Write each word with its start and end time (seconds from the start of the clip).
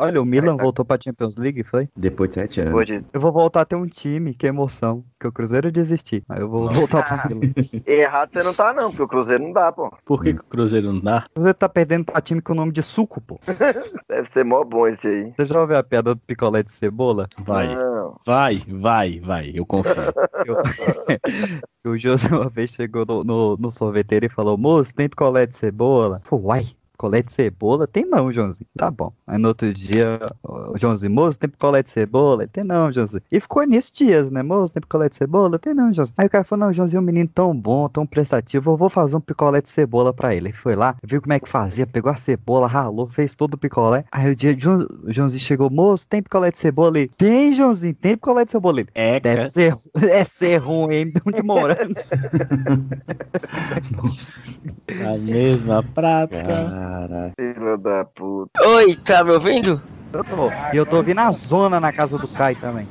Olha, 0.00 0.22
o 0.22 0.24
Milan 0.24 0.56
voltou 0.56 0.84
pra 0.84 0.96
Champions 1.02 1.36
League, 1.36 1.64
foi? 1.64 1.88
Depois 1.96 2.30
de 2.30 2.34
sete 2.36 2.60
anos. 2.60 2.72
Hoje, 2.72 3.04
Eu 3.12 3.20
vou 3.20 3.32
voltar 3.32 3.62
a 3.62 3.64
ter 3.64 3.74
um 3.74 3.84
time, 3.86 4.32
que 4.32 4.46
emoção. 4.46 5.04
Que 5.18 5.26
o 5.26 5.32
Cruzeiro 5.32 5.72
desistir. 5.72 6.22
Aí 6.28 6.40
eu 6.40 6.48
vou 6.48 6.70
voltar 6.70 7.02
pro 7.02 7.36
Milan. 7.36 7.52
errado 7.84 8.30
você 8.32 8.42
não 8.44 8.54
tá, 8.54 8.72
não, 8.72 8.90
porque 8.90 9.02
o 9.02 9.08
Cruzeiro 9.08 9.42
não 9.42 9.52
dá, 9.52 9.72
pô. 9.72 9.92
Por 10.04 10.22
que, 10.22 10.34
que 10.34 10.40
o 10.40 10.44
Cruzeiro 10.44 10.92
não 10.92 11.00
dá? 11.00 11.24
O 11.28 11.34
Cruzeiro 11.34 11.58
tá 11.58 11.68
perdendo 11.68 12.04
pra 12.04 12.20
time 12.20 12.40
com 12.40 12.52
o 12.52 12.56
nome 12.56 12.70
de 12.70 12.80
suco, 12.80 13.20
pô. 13.20 13.40
Deve 14.08 14.30
ser 14.30 14.44
mó 14.44 14.62
bom 14.62 14.86
esse 14.86 15.04
aí. 15.04 15.32
Você 15.36 15.46
já 15.46 15.60
ouviu 15.60 15.76
a 15.76 15.82
piada 15.82 16.14
do 16.14 16.20
picolé 16.20 16.62
de 16.62 16.70
cebola? 16.70 17.28
Vai, 17.36 17.74
Não. 17.74 18.20
vai, 18.24 18.62
vai, 18.68 19.18
vai, 19.18 19.50
eu 19.52 19.66
confio. 19.66 19.92
Que 21.82 21.88
o 21.88 21.98
José 21.98 22.28
uma 22.28 22.48
vez 22.48 22.70
chegou 22.70 23.04
no, 23.04 23.24
no, 23.24 23.56
no 23.56 23.70
sorveteiro 23.72 24.26
e 24.26 24.28
falou, 24.28 24.56
moço, 24.56 24.94
tem 24.94 25.08
picolé 25.08 25.44
de 25.44 25.56
cebola? 25.56 26.22
Pô, 26.28 26.36
uai, 26.36 26.66
picolé 26.98 27.22
de 27.22 27.32
cebola? 27.32 27.86
Tem 27.86 28.04
não, 28.04 28.32
Joãozinho. 28.32 28.66
Tá 28.76 28.90
bom. 28.90 29.12
Aí 29.24 29.38
no 29.38 29.48
outro 29.48 29.72
dia, 29.72 30.18
o 30.42 30.76
Joãozinho, 30.76 31.12
moço, 31.12 31.38
tem 31.38 31.48
picolé 31.48 31.80
de 31.80 31.90
cebola? 31.90 32.46
Tem 32.48 32.64
não, 32.64 32.90
Joãozinho. 32.92 33.22
E 33.30 33.38
ficou 33.38 33.62
nisso 33.62 33.92
dias, 33.94 34.32
né? 34.32 34.42
Moço, 34.42 34.72
tem 34.72 34.80
picolé 34.80 35.08
de 35.08 35.14
cebola? 35.14 35.58
Tem 35.60 35.72
não, 35.72 35.92
Joãozinho. 35.92 36.14
Aí 36.18 36.26
o 36.26 36.30
cara 36.30 36.42
falou, 36.42 36.66
não, 36.66 36.72
Joãozinho 36.72 36.98
é 36.98 37.00
um 37.00 37.04
menino 37.04 37.30
tão 37.32 37.54
bom, 37.56 37.88
tão 37.88 38.04
prestativo, 38.04 38.72
eu 38.72 38.76
vou 38.76 38.88
fazer 38.90 39.14
um 39.16 39.20
picolé 39.20 39.60
de 39.62 39.68
cebola 39.68 40.12
pra 40.12 40.34
ele. 40.34 40.48
Ele 40.48 40.52
foi 40.56 40.74
lá, 40.74 40.96
viu 41.04 41.22
como 41.22 41.32
é 41.34 41.38
que 41.38 41.48
fazia, 41.48 41.86
pegou 41.86 42.10
a 42.10 42.16
cebola, 42.16 42.66
ralou, 42.66 43.06
fez 43.08 43.32
todo 43.34 43.54
o 43.54 43.58
picolé. 43.58 44.04
Aí 44.10 44.32
o 44.32 44.34
dia, 44.36 44.56
João, 44.58 44.86
o 45.04 45.12
Joãozinho 45.12 45.40
chegou, 45.40 45.70
moço, 45.70 46.04
tem 46.08 46.20
picolé 46.22 46.50
de 46.50 46.58
cebola? 46.58 46.98
Ele, 46.98 47.08
tem, 47.16 47.52
Joãozinho, 47.52 47.94
tem 47.94 48.16
picolé 48.16 48.44
de 48.44 48.50
cebola? 48.50 48.80
Ele, 48.80 48.88
É, 48.94 49.20
Deve 49.20 49.36
cara. 49.36 49.50
ser, 49.50 49.74
é 50.02 50.24
ser 50.24 50.56
ruim, 50.56 50.94
hein? 50.94 51.12
De 51.12 51.20
onde 51.24 51.42
morando. 51.42 51.94
a 55.06 55.18
mesma 55.18 55.82
prata. 55.82 56.87
Cara, 56.92 57.32
Filho 57.38 57.76
da 57.76 58.02
puta. 58.06 58.66
Oi, 58.66 58.96
tá 58.96 59.22
me 59.22 59.32
ouvindo? 59.32 59.82
Eu 60.10 60.24
tô. 60.24 60.50
E 60.72 60.76
eu 60.78 60.86
tô 60.86 60.96
ouvindo 60.96 61.18
a 61.18 61.30
zona 61.32 61.78
na 61.78 61.92
casa 61.92 62.16
do 62.16 62.26
Kai 62.26 62.54
também. 62.54 62.88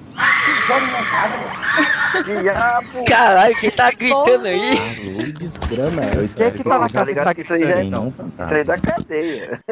Diabo! 2.24 3.06
Caralho, 3.08 3.56
quem 3.56 3.72
tá 3.72 3.90
gritando 3.92 4.46
aí? 4.46 4.78
Alô, 4.78 5.32
desgrama 5.40 6.04
é 6.04 6.20
essa? 6.20 6.38
Quem 6.38 6.46
é 6.46 6.52
que 6.52 6.64
tá 6.64 6.78
na 6.80 6.90
Tá 6.90 7.06
casa 7.06 7.16
Kai? 7.16 7.36
que 7.36 7.42
isso 7.42 7.54
aí 7.54 7.64
já 7.64 7.70
é, 7.70 7.84
não, 7.84 8.10
isso 8.10 8.24
aí 8.54 8.60
é 8.60 8.64
da 8.64 8.78
cadeia. 8.78 9.64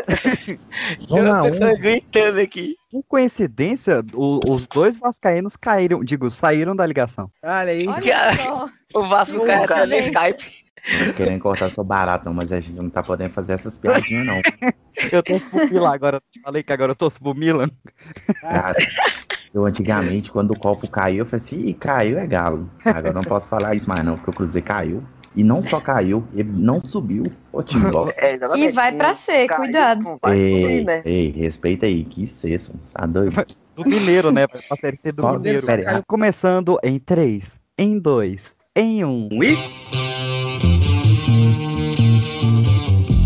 Tem 0.48 0.60
uma 1.22 1.38
Zona 1.38 1.44
pessoa 1.44 1.70
11. 1.70 1.80
gritando 1.82 2.40
aqui. 2.40 2.76
Por 2.92 3.04
coincidência, 3.04 4.04
o- 4.14 4.40
os 4.52 4.66
dois 4.68 4.98
vascaínos 4.98 5.56
caíram, 5.56 6.04
digo, 6.04 6.32
saíram 6.32 6.76
da 6.76 6.86
ligação. 6.86 7.30
Olha 7.44 7.72
aí. 7.72 7.88
Olha 7.88 8.36
só. 8.38 8.70
O 8.96 9.04
Vasco 9.08 9.46
caiu 9.46 9.64
até 9.66 9.86
no. 9.86 9.94
Skype. 9.96 10.65
Tô 11.08 11.14
querendo 11.14 11.40
cortar 11.42 11.72
seu 11.72 11.84
barato, 11.84 12.26
não, 12.26 12.34
mas 12.34 12.52
a 12.52 12.60
gente 12.60 12.76
não 12.76 12.90
tá 12.90 13.02
podendo 13.02 13.32
fazer 13.32 13.54
essas 13.54 13.78
piadinhas, 13.78 14.26
não. 14.26 14.42
Eu 15.12 15.22
pro 15.50 15.68
Milan 15.70 15.94
agora. 15.94 16.22
eu 16.36 16.42
Falei 16.42 16.64
que 16.64 16.72
agora 16.72 16.92
eu 16.94 16.96
Milan. 17.34 17.70
Cara, 18.40 18.78
eu 19.54 19.66
antigamente, 19.66 20.32
quando 20.32 20.52
o 20.52 20.58
copo 20.60 20.88
caiu, 20.88 21.20
eu 21.20 21.26
falei 21.26 21.44
assim, 21.46 21.66
Ih, 21.66 21.74
caiu 21.74 22.18
é 22.18 22.26
galo. 22.26 22.70
Agora 22.86 23.10
eu 23.10 23.14
não 23.14 23.22
posso 23.24 23.50
falar 23.50 23.76
isso 23.76 23.90
mais 23.90 24.06
não, 24.06 24.16
porque 24.16 24.30
o 24.30 24.34
Cruzeiro 24.34 24.66
caiu. 24.66 25.04
E 25.36 25.44
não 25.44 25.62
só 25.62 25.82
caiu, 25.82 26.26
ele 26.34 26.50
não 26.50 26.80
subiu. 26.80 27.26
Ô, 27.52 27.62
time. 27.62 27.84
É. 28.18 28.38
E 28.56 28.70
vai 28.72 28.94
pra 28.94 29.14
ser, 29.14 29.48
Caiu, 29.48 29.60
cuidado. 29.64 30.04
não 30.06 30.12
subir, 30.14 30.32
Ei, 30.34 30.84
né? 30.86 31.02
ei, 31.04 31.30
respeita 31.32 31.86
aí, 31.86 32.06
que 32.06 32.26
cessa. 32.26 32.74
Tá 32.94 33.06
doido? 33.06 33.46
Do 33.76 33.84
Mineiro, 33.86 34.32
né? 34.32 34.48
Pra 34.48 34.78
série 34.78 34.96
C 34.96 35.12
do 35.12 35.28
Mineiro. 35.30 35.60
série? 35.62 35.84
Começando 36.08 36.80
em 36.82 36.98
3, 36.98 37.58
em 37.78 38.00
2, 38.00 38.56
em 38.78 39.04
1. 39.04 39.28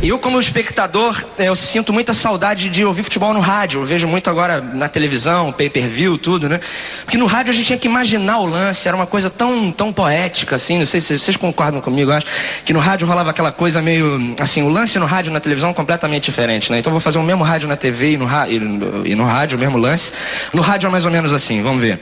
Eu, 0.00 0.16
como 0.16 0.38
espectador, 0.38 1.24
eu 1.38 1.56
sinto 1.56 1.92
muita 1.92 2.14
saudade 2.14 2.68
de 2.68 2.84
ouvir 2.84 3.02
futebol 3.02 3.34
no 3.34 3.40
rádio. 3.40 3.80
Eu 3.80 3.84
vejo 3.86 4.06
muito 4.06 4.30
agora 4.30 4.60
na 4.60 4.88
televisão, 4.88 5.50
pay-per-view, 5.52 6.16
tudo, 6.16 6.48
né? 6.48 6.60
Porque 7.04 7.18
no 7.18 7.26
rádio 7.26 7.50
a 7.50 7.54
gente 7.54 7.66
tinha 7.66 7.78
que 7.78 7.88
imaginar 7.88 8.38
o 8.38 8.46
lance, 8.46 8.86
era 8.86 8.96
uma 8.96 9.06
coisa 9.06 9.28
tão, 9.28 9.72
tão 9.72 9.92
poética, 9.92 10.54
assim. 10.54 10.78
Não 10.78 10.86
sei 10.86 11.00
se 11.00 11.18
vocês 11.18 11.36
concordam 11.36 11.80
comigo, 11.80 12.12
eu 12.12 12.16
acho. 12.16 12.26
Que 12.64 12.72
no 12.72 12.78
rádio 12.78 13.08
rolava 13.08 13.30
aquela 13.30 13.50
coisa 13.50 13.82
meio. 13.82 14.36
Assim, 14.38 14.62
o 14.62 14.68
lance 14.68 14.96
no 15.00 15.06
rádio 15.06 15.30
e 15.30 15.32
na 15.32 15.40
televisão 15.40 15.70
é 15.70 15.74
completamente 15.74 16.26
diferente, 16.26 16.70
né? 16.70 16.78
Então 16.78 16.90
eu 16.90 16.94
vou 16.94 17.00
fazer 17.00 17.18
o 17.18 17.22
mesmo 17.24 17.42
rádio 17.42 17.68
na 17.68 17.76
TV 17.76 18.12
e 18.12 18.16
no, 18.16 18.26
e 18.48 18.58
no, 18.60 19.06
e 19.06 19.14
no 19.16 19.24
rádio, 19.24 19.56
o 19.58 19.60
mesmo 19.60 19.78
lance. 19.78 20.12
No 20.52 20.62
rádio 20.62 20.86
é 20.86 20.90
mais 20.90 21.06
ou 21.06 21.10
menos 21.10 21.32
assim, 21.32 21.60
vamos 21.60 21.82
ver. 21.82 21.98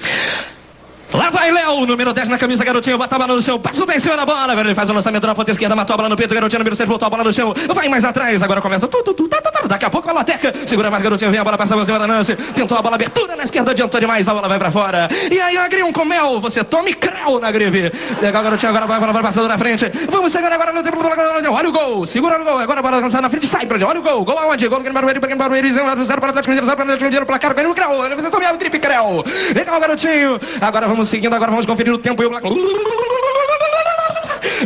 Lá 1.14 1.30
vai 1.30 1.52
Léo, 1.52 1.86
número 1.86 2.12
10 2.12 2.28
na 2.28 2.36
camisa, 2.36 2.64
garotinho, 2.64 2.98
bota 2.98 3.14
a 3.14 3.18
bola 3.18 3.34
no 3.34 3.40
chão, 3.40 3.60
passou 3.60 3.86
bem 3.86 3.96
em 3.96 4.00
cima 4.00 4.16
da 4.16 4.26
bola, 4.26 4.50
agora 4.50 4.66
ele 4.66 4.74
faz 4.74 4.90
o 4.90 4.92
lançamento 4.92 5.24
na 5.24 5.34
ponta 5.36 5.52
esquerda, 5.52 5.76
matou 5.76 5.94
a 5.94 5.96
bola 5.96 6.08
no 6.08 6.16
peito, 6.16 6.34
garotinho, 6.34 6.58
número 6.58 6.74
6, 6.74 6.88
voltou 6.88 7.06
a 7.06 7.10
bola 7.10 7.22
no 7.22 7.32
chão, 7.32 7.54
vai 7.72 7.88
mais 7.88 8.04
atrás, 8.04 8.42
agora 8.42 8.60
começa, 8.60 8.88
tu, 8.88 9.02
tu, 9.04 9.14
tu, 9.14 9.28
tá, 9.28 9.40
tá, 9.40 9.52
tá, 9.52 9.68
daqui 9.68 9.84
a 9.84 9.90
pouco 9.90 10.10
a 10.10 10.12
Loteca, 10.12 10.52
segura 10.66 10.90
mais 10.90 11.02
garotinho, 11.04 11.30
vem 11.30 11.38
a 11.38 11.44
bola, 11.44 11.56
passa 11.56 11.76
por 11.76 11.86
cima 11.86 11.98
da 12.00 12.08
Nancy, 12.08 12.34
tentou 12.34 12.76
a 12.76 12.82
bola, 12.82 12.96
abertura 12.96 13.36
na 13.36 13.44
esquerda, 13.44 13.70
adiantou 13.70 14.00
demais, 14.00 14.28
a 14.28 14.34
bola 14.34 14.48
vai 14.48 14.58
pra 14.58 14.70
fora, 14.70 15.08
e 15.30 15.40
aí 15.40 15.56
Agrião 15.56 15.92
com 15.92 16.04
mel, 16.04 16.40
você 16.40 16.64
tome 16.64 16.92
creu 16.92 17.38
na 17.38 17.52
greve, 17.52 17.92
legal 18.20 18.42
garotinho, 18.42 18.70
agora 18.70 18.86
vai, 18.86 18.98
bola 18.98 19.12
vai 19.12 19.22
passando 19.22 19.46
na 19.46 19.56
frente, 19.56 19.90
vamos 20.10 20.32
chegar 20.32 20.52
agora 20.52 20.72
no 20.72 20.82
tempo, 20.82 20.98
olha 21.00 21.68
o 21.68 21.72
gol, 21.72 22.04
segura 22.04 22.40
o 22.40 22.44
gol, 22.44 22.58
agora 22.58 22.80
a 22.80 22.82
bola 22.82 22.96
lançada 22.98 23.22
na 23.22 23.30
frente, 23.30 23.46
sai 23.46 23.64
pra 23.64 23.76
ele, 23.76 23.84
olha 23.84 24.00
o 24.00 24.02
gol, 24.02 24.24
gol 24.24 24.38
aonde, 24.40 24.66
gol 24.66 24.80
Grêmio 24.80 24.94
Barueri, 24.94 25.20
Grêmio 25.20 25.38
Barueri, 25.38 25.72
0 25.72 25.86
para 25.86 26.26
o 26.26 26.30
Atlético 26.30 26.50
Mineiro, 26.50 26.66
0 26.66 26.76
para 26.76 26.82
o 26.82 26.86
Atlético 26.86 27.04
Mineiro, 27.04 27.26
placar, 27.26 27.54
ganhou 27.54 27.70
o 27.70 27.74
creu, 27.74 28.16
você 28.16 28.28
tome 28.28 28.44
a 28.44 28.52
gripe 28.52 28.80
creu, 28.80 29.24
legal 29.54 29.80
garotinho, 29.80 30.40
agora 30.60 30.88
vamos 30.88 30.95
seguindo, 31.04 31.34
agora 31.34 31.50
vamos 31.50 31.66
conferir 31.66 31.92
o 31.92 31.98
tempo 31.98 32.22
e 32.22 32.28
placar. 32.28 32.50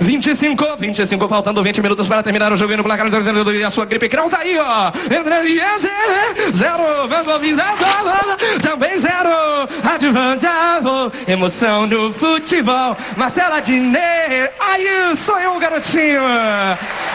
25, 0.00 0.76
25, 0.78 1.28
faltando 1.28 1.62
20 1.62 1.82
minutos 1.82 2.06
para 2.06 2.22
terminar 2.22 2.52
o 2.52 2.56
jogo 2.56 2.72
e 2.72 2.76
no 2.76 2.84
placar 2.84 3.06
e 3.06 3.64
a 3.64 3.70
sua 3.70 3.84
gripe 3.84 4.08
creu 4.08 4.28
tá 4.28 4.38
aí, 4.38 4.58
ó. 4.58 4.92
André 5.18 5.42
Dias, 5.42 5.86
zero, 6.54 7.08
vandalizado, 7.08 7.84
também 8.62 8.96
zero, 8.96 9.68
advantado, 9.82 11.12
emoção 11.26 11.86
no 11.86 12.12
futebol. 12.12 12.96
Marcela 13.16 13.60
Diné, 13.60 14.50
aí 14.58 15.14
sou 15.16 15.38
eu, 15.38 15.58
garotinho. 15.58 16.22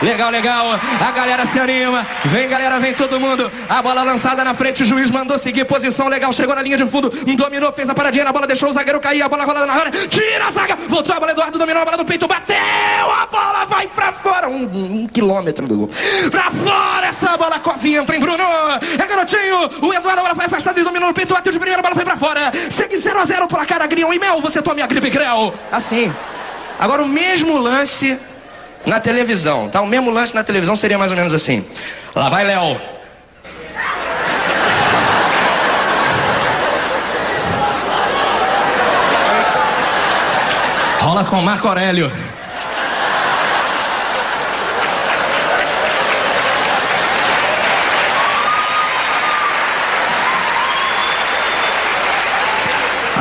Legal, 0.01 0.29
legal, 0.29 0.79
a 0.99 1.11
galera 1.11 1.45
se 1.45 1.59
anima, 1.59 2.05
vem 2.25 2.49
galera, 2.49 2.79
vem 2.79 2.93
todo 2.93 3.19
mundo. 3.19 3.51
A 3.69 3.81
bola 3.81 4.03
lançada 4.03 4.43
na 4.43 4.53
frente, 4.53 4.83
o 4.83 4.85
juiz 4.85 5.09
mandou 5.09 5.37
seguir 5.37 5.65
posição 5.65 6.07
legal, 6.07 6.31
chegou 6.33 6.55
na 6.55 6.61
linha 6.61 6.77
de 6.77 6.85
fundo, 6.85 7.09
dominou, 7.35 7.71
fez 7.71 7.89
a 7.89 7.93
paradinha 7.93 8.25
na 8.25 8.31
bola, 8.31 8.47
deixou 8.47 8.69
o 8.69 8.73
zagueiro 8.73 8.99
cair, 8.99 9.21
a 9.21 9.29
bola 9.29 9.45
rolada 9.45 9.65
na 9.65 9.73
área, 9.73 9.91
tira 10.07 10.47
a 10.47 10.51
zaga, 10.51 10.77
voltou 10.87 11.15
a 11.15 11.19
bola, 11.19 11.31
Eduardo 11.31 11.57
dominou 11.57 11.81
a 11.81 11.85
bola 11.85 11.97
no 11.97 12.05
peito, 12.05 12.27
bateu, 12.27 12.54
a 12.57 13.25
bola 13.27 13.65
vai 13.65 13.87
pra 13.87 14.11
fora, 14.13 14.47
um, 14.47 14.63
um- 14.63 15.07
quilômetro 15.07 15.67
do 15.67 15.77
gol. 15.77 15.89
Pra 16.31 16.51
fora, 16.51 17.07
essa 17.07 17.35
bola 17.37 17.59
quase 17.59 17.93
entra 17.95 18.15
em 18.15 18.19
Bruno, 18.19 18.43
é 18.43 19.05
garotinho, 19.05 19.69
o 19.81 19.93
Eduardo 19.93 20.19
agora 20.19 20.35
foi 20.35 20.45
afastado 20.45 20.79
e 20.79 20.83
dominou 20.83 21.07
no 21.09 21.13
peito, 21.13 21.33
bateu 21.33 21.51
de 21.51 21.59
primeira, 21.59 21.79
a 21.79 21.83
bola 21.83 21.95
foi 21.95 22.05
pra 22.05 22.17
fora, 22.17 22.51
segue 22.69 22.97
0 22.97 23.19
a 23.19 23.25
0 23.25 23.47
placar, 23.47 23.81
Agrião 23.81 24.13
e 24.13 24.19
Mel, 24.19 24.41
você 24.41 24.61
tome 24.61 24.81
a 24.81 24.87
gripe 24.87 25.09
creu. 25.11 25.53
Assim, 25.71 26.13
agora 26.79 27.01
o 27.01 27.07
mesmo 27.07 27.57
lance 27.57 28.17
na 28.85 28.99
televisão, 28.99 29.69
tá? 29.69 29.81
O 29.81 29.87
mesmo 29.87 30.11
lance 30.11 30.35
na 30.35 30.43
televisão 30.43 30.75
seria 30.75 30.97
mais 30.97 31.11
ou 31.11 31.17
menos 31.17 31.33
assim. 31.33 31.65
Lá 32.15 32.29
vai 32.29 32.43
Léo. 32.43 32.79
Rola 41.01 41.23
com 41.23 41.41
Marco 41.41 41.67
Aurélio. 41.67 42.11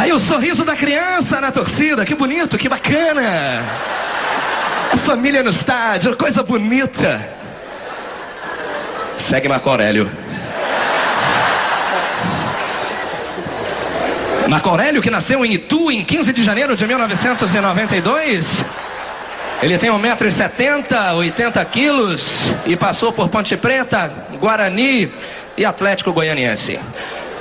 Aí 0.04 0.12
o 0.12 0.19
sorriso 0.19 0.66
da 0.66 0.76
criança 0.76 1.41
na 1.41 1.50
torcida, 1.50 2.04
que 2.04 2.15
bonito, 2.15 2.59
que 2.59 2.69
bacana. 2.69 3.22
A 4.92 4.97
família 4.98 5.42
no 5.42 5.48
estádio, 5.48 6.15
coisa 6.15 6.42
bonita. 6.42 7.27
Segue 9.16 9.48
Marco 9.48 9.71
Aurélio. 9.71 10.10
Marco 14.47 14.68
Aurélio, 14.68 15.01
que 15.01 15.09
nasceu 15.09 15.42
em 15.42 15.54
Itu 15.54 15.91
em 15.91 16.04
15 16.04 16.34
de 16.34 16.45
janeiro 16.45 16.77
de 16.77 16.86
1992. 16.86 18.47
Ele 19.62 19.78
tem 19.78 19.89
1,70m, 19.89 21.15
80 21.15 21.65
quilos 21.65 22.53
e 22.66 22.77
passou 22.77 23.10
por 23.10 23.30
Ponte 23.30 23.56
Preta, 23.56 24.12
Guarani 24.39 25.10
e 25.56 25.65
Atlético 25.65 26.12
Goianiense. 26.12 26.78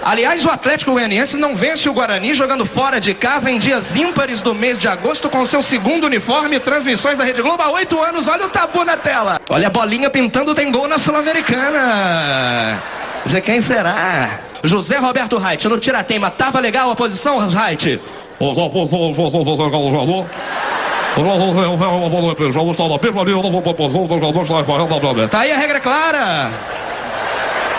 Aliás, 0.05 0.45
o 0.45 0.49
Atlético 0.49 0.91
Goianiense 0.91 1.37
não 1.37 1.55
vence 1.55 1.87
o 1.87 1.93
Guarani 1.93 2.33
jogando 2.33 2.65
fora 2.65 2.99
de 2.99 3.13
casa 3.13 3.49
em 3.49 3.57
dias 3.57 3.95
ímpares 3.95 4.41
do 4.41 4.53
mês 4.53 4.77
de 4.79 4.87
agosto 4.87 5.29
com 5.29 5.45
seu 5.45 5.61
segundo 5.61 6.05
uniforme 6.05 6.57
e 6.57 6.59
transmissões 6.59 7.17
da 7.17 7.23
Rede 7.23 7.41
Globo 7.41 7.63
há 7.63 7.71
oito 7.71 8.01
anos. 8.01 8.27
Olha 8.27 8.45
o 8.45 8.49
tabu 8.49 8.83
na 8.83 8.97
tela. 8.97 9.39
Olha 9.49 9.67
a 9.67 9.69
bolinha 9.69 10.09
pintando, 10.09 10.53
tem 10.53 10.69
gol 10.71 10.89
na 10.89 10.97
Sul-Americana. 10.97 12.83
Dizer 13.25 13.39
quem 13.41 13.61
será? 13.61 14.41
José 14.61 14.97
Roberto 14.97 15.37
Reit, 15.37 15.65
no 15.69 15.79
Tiratema, 15.79 16.29
tava 16.29 16.59
legal 16.59 16.91
a 16.91 16.95
posição, 16.95 17.37
Reit? 17.47 17.93
É 17.93 17.99
Tá 25.29 25.41
aí 25.41 25.51
a 25.51 25.57
regra 25.57 25.79
clara. 25.79 26.49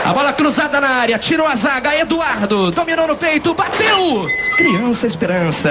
A 0.05 0.13
bola 0.13 0.35
cruzada 0.35 0.83
na 0.83 0.89
área, 0.89 1.19
tirou 1.19 1.47
a 1.47 1.55
zaga, 1.57 1.97
Eduardo, 1.97 2.71
dominou 2.71 3.09
no 3.09 3.17
peito, 3.17 3.55
bateu! 3.55 4.29
Criança 4.55 5.07
Esperança. 5.07 5.71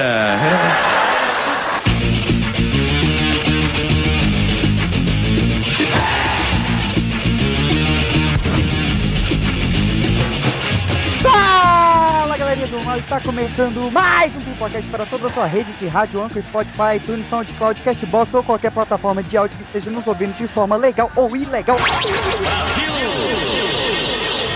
Fala 11.21 12.36
galerinha 12.36 12.65
do 12.65 12.83
mal, 12.83 12.97
está 12.97 13.19
começando 13.19 13.91
mais 13.91 14.36
um 14.36 14.39
Pipocast 14.39 14.89
para 14.89 15.06
toda 15.06 15.27
a 15.27 15.29
sua 15.29 15.45
rede 15.45 15.71
de 15.74 15.86
rádio, 15.86 16.24
Anchor, 16.24 16.41
Spotify, 16.41 16.95
iTunes, 16.95 17.29
SoundCloud, 17.29 17.79
Castbox 17.81 18.33
ou 18.33 18.44
qualquer 18.44 18.71
plataforma 18.71 19.21
de 19.21 19.38
áudio 19.38 19.56
que 19.56 19.63
esteja 19.63 19.91
nos 19.91 20.07
ouvindo 20.07 20.36
de 20.36 20.47
forma 20.47 20.75
legal 20.75 21.12
ou 21.15 21.38
ilegal. 21.38 21.77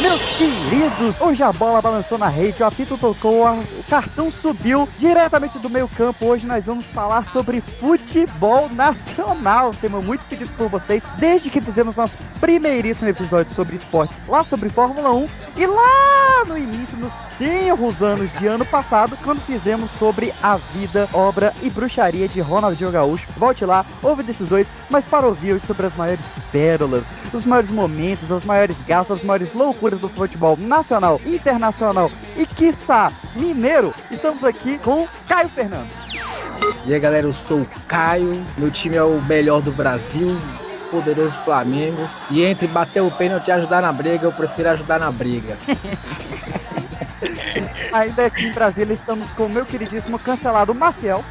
Meus 0.07 0.21
queridos, 0.37 1.19
hoje 1.19 1.43
a 1.43 1.51
bola 1.51 1.81
balançou 1.81 2.17
na 2.17 2.29
rede, 2.29 2.63
o 2.63 2.65
apito 2.65 2.97
tocou, 2.97 3.45
o 3.45 3.83
cartão 3.89 4.31
subiu 4.31 4.87
diretamente 4.97 5.59
do 5.59 5.69
meio 5.69 5.89
campo. 5.89 6.27
Hoje 6.27 6.47
nós 6.47 6.65
vamos 6.65 6.85
falar 6.85 7.25
sobre 7.25 7.59
futebol 7.59 8.69
nacional, 8.69 9.73
tema 9.73 9.99
muito 9.99 10.23
pedido 10.29 10.49
por 10.51 10.69
vocês, 10.69 11.03
desde 11.17 11.49
que 11.49 11.59
fizemos 11.59 11.97
nosso 11.97 12.17
primeiríssimo 12.39 13.09
episódio 13.09 13.53
sobre 13.53 13.75
esportes, 13.75 14.15
lá 14.29 14.45
sobre 14.45 14.69
Fórmula 14.69 15.11
1, 15.11 15.27
e 15.57 15.65
lá 15.65 16.45
no 16.47 16.57
início, 16.57 16.97
nos 16.97 17.11
tenros 17.37 18.01
anos 18.01 18.31
de 18.39 18.47
ano 18.47 18.65
passado, 18.65 19.17
quando 19.25 19.41
fizemos 19.41 19.91
sobre 19.91 20.33
a 20.41 20.55
vida, 20.55 21.09
obra 21.11 21.53
e 21.61 21.69
bruxaria 21.69 22.29
de 22.29 22.39
Ronaldinho 22.39 22.91
Gaúcho. 22.91 23.27
Volte 23.35 23.65
lá, 23.65 23.85
ouve 24.01 24.23
desses 24.23 24.47
dois, 24.47 24.67
mas 24.89 25.03
para 25.03 25.27
ouvir 25.27 25.59
sobre 25.67 25.87
as 25.87 25.95
maiores 25.95 26.25
pérolas, 26.51 27.03
os 27.33 27.43
maiores 27.43 27.69
momentos, 27.69 28.31
as 28.31 28.45
maiores 28.45 28.77
gastas, 28.87 29.17
as 29.17 29.23
maiores 29.23 29.53
loucuras 29.53 29.96
do 29.97 30.09
futebol 30.09 30.57
nacional, 30.57 31.19
internacional 31.25 32.11
e, 32.35 32.45
quiçá, 32.45 33.11
mineiro, 33.35 33.93
estamos 34.11 34.43
aqui 34.43 34.77
com 34.79 35.07
Caio 35.27 35.49
Fernando. 35.49 35.89
E 36.85 36.93
aí 36.93 36.99
galera, 36.99 37.27
eu 37.27 37.33
sou 37.33 37.61
o 37.61 37.67
Caio, 37.87 38.43
meu 38.57 38.71
time 38.71 38.95
é 38.95 39.03
o 39.03 39.21
melhor 39.21 39.61
do 39.61 39.71
Brasil, 39.71 40.37
poderoso 40.89 41.35
Flamengo. 41.43 42.09
E 42.29 42.43
entre 42.43 42.67
bater 42.67 43.01
o 43.01 43.11
pênalti 43.11 43.47
e 43.47 43.51
ajudar 43.51 43.81
na 43.81 43.91
briga, 43.91 44.25
eu 44.25 44.31
prefiro 44.31 44.69
ajudar 44.69 44.99
na 44.99 45.11
briga. 45.11 45.57
Ainda 47.93 48.25
aqui 48.25 48.45
em 48.45 48.51
Brasília 48.51 48.93
estamos 48.93 49.31
com 49.31 49.45
o 49.45 49.49
meu 49.49 49.65
queridíssimo 49.65 50.19
cancelado 50.19 50.73
Maciel. 50.73 51.23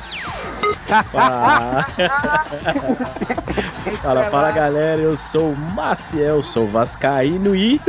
Fala. 1.12 1.86
fala, 4.02 4.22
fala 4.24 4.50
galera, 4.50 5.00
eu 5.00 5.16
sou 5.16 5.52
o 5.52 5.56
Maciel, 5.56 6.42
sou 6.42 6.66
vascaíno 6.66 7.54
e... 7.54 7.80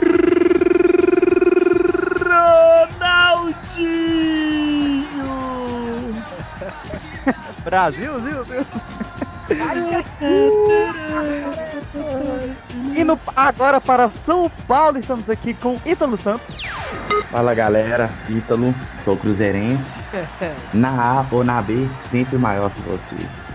Ronaldinho! 2.57 4.17
Brasil, 7.63 8.19
Zil. 8.21 8.65
E 12.95 13.03
no, 13.03 13.19
agora 13.35 13.79
para 13.79 14.09
São 14.09 14.49
Paulo 14.67 14.97
estamos 14.97 15.29
aqui 15.29 15.53
com 15.53 15.79
Ítalo 15.85 16.17
Santos. 16.17 16.63
Fala 17.31 17.53
galera, 17.53 18.09
Ítalo, 18.29 18.73
sou 19.03 19.15
cruzeirense. 19.17 19.83
Na 20.73 21.19
A 21.19 21.25
ou 21.31 21.43
na 21.43 21.61
B, 21.61 21.87
sempre 22.11 22.37
maior 22.37 22.71
que 22.71 22.81
você. 22.81 23.46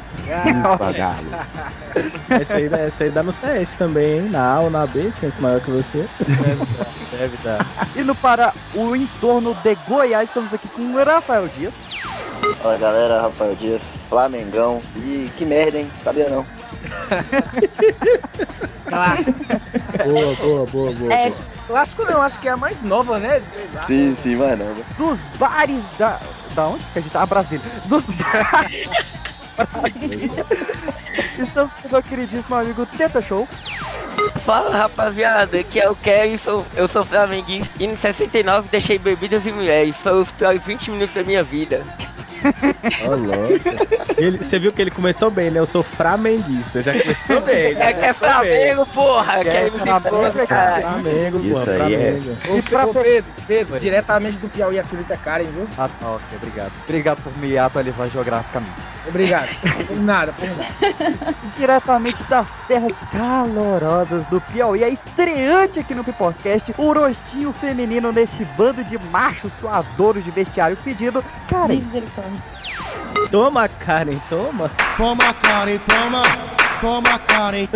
Ufa, 0.75 0.93
galo. 0.93 1.27
Essa 2.31 2.55
aí, 2.55 2.71
essa 2.73 3.05
aí 3.05 3.11
dá 3.11 3.23
no 3.23 3.33
CS 3.33 3.75
também, 3.75 4.21
hein? 4.21 4.29
Na 4.31 4.55
A 4.55 4.61
ou 4.61 4.71
na 4.71 4.87
B, 4.87 5.13
sempre 5.13 5.43
maior 5.43 5.61
que 5.61 5.71
você. 5.71 6.09
Deve 6.19 6.65
dar, 6.65 6.87
deve 7.11 7.37
dar. 7.45 7.67
E 7.95 8.03
no 8.03 8.15
para 8.15 8.55
o 8.75 8.97
entorno 8.97 9.55
de 9.63 9.75
Goiás 9.87 10.29
estamos 10.29 10.55
aqui 10.55 10.69
com 10.69 10.81
o 10.81 11.05
Rafael 11.05 11.47
Dias. 11.49 11.75
Fala 12.63 12.79
galera, 12.79 13.23
Rafael 13.23 13.55
Dias, 13.57 13.83
Flamengão. 14.09 14.81
E 14.97 15.31
que 15.37 15.45
merda, 15.45 15.79
hein? 15.79 15.91
Sabia 16.03 16.31
não. 16.31 16.47
Boa, 20.05 20.35
boa, 20.37 20.67
boa, 20.67 20.93
boa. 20.93 21.15
É, 21.15 21.31
boa. 21.31 21.43
clássico 21.67 22.05
não, 22.05 22.21
acho 22.21 22.39
que 22.41 22.49
é 22.49 22.51
a 22.51 22.57
mais 22.57 22.83
nova, 22.83 23.19
né? 23.19 23.41
Sei 23.53 23.69
lá. 23.75 23.87
Sim, 23.87 24.17
sim, 24.23 24.37
né? 24.37 24.85
Dos 24.99 25.19
bares 25.39 25.83
da. 25.99 26.19
Da 26.55 26.69
onde 26.69 26.85
que 26.93 26.99
a 26.99 27.03
gente 27.03 27.13
tá? 27.13 27.23
Ah, 27.23 27.27
Brasília. 27.27 27.65
Dos 27.87 28.11
bares. 28.11 28.89
Estamos 31.39 31.73
com 31.73 31.97
o 31.97 32.03
queridíssimo 32.03 32.57
amigo 32.57 32.87
Teta 32.87 33.21
Show. 33.21 33.49
Fala 34.45 34.77
rapaziada, 34.77 35.59
aqui 35.59 35.81
é 35.81 35.89
o 35.89 35.95
Kevin, 35.95 36.37
sou, 36.39 36.67
eu 36.75 36.89
sou 36.89 37.05
flamenguista 37.05 37.73
e 37.81 37.87
em 37.87 37.97
69 37.97 38.69
deixei 38.71 38.99
bebidas 38.99 39.47
e 39.47 39.53
mulheres. 39.53 39.97
Foram 39.97 40.21
os 40.21 40.31
piores 40.31 40.63
20 40.65 40.91
minutos 40.91 41.15
da 41.15 41.23
minha 41.23 41.43
vida. 41.43 41.85
Ele, 44.17 44.39
você 44.39 44.59
viu 44.59 44.73
que 44.73 44.81
ele 44.83 44.91
começou 44.91 45.31
bem, 45.31 45.51
né? 45.51 45.61
Eu 45.61 45.67
sou 45.67 45.83
flamenguista, 45.83 46.83
já 46.83 46.93
começou 46.99 47.41
bem. 47.43 47.75
já 47.75 47.85
É 47.85 47.93
que 47.93 48.05
é. 48.05 48.13
Flamengo, 48.13 48.87
porra! 48.87 49.41
É, 49.41 49.45
Quer 49.45 49.65
me 49.73 49.79
Flamengo, 49.79 50.47
cara. 50.47 50.81
Flamengo, 50.81 51.41
Isso 51.41 51.59
aí 51.71 51.95
é- 51.95 52.13
Flamengo. 52.13 52.37
Ô, 52.49 52.57
E 52.59 52.63
pra 52.63 52.87
Pedro, 52.89 53.31
Pedro, 53.47 53.81
diretamente 53.81 54.39
do 54.39 54.49
Piauí, 54.49 54.79
a 54.79 54.85
senhorita 54.85 55.17
Karen, 55.17 55.45
viu? 55.45 55.67
Ah, 55.79 55.89
tá, 55.89 56.09
ok, 56.11 56.23
obrigado. 56.37 56.73
Obrigado 56.85 57.23
por 57.23 57.37
me 57.39 57.59
atualizar 57.59 58.09
geograficamente. 58.11 58.73
Obrigado. 59.09 59.49
por 59.89 59.97
nada, 60.01 60.33
por 60.33 60.49
nada. 60.49 61.35
Diretamente 61.59 62.23
das 62.25 62.47
terras 62.69 62.93
calorosas 63.11 64.25
do 64.27 64.41
Piauí, 64.41 64.85
a 64.85 64.89
estreante 64.89 65.81
aqui 65.81 65.93
no 65.95 66.05
Pipocast, 66.05 66.73
o 66.79 66.93
rostinho 66.93 67.53
feminino 67.53 68.13
nesse 68.13 68.45
bando 68.57 68.85
de 68.85 68.97
machos 69.11 69.51
suadouros 69.61 70.23
de 70.25 70.31
vestiário 70.31 70.77
pedido. 70.77 71.23
Cara, 71.49 71.69
Misericórdia. 71.69 72.32
Toma, 73.31 73.69
Karen, 73.69 74.19
toma. 74.29 74.71
Toma, 74.97 75.35
Karen, 75.35 75.79
toma, 75.79 76.23
toma, 76.81 77.19
Karen. 77.21 77.69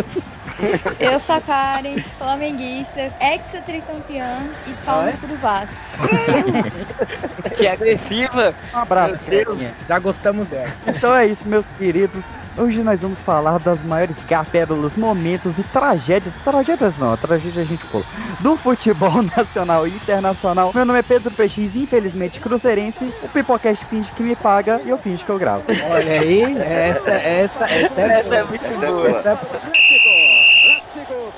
Eu 0.99 1.19
sou 1.19 1.35
a 1.35 1.41
Karen, 1.41 2.03
flamenguista, 2.17 3.13
ex-tricampeã 3.21 4.49
e 4.65 4.73
pau 4.85 5.03
no 5.03 5.13
cu 5.17 5.27
do 5.27 5.37
Vasco. 5.37 5.77
Que 7.55 7.67
agressiva! 7.67 8.53
um 8.73 8.77
abraço, 8.77 9.19
Carinha. 9.19 9.73
já 9.87 9.97
gostamos 9.99 10.47
dela. 10.47 10.69
Então 10.87 11.15
é 11.15 11.25
isso, 11.25 11.47
meus 11.47 11.65
queridos. 11.77 12.23
Hoje 12.57 12.81
nós 12.81 13.03
vamos 13.03 13.21
falar 13.21 13.59
das 13.59 13.83
maiores 13.83 14.17
pérolas, 14.51 14.97
momentos 14.97 15.59
e 15.59 15.63
tragédias. 15.63 16.33
Tragédias 16.43 16.97
não, 16.97 17.13
a 17.13 17.17
tragédia 17.17 17.61
a 17.61 17.65
gente 17.65 17.85
pula. 17.85 18.03
Do 18.39 18.57
futebol 18.57 19.21
nacional 19.37 19.87
e 19.87 19.91
internacional. 19.91 20.71
Meu 20.73 20.83
nome 20.83 20.97
é 20.97 21.03
Pedro 21.03 21.29
Peixes, 21.29 21.75
infelizmente 21.75 22.39
cruzeirense. 22.39 23.13
O 23.21 23.29
Pipocast 23.29 23.85
finge 23.85 24.11
que 24.11 24.23
me 24.23 24.35
paga 24.35 24.81
e 24.83 24.89
eu 24.89 24.97
finge 24.97 25.23
que 25.23 25.29
eu 25.29 25.37
gravo. 25.37 25.65
Olha 25.91 26.19
aí, 26.19 26.41
essa, 26.57 27.11
essa, 27.11 27.65
essa 27.65 28.01
é, 28.01 28.19
Essa 28.19 28.35
é 28.35 28.43
muito 28.43 28.65
Essa 28.65 28.87
boa. 28.87 29.09
Essa 29.09 29.29
é 29.29 29.37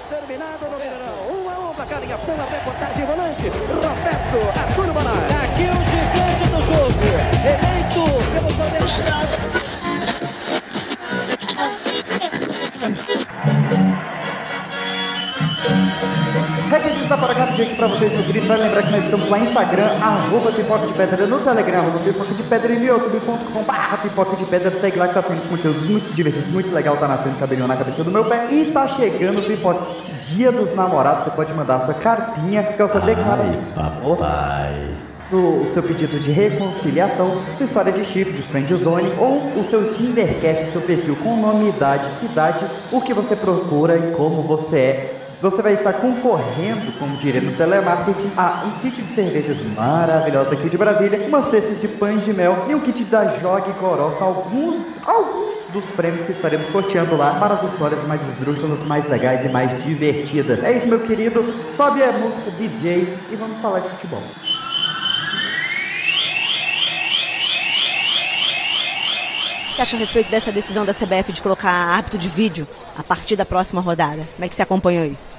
Terminado 0.09 0.65
no 0.65 0.77
Mineirão. 0.77 1.45
1 1.45 1.49
a 1.49 1.71
1 1.71 1.73
pra 1.75 1.85
cada 1.85 2.01
ligação, 2.01 2.33
a 2.33 2.45
reportagem 2.49 3.05
volante. 3.05 3.49
Roberto 3.49 4.59
Arturo 4.59 4.93
Bonar. 4.93 4.98
Requisitos 16.69 17.09
da 17.09 17.17
Paracatu 17.17 17.61
aqui 17.61 17.75
pra 17.75 17.87
vocês 17.87 18.27
Gris. 18.27 18.45
Vai 18.45 18.57
lembrar 18.57 18.83
que 18.83 18.91
nós 18.91 19.03
estamos 19.03 19.29
lá 19.29 19.37
no 19.37 19.45
Instagram, 19.45 19.89
arroba 20.01 20.51
pipoca 20.51 20.87
de 20.87 20.93
pedra, 20.93 21.27
no 21.27 21.39
Telegram, 21.39 21.79
arroba 21.79 21.99
pipoca 21.99 22.33
de 22.33 22.43
pedra 22.43 22.73
e 22.73 22.79
no 22.79 22.85
youtube.com 22.85 23.63
barra 23.63 23.97
pipoca 23.97 24.37
de 24.37 24.45
pedra. 24.45 24.79
Segue 24.79 24.97
lá 24.97 25.09
que 25.09 25.13
tá 25.15 25.21
sendo 25.23 25.49
conteúdos 25.49 25.83
muito 25.89 26.13
divertidos, 26.13 26.47
muito 26.47 26.73
legal, 26.73 26.95
tá 26.95 27.07
nascendo 27.07 27.35
cabelinho 27.37 27.67
na 27.67 27.75
cabeça 27.75 28.01
do 28.01 28.11
meu 28.11 28.23
pé. 28.23 28.47
E 28.49 28.71
tá 28.71 28.87
chegando 28.87 29.39
o 29.39 29.43
pipoca 29.43 29.81
dia 30.27 30.51
dos 30.51 30.73
namorados. 30.73 31.25
Você 31.25 31.31
pode 31.31 31.51
mandar 31.53 31.75
a 31.75 31.79
sua 31.81 31.95
cartinha, 31.95 32.63
que 32.63 32.81
é 32.81 32.85
o 32.85 32.87
seu 32.87 33.01
declaração 33.01 33.61
Papai. 33.75 35.08
O 35.31 35.65
seu 35.67 35.83
pedido 35.83 36.19
de 36.19 36.31
reconciliação, 36.31 37.41
sua 37.57 37.65
história 37.65 37.91
de 37.91 38.03
chip, 38.03 38.31
de 38.31 38.41
friend 38.43 38.75
zone 38.75 39.11
ou 39.17 39.59
o 39.59 39.63
seu 39.63 39.91
Tindercast, 39.93 40.71
seu 40.71 40.81
perfil 40.81 41.15
com 41.17 41.37
nome, 41.37 41.69
idade, 41.69 42.09
cidade, 42.19 42.65
o 42.91 42.99
que 43.01 43.13
você 43.13 43.35
procura 43.35 43.97
e 43.97 44.11
como 44.15 44.41
você 44.41 44.77
é. 44.77 45.15
Você 45.41 45.61
vai 45.61 45.73
estar 45.73 45.93
concorrendo, 45.93 46.91
como 46.99 47.15
diria 47.15 47.39
no 47.39 47.53
telemarketing, 47.53 48.29
a 48.35 48.65
um 48.65 48.71
kit 48.81 49.01
de 49.01 49.15
cervejas 49.15 49.57
maravilhosa 49.73 50.53
aqui 50.53 50.69
de 50.69 50.77
Brasília, 50.77 51.25
uma 51.27 51.43
cesta 51.43 51.73
de 51.75 51.87
pães 51.87 52.25
de 52.25 52.33
mel 52.33 52.65
e 52.67 52.75
um 52.75 52.81
kit 52.81 53.05
da 53.05 53.37
Jogue 53.37 53.71
Coroça, 53.79 54.21
alguns, 54.21 54.75
alguns 55.05 55.55
dos 55.71 55.85
prêmios 55.91 56.25
que 56.25 56.33
estaremos 56.33 56.67
sorteando 56.67 57.15
lá 57.15 57.35
para 57.39 57.53
as 57.53 57.63
histórias 57.63 58.03
mais 58.05 58.21
esdrúxulas, 58.27 58.83
mais 58.83 59.07
legais 59.07 59.45
e 59.45 59.49
mais 59.49 59.81
divertidas. 59.81 60.61
É 60.61 60.75
isso, 60.75 60.87
meu 60.87 60.99
querido. 60.99 61.53
Sobe 61.77 62.03
a 62.03 62.11
música 62.11 62.51
DJ 62.51 63.17
e 63.31 63.35
vamos 63.37 63.59
falar 63.59 63.79
de 63.79 63.89
futebol. 63.91 64.23
Você 69.79 69.83
acha 69.83 69.95
a 69.95 69.99
respeito 69.99 70.29
dessa 70.29 70.51
decisão 70.51 70.85
da 70.85 70.93
CBF 70.93 71.31
de 71.31 71.41
colocar 71.41 71.69
árbitro 71.69 72.19
de 72.19 72.27
vídeo 72.27 72.67
a 72.97 73.03
partir 73.03 73.37
da 73.37 73.45
próxima 73.45 73.79
rodada? 73.79 74.23
Como 74.35 74.43
é 74.43 74.49
que 74.49 74.53
você 74.53 74.61
acompanhou 74.61 75.05
isso? 75.05 75.33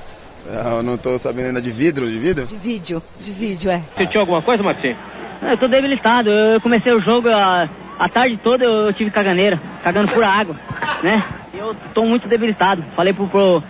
Eu 0.46 0.82
não 0.82 0.96
tô 0.96 1.18
sabendo 1.18 1.48
ainda 1.48 1.60
de 1.60 1.70
vidro, 1.70 2.06
de 2.06 2.18
vidro? 2.18 2.46
De 2.46 2.56
vídeo, 2.56 3.02
de 3.20 3.32
vídeo, 3.32 3.70
é. 3.70 3.82
Você 3.94 4.06
tinha 4.06 4.20
alguma 4.20 4.40
coisa, 4.40 4.62
Marcinho? 4.62 4.96
Eu 5.42 5.58
tô 5.58 5.68
debilitado. 5.68 6.30
Eu 6.30 6.60
comecei 6.62 6.90
o 6.90 7.02
jogo 7.02 7.28
a, 7.28 7.68
a 7.98 8.08
tarde 8.08 8.40
toda 8.42 8.64
eu 8.64 8.94
tive 8.94 9.10
caganeira, 9.10 9.60
cagando 9.84 10.10
pura 10.12 10.28
água, 10.28 10.56
né? 11.02 11.22
Eu 11.52 11.76
tô 11.92 12.06
muito 12.06 12.26
debilitado. 12.26 12.82
Falei 12.96 13.12
pro, 13.12 13.28
pro 13.28 13.62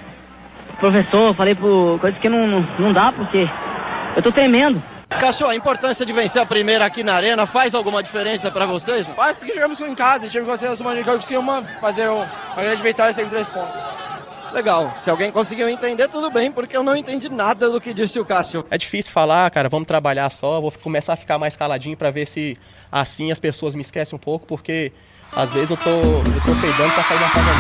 professor, 0.79 1.35
falei 1.35 1.57
pro 1.57 1.99
coisas 2.01 2.21
que 2.21 2.29
não, 2.29 2.47
não, 2.47 2.61
não 2.79 2.93
dá 2.93 3.11
porque 3.11 3.45
eu 4.15 4.23
tô 4.23 4.31
tremendo. 4.31 4.81
Cássio, 5.19 5.47
a 5.47 5.57
importância 5.57 6.07
de 6.07 6.13
vencer 6.13 6.41
a 6.41 6.47
primeira 6.47 6.87
aqui 6.87 7.03
na 7.03 7.15
arena 7.15 7.45
faz 7.45 7.75
alguma 7.75 8.03
diferença 8.03 8.51
pra 8.51 8.65
vocês? 8.65 9.07
Mano? 9.07 9.17
Faz 9.17 9.37
porque 9.37 9.53
jogamos 9.53 9.81
em 9.81 9.95
casa, 9.95 10.29
tivemos 10.29 10.49
que 10.53 10.59
fazer 10.59 10.73
a 10.73 10.77
soma 10.77 10.95
de 10.95 11.37
uma, 11.37 11.63
fazer 11.81 12.09
uma 12.09 12.29
grande 12.57 12.81
vitória 12.81 13.13
sem 13.13 13.29
três 13.29 13.49
pontos. 13.49 13.75
Legal, 14.53 14.95
se 14.99 15.11
alguém 15.11 15.31
conseguiu 15.31 15.69
entender, 15.69 16.09
tudo 16.09 16.31
bem, 16.31 16.51
porque 16.51 16.77
eu 16.77 16.83
não 16.83 16.97
entendi 16.97 17.29
nada 17.29 17.69
do 17.69 17.81
que 17.81 17.93
disse 17.93 18.19
o 18.19 18.25
Cássio. 18.25 18.65
É 18.71 18.79
difícil 18.79 19.13
falar, 19.13 19.51
cara, 19.51 19.69
vamos 19.69 19.87
trabalhar 19.87 20.31
só, 20.31 20.61
vou 20.61 20.73
começar 20.73 21.13
a 21.13 21.17
ficar 21.17 21.39
mais 21.39 21.55
caladinho 21.55 21.97
pra 21.97 22.11
ver 22.11 22.27
se 22.27 22.57
assim 22.91 23.31
as 23.31 23.39
pessoas 23.39 23.75
me 23.75 23.83
esquecem 23.83 24.17
um 24.17 24.21
pouco, 24.21 24.47
porque 24.47 24.93
às 25.37 25.53
vezes 25.53 25.71
eu 25.71 25.77
tô, 25.77 25.91
eu 25.91 26.41
tô 26.47 26.61
peidando 26.61 26.93
pra 26.95 27.05
sair 27.05 27.19
da 27.19 27.29
casa 27.31 27.51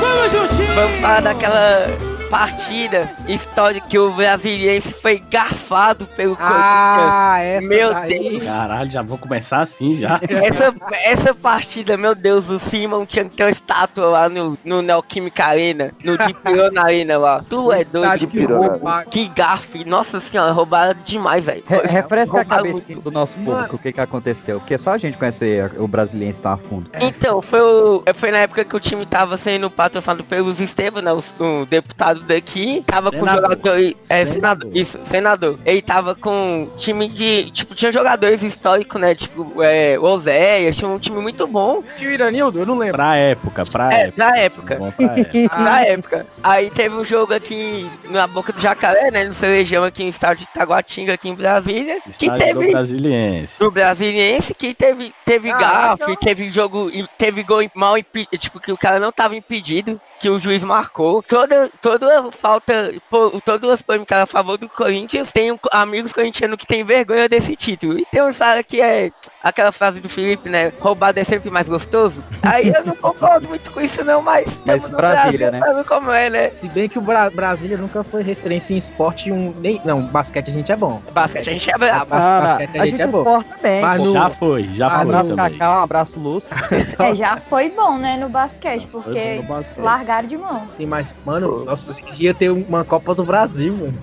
Vamos, 0.00 0.32
Justinho! 0.32 0.74
Vamos 0.74 1.00
falar 1.00 1.20
daquela 1.22 2.13
partida 2.38 3.08
histórica 3.28 3.86
que 3.86 3.96
o 3.96 4.10
brasiliense 4.10 4.92
foi 4.94 5.18
garfado 5.30 6.04
pelo 6.16 6.36
Ah, 6.40 7.38
essa 7.40 7.64
Meu 7.68 7.92
daí. 7.94 8.08
Deus! 8.30 8.42
Caralho, 8.44 8.90
já 8.90 9.02
vou 9.02 9.16
começar 9.16 9.60
assim 9.60 9.94
já. 9.94 10.18
Essa, 10.28 10.74
essa 11.04 11.32
partida, 11.32 11.96
meu 11.96 12.12
Deus, 12.12 12.48
o 12.50 12.58
Simon 12.58 13.06
tinha 13.06 13.24
que 13.26 13.36
ter 13.36 13.44
uma 13.44 13.50
estátua 13.52 14.06
lá 14.06 14.28
no, 14.28 14.58
no 14.64 14.82
Neoquímica 14.82 15.44
Arena, 15.44 15.92
no 16.02 16.18
de 16.18 16.34
Pirona 16.34 16.82
Arena 16.82 17.16
lá. 17.18 17.44
Tu 17.48 17.70
é 17.72 17.84
doido 17.84 18.18
de 18.18 18.26
que 18.26 18.44
roubaram. 18.44 19.08
Que 19.08 19.28
gafe. 19.28 19.84
Nossa 19.84 20.18
senhora, 20.18 20.50
roubaram 20.50 20.96
demais, 21.04 21.44
velho. 21.44 21.62
Re- 21.68 21.86
refresca 21.86 22.40
a 22.40 22.44
cabeça 22.44 22.94
do 22.96 23.12
nosso 23.12 23.38
público 23.38 23.76
o 23.76 23.78
que, 23.78 23.92
que 23.92 24.00
aconteceu. 24.00 24.58
Porque 24.58 24.76
só 24.76 24.90
a 24.90 24.98
gente 24.98 25.16
conhece 25.16 25.44
o 25.78 25.86
brasileiro 25.86 26.36
tão 26.38 26.50
a 26.52 26.56
fundo. 26.56 26.90
Então, 27.00 27.40
foi, 27.40 27.60
o- 27.60 28.02
foi 28.16 28.32
na 28.32 28.38
época 28.38 28.64
que 28.64 28.74
o 28.74 28.80
time 28.80 29.06
tava 29.06 29.36
sendo 29.36 29.70
patrocinado 29.70 30.24
pelos 30.24 30.58
Estevam, 30.58 31.00
né? 31.00 31.12
O, 31.12 31.22
o 31.62 31.66
deputado 31.66 32.23
daqui. 32.24 32.82
Tava 32.86 33.10
com 33.10 33.18
Senador. 33.20 33.42
jogadores. 33.42 33.94
É, 34.08 34.26
senador. 34.26 34.70
Isso, 34.76 34.98
senador. 35.10 35.58
Ele 35.64 35.82
tava 35.82 36.14
com 36.14 36.68
time 36.76 37.08
de. 37.08 37.50
Tipo, 37.50 37.74
tinha 37.74 37.92
jogadores 37.92 38.42
históricos, 38.42 39.00
né? 39.00 39.14
Tipo, 39.14 39.62
é, 39.62 39.98
o 39.98 40.02
Oséias, 40.02 40.76
tinha 40.76 40.88
um 40.90 40.98
time 40.98 41.20
muito 41.20 41.46
bom. 41.46 41.82
Tio 41.96 42.10
Iranildo, 42.10 42.58
eu 42.60 42.66
não 42.66 42.76
lembro. 42.78 42.94
Pra 42.96 43.16
época, 43.16 43.64
pra 43.64 43.92
É, 43.92 44.00
época. 44.06 44.24
na 44.24 44.36
época. 44.38 44.76
Bom 44.76 44.90
pra 44.90 45.04
época. 45.18 45.24
Na 45.64 45.80
época. 45.82 46.26
Aí 46.42 46.70
teve 46.70 46.94
um 46.96 47.04
jogo 47.04 47.32
aqui 47.34 47.88
na 48.10 48.26
Boca 48.26 48.52
do 48.52 48.60
Jacaré, 48.60 49.10
né? 49.10 49.24
No 49.24 49.32
Cerejão 49.34 49.84
aqui 49.84 50.02
no 50.02 50.10
estádio 50.10 50.46
de 50.46 50.52
Taguatinga, 50.52 51.14
aqui 51.14 51.28
em 51.28 51.34
Brasília. 51.34 52.00
que 52.02 52.10
Estádio 52.10 52.54
do 52.54 52.60
teve. 52.60 52.72
Brasiliense. 52.72 53.58
Do 53.58 53.70
Brasiliense 53.70 54.54
que 54.54 54.74
teve, 54.74 55.12
teve 55.24 55.50
Ah, 55.50 55.96
gafe, 55.98 56.16
teve 56.16 56.50
jogo, 56.50 56.90
e 56.92 57.06
teve 57.18 57.42
gol 57.42 57.62
mal 57.74 57.96
impedido, 57.98 58.36
tipo, 58.38 58.60
que 58.60 58.72
o 58.72 58.76
cara 58.76 58.98
não 58.98 59.10
tava 59.12 59.36
impedido, 59.36 60.00
que 60.24 60.30
o 60.30 60.38
juiz 60.38 60.64
marcou. 60.64 61.22
Toda, 61.22 61.68
toda 61.82 62.30
falta, 62.32 62.94
pô, 63.10 63.38
todas 63.44 63.68
as 63.72 63.82
polêmicas 63.82 64.16
a 64.20 64.24
favor 64.24 64.56
do 64.56 64.66
Corinthians, 64.70 65.30
tem 65.30 65.52
um- 65.52 65.58
amigos 65.70 66.14
corintianos 66.14 66.56
que 66.56 66.66
tem 66.66 66.82
vergonha 66.82 67.28
desse 67.28 67.54
título. 67.54 67.98
E 67.98 68.06
tem 68.06 68.22
um 68.22 68.32
cara 68.32 68.62
que 68.62 68.80
é 68.80 69.12
aquela 69.42 69.70
frase 69.70 70.00
do 70.00 70.08
Felipe, 70.08 70.48
né? 70.48 70.72
Roubado 70.80 71.20
é 71.20 71.24
sempre 71.24 71.50
mais 71.50 71.68
gostoso. 71.68 72.24
Aí 72.42 72.68
eu 72.74 72.86
não 72.86 72.96
concordo 72.96 73.46
muito 73.48 73.70
com 73.70 73.82
isso 73.82 74.02
não, 74.02 74.22
mas, 74.22 74.46
Mas 74.64 74.88
Brasília, 74.88 75.50
Brasil, 75.50 75.60
né? 75.60 75.74
Sabe 75.74 75.84
como 75.86 76.10
é, 76.10 76.30
né? 76.30 76.48
Se 76.50 76.68
bem 76.68 76.88
que 76.88 76.98
o 76.98 77.02
Bra- 77.02 77.28
Brasília 77.28 77.76
nunca 77.76 78.02
foi 78.02 78.22
referência 78.22 78.72
em 78.72 78.78
esporte 78.78 79.30
um. 79.30 79.52
Nem, 79.60 79.78
não, 79.84 80.00
basquete 80.00 80.48
a 80.48 80.52
gente 80.54 80.72
é 80.72 80.76
bom. 80.76 81.02
Basquete 81.12 81.50
a 81.50 81.52
gente 81.52 81.70
é 81.70 81.76
brabo. 81.76 82.06
Bas- 82.06 82.24
Ah, 82.26 82.40
basquete 82.40 82.80
a 82.80 82.86
gente 82.86 83.02
é 83.02 83.06
bom. 83.06 83.44
bem. 83.60 83.82
Mas 83.82 84.02
no- 84.02 84.12
Já 84.14 84.30
foi, 84.30 84.62
já 84.74 84.86
Ah, 84.86 84.90
foi 84.90 85.00
abraço 85.02 85.28
também. 85.36 85.58
Cacá, 85.58 85.78
um 85.78 85.82
abraço 85.82 86.18
Lúcio. 86.18 86.50
É, 86.98 87.14
já 87.14 87.36
foi 87.36 87.68
bom, 87.68 87.98
né, 87.98 88.16
no 88.16 88.30
basquete, 88.30 88.86
porque 88.90 89.42
bom 89.46 89.54
basquete. 89.56 89.84
Largaram 90.14 90.28
de 90.28 90.36
mão. 90.36 90.62
Sim, 90.76 90.86
mas, 90.86 91.12
mano, 91.24 91.64
nossa, 91.64 91.92
ia 92.18 92.32
ter 92.32 92.50
uma 92.50 92.84
Copa 92.84 93.14
do 93.14 93.24
Brasil, 93.24 93.74
mano. 93.74 93.94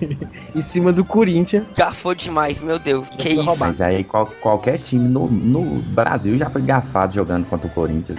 em 0.54 0.60
cima 0.62 0.92
do 0.92 1.04
Corinthians. 1.04 1.64
Garfou 1.76 2.14
demais, 2.14 2.60
meu 2.60 2.78
Deus. 2.78 3.08
Que 3.10 3.30
isso? 3.30 3.56
Mas 3.58 3.80
aí 3.80 4.04
qual- 4.04 4.26
qualquer 4.40 4.78
time 4.78 5.08
no, 5.08 5.26
no 5.26 5.62
Brasil 5.82 6.36
já 6.38 6.50
foi 6.50 6.62
gafado 6.62 7.14
jogando 7.14 7.46
contra 7.46 7.66
o 7.66 7.70
Corinthians. 7.70 8.18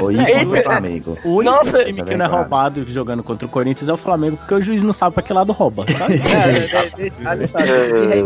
Ou 0.00 0.08
contra 0.12 0.60
o 0.60 0.62
Flamengo. 0.62 1.18
O 1.24 1.28
único 1.36 1.54
Nossa. 1.56 1.84
time 1.84 2.02
que 2.02 2.16
não 2.16 2.24
é 2.24 2.28
roubado 2.28 2.84
jogando 2.88 3.22
contra 3.22 3.46
o 3.46 3.50
Corinthians 3.50 3.88
é 3.88 3.92
o 3.92 3.96
Flamengo, 3.96 4.36
porque 4.36 4.54
o 4.54 4.62
juiz 4.62 4.82
não 4.82 4.92
sabe 4.92 5.14
pra 5.14 5.22
que 5.22 5.32
lado 5.32 5.52
rouba. 5.52 5.84
sabe? 5.98 6.20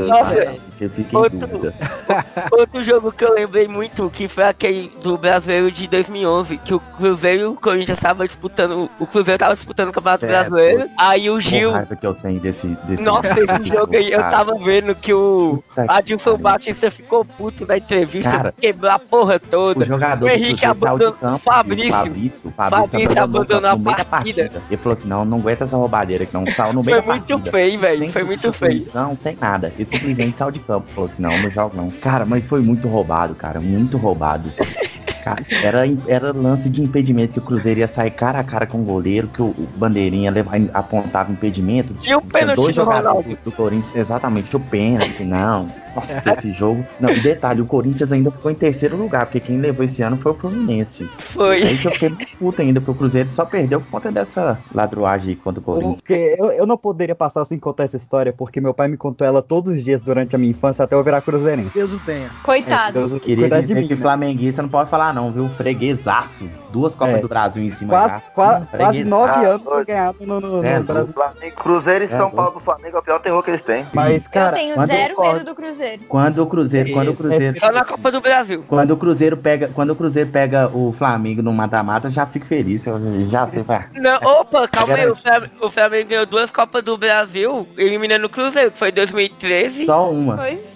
Nossa, 0.07 0.55
Eu 0.81 0.91
fiquei 0.91 1.19
Outro- 1.19 1.39
dúvida. 1.39 1.75
Outro 2.53 2.83
jogo 2.83 3.13
que 3.13 3.25
eu 3.25 3.33
lembrei 3.33 3.69
muito, 3.69 4.11
que 4.11 4.27
foi 4.29 4.45
aquele 4.45 4.91
do 5.03 5.17
Brasileiro 5.17 5.71
de 5.71 5.87
2011, 5.87 6.59
que 6.59 6.75
o 6.75 6.81
Cruzeiro 6.81 7.43
e 7.43 7.45
o 7.47 7.55
Corinthians 7.55 7.99
estavam 7.99 8.27
disputando, 8.27 8.91
o 8.99 9.07
Cruzeiro 9.07 9.39
tava 9.39 9.55
disputando 9.55 9.89
o 9.89 9.93
Campeonato 9.93 10.27
Certo. 10.27 10.51
Brasileiro, 10.51 10.91
aí 10.99 11.31
o 11.31 11.41
Gil, 11.41 11.71
raiva 11.73 11.95
que 11.97 12.07
eu 12.07 12.15
tenho 12.15 12.41
desse, 12.41 12.67
desse 12.67 13.03
nossa, 13.03 13.29
esse 13.41 13.69
jogo 13.69 13.97
aí, 13.97 14.13
eu 14.13 14.21
tava 14.21 14.55
vendo 14.59 14.95
que 14.95 15.13
o 15.15 15.63
Puta 15.69 15.85
que 15.87 15.93
Adilson 15.93 16.31
pariu. 16.33 16.43
Batista 16.43 16.91
ficou 16.91 17.25
puto 17.25 17.67
na 17.67 17.77
entrevista, 17.79 18.31
Cara, 18.31 18.55
quebrou 18.59 18.91
a 18.91 18.99
porra 18.99 19.39
toda, 19.39 19.81
O 19.81 19.85
jogador 19.87 20.27
o 20.27 20.29
Henrique 20.29 20.61
de 20.61 20.67
abandonou, 20.67 21.13
campo, 21.15 21.39
Fabrício, 21.39 21.89
o 21.89 21.93
Fabrício, 21.93 22.53
Fabrício 22.57 23.23
abandonou 23.23 23.71
a 23.71 23.77
no 23.77 23.83
meio 23.83 23.97
da 23.97 24.05
partida. 24.05 24.51
Ele 24.69 24.77
falou 24.77 24.99
assim, 24.99 25.09
não, 25.09 25.25
não 25.25 25.39
aguenta 25.39 25.65
essa 25.65 25.77
roubadeira 25.77 26.27
que 26.27 26.35
não 26.35 26.47
saiu 26.47 26.73
no 26.73 26.83
meio 26.83 26.99
Foi 27.03 27.07
muito 27.15 27.29
partida. 27.29 27.51
feio, 27.51 27.79
velho, 27.79 28.13
foi 28.13 28.25
muito 28.25 28.53
feio. 28.53 28.73
substituição, 28.73 29.19
sem 29.23 29.37
nada. 29.41 29.73
Ele 29.79 29.89
simplesmente 29.91 30.39
saiu 30.39 30.51
de 30.51 30.59
campo. 30.67 30.87
Falou 30.95 31.11
assim, 31.11 31.23
não, 31.23 31.43
não 31.43 31.51
jogo 31.51 31.77
não. 31.77 31.91
Cara, 31.91 32.25
mas 32.25 32.45
foi 32.45 32.61
muito 32.61 32.89
roubado, 32.89 33.35
cara, 33.35 33.61
muito 33.61 33.97
roubado. 33.97 34.51
Cara, 35.25 35.43
era, 35.63 35.85
era 36.07 36.33
lance 36.33 36.69
de 36.69 36.83
impedimento 36.83 37.33
que 37.33 37.39
o 37.39 37.43
Cruzeiro 37.43 37.81
ia 37.81 37.89
sair 37.89 38.11
cara 38.11 38.41
a 38.41 38.45
cara 38.45 38.67
com 38.67 38.83
o 38.83 38.85
goleiro, 38.85 39.27
que 39.29 39.41
o, 39.41 39.47
o 39.47 39.69
bandeirinha 39.77 40.31
leva, 40.31 40.51
apontava 40.75 41.33
impedimento. 41.33 41.95
E 42.03 42.15
o 42.15 42.21
pênalti 42.21 42.57
dois 42.57 42.77
do 42.77 42.85
Ronaldo? 42.85 43.39
do 43.43 43.51
Corinthians, 43.51 43.97
exatamente, 43.97 44.55
o 44.55 44.61
pênalti, 44.61 45.25
não. 45.25 45.67
Nossa, 45.95 46.35
esse 46.37 46.53
jogo. 46.53 46.85
Não, 47.01 47.11
e 47.11 47.21
detalhe, 47.21 47.63
o 47.63 47.67
Corinthians 47.67 48.13
ainda 48.13 48.31
ficou 48.31 48.51
em 48.51 48.55
terceiro 48.55 48.97
lugar, 48.97 49.27
porque 49.27 49.41
quem 49.41 49.59
levou 49.59 49.85
esse 49.85 50.03
ano 50.03 50.17
foi 50.17 50.33
o 50.33 50.35
Fluminense. 50.35 51.09
Foi. 51.33 51.63
Aí 51.63 51.79
que 51.79 51.87
eu 51.87 51.93
fiquei 51.93 52.09
muito 52.11 52.37
puto 52.37 52.61
ainda, 52.61 52.81
porque 52.81 52.91
o 52.91 52.95
Cruzeiro 52.95 53.31
só 53.33 53.45
perdeu 53.45 53.81
por 53.81 53.91
conta 53.91 54.13
dessa 54.13 54.59
ladruagem 54.75 55.37
contra 55.37 55.61
o 55.61 55.63
Corinthians. 55.63 55.95
Porque 55.97 56.37
eu, 56.39 56.51
eu 56.51 56.67
não 56.67 56.77
poderia 56.77 57.15
passar 57.15 57.45
sem 57.45 57.59
contar 57.59 57.85
essa 57.85 57.97
história, 57.97 58.33
porque 58.33 58.61
meu 58.61 58.75
pai 58.75 58.89
me 58.89 58.97
contou 58.97 59.27
ela 59.27 59.41
todos 59.41 59.73
os 59.73 59.85
dias 59.85 60.03
durante 60.03 60.35
a 60.35 60.39
minha 60.39 60.51
infância 60.51 60.85
até 60.85 60.95
eu 60.95 61.03
virar 61.03 61.21
cruzeirense. 61.23 61.71
Deus 61.73 61.93
o 61.93 61.99
tenha. 62.01 62.29
Coitado. 62.43 62.93
Deus 62.93 63.13
Eu 63.13 63.21
queria 63.21 63.49
dizer 63.49 63.67
de 63.67 63.75
mim, 63.75 63.87
que 63.87 63.95
né? 63.95 64.01
flamenguista 64.01 64.61
não 64.61 64.69
pode 64.69 64.91
falar 64.91 65.14
não, 65.15 65.31
viu? 65.31 65.49
Freguesaço. 65.51 66.49
Duas 66.71 66.97
Copas 66.97 67.15
É. 67.15 67.19
do 67.21 67.29
Brasil 67.29 67.63
em 67.63 67.71
cima 67.71 67.91
Quase, 67.91 68.09
já. 68.15 68.21
quase, 68.35 68.67
quase 68.67 68.71
Freguesaço. 68.71 69.09
nove 69.09 69.45
anos 69.47 69.63
sem 69.63 69.85
ganhar 69.85 70.15
no, 70.21 70.41
no, 70.41 70.49
no 70.61 70.65
É, 70.67 70.81
Brasil. 70.81 71.13
Flamengo, 71.15 71.57
Cruzeiro 71.57 72.05
e 72.05 72.07
É, 72.07 72.17
São. 72.17 72.31
Paulo 72.31 72.51
do 72.55 72.61
Flamengo 72.61 72.97
é 72.97 73.01
o 73.01 73.03
pior 73.03 73.19
terror 73.21 73.43
que 73.43 73.51
eles 73.51 73.63
têm. 73.65 73.87
Mas, 73.95 74.27
cara, 74.27 74.57
eu 74.61 74.75
tenho 74.75 74.87
zero 74.87 75.21
medo 75.21 75.45
do 75.45 75.55
Cruzeiro. 75.55 76.03
Quando 76.09 76.43
o 76.43 76.47
Cruzeiro, 76.47 76.93
quando 76.93 77.09
o 77.13 77.17
Cruzeiro, 77.17 77.59
Só 77.61 77.71
na 77.71 77.85
Copa 77.85 78.11
do 78.11 78.21
Brasil. 78.21 78.65
quando 78.67 78.91
o 78.91 78.97
Cruzeiro 78.97 79.37
pega, 79.37 79.71
quando 79.73 79.91
o 79.91 79.97
Cruzeiro 79.97 80.31
pega 80.31 80.69
o 80.75 80.93
Flamengo 80.99 81.43
no 81.43 81.53
mata-mata, 81.53 82.09
eu 82.09 82.11
já 82.11 82.27
fico 82.27 82.47
feliz, 82.47 82.85
eu 82.87 82.99
já 83.29 83.47
sei, 83.47 83.63
vai. 83.63 83.85
Não, 83.95 84.17
opa, 84.23 84.67
calma 84.67 84.95
aí, 84.95 85.09
o. 85.09 85.15
Flamengo, 85.15 85.53
o 85.61 85.71
Flamengo 85.71 86.09
ganhou 86.09 86.27
duas 86.27 86.51
Copas 86.51 86.83
do 86.83 86.99
Brasil, 86.99 87.69
eliminando 87.79 88.27
o 88.27 88.29
Cruzeiro, 88.29 88.73
que 88.73 88.79
foi 88.79 88.91
2013. 88.91 89.87
Só 89.87 90.11
uma. 90.11 90.37
Pois 90.37 90.74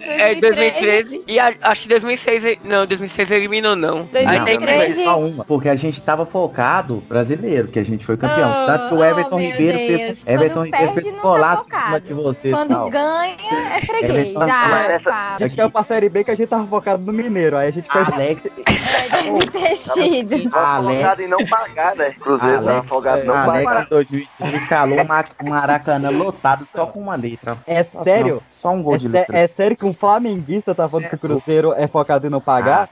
é, 0.00 0.06
né? 0.06 0.32
É, 0.32 0.34
2013 0.36 1.22
e 1.26 1.38
a- 1.38 1.54
acho 1.62 1.82
que 1.82 1.88
2006, 1.88 2.44
ele- 2.44 2.60
não, 2.64 2.86
2006 2.86 3.30
eliminou 3.30 3.74
não. 3.76 4.08
Aí 4.12 4.40
tem 4.44 4.58
que 4.58 4.66
ver. 4.66 4.76
2013. 4.76 5.04
Só 5.04 5.18
uma, 5.20 5.44
porque 5.44 5.68
a 5.68 5.76
gente 5.76 6.00
tava 6.02 6.26
focado 6.26 7.02
brasileiro, 7.08 7.68
que 7.68 7.78
a 7.78 7.84
gente 7.84 8.04
foi 8.04 8.16
campeão. 8.16 8.50
Oh, 8.50 8.66
Tanto 8.66 8.88
que 8.88 8.94
o 8.94 8.98
oh, 8.98 9.04
Everton 9.04 9.36
meu 9.38 9.50
Ribeiro 9.50 9.78
Deus. 9.78 9.86
fez, 9.88 10.24
Quando 10.24 10.32
Everton 10.34 10.64
Ribeiro 10.64 10.86
perde, 10.86 11.02
fez 11.10 11.22
não 11.22 11.32
um 11.34 11.40
tá 11.68 11.98
de 11.98 12.14
você. 12.14 12.50
Quando 12.50 12.68
tal. 12.70 12.90
ganha, 12.90 13.36
é 13.76 13.80
freguês. 13.86 14.34
Ah, 14.36 14.86
essa- 14.90 15.34
a 15.34 15.36
gente 15.38 15.56
caiu 15.56 15.70
pra 15.70 15.82
Série 15.84 16.08
B 16.08 16.24
que 16.24 16.30
a 16.30 16.34
gente 16.34 16.48
tava 16.48 16.66
focado 16.66 17.02
no 17.04 17.12
Mineiro, 17.12 17.56
aí 17.56 17.68
a 17.68 17.70
gente 17.70 17.88
perdeu. 17.88 18.14
Alex, 18.14 18.44
É, 18.46 19.22
deve 19.22 19.46
ter 19.50 19.76
sido. 19.76 20.50
Tava 20.50 20.66
Alex- 20.88 21.20
em 21.20 21.28
não 21.28 21.44
pagar, 21.46 21.96
né? 21.96 22.10
Cruzeiro 22.20 22.56
tava 22.58 22.70
Alex, 22.72 22.88
folgado 22.88 23.24
não 23.24 23.34
Alex 23.34 23.64
pagar. 23.64 23.82
em 23.82 23.88
2013 23.88 24.68
calou 24.68 24.98
uma- 25.02 25.24
Maracanã 25.48 26.10
lotado 26.10 26.66
só 26.74 26.86
com 26.86 27.00
uma 27.00 27.14
letra. 27.16 27.58
É 27.66 27.82
sério? 27.82 28.34
não, 28.36 28.42
Só 28.52 28.70
um 28.70 28.82
gol 28.82 28.94
É, 28.94 28.98
de 28.98 29.08
letra. 29.08 29.36
é 29.38 29.46
sério 29.46 29.76
que 29.76 29.83
um 29.86 29.94
flamenguista 29.94 30.74
tá 30.74 30.88
falando 30.88 31.08
que 31.08 31.14
o 31.14 31.18
Cruzeiro 31.18 31.72
é 31.76 31.86
focado 31.86 32.26
em 32.26 32.30
não 32.30 32.40
pagar? 32.40 32.88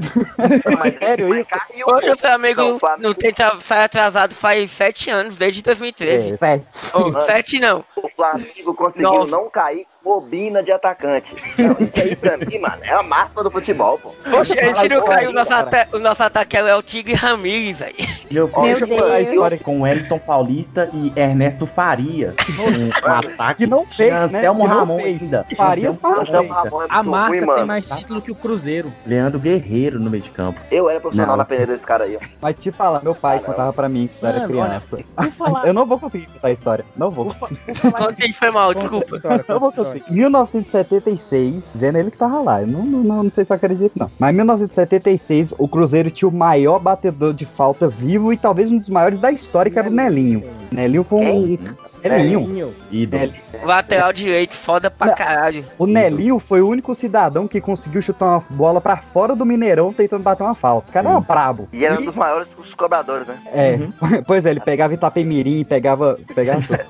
Mas 0.78 0.98
sério 0.98 1.34
isso? 1.34 1.50
Hoje 1.86 2.10
o 2.10 2.16
Flamengo 2.16 2.60
Não, 2.60 2.68
não, 2.70 2.76
o 2.76 2.78
Flamengo- 2.78 3.14
tem 3.14 3.32
tra- 3.32 3.56
sai 3.60 3.84
atrasado 3.84 4.34
faz 4.34 4.70
sete 4.70 5.10
anos, 5.10 5.36
desde 5.36 5.62
2013. 5.62 6.32
É, 6.32 6.36
sete. 6.36 6.64
Ou, 6.94 7.20
sete 7.22 7.58
não. 7.60 7.84
O 7.96 8.08
Flamengo 8.08 8.74
conseguiu 8.74 9.10
Nove. 9.12 9.30
não 9.30 9.48
cair 9.50 9.86
bobina 10.04 10.62
de 10.62 10.72
atacante. 10.72 11.34
Não, 11.56 11.76
isso 11.78 11.98
aí 12.00 12.16
pra 12.16 12.36
mim, 12.36 12.58
mano, 12.58 12.78
é 12.82 12.90
a 12.92 13.02
máxima 13.04 13.44
do 13.44 13.50
futebol, 13.52 13.98
pô. 13.98 14.10
Poxa, 14.28 14.52
a 14.54 14.64
gente 14.74 14.88
não 14.88 15.04
caiu, 15.04 15.28
aí, 15.28 15.28
o 15.28 15.32
nosso, 15.32 15.54
ata- 15.54 15.88
o 15.92 15.98
nosso 15.98 16.22
ataque 16.22 16.56
é 16.56 16.74
o 16.74 16.82
Tigre 16.82 17.14
Ramírez 17.14 17.80
aí. 17.80 17.94
Meu, 18.32 18.46
Meu 18.48 18.62
deixa 18.62 18.84
eu 18.84 18.88
contar 18.88 19.04
a 19.04 19.16
Deus. 19.18 19.28
história 19.30 19.58
com 19.58 19.80
Wellington 19.82 20.18
Paulista 20.18 20.88
e 20.92 21.12
Ernesto 21.16 21.66
Farias. 21.66 22.34
Um, 22.58 22.86
um 23.08 23.12
ataque 23.12 23.64
Que 23.64 23.66
não 23.66 23.86
fez, 23.86 24.12
né? 24.12 24.18
Anselmo 24.38 24.62
Que 24.62 24.68
não 24.68 24.76
Ramon 24.78 24.98
fez. 24.98 25.22
ainda. 25.22 25.46
Farias, 25.56 25.98
Anselmo 26.02 26.52
Ramon 26.52 26.70
não 26.70 26.82
é 26.82 26.86
A 26.90 27.02
marca 27.02 27.28
ruim, 27.28 27.38
tem 27.38 27.46
mano. 27.46 27.66
mais 27.66 27.86
título 27.86 28.22
que 28.22 28.30
o 28.30 28.34
Cruzeiro. 28.34 28.92
Leandro 29.06 29.38
Guerreiro 29.38 29.98
no 30.00 30.10
meio 30.10 30.22
de 30.22 30.30
campo. 30.30 30.58
Eu 30.70 30.88
era 30.88 31.00
profissional 31.00 31.32
Não. 31.32 31.38
na 31.38 31.44
peneira 31.44 31.72
desse 31.72 31.86
cara 31.86 32.04
aí. 32.04 32.18
Mas 32.40 32.56
te 32.58 32.70
falar, 32.70 33.02
meu 33.02 33.14
pai 33.14 33.40
contava 33.40 33.72
pra 33.72 33.88
mim 33.88 34.08
quando 34.20 34.32
eu 34.34 34.38
era 34.40 34.48
Mano, 34.48 34.60
olha, 34.60 34.80
criança. 34.80 35.62
Eu 35.66 35.72
não 35.74 35.86
vou 35.86 35.98
conseguir 35.98 36.26
contar 36.26 36.48
a 36.48 36.52
história. 36.52 36.84
Não 36.96 37.10
vou 37.10 37.26
conseguir. 37.34 38.32
Foi 38.34 38.50
mal, 38.50 38.72
desculpa. 38.74 39.06
Eu 39.48 39.60
vou 39.60 39.72
conseguir. 39.72 40.04
1976, 40.12 41.70
dizendo 41.72 41.98
ele 41.98 42.10
que 42.10 42.16
tava 42.18 42.40
lá. 42.40 42.60
Eu 42.62 42.66
não, 42.66 42.84
não, 42.84 42.98
não, 43.02 43.22
não 43.24 43.30
sei 43.30 43.44
se 43.44 43.52
eu 43.52 43.56
acredito, 43.56 43.92
não. 43.96 44.10
Mas 44.18 44.30
em 44.32 44.36
1976, 44.36 45.54
o 45.58 45.68
Cruzeiro 45.68 46.10
tinha 46.10 46.28
o 46.28 46.32
maior 46.32 46.78
batedor 46.78 47.32
de 47.34 47.44
falta 47.46 47.88
vivo 47.88 48.21
e 48.30 48.36
talvez 48.36 48.70
um 48.70 48.76
dos 48.78 48.90
maiores 48.90 49.18
da 49.18 49.32
história, 49.32 49.72
que 49.72 49.78
era 49.78 49.88
o 49.88 49.92
Nelinho. 49.92 50.42
Nelinho 50.70 51.04
foi 51.04 51.18
um. 51.20 51.58
Nelinho. 52.02 52.74
Ídolo. 52.90 53.32
Lateral 53.62 54.12
direito, 54.12 54.56
foda 54.56 54.90
pra 54.90 55.14
caralho. 55.14 55.64
O 55.78 55.86
Nelinho 55.86 56.38
foi 56.38 56.60
o 56.60 56.68
único 56.68 56.94
cidadão 56.94 57.46
que 57.46 57.60
conseguiu 57.60 58.02
chutar 58.02 58.26
uma 58.26 58.44
bola 58.50 58.80
pra 58.80 58.96
fora 58.96 59.36
do 59.36 59.46
Mineirão 59.46 59.92
tentando 59.92 60.22
bater 60.22 60.42
uma 60.42 60.54
falta. 60.54 60.90
O 60.90 60.92
cara 60.92 61.10
era 61.10 61.20
brabo. 61.20 61.68
E 61.72 61.84
era 61.84 62.00
um 62.00 62.04
dos 62.04 62.14
maiores 62.14 62.52
dos 62.54 62.74
cobradores, 62.74 63.26
né? 63.28 63.38
É, 63.52 63.78
pois 64.26 64.44
é, 64.44 64.50
ele 64.50 64.60
pegava 64.60 64.94
Itapemirim, 64.94 65.64
pegava. 65.64 66.18
pegava 66.34 66.62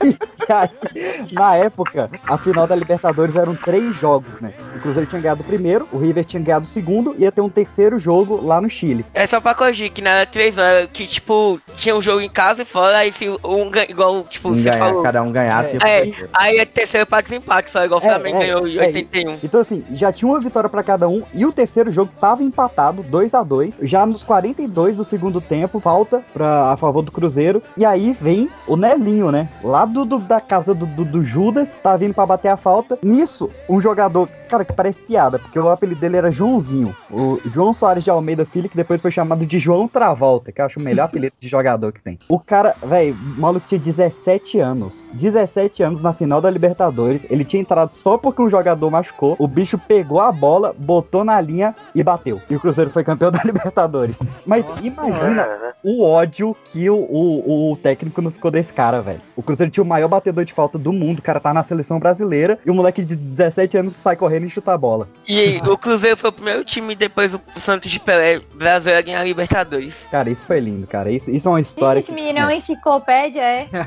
aí, 0.00 0.16
na 1.32 1.56
época, 1.56 2.10
a 2.26 2.38
final 2.38 2.66
da 2.66 2.74
Libertadores 2.76 3.34
eram 3.36 3.54
três 3.54 3.96
jogos, 3.96 4.40
né? 4.40 4.52
O 4.82 4.86
Cruzeiro 4.92 5.08
tinha 5.08 5.22
ganhado 5.22 5.42
o 5.42 5.44
primeiro, 5.44 5.86
o 5.92 5.98
River 5.98 6.24
tinha 6.24 6.42
ganhado 6.42 6.64
o 6.64 6.68
segundo, 6.68 7.14
e 7.16 7.22
ia 7.22 7.30
ter 7.30 7.40
um 7.40 7.48
terceiro 7.48 8.00
jogo 8.00 8.44
lá 8.44 8.60
no 8.60 8.68
Chile. 8.68 9.04
É 9.14 9.24
só 9.28 9.40
pra 9.40 9.54
corrigir, 9.54 9.92
que 9.92 10.02
não 10.02 10.10
era 10.10 10.26
três, 10.26 10.58
era 10.58 10.88
que 10.88 11.06
tipo, 11.06 11.60
tinha 11.76 11.94
um 11.94 12.02
jogo 12.02 12.20
em 12.20 12.28
casa 12.28 12.62
e 12.62 12.64
fora, 12.64 12.96
aí 12.98 13.12
se 13.12 13.28
um 13.28 13.70
igual, 13.88 14.24
tipo, 14.24 14.48
Um 14.48 14.56
você 14.56 14.64
ganhar, 14.70 14.78
falou. 14.84 15.02
cada 15.04 15.22
um 15.22 15.30
ganhasse. 15.30 15.76
É, 15.84 16.12
aí 16.32 16.58
é 16.58 16.64
terceiro 16.64 17.06
pra 17.06 17.20
desempate, 17.20 17.70
só 17.70 17.84
igual 17.84 18.00
o 18.00 18.04
É, 18.04 18.08
Flamengo 18.08 18.38
é, 18.38 18.40
ganhou 18.40 18.66
em 18.66 18.76
é, 18.78 18.86
81. 18.86 19.38
Então, 19.44 19.60
assim, 19.60 19.84
já 19.92 20.12
tinha 20.12 20.28
uma 20.28 20.40
vitória 20.40 20.68
pra 20.68 20.82
cada 20.82 21.08
um 21.08 21.22
e 21.32 21.46
o 21.46 21.52
terceiro 21.52 21.92
jogo 21.92 22.10
tava 22.20 22.42
empatado, 22.42 23.04
2 23.04 23.34
a 23.34 23.44
2 23.44 23.74
Já 23.82 24.04
nos 24.04 24.24
42 24.24 24.96
do 24.96 25.04
segundo 25.04 25.40
tempo, 25.40 25.78
falta 25.78 26.22
pra, 26.34 26.72
a 26.72 26.76
favor 26.76 27.02
do 27.02 27.12
Cruzeiro. 27.12 27.62
E 27.76 27.84
aí 27.86 28.16
vem 28.20 28.50
o 28.66 28.76
Nelinho, 28.76 29.30
né? 29.30 29.48
Lá 29.62 29.84
do, 29.84 30.04
do- 30.04 30.18
da 30.18 30.40
casa 30.40 30.74
do, 30.74 30.86
do- 30.86 31.04
do 31.04 31.22
Judas, 31.22 31.72
tá 31.84 31.96
vindo 31.96 32.14
pra 32.14 32.26
bater 32.26 32.48
a 32.48 32.56
falta. 32.56 32.98
Nisso, 33.00 33.48
um 33.68 33.80
jogador, 33.80 34.28
cara, 34.48 34.64
parece 34.72 35.00
piada, 35.02 35.38
porque 35.38 35.58
o 35.58 35.68
apelido 35.68 36.00
dele 36.00 36.16
era 36.16 36.30
Joãozinho. 36.30 36.94
O 37.10 37.40
João 37.46 37.72
Soares 37.72 38.04
de 38.04 38.10
Almeida 38.10 38.44
Filho, 38.44 38.68
que 38.68 38.76
depois 38.76 39.00
foi 39.00 39.10
chamado 39.10 39.44
de 39.44 39.58
João 39.58 39.86
Travolta, 39.86 40.52
que 40.52 40.60
eu 40.60 40.64
acho 40.64 40.80
o 40.80 40.82
melhor 40.82 41.04
apelido 41.04 41.34
de 41.38 41.48
jogador 41.48 41.92
que 41.92 42.00
tem. 42.00 42.18
O 42.28 42.38
cara, 42.38 42.74
velho, 42.82 43.14
o 43.14 43.40
maluco 43.40 43.66
tinha 43.68 43.78
17 43.78 44.60
anos. 44.60 45.10
17 45.12 45.82
anos 45.82 46.00
na 46.00 46.12
final 46.12 46.40
da 46.40 46.50
Libertadores. 46.50 47.26
Ele 47.30 47.44
tinha 47.44 47.60
entrado 47.60 47.92
só 48.02 48.16
porque 48.16 48.42
um 48.42 48.48
jogador 48.48 48.90
machucou. 48.90 49.36
O 49.38 49.46
bicho 49.46 49.78
pegou 49.78 50.20
a 50.20 50.30
bola, 50.30 50.74
botou 50.76 51.24
na 51.24 51.40
linha 51.40 51.74
e 51.94 52.02
bateu. 52.02 52.40
E 52.48 52.56
o 52.56 52.60
Cruzeiro 52.60 52.90
foi 52.90 53.04
campeão 53.04 53.30
da 53.30 53.42
Libertadores. 53.44 54.16
Mas 54.46 54.64
imagina 54.82 55.46
o 55.82 56.04
ódio 56.04 56.56
que 56.72 56.88
o, 56.88 56.96
o, 56.96 57.72
o 57.72 57.76
técnico 57.76 58.22
não 58.22 58.30
ficou 58.30 58.50
desse 58.50 58.72
cara, 58.72 59.00
velho. 59.00 59.20
O 59.36 59.42
Cruzeiro 59.42 59.72
tinha 59.72 59.82
o 59.82 59.86
maior 59.86 60.08
batedor 60.08 60.44
de 60.44 60.52
falta 60.52 60.78
do 60.78 60.92
mundo. 60.92 61.18
O 61.18 61.22
cara 61.22 61.40
tá 61.40 61.52
na 61.52 61.64
seleção 61.64 61.98
brasileira. 61.98 62.58
E 62.64 62.70
o 62.70 62.74
moleque 62.74 63.04
de 63.04 63.16
17 63.16 63.78
anos 63.78 63.92
sai 63.94 64.16
correndo 64.16 64.46
e 64.46 64.50
chuta 64.50 64.61
a 64.70 64.78
bola. 64.78 65.08
E 65.26 65.60
o 65.64 65.78
Cruzeiro 65.78 66.16
foi 66.16 66.30
o 66.30 66.32
primeiro 66.32 66.64
time 66.64 66.94
depois 66.94 67.34
o 67.34 67.40
Santos 67.56 67.90
de 67.90 68.00
Pelé 68.00 68.40
brasileiro 68.54 68.98
a 68.98 69.02
ganhar 69.02 69.20
a 69.20 69.24
Libertadores. 69.24 69.94
Cara, 70.10 70.30
isso 70.30 70.46
foi 70.46 70.60
lindo, 70.60 70.86
cara. 70.86 71.10
Isso, 71.10 71.30
isso 71.30 71.48
é 71.48 71.50
uma 71.50 71.60
história. 71.60 71.98
Esse 71.98 72.12
menino 72.12 72.40
é 72.40 72.42
uma 72.42 72.54
enciclopédia, 72.54 73.40
é? 73.40 73.68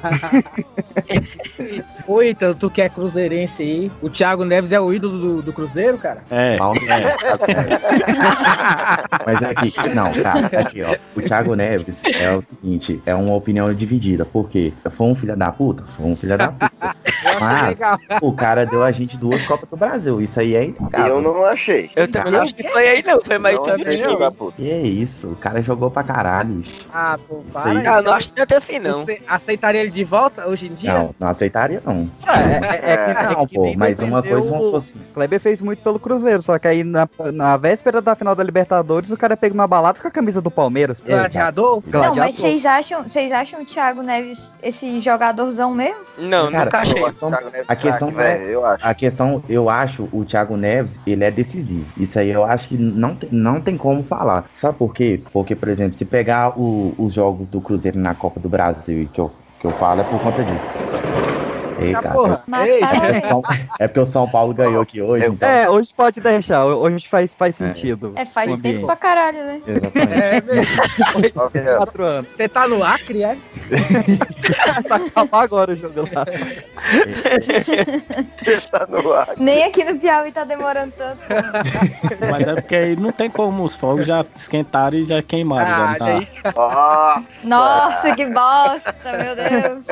Oi, 2.07 2.29
então, 2.29 2.53
tu 2.53 2.69
que 2.69 2.81
é 2.81 2.89
cruzeirense 2.89 3.63
aí. 3.63 3.91
O 4.01 4.09
Thiago 4.09 4.43
Neves 4.45 4.71
é 4.71 4.79
o 4.79 4.93
ídolo 4.93 5.17
do, 5.17 5.41
do 5.41 5.51
Cruzeiro, 5.53 5.97
cara? 5.97 6.23
É. 6.29 6.57
Mas 9.25 9.41
é 9.41 9.45
aqui, 9.47 9.73
não, 9.93 10.11
cara, 10.11 10.61
aqui, 10.61 10.83
ó. 10.83 10.95
O 11.15 11.21
Thiago 11.21 11.55
Neves 11.55 11.97
é 12.03 12.35
o 12.35 12.43
seguinte, 12.49 13.01
é 13.05 13.15
uma 13.15 13.35
opinião 13.35 13.73
dividida. 13.73 14.25
Por 14.25 14.49
quê? 14.49 14.73
Foi 14.91 15.07
um 15.07 15.15
filho 15.15 15.35
da 15.35 15.51
puta? 15.51 15.83
Foi 15.97 16.05
um 16.05 16.15
filho 16.15 16.38
da 16.38 16.51
puta. 16.51 16.71
Mas 17.39 17.77
o 18.21 18.33
cara 18.33 18.65
deu 18.65 18.83
a 18.83 18.91
gente 18.91 19.17
duas 19.17 19.43
Copas 19.45 19.69
do 19.69 19.77
Brasil. 19.77 20.21
Isso 20.21 20.39
aí 20.39 20.55
é 20.55 20.64
inegável. 20.67 21.15
Eu 21.15 21.21
não 21.21 21.45
achei. 21.45 21.89
Eu 21.95 22.08
também 22.12 22.32
não 22.34 22.41
acho 22.41 22.56
que 22.56 22.63
foi 22.67 22.88
aí 22.88 23.04
não, 23.04 23.21
foi 23.21 23.38
mais 23.38 23.56
Não 23.56 23.65
achei, 23.65 24.01
não. 24.01 24.19
da 24.19 24.32
puta. 24.32 24.54
Que 24.58 24.63
isso, 24.71 25.28
o 25.30 25.36
cara 25.36 25.62
jogou 25.62 25.89
pra 25.91 26.04
caralho. 26.04 26.63
Ah, 26.93 27.17
pô, 27.28 27.43
aí. 27.56 27.75
para. 27.82 27.95
Ah, 27.97 28.01
não 28.01 28.13
acho 28.13 28.32
tanto 28.34 28.56
assim 28.56 28.80
não. 28.80 29.06
Você 29.06 29.21
aceitaria 29.28 29.82
ele 29.82 29.89
de 29.91 30.04
volta 30.04 30.47
hoje 30.47 30.67
em 30.67 30.73
dia? 30.73 30.93
Não, 30.93 31.15
não 31.19 31.28
aceitaria 31.28 31.82
não. 31.86 32.10
É, 32.28 32.93
é, 32.93 33.13
que- 33.15 33.23
Não, 33.34 33.41
é 33.41 33.47
que 33.47 33.56
pô, 33.56 33.73
mas 33.78 33.99
uma 33.99 34.21
coisa 34.21 34.49
vamos 34.49 34.51
o- 34.51 34.63
supor 34.65 34.78
assim. 34.78 34.93
Kleber 35.13 35.39
fez 35.39 35.62
muito 35.62 35.82
pelo 35.84 35.99
Cruzeiro, 35.99 36.41
só 36.41 36.58
que 36.60 36.67
aí 36.67 36.84
na, 36.84 37.08
na 37.34 37.58
véspera 37.58 38.01
da 38.01 38.15
final 38.15 38.36
da 38.36 38.43
Libertadores, 38.43 39.12
o 39.12 39.17
cara 39.17 39.36
pega 39.38 39.54
uma 39.54 39.67
balada 39.67 39.99
com 39.99 40.08
a 40.08 40.12
camisa 40.12 40.41
do 40.41 40.51
Palmeiras. 40.51 40.99
Gladiador? 40.99 41.75
Não, 41.86 41.91
Gladiador. 41.91 42.17
mas 42.17 42.36
vocês 42.36 42.65
acham, 42.65 43.04
vocês 43.04 43.32
acham 43.32 43.62
o 43.62 43.65
Thiago 43.65 44.01
Neves 44.01 44.56
esse 44.62 44.99
jogadorzão 45.01 45.73
mesmo? 45.73 45.99
Não, 46.17 46.51
Cara, 46.51 46.65
nunca 46.65 46.80
achei. 46.80 47.01
a 47.04 47.06
questão, 47.08 47.32
a 47.67 47.75
questão 47.75 48.12
não 48.12 48.21
é, 48.21 48.43
eu 48.47 48.65
acho. 48.65 48.88
a 48.88 48.93
questão, 48.93 49.43
eu 49.49 49.69
acho, 49.69 50.08
o 50.12 50.23
Thiago 50.25 50.54
Neves, 50.57 50.99
ele 51.05 51.23
é 51.23 51.31
decisivo. 51.31 51.91
Isso 51.97 52.17
aí 52.19 52.29
eu 52.29 52.43
acho 52.43 52.67
que 52.69 52.77
não 52.77 53.15
tem, 53.17 53.29
não 53.31 53.61
tem 53.61 53.77
como 53.77 54.03
falar. 54.03 54.49
Sabe 54.53 54.77
por 54.77 54.93
quê? 54.93 55.27
Porque, 55.31 55.55
por 55.55 55.69
exemplo, 55.69 55.95
se 55.97 56.05
pegar 56.05 56.59
o- 56.59 56.95
os 56.97 57.13
jogos 57.13 57.49
do 57.49 57.61
Cruzeiro 57.61 57.99
na 57.99 58.15
Copa 58.15 58.39
do 58.39 58.49
Brasil 58.49 59.09
que 59.11 59.19
eu, 59.21 59.37
que 59.59 59.65
eu 59.67 59.73
falo 59.73 60.01
é 60.01 60.03
por 60.03 60.19
conta 60.21 60.43
disso. 60.45 60.67
Ei, 61.79 61.93
cara, 61.93 62.09
porra. 62.11 62.43
eu- 62.49 62.65
Ei. 62.65 62.79
é, 62.81 62.88
porque 62.88 63.25
o 63.25 63.29
São- 63.29 63.43
é 63.79 63.88
porque 63.88 63.99
o 63.99 64.05
São 64.05 64.29
Paulo 64.29 64.53
ganhou 64.53 64.81
aqui 64.81 65.01
hoje, 65.01 65.25
então. 65.25 65.49
É, 65.49 65.69
hoje 65.69 65.93
pode 65.95 66.19
deixar, 66.21 66.65
hoje 66.65 67.07
faz, 67.07 67.33
faz 67.33 67.55
sentido. 67.55 68.13
É, 68.15 68.25
faz 68.25 68.51
o 68.51 68.57
tempo 68.57 68.67
ambiente. 68.67 68.85
pra 68.85 68.95
caralho, 68.95 69.38
né? 69.38 69.61
Exatamente. 69.67 70.21
É 70.21 70.41
mesmo. 70.41 71.77
Quatro 71.77 72.03
anos. 72.05 72.29
Você 72.35 72.47
tá 72.49 72.67
no 72.67 72.83
Acre, 72.83 73.23
é? 73.23 73.38
Só 74.88 74.95
acabar 74.95 75.41
agora 75.43 75.73
o 75.73 75.75
jogo 75.75 76.07
lá. 76.13 76.25
tá 78.71 78.88
no 78.89 79.13
ar. 79.13 79.29
Nem 79.38 79.63
aqui 79.63 79.83
no 79.83 79.99
Piauí 79.99 80.31
tá 80.31 80.43
demorando 80.43 80.91
tanto. 80.97 81.19
Mas 82.31 82.47
é 82.47 82.55
porque 82.55 82.75
aí 82.75 82.95
não 82.95 83.11
tem 83.11 83.29
como 83.29 83.63
os 83.63 83.75
fogos 83.75 84.05
já 84.07 84.25
esquentaram 84.35 84.97
e 84.97 85.05
já 85.05 85.21
queimaram. 85.21 85.71
Ah, 85.71 85.95
já 86.43 86.51
tá... 86.53 87.23
Nossa, 87.43 88.15
que 88.15 88.25
bosta, 88.25 88.95
meu 89.03 89.35
Deus. 89.35 89.85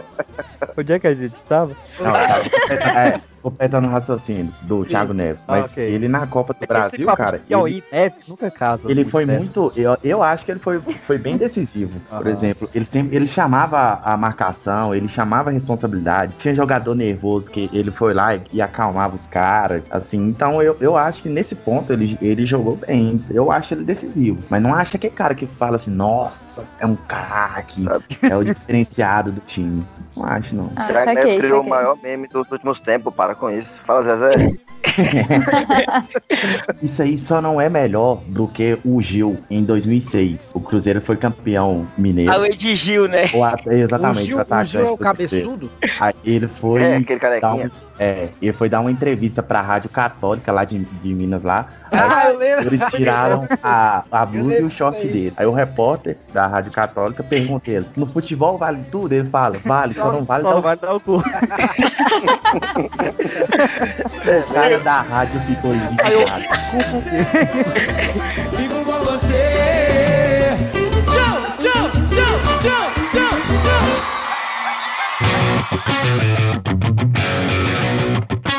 Onde 0.77 0.93
é 0.93 0.99
que 0.99 1.07
a 1.07 1.13
gente 1.13 1.35
tava? 1.43 1.72
Não, 1.99 2.13
cara, 2.13 2.43
completa- 2.43 2.99
é, 2.99 3.21
completando 3.43 3.87
o 3.87 3.91
raciocínio 3.91 4.53
do 4.61 4.85
Thiago 4.85 5.13
Neves. 5.13 5.43
Ah, 5.47 5.51
Mas 5.59 5.65
ok. 5.71 5.83
ele 5.83 6.07
na 6.07 6.25
Copa 6.25 6.53
do 6.53 6.65
Brasil, 6.65 7.05
cara. 7.15 7.37
de 7.37 7.43
Piauí, 7.43 7.73
ele- 7.73 7.83
Neves, 7.91 8.27
nunca 8.27 8.49
casa. 8.49 8.89
Ele 8.89 9.03
foi 9.05 9.25
certo. 9.25 9.39
muito. 9.39 9.73
Eu, 9.75 9.97
eu 10.03 10.23
acho 10.23 10.45
que 10.45 10.51
ele 10.51 10.59
foi, 10.59 10.79
foi 10.79 11.17
bem 11.17 11.35
decisivo. 11.37 11.99
Por 12.09 12.25
Aham. 12.25 12.29
exemplo, 12.31 12.69
ele 12.73 12.85
sempre 12.85 13.15
ele 13.17 13.27
chamava 13.27 13.99
a 14.03 14.15
marcação, 14.15 14.95
ele 14.95 15.07
chamava 15.09 15.49
a 15.49 15.53
responsabilidade. 15.53 16.35
Tinha 16.37 16.55
jogador 16.55 16.95
nervoso 16.95 17.51
que 17.51 17.69
ele 17.73 17.91
foi 17.91 18.13
lá 18.13 18.33
e, 18.35 18.41
e 18.53 18.61
acalmava 18.61 19.15
os 19.15 19.27
caras. 19.27 19.83
Assim, 19.91 20.17
então 20.27 20.61
eu, 20.61 20.77
eu 20.79 20.95
acho 20.95 21.21
que 21.21 21.29
nesse 21.29 21.53
ponto 21.55 21.91
ele, 21.91 22.17
ele 22.21 22.45
jogou 22.45 22.77
bem. 22.77 23.19
Eu 23.29 23.51
acho 23.51 23.73
ele 23.73 23.83
decisivo. 23.83 24.41
Mas 24.49 24.61
não 24.61 24.73
acho 24.73 24.95
aquele 24.95 25.13
cara 25.13 25.35
que 25.35 25.45
fala 25.45 25.75
assim, 25.75 25.91
nossa, 25.91 26.63
é 26.79 26.85
um 26.85 26.95
craque, 26.95 27.85
é 28.21 28.35
o 28.37 28.43
diferenciado 28.45 29.31
do 29.33 29.41
time. 29.41 29.83
Não 30.15 30.23
acho, 30.25 30.55
não. 30.55 30.71
Ah, 30.75 30.85
Thiago 30.85 31.13
Neves 31.13 31.37
criou 31.39 31.61
o 31.61 31.67
maior 31.69 31.97
meme 32.01 32.27
dos 32.27 32.49
últimos 32.51 32.79
tempos, 32.79 33.13
para 33.13 33.32
com 33.35 33.49
isso. 33.49 33.71
Fala, 33.85 34.03
Zezé. 34.03 34.53
Isso 36.81 37.01
aí 37.01 37.17
só 37.17 37.41
não 37.41 37.59
é 37.59 37.69
melhor 37.69 38.21
do 38.27 38.47
que 38.47 38.77
o 38.83 39.01
Gil 39.01 39.37
em 39.49 39.63
2006. 39.63 40.51
O 40.53 40.59
Cruzeiro 40.59 41.01
foi 41.01 41.15
campeão 41.15 41.87
mineiro. 41.97 42.31
A 42.31 42.35
lei 42.35 42.53
de 42.55 42.75
Gil, 42.75 43.07
né? 43.07 43.25
O 43.33 43.43
at- 43.43 43.65
exatamente, 43.67 44.21
O 44.21 44.25
Gil, 44.25 44.37
o 44.39 44.63
Gil 44.63 44.85
é 44.87 44.91
o 44.91 44.97
cabeçudo? 44.97 45.71
Aí 45.99 46.13
ele 46.25 46.47
foi. 46.47 46.81
É, 46.81 46.97
aquele 46.97 47.19
dar 47.19 47.39
carequinha. 47.39 47.67
um- 47.67 47.92
é, 48.03 48.29
ele 48.41 48.51
foi 48.51 48.67
dar 48.67 48.81
uma 48.81 48.91
entrevista 48.91 49.41
pra 49.41 49.61
Rádio 49.61 49.89
Católica 49.89 50.51
lá 50.51 50.65
de, 50.65 50.79
de 50.79 51.13
Minas 51.13 51.41
lá. 51.41 51.67
Ah, 51.95 52.29
eu 52.29 52.39
lembro. 52.39 52.65
Eles 52.65 52.81
tiraram 52.89 53.47
a, 53.61 54.03
a 54.11 54.25
blusa 54.25 54.61
e 54.61 54.63
o 54.63 54.69
short 54.69 55.07
dele. 55.07 55.31
Aí 55.37 55.45
o 55.45 55.51
repórter 55.53 56.17
da 56.33 56.47
Rádio 56.47 56.71
Católica 56.71 57.21
pergunta 57.23 57.69
ele: 57.69 57.85
no 57.95 58.07
futebol 58.07 58.57
vale 58.57 58.83
tudo? 58.91 59.13
Ele 59.13 59.29
fala: 59.29 59.59
vale, 59.63 59.93
só 59.93 60.11
não 60.11 60.23
vale 60.23 60.41
Só 60.41 60.49
dar 60.49 60.53
não 60.55 60.59
o 60.59 60.63
vai 60.63 60.75
dar 60.75 60.95
o 60.95 60.99
cu. 60.99 61.21
O 64.49 64.53
cara 64.53 64.79
da 64.79 65.01
rádio 65.01 65.39
ficou 65.41 65.75
indignado. 65.75 66.43
Fico 68.55 68.83
com 68.83 69.05
você. 69.05 70.57
Tchau, 71.05 71.37
tchau, 71.59 71.91
tchau, 72.09 72.39
tchau, 72.59 72.89
tchau, 73.11 73.37
tchau. 73.61 74.13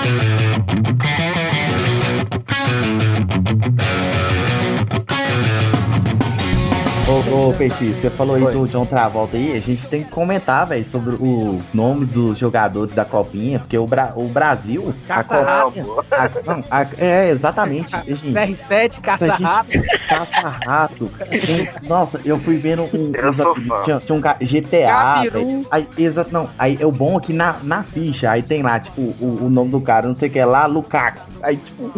Thank 0.04 1.04
you. 1.04 1.13
Ô, 7.06 7.50
ô 7.50 7.52
Peixe, 7.52 7.92
você 7.92 8.08
falou 8.08 8.34
aí 8.36 8.42
do 8.50 8.66
John 8.66 8.86
Travolta 8.86 9.36
aí, 9.36 9.54
a 9.54 9.60
gente 9.60 9.86
tem 9.88 10.02
que 10.02 10.10
comentar, 10.10 10.66
velho, 10.66 10.84
sobre 10.86 11.14
os 11.16 11.62
nomes 11.74 12.08
dos 12.08 12.38
jogadores 12.38 12.94
da 12.94 13.04
Copinha, 13.04 13.58
porque 13.58 13.76
o, 13.76 13.86
Bra 13.86 14.12
o 14.16 14.26
Brasil. 14.26 14.94
a- 16.70 16.86
é, 16.98 17.28
exatamente. 17.28 17.90
gente. 18.08 18.32
CR7, 18.32 19.00
caça-rato. 19.02 19.70
Caça-rato. 20.08 21.10
Nossa, 21.82 22.20
eu 22.24 22.38
fui 22.38 22.56
vendo 22.56 22.84
um. 22.84 23.12
Fã. 23.34 23.80
tinha, 23.82 24.00
tinha 24.00 24.16
um 24.18 24.22
GTA, 24.22 25.30
velho. 25.30 25.66
Exato, 25.98 26.32
não. 26.32 26.48
Aí 26.58 26.78
é 26.80 26.86
o 26.86 26.92
bom 26.92 27.18
aqui 27.18 27.34
na, 27.34 27.56
na 27.62 27.82
ficha. 27.82 28.30
Aí 28.30 28.42
tem 28.42 28.62
lá, 28.62 28.80
tipo, 28.80 29.02
o, 29.02 29.44
o 29.44 29.50
nome 29.50 29.70
do 29.70 29.80
cara, 29.80 30.08
não 30.08 30.14
sei 30.14 30.30
o 30.30 30.32
que 30.32 30.38
é 30.38 30.46
lá, 30.46 30.64
Lukaku. 30.64 31.20
Aí, 31.42 31.58
tipo, 31.58 31.92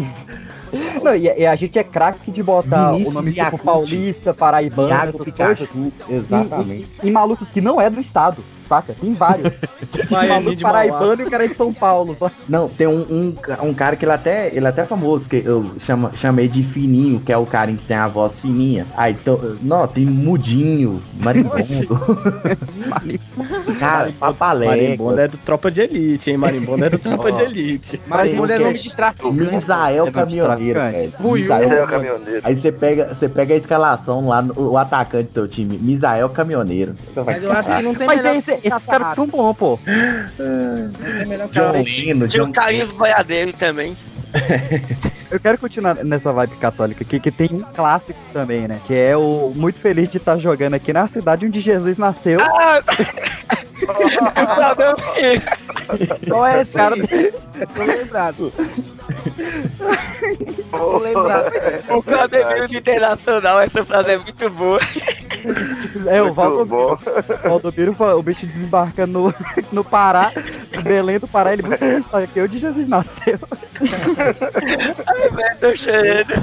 Não, 1.03 1.15
e, 1.15 1.23
e 1.39 1.47
a 1.47 1.55
gente 1.57 1.79
é 1.79 1.85
craque 1.85 2.31
de 2.31 2.43
botar 2.43 2.91
Vinícius 2.93 3.11
o 3.13 3.15
nome 3.15 3.33
tipo 3.33 3.59
paulista, 3.59 4.35
paraibano, 4.35 4.89
Thiago 4.89 5.09
essas 5.11 5.25
Pikachu. 5.25 5.67
coisas. 5.69 5.93
Exatamente. 6.09 6.89
E, 7.03 7.07
e- 7.07 7.09
e 7.09 7.11
maluco 7.11 7.47
que 7.47 7.61
não 7.61 7.81
é 7.81 7.89
do 7.91 8.01
estado, 8.01 8.43
saca? 8.67 8.95
Tem 9.01 9.15
vários. 9.15 9.55
Baianinho 10.11 10.45
maluco 10.45 10.63
paraibano 10.63 11.23
e 11.23 11.27
o 11.27 11.31
cara 11.31 11.45
é 11.45 11.49
de 11.49 11.55
São 11.55 11.73
Paulo. 11.73 12.15
Só. 12.19 12.31
Não, 12.49 12.69
tem 12.69 12.87
um, 12.87 13.01
um, 13.03 13.35
um 13.69 13.75
cara 13.75 13.97
que 13.97 14.05
ele 14.05 14.13
até, 14.13 14.49
ele 14.55 14.67
é 14.67 14.69
até 14.69 14.85
famoso, 14.85 15.29
que 15.29 15.43
eu 15.45 15.71
chama, 15.79 16.11
chamei 16.15 16.49
de 16.49 16.63
Fininho, 16.63 17.21
que 17.21 17.33
é 17.33 17.37
o 17.37 17.47
cara 17.47 17.71
que 17.73 17.79
tem 17.79 17.97
a 17.97 18.09
voz 18.09 18.35
fininha. 18.37 18.87
Aí, 18.97 19.13
então, 19.13 19.39
não, 19.63 19.87
tem 19.87 20.05
Mudinho, 20.05 21.03
Marimbondo. 21.21 21.57
cara, 23.79 24.13
Papalé. 24.19 24.67
Marimbondo 24.67 25.21
é 25.21 25.29
do 25.29 25.37
Tropa 25.39 25.71
de 25.71 25.81
Elite, 25.83 26.31
hein? 26.31 26.37
Marimbondo 26.37 26.85
é 26.85 26.91
do 26.91 26.99
Tropa 26.99 27.33
de 27.33 27.43
Elite. 27.43 28.01
Marimbondo 28.07 28.53
é 28.53 28.59
nome 28.59 28.79
de 28.79 28.95
traficante. 28.95 29.37
Misael 29.37 30.07
É 30.07 30.11
Caminhoneiro, 30.11 30.81
velho. 30.81 31.13
Misael 31.21 31.85
é 31.85 31.87
caminhoneiro. 31.87 32.41
Aí 32.45 32.55
você 32.55 32.73
pega, 32.73 33.09
você 33.15 33.29
pega 33.29 33.55
a 33.55 33.57
escalação 33.57 34.29
lá, 34.29 34.43
no, 34.43 34.71
o 34.73 34.79
atacante 34.79 35.29
do 35.29 35.33
seu 35.33 35.49
time, 35.49 35.77
Misael 35.79 36.29
Caminhoneiro. 36.31 36.95
Mas 37.25 37.43
eu 37.43 37.53
acho 37.53 37.75
que 37.77 37.83
não 37.83 37.95
tem 37.95 38.07
Mas 38.07 38.19
melhor 38.19 38.37
esse- 38.37 38.56
esses 38.63 38.87
caras 38.87 39.09
que 39.09 39.15
são 39.15 39.27
bons, 39.27 39.55
pô. 39.55 39.79
John. 41.53 41.83
Lino, 41.83 42.29
Tinha 42.29 42.45
o 42.45 42.53
Carlinhos 42.53 42.91
Boiadeiro 42.91 43.53
também. 43.53 43.97
Eu 45.31 45.41
quero 45.41 45.59
continuar 45.59 45.97
nessa 46.05 46.33
vibe 46.33 46.57
católica 46.57 47.03
aqui, 47.03 47.19
que 47.19 47.31
tem 47.31 47.49
um 47.53 47.61
clássico 47.61 48.19
também, 48.33 48.69
né? 48.69 48.81
Que 48.87 48.95
é 48.95 49.17
o 49.17 49.53
Muito 49.55 49.81
Feliz 49.81 50.11
de 50.11 50.19
estar 50.19 50.39
jogando 50.39 50.75
aqui 50.75 50.93
na 50.93 51.07
cidade 51.07 51.47
onde 51.47 51.61
Jesus 51.61 51.99
nasceu. 51.99 52.41
Ah! 52.41 52.81
Não, 54.79 54.97
Qual 56.29 56.47
é 56.47 56.63
esse 56.63 56.75
cara? 56.75 56.97
Tô 57.75 57.83
lembrado. 57.85 58.53
O 61.89 62.03
Claudemiro 62.03 62.69
de 62.69 62.79
Internacional, 62.79 63.61
essa 63.61 63.85
frase 63.85 64.11
é 64.13 64.19
muito 64.19 64.51
boa. 64.51 64.81
É, 66.09 66.21
o 66.21 66.35
Valdomiro. 66.35 66.95
O 66.95 67.49
Valdomiro, 67.49 67.97
o 68.19 68.23
bicho 68.23 68.47
desembarca 68.47 69.07
no, 69.07 69.33
no 69.71 69.85
Pará, 69.85 70.33
em 70.73 70.81
Belém 70.81 71.21
do 71.21 71.29
Pará, 71.29 71.53
ele 71.53 71.63
muito 71.63 71.85
estar 71.85 72.19
aqui 72.19 72.41
onde 72.41 72.59
Jesus 72.59 72.89
nasceu. 72.89 73.39
Ai, 75.07 75.29
velho, 75.31 75.57
tô 75.61 75.77
chorando. 75.77 76.35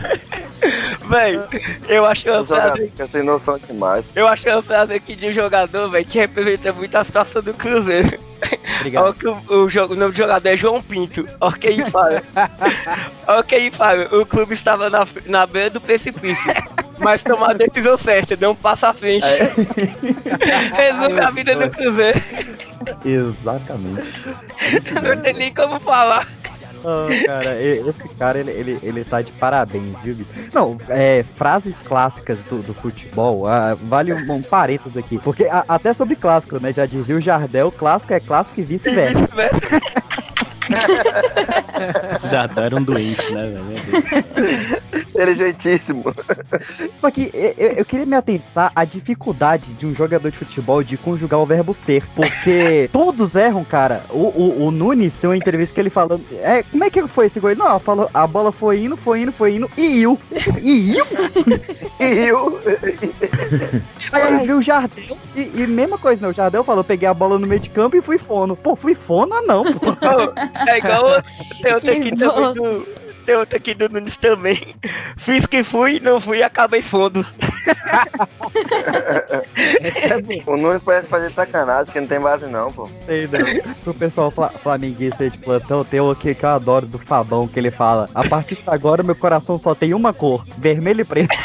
Véi, 1.09 1.41
eu 1.89 2.05
acho 2.05 2.29
uma 2.29 2.41
O 2.41 2.45
frase. 2.45 2.81
fica 2.83 3.07
sem 3.07 3.23
noção 3.23 3.57
demais. 3.57 4.05
Eu 4.15 4.25
acho 4.27 4.47
uma 4.47 4.61
frase 4.61 4.93
aqui 4.93 5.15
de 5.15 5.27
um 5.27 5.33
jogador, 5.33 5.89
velho, 5.89 6.05
que 6.05 6.19
representa 6.19 6.71
muito 6.71 6.95
a 6.95 7.03
situação 7.03 7.41
do 7.41 7.53
Cruzeiro. 7.53 8.17
Que 9.17 9.27
o, 9.27 9.31
o, 9.31 9.65
o 9.65 9.95
nome 9.95 10.11
do 10.11 10.17
jogador 10.17 10.49
é 10.49 10.57
João 10.57 10.81
Pinto. 10.81 11.27
Olha 11.39 11.57
que 11.57 11.67
ele 11.67 11.85
fala. 13.71 14.07
O 14.11 14.25
clube 14.25 14.53
estava 14.53 14.89
na, 14.89 15.07
na 15.25 15.45
beira 15.45 15.69
do 15.69 15.81
precipício. 15.81 16.51
Mas 16.99 17.23
tomou 17.23 17.45
a 17.45 17.53
decisão 17.53 17.97
certa, 17.97 18.35
deu 18.35 18.51
um 18.51 18.55
passo 18.55 18.85
à 18.85 18.93
frente. 18.93 19.25
Resume 20.73 21.19
a 21.19 21.29
vida 21.29 21.55
do 21.55 21.69
Cruzeiro. 21.69 22.21
Exatamente. 23.05 24.05
Não 25.01 25.17
tem 25.17 25.33
nem 25.33 25.53
como 25.53 25.79
falar. 25.79 26.27
Ah, 26.85 27.07
cara, 27.25 27.55
e- 27.61 27.87
esse 27.87 28.09
cara, 28.17 28.39
ele, 28.39 28.51
ele, 28.51 28.79
ele 28.83 29.03
tá 29.03 29.21
de 29.21 29.31
parabéns, 29.33 29.95
viu? 30.03 30.15
bicho? 30.15 30.31
Não, 30.53 30.77
é, 30.89 31.23
frases 31.35 31.73
clássicas 31.85 32.37
do, 32.49 32.61
do 32.61 32.73
futebol, 32.73 33.47
ah, 33.47 33.75
vale 33.83 34.13
um, 34.13 34.31
um 34.33 34.41
parênteses 34.41 34.97
aqui. 34.97 35.17
Porque 35.19 35.45
a- 35.45 35.63
até 35.67 35.93
sobre 35.93 36.15
clássico, 36.15 36.59
né? 36.59 36.73
Já 36.73 36.85
dizia 36.85 37.15
o 37.15 37.21
Jardel, 37.21 37.71
clássico 37.71 38.13
é 38.13 38.19
clássico 38.19 38.59
e 38.59 38.63
vice-versa. 38.63 39.19
Esse 39.23 40.52
Jardel 42.29 42.63
era 42.63 42.75
um 42.75 42.83
doente, 42.83 43.31
né, 43.31 43.47
velho? 43.47 45.03
Inteligentíssimo. 45.09 46.03
Só 46.99 47.11
que 47.11 47.29
eu, 47.33 47.53
eu- 47.57 47.71
eu 47.77 47.85
queria 47.85 48.05
me 48.05 48.15
atentar 48.15 48.71
à 48.75 48.85
dificuldade 48.85 49.73
de 49.73 49.85
um 49.85 49.93
jogador 49.93 50.29
de 50.31 50.37
futebol 50.37 50.83
de 50.83 50.97
conjugar 50.97 51.39
o 51.39 51.45
verbo 51.45 51.73
ser. 51.73 52.03
Porque 52.15 52.89
todos 52.93 53.35
erram, 53.35 53.63
cara. 53.63 54.03
O, 54.09 54.17
o, 54.27 54.65
o 54.67 54.71
Nunes 54.71 55.15
tem 55.15 55.29
uma 55.29 55.37
entrevista 55.37 55.73
que 55.73 55.81
ele 55.81 55.89
fala. 55.89 56.19
É, 56.41 56.63
como 56.63 56.83
é 56.83 56.89
que 56.89 57.05
foi 57.07 57.25
esse 57.27 57.39
gol? 57.39 57.55
Não, 57.55 57.67
ela 57.67 57.79
falou, 57.79 58.09
a 58.13 58.25
bola 58.27 58.51
foi 58.51 58.83
indo, 58.83 58.95
foi 58.97 59.21
indo, 59.21 59.31
foi 59.31 59.55
indo. 59.55 59.69
E 59.77 59.81
iu. 59.99 60.19
E 60.63 60.93
iu. 60.95 61.05
E 61.99 62.05
eu. 62.27 62.59
Aí 64.11 64.33
ele 64.35 64.45
viu 64.45 64.57
o 64.57 64.61
Jardel. 64.61 65.17
E, 65.35 65.41
e 65.55 65.67
mesma 65.67 65.97
coisa, 65.97 66.21
né? 66.21 66.27
O 66.27 66.33
Jardel 66.33 66.63
falou: 66.63 66.83
peguei 66.83 67.07
a 67.07 67.13
bola 67.13 67.37
no 67.39 67.45
meio 67.47 67.59
de 67.59 67.69
campo 67.69 67.95
e 67.95 68.01
fui 68.01 68.17
fono. 68.17 68.55
Pô, 68.55 68.75
fui 68.75 68.95
fono, 68.95 69.41
não, 69.45 69.63
pô. 69.63 69.91
É 70.67 70.77
igual 70.77 71.21
tem 71.61 71.73
outra 71.73 71.91
Que 71.95 72.07
aqui 72.07 72.15
também 72.15 72.53
do. 72.53 73.03
Tem 73.25 73.35
outra 73.35 73.57
aqui 73.57 73.73
do 73.73 73.87
Nunes 73.87 74.17
também. 74.17 74.75
Fiz 75.17 75.45
que 75.45 75.63
fui, 75.63 75.99
não 75.99 76.19
fui 76.19 76.39
e 76.39 76.43
acabei 76.43 76.81
fundo. 76.81 77.25
O 80.45 80.57
Nunes 80.57 80.83
parece 80.83 81.07
fazer 81.07 81.29
sacanagem, 81.31 81.91
que 81.91 81.99
não 81.99 82.07
tem 82.07 82.19
base 82.19 82.45
não, 82.45 82.71
pô. 82.71 82.89
Sei 83.05 83.27
não. 83.27 83.73
Pro 83.83 83.93
pessoal 83.93 84.29
fla 84.29 84.49
flamenguista 84.49 85.29
de 85.29 85.37
plantão, 85.37 85.85
tem 85.85 86.01
o 86.01 86.11
aqui 86.11 86.35
que 86.35 86.43
eu 86.43 86.49
adoro 86.49 86.85
do 86.85 86.99
Fabão, 86.99 87.47
que 87.47 87.57
ele 87.57 87.71
fala: 87.71 88.09
A 88.13 88.27
partir 88.27 88.55
de 88.55 88.63
agora, 88.67 89.01
meu 89.03 89.15
coração 89.15 89.57
só 89.57 89.73
tem 89.73 89.93
uma 89.93 90.13
cor: 90.13 90.43
vermelho 90.57 91.01
e 91.01 91.05
preto. 91.05 91.35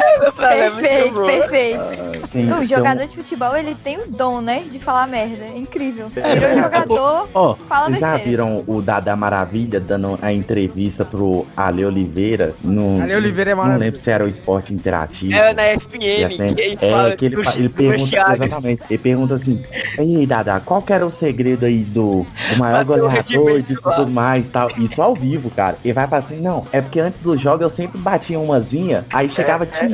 Perfeito, 0.36 1.22
perfeito. 1.22 2.28
Tem- 2.32 2.52
o 2.52 2.58
tem 2.58 2.66
jogador 2.66 3.04
de 3.06 3.16
futebol, 3.16 3.56
ele 3.56 3.74
tem 3.74 3.98
o 3.98 4.06
dom, 4.06 4.40
né? 4.40 4.62
De 4.70 4.78
falar 4.78 5.06
merda. 5.06 5.44
É 5.44 5.56
incrível. 5.58 6.08
Virou 6.08 6.62
jogador, 6.62 7.28
Ó, 7.34 7.54
fala 7.68 7.86
vocês 7.86 8.00
já 8.00 8.12
besteira. 8.12 8.30
viram 8.30 8.64
o 8.66 8.80
Dada 8.80 9.14
Maravilha 9.16 9.80
dando 9.80 10.18
a 10.22 10.32
entrevista 10.32 11.04
pro 11.04 11.46
Ale 11.56 11.84
Oliveira? 11.84 12.54
No, 12.62 13.02
Ale 13.02 13.14
Oliveira 13.16 13.50
é 13.50 13.54
Não 13.54 13.62
maravilhoso. 13.62 13.84
lembro 13.84 14.00
se 14.00 14.10
era 14.10 14.24
o 14.24 14.28
esporte 14.28 14.72
interativo. 14.72 15.34
Era 15.34 15.52
na 15.52 15.66
E 15.72 15.74
ESPN, 15.76 16.24
assim, 16.26 16.54
que 16.54 16.60
ele 16.60 16.78
é, 16.80 16.90
fala 16.90 17.16
que 17.16 17.24
ele, 17.26 17.36
do, 17.36 17.50
ele 17.50 17.68
pergunta, 17.68 18.32
exatamente, 18.32 18.82
ele 18.88 18.98
pergunta 18.98 19.34
assim, 19.34 19.62
e 19.98 20.00
aí, 20.00 20.26
Dada, 20.26 20.60
qual 20.60 20.82
que 20.82 20.92
era 20.92 21.04
o 21.06 21.10
segredo 21.10 21.66
aí 21.66 21.78
do 21.78 22.26
o 22.52 22.56
maior 22.58 22.84
goleador 22.84 23.60
de 23.62 23.74
tudo 23.74 24.06
mais 24.08 24.44
e 24.44 24.48
tal? 24.48 24.68
Isso 24.78 25.00
ao 25.02 25.14
vivo, 25.14 25.50
cara. 25.50 25.76
Ele 25.84 25.92
vai 25.94 26.06
falar 26.06 26.22
assim, 26.22 26.40
não, 26.40 26.66
é 26.72 26.80
porque 26.80 27.00
antes 27.00 27.20
do 27.20 27.36
jogo 27.36 27.62
eu 27.62 27.70
sempre 27.70 27.98
batia 27.98 28.38
umazinha, 28.38 29.04
aí 29.12 29.28
chegava 29.28 29.66
tinindo 29.66 29.89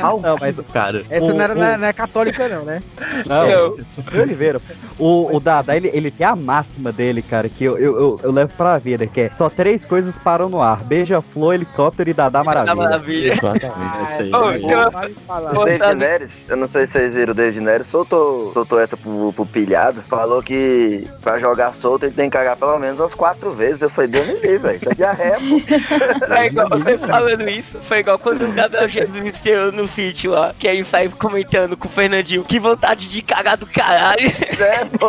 Ao 0.00 0.20
Não, 0.20 0.36
mas 0.40 0.56
cara. 0.72 1.02
Essa 1.10 1.26
O- 1.26 1.34
não, 1.34 1.40
era, 1.42 1.52
o- 1.54 1.56
não 1.56 1.64
é- 1.66 1.76
não 1.76 1.86
é 1.86 1.92
católica, 1.92 2.48
não, 2.48 2.64
né? 2.64 2.82
Não, 3.26 3.46
Eu. 3.46 3.78
o 4.14 4.20
Oliveira. 4.20 4.60
O, 4.98 5.36
o 5.36 5.40
Dada, 5.40 5.76
ele, 5.76 5.90
ele 5.92 6.10
tem 6.10 6.26
a 6.26 6.34
máxima 6.36 6.90
dele, 6.92 7.22
cara, 7.22 7.48
que 7.48 7.64
eu, 7.64 7.76
eu, 7.78 7.96
eu, 7.98 8.20
eu 8.22 8.32
levo 8.32 8.52
pra 8.56 8.78
vida, 8.78 9.06
que 9.06 9.22
é 9.22 9.30
só 9.30 9.48
três 9.50 9.84
coisas 9.84 10.14
param 10.24 10.48
no 10.48 10.60
ar: 10.62 10.82
beija-flor, 10.84 11.54
helicóptero 11.54 12.08
e 12.10 12.14
Dada 12.14 12.42
Maravilha. 12.42 12.74
maravilha. 12.74 13.32
Exatamente. 13.32 14.22
Aí. 14.22 15.14
falar. 15.26 15.56
Ô, 15.56 15.62
O 15.62 15.64
David 15.64 15.78
Davi. 15.80 15.94
Neres, 15.96 16.30
eu 16.48 16.56
não 16.56 16.66
sei 16.66 16.86
se 16.86 16.92
vocês 16.92 17.14
viram, 17.14 17.32
o 17.32 17.34
David 17.34 17.60
Neres 17.64 17.86
soltou, 17.88 18.52
soltou 18.52 18.80
essa 18.80 18.96
pro, 18.96 19.32
pro 19.32 19.46
pilhado, 19.46 20.00
falou 20.08 20.42
que 20.42 21.06
pra 21.22 21.38
jogar 21.38 21.74
solto 21.74 22.04
ele 22.04 22.14
tem 22.14 22.30
que 22.30 22.36
cagar 22.36 22.56
pelo 22.56 22.78
menos 22.78 22.98
umas 22.98 23.14
quatro 23.14 23.50
vezes. 23.50 23.82
Eu 23.82 23.90
falei, 23.90 24.10
Deus 24.10 24.26
me 24.26 24.34
livre, 24.34 24.58
velho, 24.58 24.80
tá 24.80 24.90
diarreia, 24.94 25.36
pô. 25.36 26.26
É 26.36 26.46
igual 26.46 26.68
você 26.68 26.98
falando 26.98 27.48
isso, 27.48 27.78
foi 27.84 27.98
igual 27.98 28.18
quando 28.26 28.44
o 28.44 28.52
Gabriel 28.52 28.88
Jesus 28.88 29.24
estreou 29.24 29.70
no 29.70 29.86
sítio 29.86 30.32
lá, 30.32 30.52
que 30.58 30.66
aí 30.66 30.84
saiu 30.84 31.12
comentando 31.12 31.76
com 31.76 31.86
o 31.86 31.90
Fernandinho, 31.90 32.42
que 32.42 32.58
vontade 32.58 33.08
de 33.08 33.22
cagar 33.22 33.56
do 33.56 33.66
caralho. 33.66 34.26
É, 34.56 34.84
pô. 34.86 35.08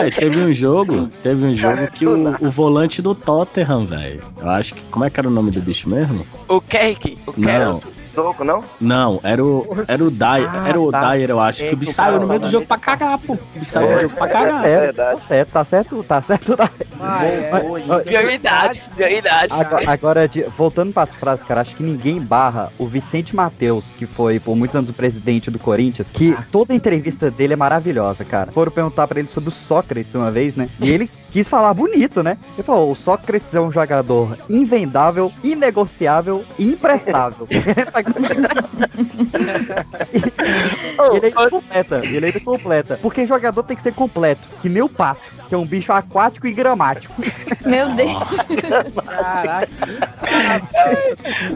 Aí, 0.00 0.10
teve 0.10 0.40
um 0.40 0.52
jogo, 0.52 1.06
teve 1.22 1.44
um 1.44 1.54
jogo 1.54 1.86
que 1.92 2.04
o, 2.04 2.36
o 2.40 2.50
volante 2.50 3.00
do 3.00 3.14
Tottenham, 3.14 3.86
velho. 3.86 4.22
Eu 4.36 4.50
acho 4.50 4.74
que. 4.74 4.82
Como 4.90 5.04
é 5.04 5.10
que 5.10 5.20
era 5.20 5.28
o 5.28 5.30
nome 5.30 5.52
do 5.52 5.60
bicho 5.60 5.88
mesmo? 5.88 6.26
O 6.48 6.60
Kerk, 6.60 7.16
o 7.28 7.34
Não. 7.36 7.80
Soco, 8.14 8.44
não? 8.44 8.62
não, 8.80 9.20
era 9.22 9.44
o. 9.44 9.66
Era 9.88 10.04
o 10.04 10.10
Dyer, 10.10 10.50
Ah, 10.52 10.68
era 10.68 10.80
o 10.80 10.90
tá. 10.90 11.00
Dyer, 11.12 11.30
eu 11.30 11.40
acho. 11.40 11.62
É 11.62 11.68
que 11.68 11.74
o 11.74 11.76
bicho 11.76 11.94
cara 11.94 12.10
saiu 12.10 12.20
no 12.20 12.26
meio 12.28 12.40
do 12.40 12.50
jogo 12.50 12.66
pra 12.66 12.76
cagar, 12.78 13.18
pô. 13.18 13.34
O 13.34 13.38
bicho 13.54 13.70
saiu 13.70 13.88
É, 13.90 13.94
do 13.96 14.00
jogo 14.02 14.14
pra 14.16 14.26
Tá 14.26 14.32
cagar. 14.32 14.62
certo, 14.62 14.80
verdade. 14.82 15.20
tá 15.20 15.26
certo, 15.26 15.50
tá 15.52 15.64
certo, 15.64 16.02
tá 16.04 16.22
certo. 16.22 16.56
Tá. 16.56 16.70
Ah, 17.00 17.24
é. 17.24 17.50
Mas- 17.86 18.02
Prioridade, 18.02 18.82
prioridade. 18.94 19.52
Agora, 19.52 19.90
agora, 19.90 20.30
voltando 20.56 20.92
para 20.92 21.04
as 21.04 21.14
frases, 21.14 21.44
cara, 21.46 21.60
acho 21.60 21.74
que 21.76 21.82
ninguém 21.82 22.20
barra 22.20 22.70
o 22.78 22.86
Vicente 22.86 23.34
Mateus, 23.34 23.86
que 23.96 24.06
foi 24.06 24.38
por 24.40 24.54
muitos 24.56 24.76
anos 24.76 24.90
o 24.90 24.92
presidente 24.92 25.50
do 25.50 25.58
Corinthians, 25.58 26.10
que 26.12 26.36
toda 26.52 26.74
entrevista 26.74 27.30
dele 27.30 27.54
é 27.54 27.56
maravilhosa, 27.56 28.24
cara. 28.24 28.52
Foram 28.52 28.70
perguntar 28.72 29.06
pra 29.08 29.18
ele 29.20 29.28
sobre 29.28 29.48
o 29.48 29.52
Sócrates 29.52 30.14
uma 30.14 30.30
vez, 30.30 30.56
né? 30.56 30.68
E 30.80 30.90
ele 30.90 31.10
quis 31.30 31.48
falar 31.48 31.72
bonito, 31.74 32.22
né? 32.22 32.38
Ele 32.54 32.62
falou: 32.62 32.90
o 32.90 32.96
Sócrates 32.96 33.54
é 33.54 33.60
um 33.60 33.72
jogador 33.72 34.36
invendável, 34.48 35.32
inegociável 35.42 36.44
e 36.58 36.72
imprestável. 36.72 37.48
ele 41.14 41.26
ainda 41.26 41.50
completa, 41.50 42.00
ele 42.04 42.26
ainda 42.26 42.40
completa. 42.40 42.98
Porque 43.00 43.26
jogador 43.26 43.62
tem 43.62 43.76
que 43.76 43.82
ser 43.82 43.94
completo, 43.94 44.42
que 44.60 44.68
nem 44.68 44.82
o 44.82 44.88
pato, 44.88 45.20
que 45.48 45.54
é 45.54 45.58
um 45.58 45.66
bicho 45.66 45.92
aquático 45.92 46.46
e 46.46 46.52
gramático. 46.52 47.14
Meu 47.64 47.90
Deus. 47.90 48.18
Caraca. 49.06 49.68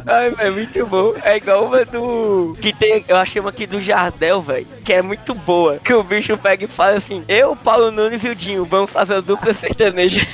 Ai, 0.07 0.31
velho, 0.31 0.55
muito 0.55 0.87
bom. 0.87 1.15
É 1.23 1.37
igual 1.37 1.67
uma 1.67 1.85
do. 1.85 2.57
Que 2.61 2.73
tem. 2.73 3.05
Eu 3.09 3.17
achei 3.17 3.41
uma 3.41 3.51
aqui 3.51 3.67
do 3.67 3.81
Jardel, 3.81 4.41
velho. 4.41 4.67
Que 4.85 4.95
é 4.95 5.03
muito 5.03 5.35
boa. 5.35 5.79
Que 5.79 5.95
o 5.95 6.03
bicho 6.03 6.37
pega 6.37 6.65
e 6.65 6.69
fala 6.69 6.97
assim: 6.97 7.25
Eu, 7.29 7.57
Paulo 7.57 7.91
Nunes 7.91 8.23
e 8.25 8.29
o 8.29 8.35
Dinho, 8.35 8.65
vamos 8.65 8.91
fazer 8.91 9.15
a 9.15 9.21
dupla 9.21 9.53
sertaneja. 9.67 10.27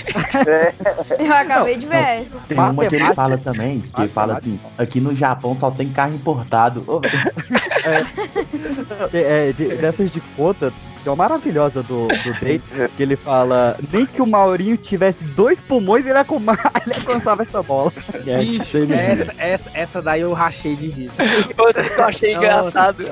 Eu 1.18 1.32
acabei 1.32 1.76
de 1.76 1.86
ver 1.86 1.96
essa. 1.96 2.38
Tem 2.48 2.58
uma 2.58 2.86
que 2.88 2.94
ele 2.96 3.14
fala 3.14 3.38
também, 3.38 3.80
que 3.80 4.00
ele 4.02 4.08
fala 4.08 4.34
assim, 4.34 4.58
aqui 4.78 5.00
no 5.00 5.14
Japão 5.14 5.56
só 5.58 5.70
tem 5.70 5.88
carro 5.88 6.14
importado. 6.14 6.84
Velho. 7.00 8.06
É, 9.12 9.52
de- 9.52 9.74
dessas 9.76 10.10
de 10.10 10.20
conta, 10.36 10.72
uma 11.08 11.16
maravilhosa 11.16 11.82
do, 11.82 12.08
do 12.08 12.32
Date, 12.40 12.62
que 12.96 13.02
ele 13.02 13.16
fala: 13.16 13.76
nem 13.92 14.06
que 14.06 14.20
o 14.20 14.26
Maurinho 14.26 14.76
tivesse 14.76 15.22
dois 15.24 15.60
pulmões, 15.60 16.04
ele, 16.06 16.18
acoma- 16.18 16.58
ele 16.86 16.94
alcançava 16.94 17.42
essa 17.42 17.62
bola. 17.62 17.92
É, 18.26 18.38
Bicho, 18.38 18.78
essa, 18.92 19.34
essa, 19.38 19.70
essa 19.74 20.02
daí 20.02 20.20
eu 20.22 20.32
rachei 20.32 20.76
de 20.76 20.88
rir. 20.88 21.10
Eu 21.96 22.04
achei 22.04 22.34
engraçado. 22.34 23.04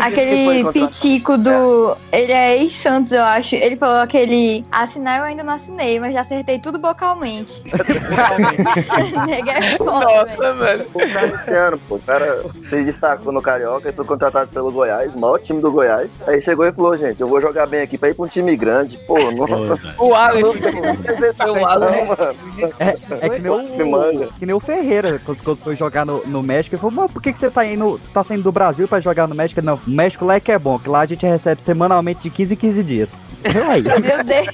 Aquele 0.00 0.64
pitico 0.72 1.38
do. 1.38 1.96
Ele 2.12 2.32
é 2.32 2.58
ex-Santos, 2.58 3.12
eu 3.12 3.22
acho. 3.22 3.54
Ele 3.54 3.76
falou 3.76 4.00
aquele. 4.00 4.62
Assinar 4.70 5.18
eu 5.18 5.24
ainda 5.24 5.42
não 5.42 5.54
assinei, 5.54 5.98
mas 6.00 6.12
já 6.12 6.20
acertei 6.20 6.58
tudo 6.58 6.78
vocalmente. 6.80 7.62
Nega 9.26 9.52
é 9.52 9.76
foda, 9.78 10.54
velho. 10.54 10.54
Nossa, 10.54 10.54
mano. 10.54 10.84
O 10.94 10.98
cara 11.12 11.26
esse 11.26 11.50
ano, 11.50 11.78
pô, 11.88 11.94
o 11.96 12.00
cara 12.00 12.42
se 12.68 12.84
destacou 12.84 13.32
no 13.32 13.42
Carioca 13.42 13.88
e 13.88 13.92
foi 13.92 14.04
contratado 14.04 14.50
pelo 14.50 14.70
Goiás, 14.72 15.14
o 15.14 15.18
maior 15.18 15.38
time 15.38 15.60
do 15.60 15.70
Goiás. 15.70 16.10
Aí 16.26 16.42
chegou 16.42 16.66
e 16.66 16.72
falou, 16.72 16.96
gente, 16.96 17.22
eu 17.24 17.28
vou 17.28 17.40
jogar 17.40 17.66
bem 17.66 17.80
aqui 17.80 17.96
pra 17.96 18.10
ir 18.10 18.14
pra 18.14 18.24
um 18.24 18.28
time 18.28 18.54
grande. 18.54 18.98
Pô, 18.98 19.18
não. 19.18 19.78
O 19.98 20.14
Alex. 20.14 20.48
o 20.48 21.66
Alex. 21.66 22.06
mano. 22.06 22.36
É, 22.78 23.26
é 23.26 23.28
que, 23.30 23.38
nem 23.40 23.50
o, 23.50 24.32
que 24.32 24.46
nem 24.46 24.54
o 24.54 24.60
Ferreira, 24.60 25.20
quando, 25.24 25.42
quando 25.42 25.56
foi 25.56 25.74
jogar 25.74 26.04
no, 26.04 26.22
no 26.26 26.42
México, 26.42 26.74
ele 26.74 26.80
falou, 26.80 26.94
mas 26.94 27.10
por 27.10 27.22
que, 27.22 27.32
que 27.32 27.38
você 27.38 27.50
tá 27.50 27.64
indo, 27.64 27.98
tá 28.12 28.22
saindo 28.22 28.42
do 28.42 28.52
Brasil 28.52 28.86
pra 28.86 29.00
jogar 29.00 29.26
no 29.26 29.34
México? 29.34 29.62
Não, 29.62 29.80
o 29.86 29.90
México 29.90 30.24
lá 30.24 30.34
é 30.34 30.40
que 30.40 30.52
é 30.52 30.58
bom, 30.58 30.78
que 30.78 30.88
lá 30.88 31.00
a 31.00 31.06
gente 31.06 31.24
recebe 31.24 31.62
semanalmente 31.62 32.20
de 32.20 32.30
15 32.30 32.52
em 32.52 32.56
15 32.56 32.82
dias. 32.82 33.10
Meu 33.52 34.24
Deus. 34.24 34.46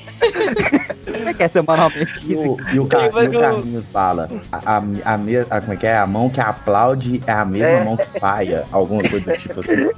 como 1.05 1.29
é 1.29 1.35
que 1.35 1.42
é 1.42 1.48
semanalmente 1.48 2.20
15 2.20 2.33
E 2.33 2.37
o, 2.37 2.57
e 2.74 2.81
o, 2.81 2.87
Car- 2.87 3.05
e 3.05 3.29
o 3.29 3.40
Carlinhos 3.40 3.85
fala, 3.92 4.29
a, 4.53 4.57
a, 4.57 4.76
a, 4.76 5.18
me- 5.18 5.37
a- 5.38 5.61
como 5.61 5.72
é 5.72 5.76
que 5.76 5.87
é? 5.87 5.96
A 5.98 6.07
mão 6.07 6.29
que 6.29 6.40
aplaude 6.40 7.22
é 7.26 7.33
a 7.33 7.44
mesma 7.44 7.68
É. 7.68 7.85
mão 7.85 7.96
que 7.96 8.20
paia. 8.20 8.64
Alguma 8.72 9.03
coisa 9.03 9.20
do 9.33 9.38
tipo 9.38 9.61
assim. 9.61 9.90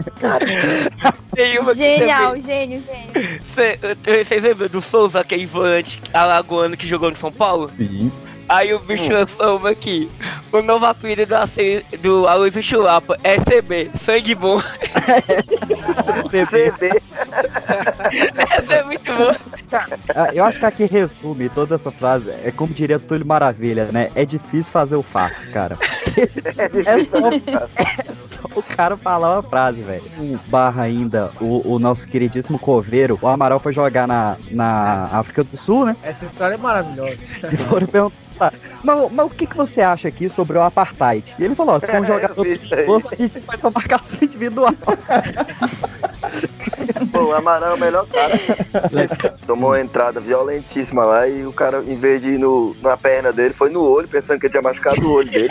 Tem 1.35 1.59
uma 1.59 1.73
que 1.73 1.79
Genial, 1.79 2.39
gênio, 2.41 2.81
gênio. 2.81 3.41
Cê- 3.55 3.79
Vocês 4.25 4.43
lembram 4.43 4.69
do 4.69 4.81
Souza, 4.83 5.21
aquele 5.21 5.47
volante 5.47 6.01
alagoano 6.13 6.77
que 6.77 6.87
jogou 6.87 7.11
no 7.11 7.17
São 7.17 7.33
Paulo? 7.33 7.71
Sim. 7.77 8.13
Aí 8.53 8.75
o 8.75 8.79
bicho 8.79 9.11
lançou 9.11 9.57
uma 9.57 9.71
aqui. 9.71 10.11
O 10.53 10.61
novo 10.61 10.85
apelido 10.85 11.25
do, 11.25 11.37
AC 11.37 11.87
do 12.03 12.29
Aloysio 12.29 12.63
Chulapa 12.63 13.17
é 13.25 13.39
CB, 13.39 13.91
sangue 14.05 14.35
bom. 14.35 14.61
CB. 16.29 17.01
Essa 18.53 18.75
é 18.75 18.85
muito 18.85 19.11
boa. 19.11 19.37
Ah, 20.15 20.35
Eu 20.35 20.45
acho 20.45 20.59
que 20.59 20.67
aqui 20.67 20.85
resume 20.85 21.49
toda 21.49 21.77
essa 21.77 21.91
frase. 21.91 22.29
É 22.45 22.53
como 22.55 22.75
diria 22.75 22.99
Túlio 22.99 23.27
Maravilha, 23.27 23.87
né? 23.87 24.11
É 24.15 24.27
difícil 24.27 24.71
fazer 24.71 24.97
o 24.97 25.03
fácil, 25.03 25.51
cara. 25.51 25.79
É 26.15 26.23
é 27.81 28.15
só 28.29 28.42
o 28.57 28.63
cara 28.63 28.97
falar 28.97 29.35
uma 29.35 29.43
frase, 29.43 29.81
velho. 29.81 30.03
O 30.19 30.39
Barra 30.49 30.83
ainda, 30.83 31.31
o, 31.41 31.75
o 31.75 31.79
nosso 31.79 32.07
queridíssimo 32.07 32.59
Coveiro, 32.59 33.19
o 33.21 33.29
Amaral 33.29 33.61
foi 33.61 33.73
jogar 33.73 34.07
na, 34.07 34.37
na 34.51 35.09
África 35.13 35.43
do 35.45 35.57
Sul, 35.57 35.87
né? 35.87 35.97
Essa 36.03 36.25
história 36.27 36.55
é 36.55 36.59
maravilhosa. 36.59 37.17
E 37.53 37.57
foram 37.57 37.87
perguntar, 37.87 38.53
mas, 38.83 39.13
mas 39.13 39.27
o 39.27 39.31
que, 39.31 39.47
que 39.47 39.57
você 39.57 39.81
acha 39.81 40.09
aqui 40.09 40.29
sobre 40.29 40.57
o 40.59 40.63
Apartheid? 40.63 41.35
E 41.39 41.45
ele 41.45 41.55
falou, 41.55 41.77
ó, 41.77 41.81
se 41.81 41.87
for 41.87 42.01
um 42.01 42.05
É, 42.05 42.07
jogador 42.07 42.43
perigoso, 42.45 43.09
a 43.11 43.15
gente 43.15 43.41
faz 43.41 43.63
uma 43.63 43.71
marcação 43.71 44.19
individual. 44.23 44.73
Pô, 47.13 47.25
o 47.25 47.35
Amaral 47.35 47.73
é 47.73 47.75
o 47.75 47.79
melhor 47.79 48.07
cara. 48.07 48.39
Tomou 49.47 49.71
uma 49.71 49.81
entrada 49.81 50.21
violentíssima 50.21 51.05
lá 51.05 51.29
e 51.29 51.45
o 51.45 51.53
cara, 51.53 51.83
em 51.87 51.97
vez 51.97 52.23
de 52.23 52.31
ir 52.31 52.39
no, 52.39 52.75
na 52.81 52.97
perna 52.97 53.33
dele, 53.33 53.53
foi 53.55 53.71
no 53.71 53.83
olho, 53.83 54.09
pensando 54.09 54.39
que 54.39 54.47
ele 54.47 54.53
tinha 54.53 54.63
machucado 54.63 55.07
o 55.07 55.13
olho 55.13 55.31
dele. 55.31 55.51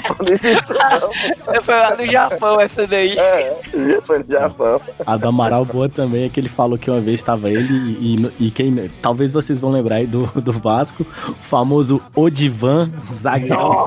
Foi 1.64 1.76
lá 1.76 1.96
no 1.96 2.06
Japão 2.08 2.60
essa 2.60 2.88
É, 2.96 3.58
foi 4.06 4.20
no 4.20 4.26
Japão. 4.30 4.82
A 5.06 5.18
do 5.18 5.28
Amaral 5.28 5.66
boa 5.66 5.88
também 5.90 6.26
é 6.26 6.30
que 6.30 6.40
ele 6.40 6.50
falou 6.50 6.78
que 6.78 6.90
uma 6.90 7.00
vez 7.00 7.20
estava 7.20 7.50
ele 7.50 7.74
e, 7.74 8.16
e- 8.40 8.48
e 8.48 8.52
quem. 8.52 8.90
Talvez 9.02 9.32
vocês 9.32 9.60
vão 9.60 9.72
lembrar 9.72 9.96
aí 9.98 10.08
do, 10.08 10.26
do 10.42 10.52
Vasco, 10.52 11.06
o 11.28 11.34
famoso 11.34 12.02
Odivan, 12.16 12.90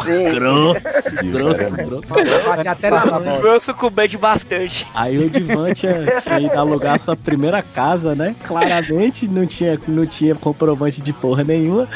Sim. 0.04 0.30
grosso, 0.34 0.80
grosso, 1.22 1.74
grosso. 1.76 2.68
Até 2.68 2.90
na. 2.90 3.04
Grosso 3.40 3.74
com 3.74 3.90
beijo 3.90 4.18
bastante. 4.18 4.86
Aí 4.94 5.18
o 5.18 5.28
Divan 5.30 5.72
tinha, 5.72 6.20
tinha 6.22 6.40
ido 6.40 6.58
alugar 6.58 6.98
sua 6.98 7.16
primeira 7.16 7.62
casa, 7.62 8.14
né? 8.14 8.34
Claramente 8.44 9.26
não 9.28 9.46
tinha, 9.46 9.78
não 9.88 10.06
tinha 10.06 10.34
comprovante 10.34 11.00
de 11.00 11.12
porra 11.12 11.44
nenhuma. 11.44 11.88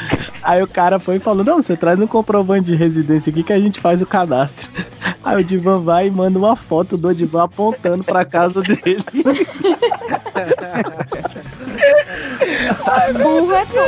Aí 0.43 0.61
o 0.61 0.67
cara 0.67 0.99
foi 0.99 1.15
e 1.15 1.19
falou: 1.19 1.43
Não, 1.43 1.61
você 1.61 1.75
traz 1.75 1.99
um 1.99 2.07
comprovante 2.07 2.65
de 2.67 2.75
residência 2.75 3.29
aqui 3.31 3.43
que 3.43 3.53
a 3.53 3.59
gente 3.59 3.79
faz 3.79 4.01
o 4.01 4.05
cadastro. 4.05 4.69
Aí 5.23 5.41
o 5.41 5.43
Divan 5.43 5.79
vai 5.81 6.07
e 6.07 6.11
manda 6.11 6.37
uma 6.39 6.55
foto 6.55 6.97
do 6.99 7.15
Divan 7.15 7.45
apontando 7.45 8.03
pra 8.03 8.25
casa 8.25 8.61
dele. 8.61 9.03
Burro 13.13 13.53
é 13.53 13.65
tu. 13.65 13.79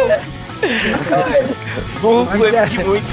Burro 2.01 2.45
é 2.45 2.65
de 2.65 2.83
muito. 2.83 3.05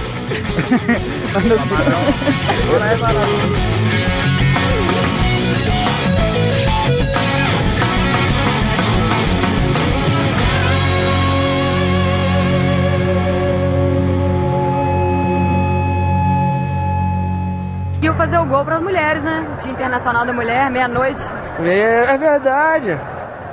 Iam 2.99 3.98
fazer 18.19 18.37
o 18.37 18.45
gol 18.45 18.65
pras 18.65 18.83
mulheres, 18.83 19.23
né? 19.23 19.47
Dia 19.63 19.71
Internacional 19.71 20.27
da 20.27 20.33
Mulher, 20.33 20.69
meia-noite. 20.73 21.23
É, 21.61 22.15
é 22.15 22.19
verdade. 22.19 22.99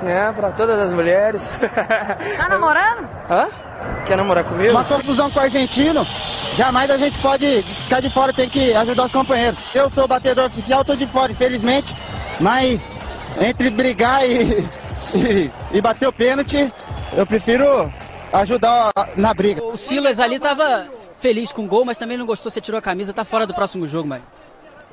Né, 0.02 0.34
pra 0.36 0.52
todas 0.52 0.78
as 0.80 0.92
mulheres. 0.92 1.42
Tá 2.36 2.50
namorando? 2.50 3.08
Hã? 3.30 3.48
Quer 4.06 4.18
namorar 4.18 4.44
comigo? 4.44 4.72
Uma 4.72 4.84
confusão 4.84 5.30
com 5.30 5.40
o 5.40 5.44
argentino, 5.44 6.06
jamais 6.56 6.90
a 6.90 6.98
gente 6.98 7.18
pode 7.20 7.62
ficar 7.64 8.00
de 8.00 8.10
fora, 8.10 8.34
tem 8.34 8.50
que 8.50 8.74
ajudar 8.74 9.06
os 9.06 9.12
companheiros. 9.12 9.60
Eu 9.74 9.90
sou 9.90 10.06
o 10.06 10.08
batedor 10.08 10.46
oficial, 10.46 10.84
tô 10.84 10.96
de 10.96 11.06
fora, 11.06 11.32
infelizmente, 11.32 11.96
mas 12.40 12.98
entre 13.40 13.70
brigar 13.70 14.28
e, 14.28 14.68
e, 15.16 15.52
e 15.74 15.82
bater 15.82 16.08
o 16.08 16.14
pênalti, 16.14 16.72
eu 17.14 17.26
prefiro 17.26 17.92
ajudar 18.34 18.92
na 19.16 19.34
briga. 19.34 19.64
O 19.64 19.78
Silas 19.78 20.20
ali 20.20 20.40
tava 20.40 20.88
feliz 21.20 21.52
com 21.52 21.66
o 21.66 21.68
gol, 21.68 21.86
mas 21.86 21.98
também 21.98 22.18
não 22.18 22.26
gostou, 22.26 22.52
você 22.52 22.60
tirou 22.60 22.80
a 22.80 22.82
camisa, 22.82 23.14
tá 23.14 23.24
fora 23.24 23.46
do 23.46 23.54
próximo 23.54 23.88
jogo, 23.88 24.10
mano. 24.10 24.24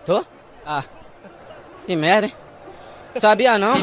Tô? 0.04 0.24
Ah. 0.66 0.84
Que 1.86 1.96
merda, 1.96 2.26
hein? 2.26 2.34
Sabia 3.16 3.58
não? 3.58 3.74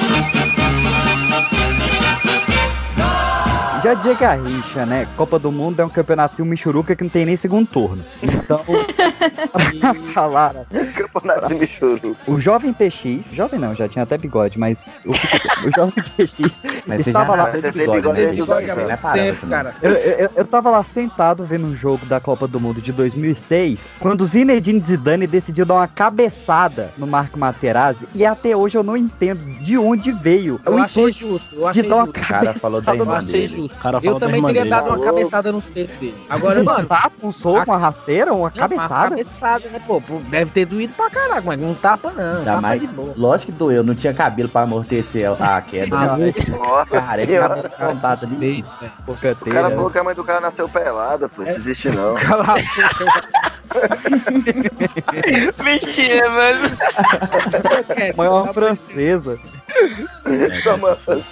Já 3.84 3.94
dizia 3.94 4.13
Garrincha, 4.13 4.86
né? 4.86 5.08
Copa 5.15 5.39
do 5.39 5.52
Mundo 5.52 5.80
é 5.80 5.86
um 5.86 5.89
campeonato 5.89 6.36
Michuruca 6.46 6.96
que 6.96 7.04
não 7.04 7.10
tem 7.10 7.26
nem 7.26 7.38
segundo 7.38 7.68
turno. 7.68 8.04
Então, 8.22 8.60
pra 9.80 9.94
falar, 10.13 10.54
Campeonato 10.96 11.48
de 11.48 11.56
Michuru. 11.56 12.15
o 12.28 12.39
jovem 12.39 12.74
PX, 12.74 13.32
jovem 13.32 13.60
não, 13.60 13.74
já 13.74 13.88
tinha 13.88 14.04
até 14.04 14.18
bigode, 14.18 14.60
mas 14.60 14.86
o, 15.06 15.12
o 15.68 15.72
jovem 15.76 15.94
PX 15.94 16.38
Mas 16.86 17.04
você 17.04 17.10
estava 17.10 17.36
já 17.38 17.44
lá. 17.44 17.50
de 17.52 17.62
Você 17.62 17.72
bigode, 17.72 18.28
bigode 18.32 18.65
né, 18.65 18.88
é 18.89 18.98
parada 18.98 19.22
Tempo, 19.22 19.39
também. 19.42 19.58
cara. 19.58 19.76
Eu, 19.82 19.92
eu, 19.92 20.30
eu 20.36 20.46
tava 20.46 20.70
lá 20.70 20.84
sentado 20.84 21.44
vendo 21.44 21.68
um 21.68 21.76
jogo 21.76 22.06
da 22.06 22.20
Copa 22.20 22.48
do 22.48 22.60
Mundo 22.60 22.82
de 22.82 22.92
2006, 22.92 23.89
quando 24.00 24.22
o 24.22 24.26
Zinedine 24.26 24.84
Zidane 24.86 25.28
decidiu 25.28 25.65
dar 25.65 25.76
uma 25.76 25.88
cabeçada 25.88 26.92
no 26.98 27.08
Marco 27.08 27.39
Materazzi, 27.39 28.08
e 28.13 28.26
até 28.26 28.56
hoje 28.56 28.78
eu 28.78 28.84
não 28.84 28.98
entendo 28.98 29.39
de 29.62 29.78
onde 29.78 30.12
veio 30.12 30.60
Eu 30.65 30.74
o 30.74 30.78
achei 30.80 31.12
justo, 31.12 31.56
eu 31.56 31.62
de 31.62 31.68
achei 31.68 31.84
dar 31.89 31.96
uma 31.96 32.06
justo. 32.06 32.20
O 32.20 32.28
cara 32.28 32.54
falou 32.54 32.82
da 32.82 32.86
cabeçada 32.92 33.04
irmã 33.04 33.18
achei 33.18 33.48
dele. 33.48 33.68
Eu 34.03 34.19
também 34.19 34.43
teria 34.43 34.65
dado 34.65 34.88
uma 34.89 34.99
cabeçada 34.99 35.51
nos 35.51 35.65
peitos 35.65 35.95
dele. 35.97 36.15
Agora, 36.29 36.60
um 36.60 36.63
mano. 36.65 36.88
tapa, 36.88 37.12
um 37.23 37.32
soco, 37.32 37.71
uma 37.71 37.77
rasteira, 37.77 38.32
uma 38.34 38.34
Não, 38.34 38.41
Uma 38.41 38.51
cabeçada. 38.51 39.10
cabeçada, 39.10 39.69
né, 39.69 39.82
pô? 39.86 40.01
Deve 40.29 40.51
ter 40.51 40.65
doído 40.65 40.93
pra 40.93 41.10
caraca, 41.10 41.41
mas 41.45 41.60
não 41.60 41.73
tapa 41.73 42.12
não. 42.12 42.43
Tapa 42.43 42.62
mais, 42.62 42.82
de 42.82 42.88
boa. 42.88 43.13
lógico 43.15 43.51
que 43.51 43.58
doeu, 43.58 43.84
não 43.84 43.95
tinha 43.95 44.13
cabelo 44.13 44.49
pra 44.49 44.62
amortecer 44.62 45.29
a 45.41 45.62
queda. 45.62 45.95
Ah, 45.97 46.17
né? 46.17 46.34
Cara, 46.89 47.21
é 47.21 47.25
senhora. 47.25 47.55
cabelo 47.55 47.69
contato 47.77 48.25
ali. 48.25 48.65
O 49.08 49.15
cara 49.51 49.69
falou 49.69 49.89
que 49.89 49.97
a 49.97 50.03
mãe 50.03 50.15
do 50.15 50.23
cara 50.23 50.41
nasceu 50.41 50.67
pelada, 50.67 51.29
pô. 51.29 51.41
Não 51.43 51.49
existe 51.49 51.89
não. 51.89 52.15
Cala 52.19 52.43
a 52.43 52.53
boca. 52.55 53.29
Mentira, 55.63 56.29
mano. 56.29 56.77
Mãe 58.17 58.27
é 58.27 58.29
uma 58.29 58.53
francesa. 58.53 59.39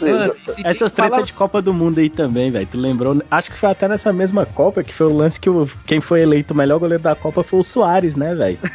Mano, 0.02 0.36
essas 0.64 0.92
tretas 0.92 1.26
de 1.28 1.34
Copa 1.34 1.62
do 1.62 1.74
Mundo 1.74 2.00
aí 2.00 2.10
também, 2.10 2.50
velho. 2.52 2.68
Tu 2.70 2.78
lembrou? 2.78 3.22
Acho 3.30 3.52
que 3.52 3.58
foi 3.58 3.70
até 3.70 3.88
nessa 3.88 4.12
mesma 4.14 4.46
Copa 4.46 4.84
que 4.84 4.94
foi 4.94 5.08
o 5.08 5.14
lance 5.16 5.40
que 5.40 5.50
o, 5.50 5.70
quem 5.86 6.00
foi 6.02 6.22
eleito 6.22 6.54
o 6.54 6.58
melhor 6.58 6.80
goleiro 6.80 7.02
da 7.04 7.16
Copa 7.16 7.44
foi 7.44 7.60
o 7.60 7.64
Soares, 7.64 8.16
né, 8.16 8.34
velho? 8.34 8.58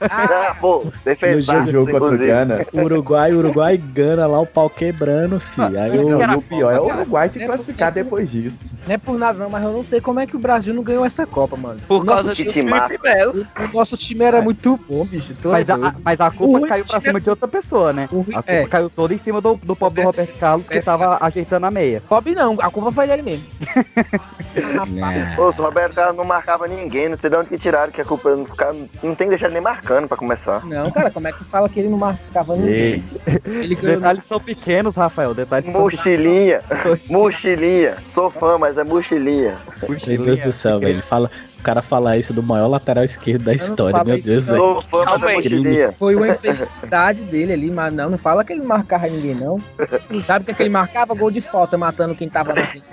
Ah, 0.00 0.54
pô, 0.60 0.82
No 0.84 0.92
defensável, 1.04 1.72
jogo 1.72 1.90
contra 1.90 2.14
o. 2.14 2.18
Gana. 2.18 2.66
Uruguai, 2.72 3.32
Uruguai 3.34 3.76
Gana 3.76 4.26
lá, 4.26 4.40
o 4.40 4.46
pau 4.46 4.68
quebrando, 4.70 5.38
filho. 5.40 5.78
Aí 5.78 5.96
Não, 5.96 6.18
o, 6.18 6.22
e 6.32 6.36
o 6.36 6.42
pior 6.42 6.72
é 6.72 6.80
o 6.80 6.86
Uruguai 6.86 7.28
se 7.28 7.44
classificar 7.44 7.92
depois 7.92 8.30
disso. 8.30 8.56
Não 8.86 8.94
é 8.94 8.98
por 8.98 9.18
nada 9.18 9.38
não, 9.38 9.50
mas 9.50 9.62
eu 9.64 9.72
não 9.72 9.84
sei 9.84 10.00
como 10.00 10.20
é 10.20 10.26
que 10.26 10.36
o 10.36 10.38
Brasil 10.38 10.72
não 10.74 10.82
ganhou 10.82 11.04
essa 11.04 11.26
Copa, 11.26 11.56
mano. 11.56 11.80
Por 11.86 12.02
O 12.02 12.06
causa 12.06 12.24
do 12.28 12.34
time- 12.34 12.62
Melo. 13.02 13.46
O 13.72 13.76
nosso 13.76 13.96
time 13.96 14.24
era 14.24 14.40
muito 14.40 14.78
bom, 14.88 15.04
bicho. 15.04 15.32
É 15.44 15.48
Mas 15.48 15.68
a, 15.70 15.94
mas 16.02 16.20
a 16.20 16.28
O 16.28 16.32
culpa 16.32 16.58
Rui 16.60 16.68
caiu 16.68 16.84
pra 16.84 17.00
cima 17.00 17.20
de 17.20 17.30
outra 17.30 17.48
pessoa, 17.48 17.92
né? 17.92 18.08
O 18.12 18.20
A 18.20 18.24
culpa 18.24 18.42
é. 18.46 18.66
caiu 18.66 18.90
toda 18.90 19.03
em 19.12 19.18
cima 19.18 19.40
do, 19.40 19.54
do 19.56 19.76
pobre 19.76 20.02
do 20.02 20.06
Roberto 20.06 20.38
Carlos 20.38 20.68
que 20.68 20.80
tava 20.80 21.18
ajeitando 21.20 21.66
a 21.66 21.70
meia. 21.70 22.02
Pobre 22.08 22.34
não, 22.34 22.56
a 22.60 22.70
culpa 22.70 22.92
foi 22.92 23.06
dele 23.06 23.22
mesmo. 23.22 23.44
Pô, 25.36 25.48
o 25.48 25.50
Roberto 25.50 25.94
Carlos 25.94 26.16
não 26.16 26.24
marcava 26.24 26.66
ninguém, 26.68 27.08
não 27.08 27.18
sei 27.18 27.30
de 27.30 27.36
onde 27.36 27.48
que 27.48 27.58
tiraram, 27.58 27.92
que 27.92 28.00
a 28.00 28.04
culpa 28.04 28.34
não, 28.34 28.46
ficar, 28.46 28.72
não 28.72 29.14
tem 29.14 29.26
que 29.26 29.30
deixar 29.30 29.46
ele 29.46 29.54
nem 29.54 29.62
marcando 29.62 30.08
pra 30.08 30.16
começar. 30.16 30.64
Não, 30.64 30.90
cara, 30.90 31.10
como 31.10 31.28
é 31.28 31.32
que 31.32 31.38
tu 31.38 31.44
fala 31.44 31.68
que 31.68 31.80
ele 31.80 31.88
não 31.88 31.98
marcava 31.98 32.56
ninguém? 32.56 33.04
Ele 33.44 33.74
Detalhes 33.74 34.24
são 34.24 34.40
pequenos, 34.40 34.96
Rafael. 34.96 35.34
Detalhes 35.34 35.70
são 35.70 35.80
Mochilinha, 35.80 36.62
mochilinha, 37.08 37.96
sou 38.04 38.30
fã, 38.30 38.58
mas 38.58 38.78
é 38.78 38.84
mochilinha. 38.84 39.56
Meu 39.88 40.24
Deus 40.24 40.40
do 40.40 40.52
céu, 40.52 40.78
velho. 40.78 40.94
Ele 40.94 41.02
fala, 41.02 41.30
cara 41.64 41.82
falar 41.82 42.16
isso 42.16 42.32
do 42.32 42.42
maior 42.42 42.68
lateral 42.68 43.02
esquerdo 43.02 43.44
da 43.44 43.54
história, 43.54 44.04
meu 44.04 44.20
Deus, 44.20 44.46
velho. 44.46 44.84
Foi 45.98 46.14
uma 46.14 46.28
infelicidade 46.28 47.22
dele 47.22 47.52
ali, 47.52 47.70
mas 47.70 47.92
não, 47.92 48.10
não 48.10 48.18
fala 48.18 48.44
que 48.44 48.52
ele 48.52 48.62
marcava 48.62 49.06
ninguém, 49.08 49.34
não. 49.34 49.58
Sabe 50.26 50.42
o 50.42 50.44
que, 50.44 50.50
é 50.52 50.54
que 50.54 50.62
ele 50.62 50.70
marcava? 50.70 51.14
Gol 51.14 51.30
de 51.30 51.40
falta, 51.40 51.76
matando 51.78 52.14
quem 52.14 52.28
tava 52.28 52.52
na 52.52 52.66
frente. 52.66 52.84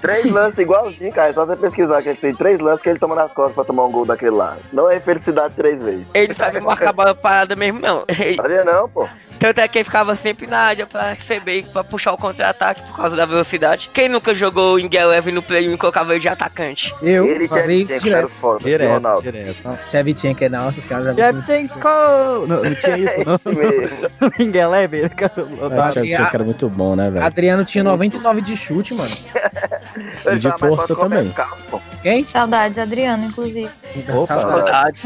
Três 0.00 0.30
lances 0.30 0.58
igualzinho, 0.58 1.12
cara. 1.12 1.30
É 1.30 1.32
só 1.32 1.44
você 1.44 1.56
pesquisar 1.56 2.02
que 2.02 2.10
ele 2.10 2.18
tem 2.18 2.34
três 2.34 2.60
lances 2.60 2.82
que 2.82 2.88
ele 2.88 2.98
toma 2.98 3.14
nas 3.14 3.32
costas 3.32 3.54
pra 3.54 3.64
tomar 3.64 3.86
um 3.86 3.90
gol 3.90 4.04
daquele 4.04 4.32
lá. 4.32 4.56
Não 4.72 4.90
é 4.90 5.00
felicidade 5.00 5.54
três 5.56 5.80
vezes. 5.82 6.06
Ele 6.14 6.28
não 6.28 6.34
sabe 6.34 6.60
marcar 6.60 6.90
a 6.90 6.92
bola 6.92 7.14
parada 7.14 7.56
mesmo, 7.56 7.80
não. 7.80 8.04
Sabia 8.36 8.64
não, 8.64 8.88
pô. 8.88 9.08
Tanto 9.38 9.60
é 9.60 9.68
que 9.68 9.78
ele 9.78 9.84
ficava 9.84 10.14
sempre 10.14 10.46
na 10.46 10.58
área 10.58 10.86
pra 10.86 11.12
receber, 11.12 11.66
pra 11.72 11.82
puxar 11.82 12.12
o 12.12 12.18
contra-ataque 12.18 12.82
por 12.82 12.96
causa 12.96 13.16
da 13.16 13.24
velocidade. 13.24 13.90
Quem 13.92 14.08
nunca 14.08 14.34
jogou 14.34 14.78
em 14.78 14.88
Geleve 14.90 15.32
no 15.32 15.42
play 15.42 15.72
e 15.72 15.76
colocava 15.76 16.12
ele 16.12 16.20
de 16.20 16.28
atacante? 16.28 16.94
Eu 17.02 17.37
Ele 17.44 17.84
eram 17.84 17.98
direto. 17.98 18.30
e 18.60 18.64
Direto, 18.64 18.92
Ronaldo. 18.94 19.22
direto. 19.22 19.78
Tchevchenko, 19.88 20.44
é 20.44 20.48
nossa 20.48 20.80
senhora. 20.80 21.14
Shevchenko! 21.14 21.88
Não, 22.46 22.62
não 22.64 22.74
tinha 22.74 22.98
isso, 22.98 23.16
não. 23.24 23.34
Esse 23.34 23.48
mesmo. 23.56 24.08
Ninguém. 24.38 24.62
É, 24.62 24.66
o 25.88 25.92
Shevchenko 25.92 26.30
era 26.34 26.44
muito 26.44 26.68
bom, 26.68 26.96
né, 26.96 27.10
velho? 27.10 27.24
Adriano 27.24 27.64
tinha 27.64 27.84
99 27.84 28.40
de 28.40 28.56
chute, 28.56 28.94
mano. 28.94 29.10
E 30.32 30.38
de 30.38 30.58
força 30.58 30.94
também. 30.96 31.32
Quem? 32.02 32.24
Saudades, 32.24 32.78
Adriano, 32.78 33.24
inclusive. 33.24 33.70
Opa. 34.08 34.26
Saudade. 34.26 35.00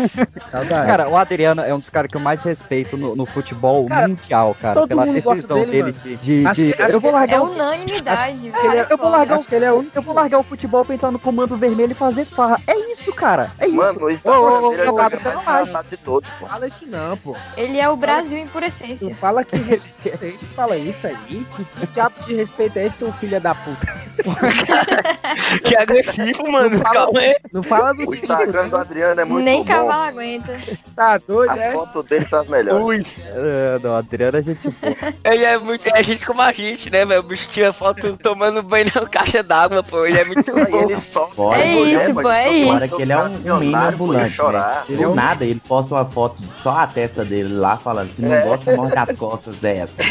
Saudade. 0.50 0.86
Cara, 0.86 1.08
o 1.08 1.16
Adriano 1.16 1.62
é 1.62 1.72
um 1.74 1.78
dos 1.78 1.88
caras 1.88 2.10
que 2.10 2.16
eu 2.16 2.20
mais 2.20 2.42
respeito 2.42 2.96
no, 2.96 3.14
no 3.16 3.24
futebol 3.26 3.86
Cara, 3.86 4.08
mundial, 4.08 4.56
cara. 4.60 4.74
todo 4.74 4.88
Pela 4.88 5.06
mundo 5.06 5.22
gosta 5.22 5.34
decisão 5.46 5.56
dele, 5.70 5.92
dele, 5.92 6.18
de. 6.20 6.40
de- 6.40 6.46
Acho 6.46 6.60
de- 6.64 6.72
que- 6.72 6.82
acho 6.82 6.96
eu 6.96 7.00
vou 7.00 7.12
largar 7.12 7.36
É 7.36 7.40
unanimidade. 7.40 8.50
Velho. 8.50 8.86
eu 8.90 8.98
vou 8.98 9.08
largar 9.10 9.34
Acho 9.36 9.48
que 9.48 9.54
ele 9.54 9.64
é 9.64 9.72
o 9.72 9.86
Eu 9.94 10.02
vou 10.02 10.14
largar 10.14 10.38
o 10.38 10.42
futebol 10.42 10.84
pra 10.84 10.94
entrar 10.94 11.10
no 11.10 11.18
comando 11.18 11.56
vermelho 11.56 11.92
e 11.92 11.94
fazer 11.94 12.21
farra. 12.24 12.60
É 12.66 12.76
isso, 12.92 13.12
cara. 13.12 13.50
É 13.58 13.66
isso. 13.66 13.76
Mano, 13.76 14.00
o 14.00 14.02
Ô, 14.02 14.06
ô, 14.06 14.10
Instagram 14.12 14.38
ô, 14.40 14.70
dele 14.70 14.82
é 14.82 14.90
o 14.90 14.94
mais 14.94 15.12
engraçado 15.12 15.86
de 15.88 15.96
todos, 15.98 16.30
pô. 16.38 16.46
Fala 16.46 16.66
isso 16.66 16.86
não, 16.86 17.16
pô. 17.16 17.36
Ele 17.56 17.78
é 17.78 17.88
o 17.88 17.96
Brasil 17.96 18.38
em 18.38 18.46
pura 18.46 18.66
Tu 18.66 18.68
essência. 18.84 19.14
fala 19.16 19.44
que 19.44 19.56
respeita 19.56 20.24
ele, 20.26 20.38
fala 20.54 20.76
isso 20.76 21.06
aí. 21.06 21.46
Que 21.78 21.86
diabo 21.88 22.14
de 22.26 22.34
respeito 22.34 22.78
é 22.78 22.86
esse, 22.86 22.98
seu 22.98 23.12
filho 23.14 23.40
da 23.40 23.54
puta? 23.54 24.02
Que 25.64 25.76
agressivo, 25.76 26.50
mano. 26.50 26.70
Não 26.70 26.78
fala- 26.80 26.94
Calma 26.94 27.20
aí. 27.20 27.36
Não 27.52 27.62
fala 27.62 27.92
do 27.94 28.08
O 28.10 28.14
Instagram 28.14 28.68
do 28.68 28.76
Adriano 28.76 29.20
é 29.20 29.24
muito 29.24 29.44
Nem 29.44 29.60
bom. 29.62 29.64
cavalo 29.68 30.02
aguenta. 30.02 30.58
Tá 30.94 31.18
doido, 31.18 31.50
A 31.52 31.56
é? 31.58 31.72
foto 31.72 32.02
dele 32.02 32.26
são 32.26 32.40
as 32.40 32.48
melhores. 32.48 32.84
Ui. 32.84 33.06
É, 33.28 33.78
não, 33.82 33.94
Adriano 33.96 34.38
é 34.38 34.42
gente 34.42 34.68
boa. 34.68 34.94
Ele 35.24 35.44
é 35.44 35.58
muito. 35.58 35.86
É 35.88 36.02
gente 36.02 36.26
como 36.26 36.42
a 36.42 36.52
gente, 36.52 36.90
né, 36.90 37.04
velho? 37.04 37.20
O 37.20 37.22
bicho 37.22 37.48
tira 37.48 37.72
foto 37.72 38.16
tomando 38.18 38.62
banho 38.62 38.90
na 38.94 39.06
caixa 39.06 39.42
d'água, 39.42 39.82
pô. 39.82 40.04
Ele 40.06 40.18
é 40.20 40.24
muito 40.24 40.52
bom. 40.52 40.90
ele. 40.90 41.00
Fora, 41.00 41.60
É 41.60 41.74
isso, 41.74 42.01
pô, 42.12 42.30
é 42.30 42.50
isso. 42.50 42.96
que 42.96 43.02
ele 43.02 43.12
é 43.12 43.18
um, 43.18 43.58
meme 43.58 43.74
ambulante, 43.74 44.22
né? 44.24 44.30
chorar. 44.30 44.84
Do 44.88 45.14
nada, 45.14 45.44
ele 45.44 45.60
posta 45.66 45.94
uma 45.94 46.04
foto 46.04 46.42
só 46.62 46.78
a 46.78 46.86
testa 46.86 47.24
dele 47.24 47.54
lá, 47.54 47.76
falando 47.76 48.14
que 48.14 48.22
não 48.22 48.32
É. 48.32 48.42
gosta 48.42 48.76
mais 48.76 48.94
das 48.94 49.16
costas 49.18 49.54
dessa. 49.56 50.02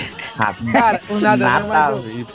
Cara, 0.72 1.00
por 1.08 1.20
nada 1.22 1.60
não, 1.60 1.68
mas 1.68 1.98
eu-. 1.98 2.26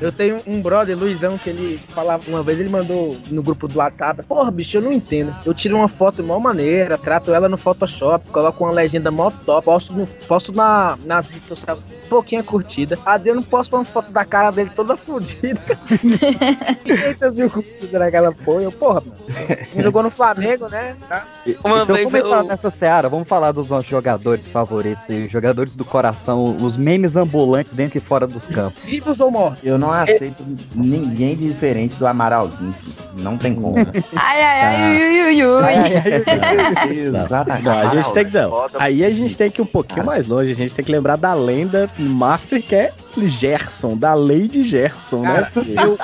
Eu 0.00 0.12
tenho 0.12 0.40
um 0.46 0.60
brother, 0.60 0.96
Luizão, 0.98 1.38
que 1.38 1.50
ele 1.50 1.78
falava 1.78 2.22
uma 2.28 2.42
vez, 2.42 2.60
ele 2.60 2.68
mandou 2.68 3.16
no 3.30 3.42
grupo 3.42 3.66
do 3.68 3.78
WhatsApp. 3.78 4.26
Porra, 4.26 4.50
bicho, 4.50 4.76
eu 4.76 4.82
não 4.82 4.92
entendo. 4.92 5.34
Eu 5.44 5.54
tiro 5.54 5.76
uma 5.76 5.88
foto 5.88 6.16
de 6.16 6.22
maior 6.28 6.40
maneira, 6.40 6.98
trato 6.98 7.32
ela 7.32 7.48
no 7.48 7.56
Photoshop, 7.56 8.28
coloco 8.30 8.64
uma 8.64 8.72
legenda 8.72 9.10
mó 9.10 9.30
top, 9.30 9.64
posto, 9.64 9.92
no, 9.92 10.06
posto 10.06 10.52
na, 10.52 10.98
nas 11.04 11.28
redes 11.28 11.48
sociais, 11.48 11.78
pouquinha 12.08 12.42
curtida. 12.42 12.98
Ah, 13.06 13.20
eu 13.24 13.34
não 13.34 13.42
posto 13.42 13.76
uma 13.76 13.84
foto 13.84 14.10
da 14.10 14.24
cara 14.24 14.50
dele 14.50 14.70
toda 14.74 14.96
fodida. 14.96 15.60
Eita, 16.84 17.30
viu 17.30 17.48
curtida 17.50 17.98
naquela 17.98 18.32
porra. 18.32 18.62
Eu, 18.62 18.72
porra, 18.72 19.00
mano. 19.00 19.82
Jogou 19.82 20.02
no 20.02 20.10
Flamengo, 20.10 20.68
né? 20.68 20.96
Tá? 21.08 21.24
Uma 21.64 21.82
então, 21.82 21.94
vez 21.94 22.04
como 22.04 22.16
entrar 22.16 22.38
eu- 22.38 22.44
nessa 22.44 22.70
seara, 22.70 23.08
vamos 23.08 23.28
falar 23.28 23.52
dos 23.52 23.68
nossos 23.68 23.88
jogadores 23.88 24.46
favoritos, 24.48 25.04
e 25.08 25.26
jogadores 25.26 25.74
do 25.76 25.84
coração, 25.84 26.56
os 26.60 26.76
memes 26.76 27.16
ambulantes 27.16 27.72
dentro 27.72 27.98
e 27.98 28.00
fora 28.00 28.26
dos 28.26 28.46
campos. 28.46 28.80
Vivos 28.82 29.20
ou 29.20 29.30
mortos? 29.30 29.60
Eu 29.64 29.78
não 29.80 29.90
aceito 29.90 30.44
ninguém 30.74 31.34
diferente 31.36 31.96
do 31.96 32.06
Amaralzinho. 32.06 32.74
Não 33.18 33.36
tem 33.36 33.54
como. 33.54 33.74
Ai, 34.16 34.42
ai, 34.42 34.60
ai, 34.60 34.76
Tá. 34.76 34.88
ui, 34.88 35.22
ui, 35.22 35.44
ui. 35.44 35.62
Ai, 35.64 35.76
ai, 35.76 36.24
ai, 36.76 36.90
Exatamente. 36.98 37.64
Não, 37.64 37.72
a 37.78 37.86
gente 37.88 38.12
tem 38.12 38.24
que 38.24 38.34
não. 38.38 38.66
Aí 38.78 39.04
a 39.04 39.10
gente 39.10 39.36
tem 39.36 39.50
que 39.50 39.60
ir 39.60 39.62
um 39.62 39.66
pouquinho 39.66 40.06
mais 40.06 40.26
longe. 40.28 40.52
A 40.52 40.54
gente 40.54 40.72
tem 40.72 40.84
que 40.84 40.92
lembrar 40.92 41.16
da 41.16 41.34
lenda 41.34 41.90
master 41.98 42.62
que 42.62 42.74
é 42.74 42.92
Gerson, 43.28 43.96
da 43.96 44.14
Lady 44.14 44.62
Gerson, 44.62 45.22
né? 45.22 45.48
Cara, 45.52 45.66
eu, 45.86 45.98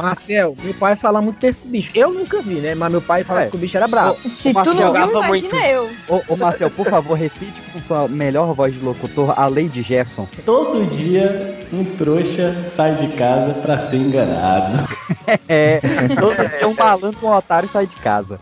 Marcel, 0.00 0.56
meu 0.62 0.74
pai 0.74 0.96
fala 0.96 1.20
muito 1.20 1.38
desse 1.40 1.66
bicho. 1.66 1.90
Eu 1.94 2.12
nunca 2.12 2.40
vi, 2.42 2.54
né? 2.54 2.74
Mas 2.74 2.90
meu 2.90 3.00
pai 3.00 3.24
fala 3.24 3.42
É. 3.44 3.46
que 3.48 3.56
o 3.56 3.58
bicho 3.58 3.76
era 3.76 3.86
bravo. 3.88 4.16
Se 4.30 4.52
Mas 4.52 4.64
tu 4.66 4.74
não 4.74 4.92
viu, 4.92 5.10
imagina 5.22 5.66
eu. 5.68 5.88
Ô, 6.08 6.20
ô 6.28 6.36
Marcel, 6.36 6.70
por 6.70 6.86
favor, 6.88 7.14
repite 7.14 7.60
com 7.72 7.80
sua 7.82 8.08
melhor 8.08 8.54
voz 8.54 8.72
de 8.74 8.80
locutor 8.80 9.38
a 9.38 9.46
lei 9.46 9.68
de 9.68 9.82
Jefferson. 9.82 10.26
Todo 10.44 10.84
dia 10.90 11.58
um 11.72 11.84
trouxa 11.84 12.60
sai 12.62 12.94
de 12.96 13.08
casa 13.16 13.54
pra 13.54 13.78
ser 13.78 13.96
enganado. 13.96 14.88
É, 15.46 15.78
todo 16.18 16.34
dia 16.36 16.66
um 16.66 16.72
malandro, 16.72 17.18
um 17.22 17.30
otário 17.30 17.68
sai 17.70 17.86
de 17.86 17.94
casa. 17.96 18.40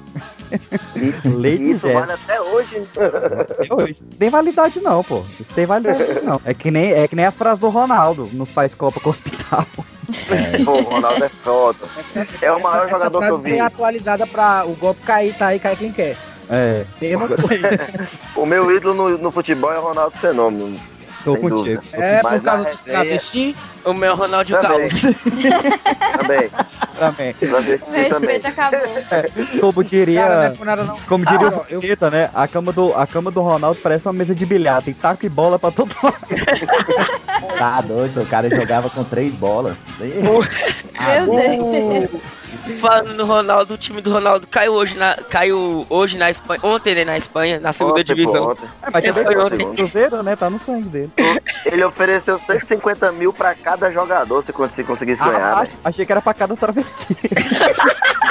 Lei 1.25 1.59
de 1.59 1.71
Isso 1.73 1.88
vale 1.88 2.07
Jefferson. 2.07 2.12
até 2.25 2.40
hoje. 2.40 2.83
Isso 3.90 4.05
tem 4.19 4.31
validade 4.31 4.81
não, 4.81 5.03
pô. 5.05 5.23
Isso 5.38 5.53
tem 5.55 5.66
validade 5.66 6.21
não. 6.25 6.40
É 6.45 6.55
que 6.55 6.71
nem, 6.71 6.92
é 6.92 7.07
que 7.09 7.16
nem 7.16 7.25
as 7.27 7.37
frases 7.37 7.59
do 7.61 7.69
Ronaldo 7.69 8.29
nos 8.33 8.51
faz 8.51 8.75
Copa 8.75 9.01
com 9.01 9.09
o 9.09 9.12
hospital. 9.12 9.66
Pô, 10.64 10.73
o 10.73 10.83
Ronaldo 10.85 11.25
é 11.25 11.29
foda. 11.29 11.79
É 12.40 12.53
o 12.53 12.62
maior 12.62 12.83
Essa 12.87 12.90
jogador 12.97 13.21
que 13.23 13.29
eu 13.29 13.38
vi. 13.38 13.55
é 13.55 13.61
atualizada 13.61 14.25
pra 14.25 14.64
o 14.64 14.75
golpe 14.77 15.01
cair, 15.03 15.35
tá 15.37 15.49
aí, 15.49 15.59
cai 15.59 15.75
quem 15.75 15.90
quer. 15.92 16.16
É, 16.49 16.85
Mesma 17.01 17.27
coisa. 17.27 17.69
O 18.37 18.47
meu 18.47 18.71
ídolo 18.71 18.95
no, 18.95 19.19
no 19.19 19.31
futebol 19.33 19.73
é 19.73 19.79
o 19.79 19.83
Ronaldo 19.83 20.16
Fenômeno. 20.19 20.79
Tô 21.26 21.32
Sem 21.32 21.40
contigo. 21.42 21.80
dúvida. 21.82 21.82
É 21.92 22.20
por 22.22 22.40
causa 22.40 22.68
resenha- 22.68 22.76
travesti. 22.84 23.56
O 23.84 23.92
meu 23.92 24.16
Ronaldinho 24.16 24.60
Também. 24.60 24.88
Carlos. 24.88 25.00
Também. 26.18 26.50
Também. 26.98 27.35
Respeito 27.92 28.46
acabou. 28.48 28.81
Como 29.60 29.85
diria, 29.85 30.22
Cara, 30.22 30.48
não 30.50 30.62
é 30.62 30.64
nada 30.64 30.85
não. 30.85 30.98
como 31.08 31.24
diria 31.24 31.50
Cara, 31.50 31.56
o 31.62 31.64
eu- 31.68 31.81
Paqueta, 31.81 32.10
né? 32.10 32.31
A 32.35 32.48
cama, 32.48 32.72
do, 32.72 32.94
a 32.94 33.06
cama 33.06 33.31
do 33.31 33.40
Ronaldo 33.42 33.79
parece 33.83 34.06
uma 34.06 34.12
mesa 34.12 34.35
de 34.35 34.44
bilhar. 34.46 34.83
Tem 34.83 34.92
taco 34.94 35.24
e 35.24 35.29
bola 35.29 35.58
pra 35.58 35.70
todo 35.70 35.94
lado. 36.02 36.16
Tá 37.58 37.81
doido, 37.81 38.20
o 38.22 38.27
cara 38.27 38.50
jogava 38.54 38.90
com 38.90 39.02
três 39.04 39.33
bolas. 39.33 39.77
Meu 39.98 40.42
Deus. 41.35 42.10
Falando 42.81 43.15
no 43.15 43.25
Ronaldo, 43.27 43.75
o 43.75 43.79
time 43.79 44.00
do 44.00 44.13
Ronaldo 44.13 44.46
caiu 44.46 44.73
hoje 44.75 44.96
na, 44.96 45.15
caiu 45.31 45.87
hoje 45.88 46.17
na 46.19 46.31
Espanha, 46.31 46.61
ontem 46.63 46.94
né, 46.94 47.04
na 47.04 47.19
Espanha, 47.19 47.61
na 47.61 47.73
segunda 47.73 48.00
Ontem, 48.00 48.15
divisão. 48.15 48.48
ontem. 48.50 48.65
É, 48.83 48.90
mas 48.92 49.04
também 49.04 49.25
foi 49.25 49.37
ontem. 49.38 49.75
Cruzeiro, 49.75 50.23
né? 50.23 50.37
Tá 50.37 50.50
no 50.50 50.59
sangue 50.59 50.88
dele. 50.88 51.11
Ele 51.65 51.85
ofereceu 51.85 52.40
150 52.46 53.13
mil 53.13 53.33
pra 53.33 53.54
cada 53.54 53.92
jogador 53.92 54.44
se 54.44 54.52
cons- 54.52 54.71
se 54.73 54.85
conseguisse 54.85 55.19
ganhar. 55.23 55.52
Ah, 55.52 55.57
né? 55.57 55.63
ach- 55.63 55.79
achei 55.85 56.04
que 56.07 56.13
era 56.13 56.21
pra 56.23 56.35
cada 56.35 56.57
travesti. 56.57 57.17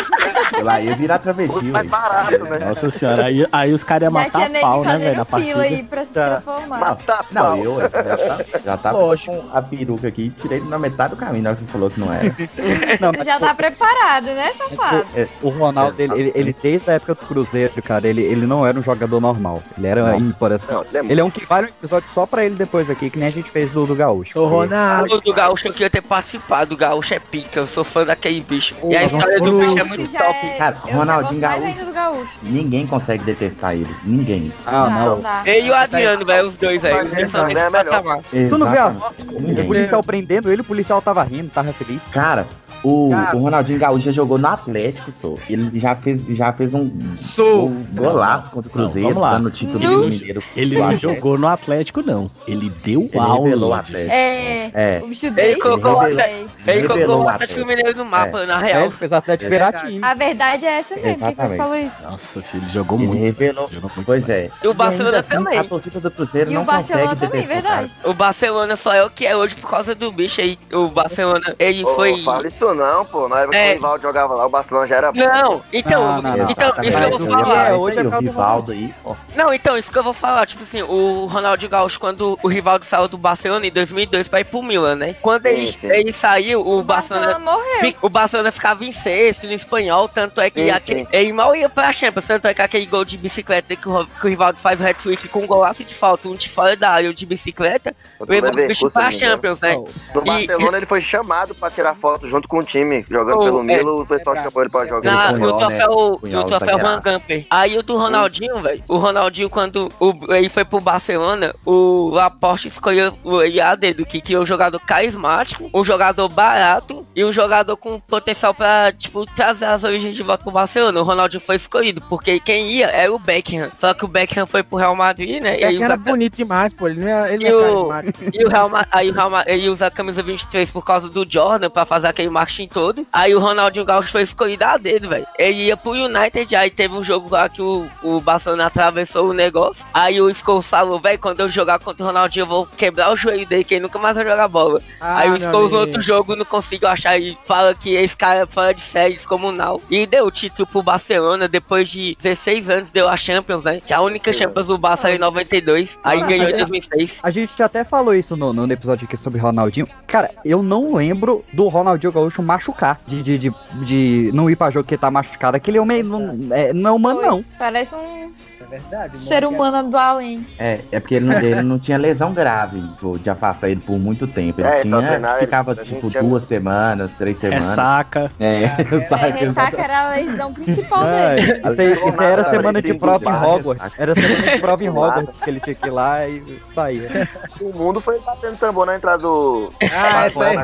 Lá 0.63 0.79
ia 0.81 0.95
virar 0.95 1.19
travesti, 1.19 1.65
Mais 1.65 1.85
ué. 1.85 1.89
barato, 1.91 2.43
né? 2.43 2.59
Nossa 2.59 2.89
senhora, 2.89 3.25
aí, 3.25 3.45
aí 3.51 3.73
os 3.73 3.83
caras 3.83 4.03
iam 4.07 4.13
Já 4.13 4.19
matar 4.27 4.45
tinha 4.49 4.57
a 4.59 4.61
pau, 4.61 4.83
né, 4.83 4.97
velho, 4.97 5.17
na 5.17 5.25
fila 5.25 5.63
aí 5.63 5.69
partida. 5.83 5.87
pra 5.89 6.05
se 6.05 6.13
Já. 6.13 6.29
transformar. 6.29 6.97
Não, 7.31 7.57
eu 7.57 7.79
já 7.81 7.89
tá, 7.89 8.45
já 8.63 8.77
tava 8.77 8.97
Lógico. 8.97 9.35
com 9.35 9.57
a 9.57 9.61
peruca 9.61 10.07
aqui 10.07 10.29
tirei 10.29 10.59
na 10.61 10.77
metade 10.79 11.11
do 11.11 11.17
caminho 11.17 11.43
na 11.43 11.49
hora 11.51 11.59
que 11.59 11.65
falou 11.65 11.89
que 11.89 11.99
não 11.99 12.11
era. 12.13 12.25
Não, 12.99 13.11
mas 13.15 13.25
Já 13.25 13.39
tá 13.39 13.53
preparado, 13.53 14.25
né, 14.25 14.51
safado? 14.57 15.05
o, 15.15 15.19
é, 15.19 15.27
o 15.41 15.49
Ronaldo, 15.49 16.01
ele, 16.01 16.13
ele, 16.13 16.31
ele 16.35 16.55
desde 16.61 16.89
a 16.89 16.93
época 16.93 17.15
do 17.15 17.25
Cruzeiro, 17.25 17.73
cara, 17.83 18.07
ele, 18.07 18.21
ele 18.21 18.45
não 18.45 18.65
era 18.65 18.77
um 18.77 18.81
jogador 18.81 19.19
normal. 19.19 19.61
Ele 19.77 19.87
era 19.87 20.03
Não. 20.11 20.17
ímpar, 20.19 20.53
assim. 20.53 20.71
Não, 20.71 20.81
ele 20.83 20.97
é 20.97 21.11
Ele 21.11 21.21
é 21.21 21.23
um 21.23 21.29
que 21.29 21.45
vale 21.45 21.67
um 21.67 21.69
episódio 21.69 22.07
só 22.13 22.25
pra 22.25 22.45
ele 22.45 22.55
depois 22.55 22.89
aqui, 22.89 23.09
que 23.09 23.17
nem 23.19 23.27
a 23.27 23.31
gente 23.31 23.49
fez 23.49 23.71
do, 23.71 23.85
do 23.85 23.95
Gaúcho. 23.95 24.33
Porque- 24.33 24.49
Ronaldo. 24.55 25.15
O 25.15 25.21
do 25.21 25.33
Gaúcho 25.33 25.67
eu 25.67 25.73
queria 25.73 25.89
ter 25.89 26.01
participado, 26.01 26.73
o 26.73 26.77
Gaúcho 26.77 27.13
é 27.13 27.19
pica, 27.19 27.59
eu 27.59 27.67
sou 27.67 27.83
fã 27.83 28.05
daquele 28.05 28.41
bicho. 28.41 28.75
E 28.89 28.95
a 28.95 29.03
história 29.03 29.39
do 29.39 29.59
bicho 29.59 29.77
é 29.79 29.83
muito 29.83 30.11
top. 30.11 30.34
É- 30.35 30.57
Cara, 30.57 30.77
eu 30.83 30.89
já 30.91 30.97
Ronaldinho 30.97 31.41
gosto 31.41 31.41
mais 31.41 31.61
Gaúcho. 31.61 31.67
ainda 31.79 31.85
do 31.85 31.93
Gaúcho. 31.93 32.31
Ninguém 32.43 32.87
consegue 32.87 33.23
detestar 33.23 33.73
ele. 33.73 33.95
Ninguém. 34.03 34.51
Ah, 34.65 34.89
não. 34.89 35.19
dá. 35.21 35.41
Ele 35.45 35.67
e 35.67 35.71
o 35.71 35.75
Adriano, 35.75 36.25
velho, 36.25 36.47
os 36.47 36.57
dois 36.57 36.83
aí, 36.85 36.91
são 36.91 36.99
É 37.01 37.03
nesse 37.23 37.37
melhor. 37.71 37.71
patamar. 37.71 38.19
Tu 38.31 38.57
não 38.57 38.69
viu 38.69 38.81
a 38.81 38.91
foto? 38.91 39.15
O 39.21 39.65
policial 39.67 40.03
prendendo 40.03 40.51
ele, 40.51 40.61
o 40.61 40.65
policial 40.65 41.01
tava 41.01 41.23
rindo, 41.23 41.49
tava 41.49 41.71
feliz. 41.73 42.01
Cara, 42.11 42.45
o, 42.85 43.09
o 43.09 43.39
Ronaldinho 43.39 43.79
Gaúcho 43.79 44.05
já 44.05 44.11
jogou 44.11 44.37
no 44.37 44.47
Atlético, 44.47 45.11
só. 45.11 45.33
Ele 45.49 45.71
já 45.79 45.95
fez, 45.95 46.25
já 46.29 46.51
fez 46.53 46.73
um, 46.73 46.91
Sou. 47.15 47.67
um 47.69 47.85
golaço 47.93 48.51
contra 48.51 48.71
o 48.71 48.77
Não, 48.77 48.85
Cruzeiro, 48.85 49.09
vamos 49.09 49.23
lá. 49.23 49.31
dando 49.33 49.47
o 49.47 49.51
título 49.51 49.79
Ele 49.79 49.87
do 49.87 49.91
não- 50.01 50.09
Mineiro. 50.09 50.43
Ele 50.55 50.79
não 50.79 50.91
jogou 50.95 51.37
no 51.37 51.47
Atlético, 51.47 52.01
não. 52.01 52.29
Ele 52.47 52.69
deu 52.83 53.01
Ele 53.01 53.09
revelou 53.19 53.69
o 53.69 53.73
aula. 53.73 53.83
de- 53.83 53.89
Atlético. 53.91 54.13
É, 54.13 54.71
É. 54.73 55.01
o 55.03 55.07
bicho 55.07 55.25
Ele 55.27 55.35
dele. 55.35 55.59
colocou 55.61 55.91
o 55.91 55.99
revelou- 55.99 56.21
Atlético, 56.21 56.49
ele 56.67 56.87
colocou 56.87 57.15
o 57.17 57.23
o 57.23 57.29
Atlético. 57.29 57.65
Mineiro 57.65 57.97
no 57.97 58.05
mapa, 58.05 58.45
na 58.45 58.61
É, 58.61 58.71
real. 58.73 58.85
ele 58.85 58.93
fez 58.95 59.11
o 59.11 59.15
Atlético 59.15 59.45
É 59.47 59.49
virar 59.49 59.73
time. 59.73 59.99
A 60.01 60.13
verdade 60.13 60.65
é 60.65 60.79
essa 60.79 60.95
mesmo, 60.95 61.19
por 61.19 61.33
que 61.35 61.41
ele 61.41 61.55
falou 61.57 61.75
isso? 61.75 61.95
Nossa, 62.03 62.41
filho, 62.41 62.63
ele 62.63 62.71
jogou 62.71 62.97
Ele 62.99 63.07
muito. 63.07 63.21
revelou. 63.23 63.69
Jogou 63.71 63.91
muito 63.95 64.05
Pois 64.05 64.29
é. 64.29 64.49
E 64.63 64.67
o 64.67 64.73
Barcelona 64.73 65.19
assim, 65.19 65.29
também. 65.29 65.57
A 65.59 65.63
torcida 65.63 65.99
do 65.99 66.11
Cruzeiro 66.11 66.51
E 66.51 66.53
o 66.55 66.59
não 66.59 66.65
Barcelona 66.65 67.07
consegue 67.09 67.25
também, 67.31 67.43
o 67.45 67.47
verdade. 67.47 67.91
O 68.03 68.13
Barcelona 68.13 68.75
só 68.75 68.93
é 68.93 69.03
o 69.03 69.09
que 69.09 69.25
é 69.25 69.35
hoje 69.35 69.55
por 69.55 69.69
causa 69.69 69.95
do 69.95 70.11
bicho 70.11 70.41
aí. 70.41 70.57
O 70.71 70.87
Barcelona, 70.87 71.55
ele 71.57 71.83
foi. 71.83 72.21
fala 72.23 72.47
isso 72.47 72.57
não, 72.75 73.05
pô. 73.05 73.27
Na 73.27 73.41
época 73.41 73.57
É. 73.57 73.65
que 73.67 73.71
o 73.71 73.75
Rivaldo 73.75 74.01
jogava 74.03 74.33
lá, 74.35 74.45
o 74.45 74.49
Barcelona 74.49 74.87
já 74.87 74.95
era 74.97 75.11
bom. 75.11 75.19
Não, 75.19 75.61
então, 75.73 76.05
Não, 76.15 76.21
não, 76.21 76.37
não. 76.37 76.49
então 76.49 76.67
Exatamente. 76.83 76.89
isso 76.89 76.97
que 76.97 77.03
eu 77.03 77.19
vou 77.19 77.29
falar. 77.43 77.69
é, 77.69 77.73
Hoje 77.73 77.99
é 77.99 78.01
o 78.03 78.19
Rivaldo 78.19 78.71
aí, 78.71 78.93
ó. 79.03 79.15
Não, 79.35 79.53
então, 79.53 79.77
isso 79.77 79.91
que 79.91 79.97
eu 79.97 80.03
vou 80.03 80.13
falar. 80.13 80.45
Tipo 80.45 80.63
assim, 80.63 80.81
o 80.83 81.25
Ronaldinho 81.25 81.69
Gaúcho, 81.69 81.99
quando 81.99 82.37
o 82.41 82.47
Rivaldo 82.47 82.85
saiu 82.85 83.07
do 83.07 83.17
Barcelona 83.17 83.65
em 83.67 83.71
2002 83.71 84.27
pra 84.27 84.39
ir 84.41 84.45
pro 84.45 84.61
Milan, 84.61 84.95
né? 84.95 85.15
Quando 85.21 85.45
ele, 85.47 85.67
Sim, 85.67 85.77
sim. 85.81 85.87
ele 85.87 86.13
saiu, 86.13 86.61
o, 86.61 86.79
O 86.79 86.83
Barcelona 86.83 87.25
Barcelona. 87.39 87.51
morreu. 87.51 87.93
O 88.01 88.09
Barcelona 88.09 88.51
ficava 88.51 88.85
em 88.85 88.91
sexto 88.91 89.45
no 89.47 89.53
espanhol, 89.53 90.07
tanto 90.07 90.39
é 90.41 90.49
que 90.49 90.63
Sim, 90.63 90.69
aquele, 90.71 91.01
sim. 91.01 91.07
ele 91.11 91.33
mal 91.33 91.55
ia 91.55 91.67
pra 91.69 91.91
Champions, 91.91 92.25
tanto 92.25 92.47
é 92.47 92.53
que 92.53 92.61
aquele 92.61 92.85
gol 92.85 93.03
de 93.05 93.17
bicicleta 93.17 93.75
que 93.75 93.87
o, 93.89 94.05
que 94.05 94.25
o 94.25 94.29
Rivaldo 94.29 94.57
faz 94.59 94.79
o 94.79 94.85
hat-trick 94.87 95.27
com 95.27 95.39
um 95.39 95.47
golaço 95.47 95.83
de 95.83 95.93
falta, 95.93 96.27
um 96.27 96.33
de 96.35 96.49
fora 96.49 96.75
da 96.75 96.89
área, 96.91 97.09
um 97.09 97.13
de 97.13 97.25
bicicleta, 97.25 97.93
O 98.19 98.25
levou 98.29 98.49
o 98.49 98.67
bicho 98.67 98.89
pra 98.89 99.07
engano. 99.11 99.19
Champions, 99.19 99.61
né? 99.61 99.75
No 100.13 100.21
E- 100.21 100.25
Barcelona 100.25 100.77
ele 100.77 100.85
foi 100.85 101.01
chamado 101.01 101.53
pra 101.55 101.69
tirar 101.69 101.95
foto 101.95 102.27
junto 102.27 102.47
com 102.47 102.59
o 102.59 102.63
time, 102.65 103.05
jogando 103.09 103.37
Oh, 103.39 103.43
pelo 103.45 103.59
é. 103.61 103.63
Milo, 103.63 104.01
o 104.01 104.05
pessoal 104.05 104.35
chamou 104.35 104.61
ele 104.63 104.69
pra 104.69 104.85
jogar. 104.85 105.33
No 105.33 105.39
punhal, 105.39 105.57
né? 105.59 105.67
troféu, 105.77 106.17
Punhal 106.21 106.41
no 106.41 106.47
troféu 106.47 106.67
Van 106.67 106.73
exagerado. 106.83 107.01
Gamper. 107.03 107.45
Aí 107.49 107.77
o 107.77 107.83
do 107.83 107.97
Ronaldinho, 107.97 108.59
velho. 108.61 108.83
O 108.89 108.97
Ronaldinho, 108.97 109.49
quando 109.49 109.89
o, 109.99 110.33
ele 110.33 110.49
foi 110.49 110.65
pro 110.65 110.79
Barcelona, 110.81 111.53
o 111.65 112.09
Laporte 112.09 112.67
escolheu 112.67 113.13
o 113.23 113.41
ele 113.41 113.61
a 113.61 113.75
dedo, 113.75 114.05
que 114.05 114.19
tinha 114.21 114.39
um 114.39 114.45
jogador 114.45 114.79
carismático, 114.79 115.69
um 115.73 115.83
jogador 115.83 116.27
barato 116.29 117.05
e 117.15 117.23
um 117.23 117.31
jogador 117.31 117.77
com 117.77 117.99
potencial 117.99 118.53
pra, 118.53 118.91
tipo, 118.91 119.25
trazer 119.35 119.65
as 119.65 119.83
origens 119.83 120.15
de 120.15 120.23
volta 120.23 120.43
pro 120.43 120.51
Barcelona. 120.51 120.99
O 120.99 121.03
Ronaldinho 121.03 121.41
foi 121.41 121.55
escolhido, 121.55 122.01
porque 122.09 122.39
quem 122.39 122.71
ia 122.71 122.87
era 122.87 123.13
o 123.13 123.19
Beckham. 123.19 123.69
Só 123.77 123.93
que 123.93 124.05
o 124.05 124.07
Beckham 124.07 124.47
foi 124.47 124.63
pro 124.63 124.77
Real 124.77 124.95
Madrid, 124.95 125.41
né? 125.41 125.59
E 125.59 125.63
É 125.63 125.69
que 125.73 125.83
era 125.83 125.97
bonito 125.97 126.35
demais, 126.35 126.73
pô. 126.73 126.87
Ele 126.87 127.01
não 127.01 127.07
é, 127.09 127.33
ele 127.33 127.45
E 127.45 127.49
não 127.51 127.59
é 127.59 127.71
o- 127.71 127.89
e 128.33 128.43
o 128.45 128.49
Real, 128.49 128.69
Ma- 128.69 128.85
aí 128.91 129.09
o 129.09 129.13
Real 129.13 129.29
Ma- 129.29 129.43
ele 129.47 129.69
usa 129.69 129.87
a 129.87 129.91
camisa 129.91 130.21
23 130.23 130.69
por 130.71 130.83
causa 130.85 131.09
do 131.09 131.25
Jordan, 131.29 131.69
pra 131.69 131.85
fazer 131.85 132.07
aquele 132.07 132.29
marketing 132.29 132.44
todo. 132.71 133.05
Aí 133.11 133.33
o 133.35 133.39
Ronaldinho 133.39 133.85
Gaúcho 133.85 134.11
foi 134.11 134.23
escolhido 134.23 134.63
a 134.63 134.77
dedo, 134.77 135.09
velho. 135.09 135.25
Ele 135.37 135.65
ia 135.65 135.77
pro 135.77 135.91
United, 135.91 136.55
aí 136.55 136.69
teve 136.69 136.93
um 136.95 137.03
jogo 137.03 137.29
lá 137.31 137.49
que 137.49 137.61
o, 137.61 137.87
o 138.03 138.19
Barcelona 138.19 138.65
atravessou 138.67 139.29
o 139.29 139.33
negócio. 139.33 139.85
Aí 139.93 140.21
o 140.21 140.33
Scholes 140.33 140.65
falou, 140.67 140.99
velho, 140.99 141.19
quando 141.19 141.39
eu 141.39 141.49
jogar 141.49 141.79
contra 141.79 142.03
o 142.03 142.07
Ronaldinho, 142.07 142.43
eu 142.43 142.47
vou 142.47 142.65
quebrar 142.77 143.11
o 143.11 143.15
joelho 143.15 143.45
dele, 143.45 143.63
que 143.63 143.75
ele 143.75 143.83
nunca 143.83 143.99
mais 143.99 144.15
vai 144.15 144.25
jogar 144.25 144.47
bola. 144.47 144.81
Ah, 144.99 145.19
aí 145.19 145.31
o 145.31 145.39
Scholes 145.39 145.71
no 145.71 145.79
outro 145.79 146.01
jogo 146.01 146.35
não 146.35 146.45
conseguiu 146.45 146.87
achar 146.87 147.17
e 147.19 147.37
fala 147.45 147.73
que 147.75 147.93
esse 147.93 148.15
cara 148.15 148.39
é 148.41 148.45
fora 148.45 148.73
de 148.73 148.81
série, 148.81 149.15
descomunal. 149.15 149.81
E 149.89 150.05
deu 150.05 150.25
o 150.25 150.31
título 150.31 150.67
pro 150.67 150.83
Barcelona 150.83 151.47
depois 151.47 151.89
de 151.89 152.15
16 152.21 152.69
anos, 152.69 152.91
deu 152.91 153.07
a 153.09 153.17
Champions, 153.17 153.63
né? 153.63 153.79
Que 153.85 153.93
a 153.93 154.01
única 154.01 154.31
Champions 154.33 154.67
do 154.67 154.77
Barça 154.77 155.11
em 155.11 155.17
92, 155.17 155.97
aí 156.03 156.21
Ah, 156.21 156.25
ganhou 156.25 156.47
em 156.49 156.51
mas- 156.53 156.69
2006. 156.69 157.19
A 157.23 157.29
gente 157.29 157.61
até 157.61 157.83
falou 157.83 158.13
isso 158.13 158.35
no, 158.35 158.51
no 158.53 158.71
episódio 158.71 159.05
aqui 159.05 159.17
sobre 159.17 159.39
Ronaldinho. 159.39 159.87
Cara, 160.07 160.31
eu 160.43 160.61
não 160.61 160.95
lembro 160.95 161.43
do 161.53 161.67
Ronaldinho 161.67 162.11
Gaúcho 162.11 162.34
machucar. 162.43 162.99
De, 163.07 163.21
de, 163.23 163.37
de, 163.37 163.53
de 163.85 164.31
não 164.33 164.49
ir 164.49 164.55
pra 164.55 164.69
jogo 164.69 164.87
que 164.87 164.97
tá 164.97 165.09
machucado. 165.11 165.57
Aquele 165.57 165.79
homem 165.79 166.03
não 166.03 166.37
é, 166.51 166.73
não 166.73 166.89
é 166.89 166.93
humano, 166.93 167.21
não. 167.21 167.33
Pois, 167.35 167.55
Parece 167.57 167.95
um 167.95 168.31
É 168.61 168.65
verdade. 168.69 169.17
ser 169.17 169.45
humano 169.45 169.89
do 169.89 169.97
além. 169.97 170.45
É, 170.57 170.79
é 170.91 170.99
porque 170.99 171.15
ele 171.15 171.25
não, 171.25 171.37
ele 171.37 171.61
não 171.61 171.77
tinha 171.79 171.97
lesão 171.97 172.33
grave 172.33 172.83
de 173.21 173.29
afastar 173.29 173.69
ele 173.69 173.79
por 173.81 173.97
muito 173.99 174.27
tempo. 174.27 174.59
Ele 174.61 174.67
É, 174.67 174.81
tinha, 174.81 175.01
treinar, 175.01 175.37
ficava 175.39 175.71
ele- 175.73 175.81
tipo 175.83 176.09
tinha- 176.09 176.23
duas 176.23 176.43
semanas, 176.45 177.11
três 177.17 177.37
semanas. 177.37 177.69
Ressaca. 177.69 178.31
É, 178.39 178.63
É, 178.63 178.69
saca. 179.07 179.25
ressaca 179.27 179.81
era 179.81 179.99
a 180.07 180.09
lesão 180.15 180.53
principal 180.53 181.05
É, 181.07 181.35
dele. 181.35 181.57
isso, 181.69 181.81
aí, 181.81 182.09
isso 182.09 182.21
aí 182.21 182.31
era 182.31 182.49
semana 182.49 182.81
de 182.81 182.93
prova 182.95 183.29
em 183.29 183.33
Hogwarts. 183.43 183.93
Era 183.99 184.13
semana 184.15 184.51
de 184.51 184.57
prova 184.59 184.83
em 184.83 184.89
Hogwarts 184.89 185.33
que 185.43 185.49
ele 185.49 185.59
tinha 185.59 185.75
que 185.75 185.87
ir 185.87 185.91
lá 185.91 186.27
e 186.27 186.39
saía. 186.73 187.29
O 187.61 187.71
mundo 187.77 188.01
foi 188.01 188.19
batendo 188.19 188.57
tambor 188.57 188.85
na 188.85 188.95
entrada 188.95 189.19
do. 189.19 189.71
Ah, 189.93 190.25
essa 190.25 190.43
aí. 190.43 190.57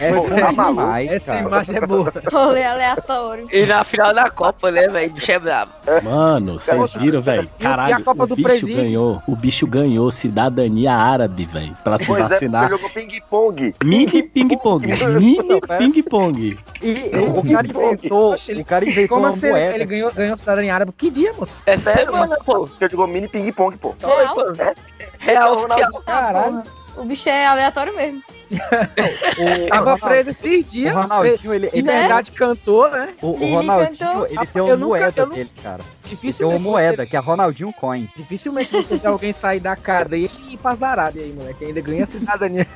Essa, 0.00 0.20
Foi 0.20 0.30
tá 0.40 0.50
demais, 0.50 0.56
maluco. 0.76 1.12
essa 1.14 1.32
cara. 1.32 1.46
imagem 1.48 1.76
é 1.76 1.80
boa. 1.80 2.12
Rolê 2.30 2.64
aleatório. 2.64 3.48
E 3.52 3.64
na 3.66 3.84
final 3.84 4.12
da 4.14 4.28
Copa, 4.30 4.70
né, 4.70 4.86
velho? 4.88 5.12
Bicho 5.12 5.32
é 5.32 5.38
brabo. 5.38 5.72
Mano, 6.02 6.58
vocês 6.58 6.92
viram, 6.92 7.22
velho? 7.22 7.48
E 7.58 7.64
a 7.64 7.68
Caralho, 7.68 8.04
Copa 8.04 8.24
o 8.24 8.26
do 8.26 8.36
bicho 8.36 8.48
Presídio? 8.48 8.76
ganhou. 8.76 9.22
O 9.26 9.34
bicho 9.34 9.66
ganhou 9.66 10.10
cidadania 10.10 10.92
árabe, 10.94 11.46
velho. 11.46 11.74
Pra 11.82 11.98
se 11.98 12.06
Pois 12.06 12.20
é, 12.20 12.28
vacinar. 12.28 12.68
jogou 12.68 12.90
ping-pong. 12.90 13.74
Mini 13.82 14.22
ping-pong. 14.22 14.86
Mini 15.20 15.60
ping-pong. 15.78 16.58
E 16.82 17.10
o 17.36 17.42
cara 17.52 17.66
inventou, 17.66 18.34
o 18.34 18.64
cara 18.64 18.84
inventou 18.84 19.08
Como 19.16 19.20
uma 19.22 19.28
assim 19.30 19.46
ele, 19.46 19.52
moeda. 19.52 19.74
ele 19.74 19.84
ganhou, 19.86 20.12
ganhou 20.12 20.36
cidadania 20.36 20.74
árabe? 20.74 20.92
Que 20.96 21.10
dia, 21.10 21.32
moço? 21.32 21.56
É 21.66 21.76
Sério, 21.78 22.06
semana, 22.06 22.26
mano, 22.28 22.36
pô. 22.44 22.66
Porque 22.66 22.88
jogou 22.88 23.06
mini 23.06 23.26
ping-pong, 23.28 23.76
pô. 23.78 23.94
Real? 24.02 25.66
Real. 25.66 25.66
Caralho. 26.04 26.62
O 26.96 27.04
bicho 27.04 27.28
é 27.28 27.46
aleatório 27.46 27.94
mesmo. 27.96 28.22
O, 28.50 29.68
Tava 29.68 29.98
preso 29.98 30.30
esses 30.30 30.64
dias. 30.70 30.94
o 30.94 31.00
Ronaldinho, 31.00 31.54
ele, 31.54 31.66
ele, 31.66 31.76
Liberdade 31.76 32.32
cantor, 32.32 32.90
né? 32.90 33.14
o, 33.20 33.32
o 33.32 33.42
Ele 33.42 33.54
Ronaldinho, 33.54 34.26
ele 34.26 34.46
tem 34.46 34.62
nunca- 34.62 34.76
moeda 34.78 35.26
dele, 35.26 35.50
cara. 35.62 35.80
Tem 36.08 36.16
Dificilmente. 36.16 36.56
uma 36.56 36.70
moeda, 36.70 37.06
que 37.06 37.16
é 37.16 37.18
Ronaldinho 37.20 37.72
Coin. 37.72 38.08
Dificilmente 38.16 38.70
você 38.70 39.06
alguém 39.06 39.32
sair 39.32 39.60
da 39.60 39.76
cadeia 39.76 40.30
e 40.40 40.54
ir 40.54 40.56
pras 40.56 40.82
Arábia 40.82 41.22
aí, 41.22 41.32
moleque. 41.32 41.64
Ainda 41.66 41.80
ganha 41.80 42.06
cidadania. 42.06 42.66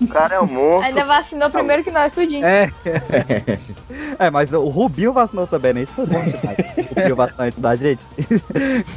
O 0.00 0.06
cara 0.08 0.34
é 0.36 0.40
um 0.40 0.46
monstro. 0.46 0.86
Ainda 0.86 1.04
vacinou 1.04 1.50
primeiro 1.50 1.84
que 1.84 1.90
nós, 1.90 2.12
tudinho. 2.12 2.44
É. 2.44 2.70
É, 4.18 4.30
mas 4.30 4.52
o 4.52 4.68
Rubinho 4.68 5.12
vacinou 5.12 5.46
também, 5.46 5.72
né? 5.72 5.82
Isso 5.82 5.92
foi 5.92 6.06
bom 6.06 6.22
demais. 6.22 6.56
O 6.78 6.94
Rubinho 6.94 7.16
vacinou 7.16 7.46
antes 7.46 7.58
da 7.58 7.76
gente. 7.76 8.00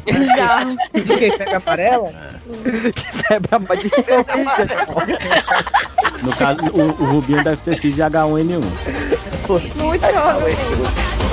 Bizarro. 0.05 0.75
De 0.93 1.17
quem? 1.17 1.38
Pega 1.38 1.57
amarela? 1.57 2.11
Que 2.93 3.17
febre 3.17 3.49
a 3.51 3.59
mais 3.59 3.79
de 3.81 3.89
No 6.23 6.35
caso, 6.35 6.59
o, 6.73 7.03
o 7.03 7.05
Rubinho 7.11 7.43
deve 7.43 7.61
ter 7.61 7.77
sido 7.77 7.95
de 7.95 8.01
H1N1. 8.01 8.63
Muito 9.75 10.07
provavelmente. 10.07 11.26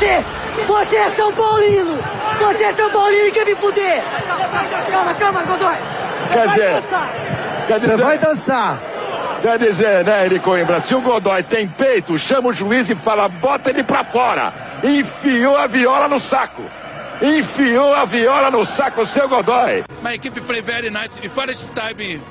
Você, 0.00 0.24
você 0.66 0.96
é 0.96 1.10
São 1.10 1.30
Paulino! 1.30 1.98
Você 2.38 2.64
é 2.64 2.72
São 2.72 2.90
Paulino 2.90 3.26
e 3.26 3.32
quer 3.32 3.44
me 3.44 3.54
fuder! 3.54 4.02
Calma, 4.90 5.12
calma, 5.12 5.42
Godoy! 5.42 5.76
Quer 6.32 6.48
dizer, 6.48 6.82
quer 7.66 7.80
dizer, 7.80 7.90
Você 7.90 8.02
vai 8.02 8.16
dançar. 8.18 8.78
quer 9.42 9.58
dizer, 9.58 10.04
né, 10.06 10.24
Eri 10.24 10.38
Coimbra, 10.38 10.80
se 10.80 10.94
o 10.94 11.02
Godoy 11.02 11.42
tem 11.42 11.68
peito, 11.68 12.18
chama 12.18 12.48
o 12.48 12.52
juiz 12.54 12.88
e 12.88 12.94
fala, 12.94 13.28
bota 13.28 13.68
ele 13.68 13.84
pra 13.84 14.02
fora. 14.02 14.54
Enfiou 14.82 15.54
a 15.58 15.66
viola 15.66 16.08
no 16.08 16.18
saco. 16.18 16.62
enfiou 17.20 17.92
a 17.94 18.06
viola 18.06 18.50
no 18.50 18.64
saco 18.64 19.04
seu 19.04 19.28
Godoy. 19.28 19.84
My 20.02 20.14
equipe 20.14 20.40
play 20.40 20.62
very 20.62 20.88
nice. 20.88 21.10
The 21.20 21.28
first 21.28 21.74
time 21.74 22.22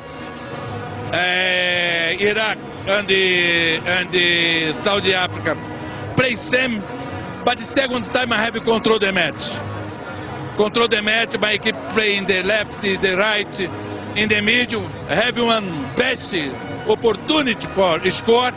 uh, 1.14 2.18
Iraq 2.20 2.58
and 2.88 3.08
the, 3.08 3.78
and 3.86 4.12
the 4.12 4.74
Saudi 4.74 5.14
Africa 5.14 5.56
play 6.16 6.36
same, 6.36 6.82
but 7.46 7.58
the 7.58 7.66
second 7.66 8.06
time 8.14 8.32
I 8.34 8.38
have 8.38 8.54
control 8.64 9.00
the 9.00 9.12
match. 9.12 9.52
Control 10.58 10.88
the 10.88 11.02
match, 11.02 11.40
my 11.40 11.54
equipe 11.54 11.76
play 11.90 12.18
in 12.18 12.26
the 12.26 12.44
left, 12.44 12.82
the 12.82 13.16
right, 13.18 13.60
in 14.18 14.28
the 14.30 14.42
middle, 14.42 14.84
have 15.08 15.38
one 15.40 15.70
best 15.96 16.34
opportunity 16.88 17.66
for 17.68 18.00
score. 18.12 18.52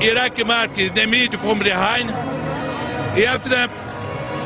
Iraq 0.00 0.46
mark 0.46 0.74
the 0.74 1.06
middle 1.06 1.38
from 1.38 1.58
behind. 1.60 2.10
After 2.10 3.70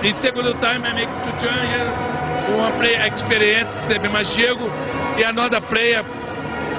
in 0.06 0.14
second 0.14 0.60
time 0.60 0.84
I 0.84 0.94
make 0.94 1.10
two 1.24 1.32
changes. 1.44 2.20
One 2.56 2.72
player 2.78 3.00
experienced, 3.04 4.00
mais 4.12 4.26
chego, 4.34 4.70
e 5.18 5.24
another 5.24 5.60
player 5.60 6.04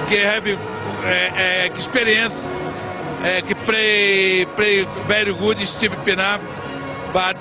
que 0.08 0.18
have 0.18 0.46
uh, 0.46 1.66
experience, 1.66 2.34
uh, 2.44 3.40
que 3.46 3.54
play 3.54 4.44
play 4.56 4.84
very 5.06 5.32
good, 5.32 5.58
Steve 5.66 5.96
Pinar, 6.04 6.40
but 7.12 7.36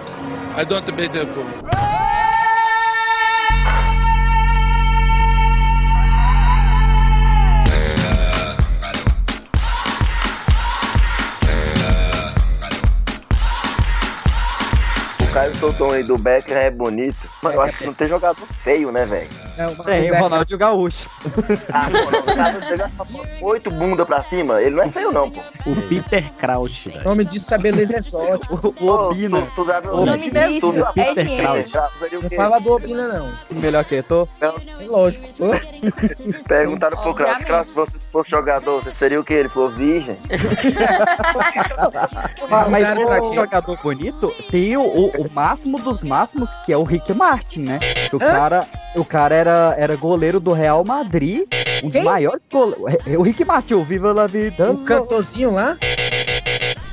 I 0.54 0.66
don't 0.66 0.86
bet 0.98 1.14
goal. 1.34 1.46
O 15.22 15.34
Caio 15.34 15.56
soltou 15.56 15.92
aí 15.92 16.04
do 16.04 16.18
Becker 16.18 16.58
é 16.58 16.70
bonito. 16.70 17.16
Mas 17.42 17.54
eu 17.54 17.62
acho 17.62 17.78
que 17.78 17.86
não 17.86 17.94
tem 17.94 18.10
jogador 18.10 18.46
feio, 18.64 18.92
né, 18.92 19.06
velho? 19.06 19.30
Tem 19.86 20.12
o 20.12 20.16
Ronaldinho 20.16 20.60
Gaúcho. 20.60 21.10
Ah, 21.74 21.88
o 23.42 23.46
oito 23.48 23.72
bunda 23.72 24.06
pra 24.06 24.24
cima, 24.24 24.62
ele 24.62 24.76
não 24.76 24.84
é 24.84 24.90
feio 24.90 25.12
não, 25.12 25.30
pô. 25.30 25.42
O 25.66 25.76
Peter 25.88 26.32
Kraut, 26.34 26.90
velho. 26.90 27.02
O 27.02 27.04
nome 27.04 27.26
disso 27.26 27.54
é 27.54 27.58
beleza 27.58 27.98
exótica. 27.98 28.54
O 28.56 28.88
Obina. 28.88 29.48
Já 29.66 29.80
viu 29.80 29.94
O 29.94 30.06
nome 30.06 30.30
disso 30.30 30.76
é 30.78 30.92
Peter 30.94 31.28
gente. 31.28 31.72
Kraut. 31.72 31.94
Não 32.22 32.30
fala 32.30 32.60
do 32.60 32.72
Obina, 32.72 33.08
não. 33.08 33.34
Melhor 33.52 33.86
que 33.86 33.96
eu 33.96 34.04
tô? 34.04 34.28
É 34.42 34.86
lógico. 34.86 35.28
Perguntaram 36.48 36.98
pro 36.98 37.14
Kraus, 37.14 37.44
Kraus, 37.44 37.70
se 37.70 37.76
você 37.76 38.00
fosse 38.12 38.30
jogador, 38.32 38.84
você 38.84 38.94
seria 38.94 39.20
o 39.20 39.24
que? 39.24 39.34
Ele 39.34 39.50
falou, 39.50 39.70
virgem. 39.70 40.18
Mas, 42.50 42.70
mas 42.70 43.22
o 43.24 43.34
jogador 43.34 43.78
bonito 43.82 44.34
tem 44.50 44.76
o, 44.78 44.82
o, 44.82 45.08
o 45.10 45.32
máximo 45.32 45.80
dos 45.80 46.02
máximos, 46.04 46.50
que 46.66 46.74
é 46.74 46.78
o 46.78 46.84
Rick 46.84 47.14
Martin, 47.14 47.62
né? 47.62 47.80
O 48.12 48.20
cara, 48.20 48.66
o 48.96 49.06
cara 49.06 49.36
era, 49.36 49.51
era 49.78 49.96
goleiro 49.96 50.40
do 50.40 50.52
Real 50.52 50.84
Madrid, 50.84 51.48
um 51.84 51.90
dos 51.90 52.04
maiores 52.04 52.42
goleiros. 52.52 53.06
O 53.18 53.22
Rick 53.22 53.44
Martin, 53.46 53.84
Viva 53.84 54.12
la 54.14 54.28
Vida. 54.28 54.72
O 54.72 54.78
cantorzinho 54.80 55.52
lá? 55.52 55.78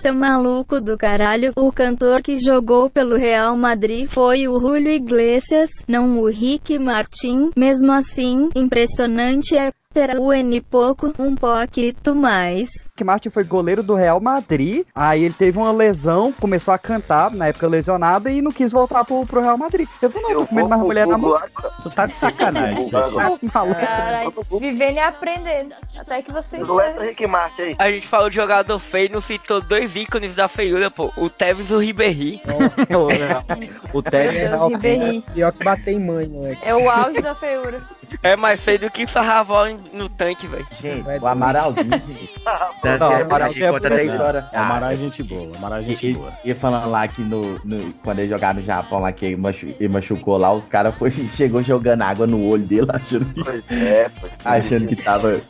Seu 0.01 0.15
maluco 0.15 0.81
do 0.81 0.97
caralho, 0.97 1.53
o 1.57 1.73
cantor 1.73 2.23
que 2.23 2.39
jogou 2.39 2.89
pelo 2.89 3.17
Real 3.17 3.57
Madrid 3.57 4.09
foi 4.09 4.47
o 4.47 4.61
Julio 4.61 4.93
Iglesias, 4.93 5.71
não 5.89 6.21
o 6.21 6.29
Rick 6.29 6.79
Martin. 6.79 7.51
Mesmo 7.57 7.91
assim, 7.91 8.49
impressionante 8.55 9.57
é 9.57 9.73
para 9.93 10.21
o 10.21 10.33
N 10.33 10.61
pouco, 10.61 11.13
um 11.19 11.35
pouquinho 11.35 12.15
mais. 12.15 12.69
Rick 12.91 13.05
Martin 13.05 13.31
foi 13.31 13.43
goleiro 13.43 13.83
do 13.83 13.95
Real 13.95 14.21
Madrid, 14.21 14.85
aí 14.95 15.25
ele 15.25 15.35
teve 15.35 15.59
uma 15.59 15.73
lesão, 15.73 16.33
começou 16.33 16.73
a 16.73 16.79
cantar, 16.79 17.31
na 17.31 17.49
época 17.49 17.67
lesionada, 17.67 18.31
e 18.31 18.43
não 18.43 18.53
quis 18.53 18.71
voltar 18.71 19.05
pro, 19.05 19.27
pro 19.27 19.41
Real 19.41 19.57
Madrid. 19.59 19.89
Eu 20.01 20.11
falei, 20.11 20.35
não, 20.35 20.41
tô 20.43 20.47
comendo 20.47 20.69
mais 20.69 20.83
mulher 20.83 21.07
na 21.07 21.19
música. 21.19 21.71
Tu 21.83 21.91
tá 21.91 22.07
de 22.07 22.15
sacanagem. 22.15 22.91
Maluco. 23.53 23.81
Caralho, 23.81 24.33
vivendo 24.61 24.97
e 24.97 24.99
aprendendo. 24.99 25.75
Até 25.99 26.23
que 26.23 26.33
vocês 26.33 26.69
Leto 26.69 27.01
Rick 27.01 27.27
Martin 27.27 27.63
aí. 27.63 27.77
A 27.79 27.91
gente 27.91 28.07
falou 28.07 28.31
de 28.31 28.37
jogador 28.37 28.79
feio 28.79 29.07
e 29.07 29.13
não 29.13 29.21
citou 29.21 29.61
dois 29.61 29.97
ícones 29.97 30.35
da 30.35 30.49
feiura, 30.49 30.91
pô. 30.91 31.13
O 31.17 31.29
Tevez 31.29 31.71
e 31.71 31.75
o 31.75 31.79
Ribéry. 31.79 32.43
o 33.93 34.03
Tevez 34.03 34.51
Meu 34.51 34.59
Deus, 34.59 34.73
Ribéry. 34.73 35.25
Pior 35.33 35.53
que 35.53 35.65
bater 35.65 35.93
em 35.93 36.01
mãe, 36.01 36.29
moleque. 36.29 36.61
É 36.63 36.75
o 36.75 36.89
auge 36.89 37.21
da 37.21 37.35
feiura. 37.35 37.79
É 38.23 38.37
mais 38.37 38.61
feio 38.61 38.79
do 38.81 38.91
que 38.91 39.07
Sarravol 39.07 39.67
no 39.93 40.09
tanque, 40.09 40.47
velho. 40.47 40.67
Gente, 40.81 41.07
o 41.23 41.27
Amaralzinho. 41.27 41.91
gente. 41.91 42.31
Não, 42.99 43.09
o 43.11 43.23
Amaralzinho 43.23 43.67
é 43.67 43.71
conta 43.73 43.89
da 43.91 43.97
bonito. 43.97 44.11
história. 44.13 44.49
O 44.53 44.57
Amaral 44.59 44.91
é 44.91 44.97
gente 44.97 45.23
boa, 45.23 45.47
o 45.53 45.57
Amaral 45.57 45.79
é 45.79 45.83
gente 45.83 46.07
E, 46.07 46.15
boa. 46.15 46.33
e 46.45 46.55
falando 46.55 46.91
lá 46.91 47.07
que 47.09 47.23
no, 47.23 47.59
no- 47.65 47.93
quando 48.05 48.21
ele 48.21 48.29
jogava 48.29 48.61
no 48.61 48.65
Japão 48.67 49.01
lá, 49.01 49.13
que 49.13 49.27
ele, 49.27 49.37
machu- 49.37 49.75
ele 49.79 49.89
machucou 49.89 50.37
lá, 50.39 50.53
os 50.53 50.65
caras 50.65 50.95
foi- 50.95 51.11
chegou 51.37 51.63
jogando 51.63 52.03
água 52.03 52.27
no 52.27 52.47
olho 52.49 52.63
dele, 52.63 52.87
achando 52.93 53.25
que, 53.35 53.45
Pois 53.45 53.65
é, 53.71 54.11
pois 54.21 54.33
é. 54.33 54.37
achando 54.49 54.87
que 54.87 54.97
tava. 54.97 55.41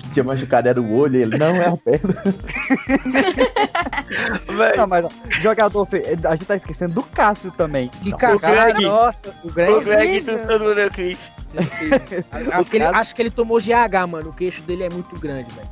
Que 0.00 0.10
tinha 0.10 0.24
machucado 0.24 0.68
era 0.68 0.80
o 0.80 0.92
olho, 0.94 1.20
ele 1.20 1.38
não 1.38 1.54
é 1.56 1.68
a 1.68 1.76
perna. 1.76 2.22
Não, 4.76 4.86
mas 4.86 5.04
ó, 5.04 5.08
jogador 5.40 5.84
feio, 5.86 6.04
a 6.24 6.34
gente 6.34 6.46
tá 6.46 6.56
esquecendo 6.56 6.94
do 6.94 7.02
Cássio 7.02 7.50
também. 7.52 7.88
Que 8.02 8.12
O 8.12 8.16
cascada, 8.16 8.72
Greg. 8.72 8.84
nossa, 8.84 9.34
o 9.44 9.48
O 9.48 9.52
Greg. 9.52 9.84
Greg 9.84 10.20
do 10.20 10.38
todo 10.46 10.64
mundo 10.64 10.90
Cris. 10.92 11.18
Acho 12.52 12.70
que, 12.70 12.76
ele, 12.76 12.84
acho 12.84 13.14
que 13.14 13.22
ele 13.22 13.30
tomou 13.30 13.58
GH, 13.58 14.06
mano. 14.08 14.30
O 14.30 14.34
queixo 14.34 14.62
dele 14.62 14.84
é 14.84 14.90
muito 14.90 15.18
grande, 15.18 15.50
velho. 15.54 15.68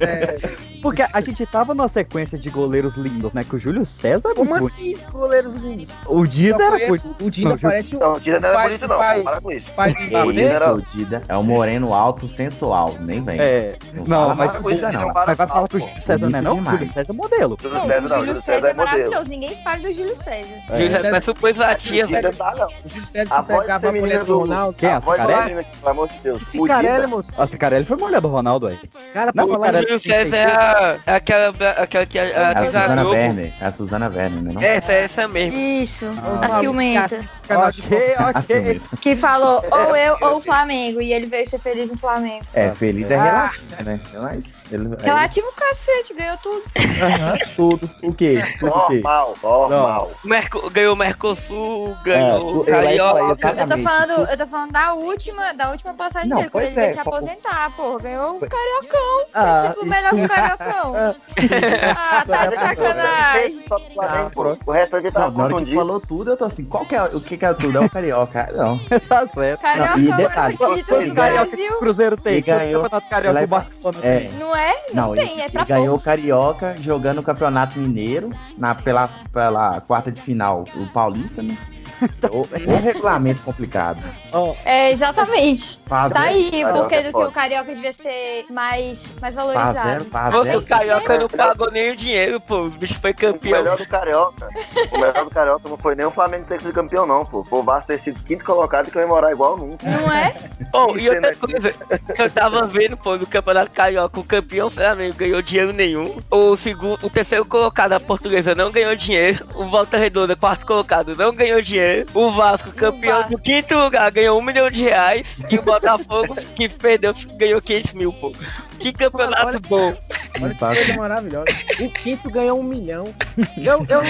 É, 0.00 0.38
Porque 0.80 1.02
a 1.12 1.20
gente 1.20 1.44
tava 1.46 1.74
numa 1.74 1.88
sequência 1.88 2.38
de 2.38 2.50
goleiros 2.50 2.96
lindos, 2.96 3.32
né? 3.32 3.44
Que 3.44 3.56
o 3.56 3.58
Júlio 3.58 3.86
César 3.86 4.30
é 4.30 4.34
como 4.34 4.54
assim, 4.54 4.96
goleiros 5.10 5.54
lindos? 5.56 5.88
O 6.06 6.26
Dida 6.26 6.62
era 6.64 6.86
bonito. 6.88 7.16
O 7.20 7.30
Dida 7.30 7.48
Não, 7.50 7.58
parece 7.58 7.96
o. 7.96 8.00
Não, 8.00 8.12
o 8.14 8.20
Dida 8.20 8.40
não 8.40 8.48
era 8.48 8.56
pai- 8.58 8.66
bonito 8.68 8.88
não, 8.88 8.98
pai- 8.98 9.22
para 9.22 9.40
com 9.40 9.52
isso. 9.52 9.72
pai 9.72 9.94
era- 10.10 10.64
é 10.66 10.70
o 10.72 10.80
Dida, 10.82 11.22
é 11.28 11.36
um 11.36 11.42
moreno 11.42 11.94
alto, 11.94 12.28
sensual, 12.28 12.96
nem 13.00 13.22
vem. 13.22 13.38
É, 13.40 13.76
Não 13.94 14.04
não, 14.04 14.18
fala 14.22 14.34
mas, 14.34 14.54
o- 14.54 14.62
coisa, 14.62 14.92
não. 14.92 15.06
mas 15.14 15.36
vai 15.36 15.46
falar 15.46 15.68
que 15.68 15.76
o 15.76 15.80
Júlio 15.80 16.02
César 16.02 16.28
não 16.30 16.38
é 16.38 16.42
não? 16.42 16.58
O 16.58 16.64
Júlio 16.66 16.92
César 16.92 17.12
é 17.12 17.16
modelo. 17.16 17.58
Júlio 17.60 17.78
Não, 17.78 17.86
César 17.86 17.98
o 17.98 18.02
não, 18.02 18.08
Júlio 18.08 18.18
Júlio 18.26 18.36
César 18.42 18.52
César 18.54 18.66
é 18.66 18.70
é 18.70 18.74
modelo. 18.74 18.98
maravilhoso. 18.98 19.28
Ninguém 19.30 19.56
fala 19.62 19.78
do 19.78 19.92
Júlio 19.92 20.16
César. 20.16 20.54
Júlio 20.68 20.90
César 20.90 21.10
parece 21.10 21.30
o 21.30 21.54
Vatia, 21.54 22.04
Ainda 22.06 22.20
velho. 22.22 22.36
tá, 22.36 22.52
não. 22.58 22.66
O 22.66 22.88
Júlio 22.88 23.06
César 23.06 23.42
pegava 23.44 23.88
a 23.88 23.92
mulher 23.92 24.18
do 24.20 24.26
do 24.26 24.38
Ronaldo. 24.40 24.78
Quem 24.78 24.88
é? 24.88 24.92
A 24.94 25.00
Cicarelli? 25.00 25.64
pelo 25.64 25.90
amor 25.90 26.08
de 26.08 26.18
Deus. 26.18 26.54
O 26.54 26.66
ele, 26.66 27.06
moço. 27.06 27.30
A 27.36 27.46
Cicarelli 27.46 27.84
foi 27.84 27.96
mulher 27.96 28.20
do 28.20 28.28
Ronaldo 28.28 28.66
aí. 28.72 29.12
Cara, 29.12 29.26
Não, 29.26 29.32
pra 29.32 29.44
o 29.44 29.48
falar 29.48 29.66
cara- 29.72 29.82
Júlio 29.82 30.00
César 30.00 30.36
é 30.36 30.44
a- 30.46 30.98
é 31.06 31.14
aquela, 31.14 31.48
aquela 31.76 32.06
que 32.06 32.18
a, 32.18 32.24
É 32.24 32.36
a, 32.44 32.50
a 32.50 32.54
que 32.54 32.60
a 32.60 32.64
Suzana. 32.66 33.08
Werner, 33.08 33.52
é 33.60 33.64
a 33.64 33.72
Suzana 33.72 34.08
Werner, 34.08 34.42
né? 34.42 34.52
Não? 34.54 34.62
Essa, 34.62 34.92
essa 34.92 35.28
mesmo. 35.28 35.58
Isso, 35.58 36.10
Ah. 36.22 36.46
a 36.46 36.48
ciumenta. 36.50 37.16
Ok, 37.50 38.14
ok. 38.18 38.42
ciumenta. 38.56 38.96
Que 39.00 39.16
falou 39.16 39.64
ou 39.70 39.96
eu 39.96 40.16
ou 40.22 40.36
o 40.38 40.40
Flamengo. 40.40 41.00
E 41.00 41.12
ele 41.12 41.26
veio 41.26 41.48
ser 41.48 41.58
feliz 41.60 41.88
no 41.90 41.96
Flamengo. 41.96 42.44
É, 42.52 42.70
feliz 42.74 43.10
é 43.10 43.16
Ah. 43.16 43.50
relativo, 43.78 43.82
né? 43.84 44.00
Mas 44.14 44.44
ele, 44.76 44.96
Relativo 45.00 45.46
cacete, 45.54 46.14
ganhou 46.14 46.36
tudo. 46.38 46.62
Aham, 46.76 47.38
tudo. 47.56 47.90
O 48.02 48.12
quê? 48.14 48.42
Tudo 48.60 48.72
o 48.74 48.86
quê? 48.86 49.00
Normal, 49.02 49.34
normal. 49.42 50.10
Merco, 50.24 50.70
ganhou 50.70 50.94
o 50.94 50.96
Mercosul, 50.96 51.96
ganhou 52.04 52.28
É, 52.28 52.38
o 52.40 52.56
eu 52.60 52.64
Carioca. 52.64 53.20
Eu 53.60 53.68
tô 53.68 53.78
falando, 53.78 54.30
eu 54.30 54.36
tô 54.38 54.46
falando 54.46 54.72
da 54.72 54.94
última, 54.94 55.52
da 55.54 55.70
última 55.70 55.94
passagem 55.94 56.28
Não, 56.28 56.38
dele, 56.38 56.50
quando 56.50 56.64
ele 56.64 56.74
veio 56.74 56.86
é, 56.90 56.94
se 56.94 57.02
pô- 57.02 57.10
aposentar, 57.10 57.72
pô. 57.76 57.98
Ganhou 57.98 58.36
o 58.36 58.40
Cariocão. 58.40 59.26
Ah, 59.34 59.44
Tem 59.62 59.70
que 59.70 59.78
ser 59.78 59.84
o 59.84 59.88
melhor 59.88 60.10
que 60.10 60.24
o 60.24 60.28
Cariocão. 60.28 60.92
Ah, 61.96 62.24
tá 62.26 62.46
de 62.46 62.56
sacanagem. 62.56 63.64
Ah, 63.98 64.28
pô. 64.34 64.56
O 64.66 64.72
resto 64.72 64.96
Não, 64.96 65.10
tava 65.12 65.30
que 65.32 65.36
confundido. 65.38 65.76
falou 65.76 66.00
tudo, 66.00 66.30
eu 66.32 66.36
tô 66.36 66.44
assim, 66.44 66.64
qual 66.64 66.84
que 66.84 66.94
é, 66.94 67.02
o 67.04 67.20
que 67.20 67.36
que 67.36 67.44
é 67.44 67.52
tudo? 67.54 67.78
É 67.78 67.80
o 67.80 67.90
Carioca. 67.90 68.48
Não. 68.54 68.78
tá 69.08 69.26
certo. 69.26 69.60
Cariocão 69.62 69.98
e 69.98 70.08
era 70.08 70.16
detalhe, 70.16 70.54
o 70.54 70.74
título 70.76 71.00
ele 71.00 71.08
do 71.10 71.14
Brasil. 71.14 71.78
Cruzeiro 71.78 72.16
tem? 72.16 72.32
Ele 72.34 72.42
ganhou- 72.42 72.88
Carioca 72.90 73.28
ele 73.38 73.44
o 73.44 73.48
Barcelona 73.48 73.98
É. 74.02 74.30
Não 74.38 74.56
é? 74.56 74.61
Não, 74.92 75.08
Não, 75.08 75.14
tem, 75.14 75.32
ele, 75.32 75.40
é 75.40 75.48
pra 75.48 75.62
ele 75.62 75.68
ganhou 75.68 75.96
o. 75.96 76.00
Carioca 76.00 76.76
jogando 76.76 77.18
o 77.18 77.22
Campeonato 77.22 77.78
Mineiro 77.78 78.30
na, 78.56 78.74
pela, 78.74 79.08
pela 79.32 79.80
quarta 79.80 80.10
de 80.10 80.20
final, 80.20 80.64
o 80.74 80.86
Paulista, 80.92 81.42
né? 81.42 81.56
O, 82.30 82.40
o 82.42 82.76
regulamento 82.80 83.42
complicado. 83.42 84.02
Ó, 84.32 84.54
É, 84.64 84.90
exatamente. 84.92 85.80
Faz 85.86 86.12
Tá 86.12 86.20
aí, 86.20 86.64
porque 86.72 86.94
é 86.94 87.10
seu 87.12 87.30
carioca 87.30 87.74
devia 87.74 87.92
ser 87.92 88.46
mais, 88.50 89.02
mais 89.20 89.34
valorizado. 89.34 90.04
faz 90.06 90.32
Nossa, 90.32 90.44
zero. 90.46 90.58
o 90.60 90.66
Carioca 90.66 91.18
não 91.18 91.28
pagou 91.28 91.70
nem 91.70 91.90
o 91.92 91.96
dinheiro, 91.96 92.40
pô. 92.40 92.60
Os 92.60 92.76
bichos 92.76 92.96
foi 92.96 93.10
O 93.10 93.14
campeão. 93.14 93.58
melhor 93.62 93.76
do 93.76 93.86
Carioca. 93.86 94.48
O 94.90 94.98
melhor 94.98 95.24
do 95.24 95.30
Carioca 95.30 95.68
não 95.68 95.76
foi 95.76 95.94
nem 95.94 96.06
o 96.06 96.10
Flamengo 96.10 96.44
ter 96.46 96.60
sido 96.60 96.72
campeão, 96.72 97.06
não, 97.06 97.24
pô. 97.24 97.46
O 97.50 97.62
Vasco 97.62 97.88
ter 97.88 97.98
sido 97.98 98.22
quinto 98.24 98.44
colocado 98.44 98.88
e 98.88 98.90
comemorar 98.90 99.30
igual 99.32 99.56
nunca. 99.56 99.86
Não 99.88 100.12
é? 100.12 100.34
Pô, 100.70 100.96
e 100.96 101.08
outra 101.08 101.34
coisa 101.36 101.72
que 102.14 102.22
eu 102.22 102.30
tava 102.30 102.62
vendo, 102.66 102.96
pô, 102.96 103.16
no 103.16 103.26
Campeonato 103.26 103.70
Carioca, 103.72 104.18
o 104.20 104.24
campeão 104.24 104.70
Flamengo 104.70 105.16
ganhou 105.16 105.42
dinheiro 105.42 105.72
nenhum. 105.72 106.16
O 106.30 106.56
segundo, 106.56 107.04
o 107.04 107.10
terceiro 107.10 107.44
colocado, 107.44 107.92
a 107.92 108.00
portuguesa, 108.00 108.54
não 108.54 108.70
ganhou 108.70 108.94
dinheiro. 108.96 109.46
O 109.54 109.66
Volta 109.66 109.96
Redonda, 109.98 110.34
quarto 110.36 110.66
colocado, 110.66 111.14
não 111.16 111.34
ganhou 111.34 111.60
dinheiro. 111.60 111.81
O 112.14 112.30
Vasco, 112.32 112.70
campeão 112.72 113.18
Vasco. 113.18 113.30
do 113.36 113.42
quinto 113.42 113.74
lugar, 113.76 114.10
ganhou 114.10 114.38
um 114.38 114.42
milhão 114.42 114.70
de 114.70 114.82
reais. 114.82 115.36
E 115.50 115.58
o 115.58 115.62
Botafogo, 115.62 116.34
que 116.56 116.68
perdeu, 116.68 117.14
ganhou 117.36 117.60
500 117.60 117.92
mil, 117.94 118.12
pô. 118.12 118.32
Que 118.78 118.92
campeonato 118.92 119.46
Olha- 119.46 119.60
bom. 119.60 119.96
Olha 120.40 120.54
que 120.54 120.58
coisa 120.58 120.94
maravilhosa. 120.96 121.46
O 121.80 121.88
quinto 121.90 122.30
ganhou 122.30 122.58
um 122.58 122.62
milhão. 122.64 123.04
Eu, 123.56 123.86
eu, 123.88 124.00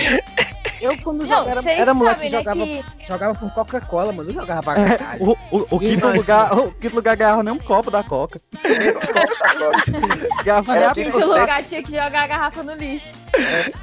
Eu, 0.83 0.99
quando 0.99 1.24
Não, 1.24 1.45
jogava, 1.49 1.70
era, 1.70 1.95
moleque 1.95 2.28
né, 2.28 2.39
jogava, 2.39 2.61
que- 2.61 2.85
jogava 3.07 3.35
por 3.39 3.51
Coca-Cola, 3.55 4.12
mano. 4.12 4.30
Eu 4.30 4.35
jogava 4.35 4.62
pra 4.62 4.80
É, 4.80 4.99
caralho. 4.99 5.22
o, 5.22 5.30
o, 5.57 5.66
o 5.70 5.78
quinto 5.78 6.09
lugar, 6.09 6.59
o 6.59 6.72
quinto 6.72 6.97
lugar 6.97 7.14
ganhava 7.16 7.43
nem 7.45 7.55
um 7.55 7.59
copo 7.59 7.89
da 7.89 8.03
Coca. 8.03 8.41
ganhava 10.45 10.74
nem 10.74 10.83
Em 10.83 10.87
a 10.87 10.93
quinto 10.93 11.18
lugar 11.18 11.62
tinha 11.64 11.83
que 11.83 11.91
jogar 11.93 12.22
a 12.22 12.26
garrafa 12.26 12.62
no 12.64 12.74
lixo. 12.74 13.12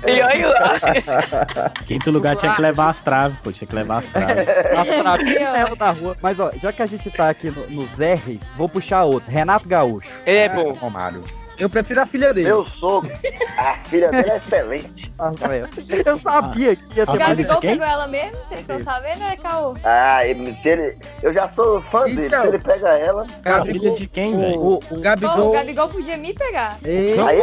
E 0.06 0.22
olha 0.22 0.47
lá. 0.50 1.72
Quinto 1.86 2.12
lugar 2.12 2.36
tinha 2.36 2.54
que 2.54 2.62
levar 2.62 2.89
as 2.89 3.02
traves, 3.02 3.38
pô. 3.43 3.52
Tinha 3.52 3.68
que 3.68 3.76
levar 3.76 4.00
as 4.00 4.06
traves. 4.08 4.47
As 4.80 4.88
traves 5.02 5.32
E, 5.36 5.39
mesmo 5.39 5.76
da 5.76 5.91
rua. 5.91 6.18
Mas 6.22 6.39
ó, 6.39 6.52
já 6.62 6.72
que 6.72 6.82
a 6.82 6.86
gente 6.86 7.10
tá 7.12 7.30
aqui 7.30 7.50
no- 7.50 7.68
nos 7.70 7.89
R's, 7.97 8.39
vou 8.56 8.68
puxar 8.70 9.04
outro. 9.06 9.30
Renato 9.32 9.68
Gaúcho. 9.68 10.10
Ele 10.26 10.38
é 10.38 10.50
bom. 10.50 10.74
Romário. 10.74 11.24
Eu 11.60 11.70
prefiro 11.70 12.01
a 12.01 12.05
filha 12.05 12.34
dele. 12.34 12.47
Meu 12.47 12.66
sogro, 12.66 13.12
a 13.57 13.74
filha 13.89 14.10
dele 14.10 14.30
é 14.32 14.38
excelente. 14.38 15.12
Eu 16.05 16.18
sabia 16.20 16.76
que 16.76 16.97
ia 16.97 17.05
ter 17.05 17.20
mais 17.20 17.38
de 17.38 17.43
Gabigol 17.43 17.60
quem? 17.60 17.72
pegou 17.72 17.86
ela 17.86 18.07
mesmo? 18.07 18.38
Vocês 18.38 18.62
estão 18.62 18.80
sabendo, 18.82 19.20
né, 19.20 19.36
Caô? 19.36 19.74
Ah, 19.84 20.26
ele, 20.26 20.53
se 20.55 20.70
ele, 20.70 20.97
eu 21.22 21.34
já 21.34 21.49
sou 21.49 21.82
fã 21.84 22.05
dele. 22.05 22.28
Então. 22.28 22.41
Se 22.43 22.47
ele 22.47 22.60
pega 22.60 22.89
ela, 22.89 23.28
A 23.43 23.66
filha 23.66 23.91
de 23.91 24.07
quem, 24.07 24.38
velho? 24.38 24.60
O, 24.60 24.76
o 24.76 24.80
Pô, 24.80 24.95
o 24.95 24.99
Gabigol. 25.01 25.51
Gabigol 25.51 25.89
podia 25.89 26.18
me 26.18 26.34
pegar. 26.34 26.78
Ei, 26.84 27.20
aí 27.20 27.41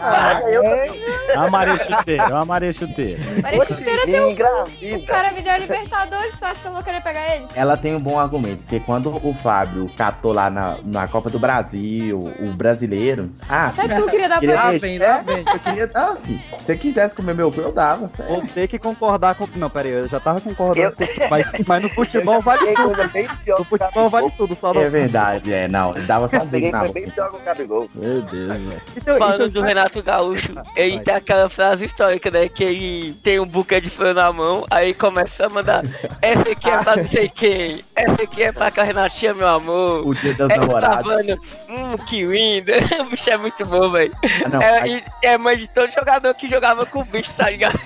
Ah, 0.00 0.40
é, 0.44 0.56
eu 0.56 0.62
é. 0.64 0.88
Eu 1.34 1.40
amarei 1.42 1.78
chuteiro, 1.78 2.22
eu 2.28 2.36
amarei 2.36 2.72
chuteiro. 2.72 3.20
Parece 3.42 3.66
que 3.66 3.74
chuteira 3.74 4.04
tem 4.06 4.20
um... 4.20 4.32
O 4.96 5.06
cara 5.06 5.32
me 5.32 5.42
deu 5.42 5.52
a 5.52 5.58
Libertadores, 5.58 6.38
tu 6.38 6.44
acha 6.44 6.60
que 6.62 6.66
eu 6.68 6.72
vou 6.72 6.82
querer 6.82 7.02
pegar 7.02 7.36
ele? 7.36 7.46
Ela 7.54 7.76
tem 7.76 7.94
um 7.94 8.00
bom 8.00 8.18
argumento, 8.18 8.62
porque 8.62 8.80
quando 8.80 9.14
o 9.24 9.34
Fábio 9.34 9.90
catou 9.96 10.32
lá 10.32 10.48
na, 10.48 10.78
na 10.82 11.06
Copa 11.08 11.28
do 11.28 11.38
Brasil, 11.38 12.18
o 12.40 12.52
brasileiro. 12.54 13.30
Ah, 13.48 13.68
Até 13.68 13.94
tu 13.96 14.06
queria 14.08 14.28
dar 14.28 14.40
queria 14.40 14.54
pra 14.56 14.72
ele. 14.72 14.78
Vem, 14.78 14.98
vem. 14.98 15.44
eu 15.52 15.58
queria. 15.60 15.90
Ah, 15.94 16.16
filho, 16.22 16.38
se 16.38 16.64
você 16.64 16.76
quisesse 16.76 17.16
comer 17.16 17.34
meu 17.34 17.50
cu, 17.50 17.60
eu 17.60 17.72
dava. 17.72 18.10
Vou 18.28 18.42
ter 18.46 18.68
que 18.68 18.78
concordar 18.78 19.34
com. 19.34 19.46
Não, 19.56 19.68
pera 19.68 19.88
aí, 19.88 19.94
eu 19.94 20.08
já 20.08 20.20
tava 20.20 20.40
concordando. 20.40 20.86
Eu- 20.86 20.92
com 20.92 21.04
você, 21.04 21.28
Mas, 21.28 21.46
mas 21.66 21.82
no 21.82 21.88
futebol 21.94 22.40
vale 22.40 22.74
tudo. 22.74 22.94
coisa 22.94 23.08
bem 23.08 23.28
pior 23.44 23.58
No 23.58 23.64
futebol 23.64 24.08
vale 24.10 24.30
tudo, 24.36 24.54
só 24.54 24.70
É 24.72 24.84
não. 24.84 24.90
verdade, 24.90 25.52
é, 25.52 25.68
não. 25.68 25.94
Ele 25.96 26.06
dava 26.06 26.28
só 26.28 26.36
na 26.38 26.44
coisa 26.46 26.92
bem 26.94 27.10
pior 27.10 27.30
o 27.34 27.38
Gabigol. 27.44 27.88
Meu 27.94 28.22
Deus, 28.22 28.48
velho. 28.58 28.80
Então, 28.96 29.18
Falando 29.18 29.46
então, 29.46 29.48
do 29.48 29.62
Renato 29.62 30.02
Gaúcho, 30.02 30.52
ele 30.76 31.00
tem 31.00 31.14
aquela 31.14 31.48
frase 31.48 31.84
histórica, 31.84 32.30
né? 32.30 32.48
Que 32.48 32.64
ele 32.64 33.12
tem 33.22 33.38
um 33.40 33.46
buquê 33.46 33.80
de 33.80 33.90
flor 33.90 34.14
na 34.14 34.32
mão, 34.32 34.64
aí 34.70 34.94
começa 34.94 35.46
a 35.46 35.48
mandar 35.48 35.82
essa 36.20 36.50
aqui 36.50 36.70
é 36.70 36.78
pra 36.78 36.96
não 36.96 37.06
sei 37.06 37.28
quem, 37.28 37.84
essa 37.94 38.22
aqui 38.22 38.42
é 38.44 38.52
pra 38.52 38.70
que 38.70 38.80
a 38.80 38.84
Renatinha, 38.84 39.34
meu 39.34 39.48
amor. 39.48 40.06
O 40.06 40.14
dia 40.14 40.34
das 40.34 40.50
Essa 40.50 40.60
namoradas. 40.60 41.26
Hum, 41.68 41.96
que 42.06 42.24
linda. 42.24 42.72
O 43.00 43.04
bicho 43.10 43.30
é 43.32 43.36
muito 43.36 43.64
bom, 43.66 43.90
velho. 43.90 44.12
Ah, 44.52 44.62
É, 44.62 44.80
aí- 44.80 45.04
é 45.22 45.38
mãe 45.38 45.56
de 45.56 45.68
todo 45.68 45.90
jogador 45.90 46.32
que 46.34 46.48
jogava 46.48 46.84
com 46.86 47.00
o 47.00 47.04
bicho, 47.04 47.32
tá 47.34 47.50
ligado? 47.50 47.78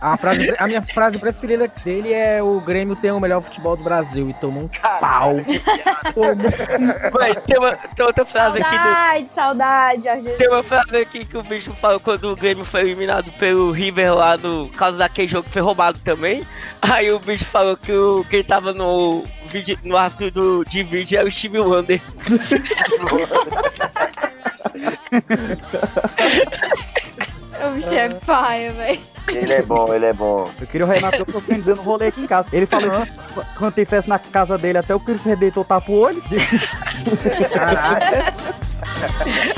A, 0.00 0.16
frase, 0.16 0.54
a 0.58 0.66
minha 0.66 0.82
frase 0.82 1.18
preferida 1.18 1.68
dele 1.84 2.12
é 2.12 2.42
o 2.42 2.60
Grêmio 2.60 2.96
tem 2.96 3.10
o 3.10 3.20
melhor 3.20 3.40
futebol 3.40 3.76
do 3.76 3.84
Brasil 3.84 4.28
e 4.30 4.34
tomou 4.34 4.64
um 4.64 4.68
pau. 5.00 5.36
Véi, 5.36 7.34
tem, 7.46 7.58
uma, 7.58 7.76
tem 7.76 8.06
outra 8.06 8.24
frase 8.24 8.60
aqui 8.60 8.70
do. 8.70 8.82
Saudade, 8.82 9.28
saudade, 9.28 10.04
Jorge 10.04 10.20
Jesus. 10.22 10.38
Tem 10.38 10.48
uma 10.48 10.62
frase 10.62 10.96
aqui 10.96 11.24
que 11.24 11.36
o 11.36 11.42
bicho 11.42 11.72
falou 11.74 12.00
quando 12.00 12.30
o 12.30 12.36
Grêmio 12.36 12.64
foi 12.64 12.80
eliminado 12.80 13.30
pelo 13.32 13.70
River 13.70 14.14
lá 14.14 14.36
no 14.36 14.68
por 14.68 14.76
causa 14.78 14.98
daquele 14.98 15.28
jogo 15.28 15.44
que 15.44 15.50
foi 15.52 15.62
roubado 15.62 15.98
também. 16.00 16.46
Aí 16.80 17.12
o 17.12 17.18
bicho 17.18 17.44
falou 17.44 17.76
que 17.76 17.92
o, 17.92 18.24
quem 18.28 18.42
tava 18.42 18.72
no 18.72 19.24
vídeo, 19.46 19.78
no 19.84 19.96
ato 19.96 20.30
do, 20.30 20.64
de 20.64 20.82
vídeo 20.82 21.20
é 21.20 21.24
o 21.24 21.30
Steve 21.30 21.58
Wonder. 21.60 22.00
O 27.64 27.70
bicho 27.74 27.94
é 27.94 28.08
paia, 28.08 28.72
velho. 28.72 29.00
Ele 29.28 29.52
é 29.52 29.62
bom, 29.62 29.94
ele 29.94 30.06
é 30.06 30.12
bom. 30.12 30.50
Eu 30.60 30.66
queria 30.66 30.84
o 30.84 30.88
Renato 30.88 31.18
eu 31.18 31.26
tô 31.26 31.40
dizendo 31.40 31.80
rolê 31.82 32.08
aqui 32.08 32.22
em 32.22 32.26
casa. 32.26 32.48
Ele 32.52 32.66
falou 32.66 32.90
que 32.90 33.12
quando 33.56 33.74
tem 33.74 33.84
festa 33.84 34.08
na 34.08 34.18
casa 34.18 34.58
dele, 34.58 34.78
até 34.78 34.94
o 34.94 35.00
Cristo 35.00 35.28
Redentor 35.28 35.64
tapa 35.64 35.92
o 35.92 35.94
olho. 35.94 36.22
Caraca. 37.52 38.34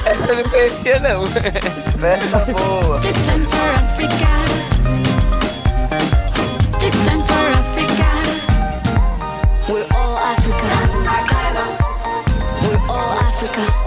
Essa 0.05 0.25
eu 0.31 0.37
não 0.37 0.45
conhecia 0.51 0.99
não. 1.01 1.27
Festa 1.27 2.39
boa. 2.53 3.01
This 3.01 3.17
time 3.27 3.47
for 3.47 3.71
Africa. 3.71 4.29
This 6.79 6.95
time 7.07 7.23
for 7.27 7.47
Africa. 7.59 8.09
We're 9.69 9.87
all 9.95 10.19
Africa. 10.19 10.67
We're 12.63 12.83
all 12.91 13.13
Africa. 13.19 13.84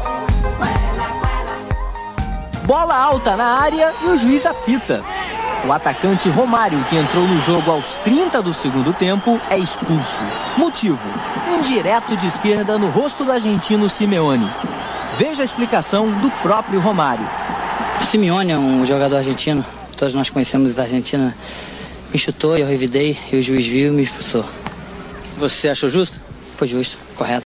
Bola 2.67 2.97
alta 2.97 3.37
na 3.37 3.61
área 3.61 3.95
e 4.03 4.07
o 4.07 4.17
juiz 4.17 4.45
apita. 4.45 5.01
O 5.65 5.71
atacante 5.71 6.27
Romário, 6.27 6.83
que 6.89 6.97
entrou 6.97 7.25
no 7.25 7.39
jogo 7.39 7.71
aos 7.71 7.95
30 8.03 8.41
do 8.41 8.53
segundo 8.53 8.91
tempo, 8.91 9.39
é 9.49 9.57
expulso. 9.57 10.21
Motivo: 10.57 10.99
um 11.49 11.61
direto 11.61 12.17
de 12.17 12.27
esquerda 12.27 12.77
no 12.77 12.89
rosto 12.89 13.23
do 13.23 13.31
argentino 13.31 13.87
Simeone. 13.87 14.51
Veja 15.17 15.43
a 15.43 15.45
explicação 15.45 16.11
do 16.19 16.29
próprio 16.29 16.81
Romário. 16.81 17.25
Simeone 18.01 18.51
é 18.51 18.57
um 18.57 18.85
jogador 18.85 19.15
argentino, 19.15 19.65
todos 19.95 20.13
nós 20.13 20.29
conhecemos 20.29 20.75
da 20.75 20.83
Argentina. 20.83 21.33
Me 22.11 22.19
chutou, 22.19 22.57
eu 22.57 22.67
revidei, 22.67 23.17
e 23.31 23.37
o 23.37 23.41
juiz 23.41 23.65
viu 23.65 23.93
e 23.93 23.95
me 23.95 24.03
expulsou. 24.03 24.43
Você 25.37 25.69
achou 25.69 25.89
justo? 25.89 26.19
Foi 26.57 26.67
justo, 26.67 26.97
correto. 27.15 27.46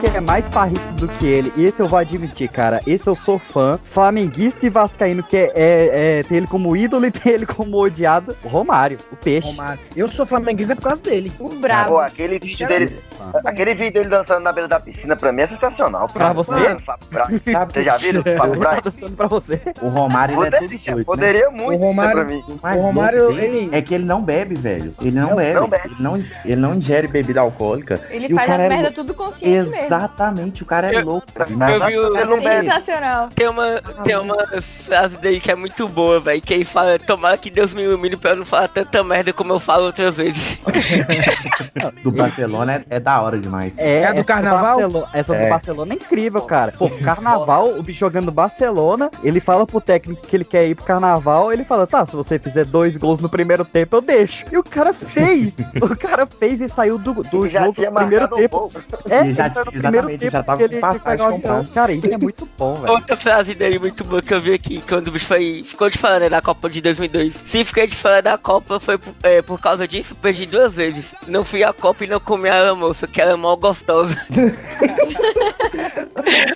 Que 0.00 0.16
é 0.16 0.20
mais 0.20 0.48
parrista 0.48 0.92
do 0.92 1.06
que 1.08 1.26
ele, 1.26 1.52
e 1.56 1.64
esse 1.66 1.80
eu 1.80 1.86
vou 1.88 1.98
admitir, 1.98 2.48
cara. 2.48 2.80
Esse 2.86 3.06
eu 3.06 3.14
sou 3.14 3.38
fã. 3.38 3.78
Flamenguista 3.84 4.64
e 4.66 4.70
Vascaíno, 4.70 5.22
que 5.22 5.36
é, 5.36 5.52
é- 5.54 6.18
é- 6.20 6.22
tem 6.22 6.38
ele 6.38 6.46
como 6.46 6.74
ídolo 6.76 7.04
e 7.06 7.10
tem 7.12 7.32
ele 7.32 7.46
como 7.46 7.76
odiado. 7.76 8.34
O 8.42 8.48
Romário, 8.48 8.98
o 9.12 9.16
peixe. 9.16 9.48
Romário. 9.48 9.80
Eu 9.94 10.08
sou 10.08 10.24
flamenguista 10.24 10.74
por 10.74 10.82
causa 10.82 11.02
dele. 11.02 11.30
O 11.38 11.48
Pô, 11.50 11.56
brabo. 11.56 11.98
aquele 11.98 12.38
vídeo 12.38 12.66
dele. 12.66 12.96
Aquele 13.44 13.74
vídeo 13.74 13.92
dele 13.92 14.08
dançando 14.08 14.40
na 14.40 14.52
beira 14.52 14.68
da 14.68 14.80
piscina 14.80 15.14
pra 15.16 15.32
mim 15.32 15.42
é 15.42 15.46
sensacional. 15.48 16.06
Pra 16.08 16.32
você? 16.32 16.50
Mano, 16.52 16.80
Fábio 16.80 17.40
Você 17.74 17.82
já 17.82 17.96
viu 17.96 18.20
o 18.20 18.38
Fábio 18.38 18.58
Braz? 18.60 18.80
Dançando 18.82 19.12
pra 19.16 19.26
você. 19.26 19.60
O 19.82 19.88
Romário 19.88 20.44
ele 20.44 20.56
é 20.56 20.58
Poderia, 20.60 20.78
doido, 20.86 20.96
né? 20.98 21.04
poderia 21.04 21.50
muito 21.50 21.80
O 21.80 21.86
Romário- 21.86 22.12
pra 22.14 22.24
mim. 22.24 22.42
O 22.48 22.80
Romário, 22.80 23.30
ele- 23.30 23.68
É 23.72 23.82
que 23.82 23.94
ele 23.94 24.04
não 24.04 24.22
bebe, 24.22 24.54
velho. 24.54 24.92
Ele 25.00 25.10
não, 25.12 25.30
Não, 25.30 25.36
bebe. 25.36 25.54
não 25.60 25.68
bebe. 25.68 25.82
Ele, 25.86 25.96
não, 26.02 26.16
ele 26.44 26.56
não 26.56 26.74
ingere 26.74 27.06
bebida 27.08 27.40
alcoólica. 27.40 28.00
Ele 28.10 28.26
E 28.26 28.34
faz 28.34 28.46
cara 28.46 28.62
é 28.64 28.68
merda 28.68 28.84
lou- 28.84 28.92
tudo 28.92 29.14
consciente 29.14 29.68
mesmo. 29.68 29.89
Exatamente, 29.96 30.62
o 30.62 30.66
cara 30.66 30.92
é 30.92 30.96
Eu- 31.00 31.04
louco. 31.04 31.26
Eu 31.38 31.86
vi 31.86 31.98
o- 31.98 32.10
não. 32.26 32.40
Sensacional. 32.40 33.28
Tem 33.34 33.48
uma, 33.48 33.80
tem 34.04 34.16
uma 34.16 34.36
frase 34.84 35.16
dele 35.16 35.40
que 35.40 35.50
é 35.50 35.54
muito 35.54 35.88
boa, 35.88 36.20
velho. 36.20 36.40
Que 36.40 36.54
ele 36.54 36.64
fala, 36.64 36.98
tomara 36.98 37.36
que 37.36 37.50
Deus 37.50 37.72
me 37.74 37.82
ilumine 37.82 38.16
pra 38.16 38.30
eu 38.30 38.36
não 38.36 38.44
falar 38.44 38.68
tanta 38.68 39.02
merda 39.02 39.32
como 39.32 39.52
eu 39.52 39.60
falo 39.60 39.84
outras 39.86 40.16
vezes. 40.16 40.58
Do 42.02 42.10
Barcelona 42.10 42.74
é, 42.90 42.96
é 42.96 43.00
da 43.00 43.20
hora 43.20 43.38
demais. 43.38 43.72
É, 43.76 44.00
É 44.00 44.06
a 44.06 44.12
do 44.12 44.24
Carnaval? 44.24 44.62
Barcelona, 44.78 45.08
essa 45.12 45.34
É. 45.36 45.44
do 45.44 45.50
Barcelona 45.50 45.92
é 45.92 45.96
incrível, 45.96 46.42
cara. 46.42 46.72
Pô, 46.72 46.88
carnaval, 46.88 47.68
o 47.78 47.82
bicho 47.82 48.00
jogando 48.00 48.30
Barcelona, 48.30 49.10
ele 49.22 49.40
fala 49.40 49.66
pro 49.66 49.80
técnico 49.80 50.26
que 50.26 50.36
ele 50.36 50.44
quer 50.44 50.66
ir 50.68 50.74
pro 50.74 50.84
carnaval, 50.84 51.52
ele 51.52 51.64
fala, 51.64 51.86
tá, 51.86 52.06
se 52.06 52.14
você 52.16 52.38
fizer 52.38 52.64
dois 52.64 52.96
gols 52.96 53.20
no 53.20 53.28
primeiro 53.28 53.64
tempo, 53.64 53.96
eu 53.96 54.00
deixo. 54.00 54.44
E 54.52 54.56
o 54.56 54.62
cara 54.62 54.92
fez. 54.94 55.54
o 55.80 55.96
cara 55.96 56.26
fez 56.26 56.60
e 56.60 56.68
saiu 56.68 56.98
do, 56.98 57.14
do 57.22 57.48
jogo 57.48 57.66
no 57.66 57.92
primeiro 57.92 58.24
um 58.26 58.28
tempo. 58.28 58.58
gol. 58.58 58.72
É, 59.08 59.26
E 59.26 59.34
já 59.34 59.48
exatamente, 59.88 60.18
tempo 60.20 60.32
já 60.32 60.42
tava 60.42 60.58
que 60.58 60.68
com 60.68 60.72
ele 60.72 60.80
passagem 60.80 61.30
comprada. 61.30 61.68
Cara, 61.74 61.92
isso 61.92 62.06
é 62.06 62.18
muito 62.18 62.48
bom, 62.58 62.74
velho. 62.76 62.92
Outra 62.92 63.16
frase 63.16 63.54
dele 63.54 63.78
muito 63.78 64.04
boa 64.04 64.22
que 64.22 64.32
eu 64.32 64.40
vi 64.40 64.54
aqui, 64.54 64.82
quando 64.88 65.08
o 65.08 65.10
bicho 65.10 65.26
foi, 65.26 65.62
ficou 65.64 65.90
de 65.90 65.98
fora 65.98 66.20
né, 66.20 66.28
da 66.28 66.40
Copa 66.40 66.70
de 66.70 66.80
2002. 66.80 67.34
Se 67.44 67.64
fiquei 67.64 67.86
de 67.86 67.96
fora 67.96 68.22
da 68.22 68.38
Copa 68.38 68.78
foi 68.80 68.98
por, 68.98 69.14
é, 69.22 69.42
por 69.42 69.60
causa 69.60 69.86
disso, 69.86 70.14
perdi 70.14 70.46
duas 70.46 70.74
vezes. 70.74 71.06
Não 71.26 71.44
fui 71.44 71.64
à 71.64 71.72
Copa 71.72 72.04
e 72.04 72.06
não 72.06 72.20
comi 72.20 72.48
a 72.48 72.74
moça, 72.74 73.06
que 73.06 73.20
era 73.20 73.36
mó 73.36 73.56
gostosa. 73.56 74.16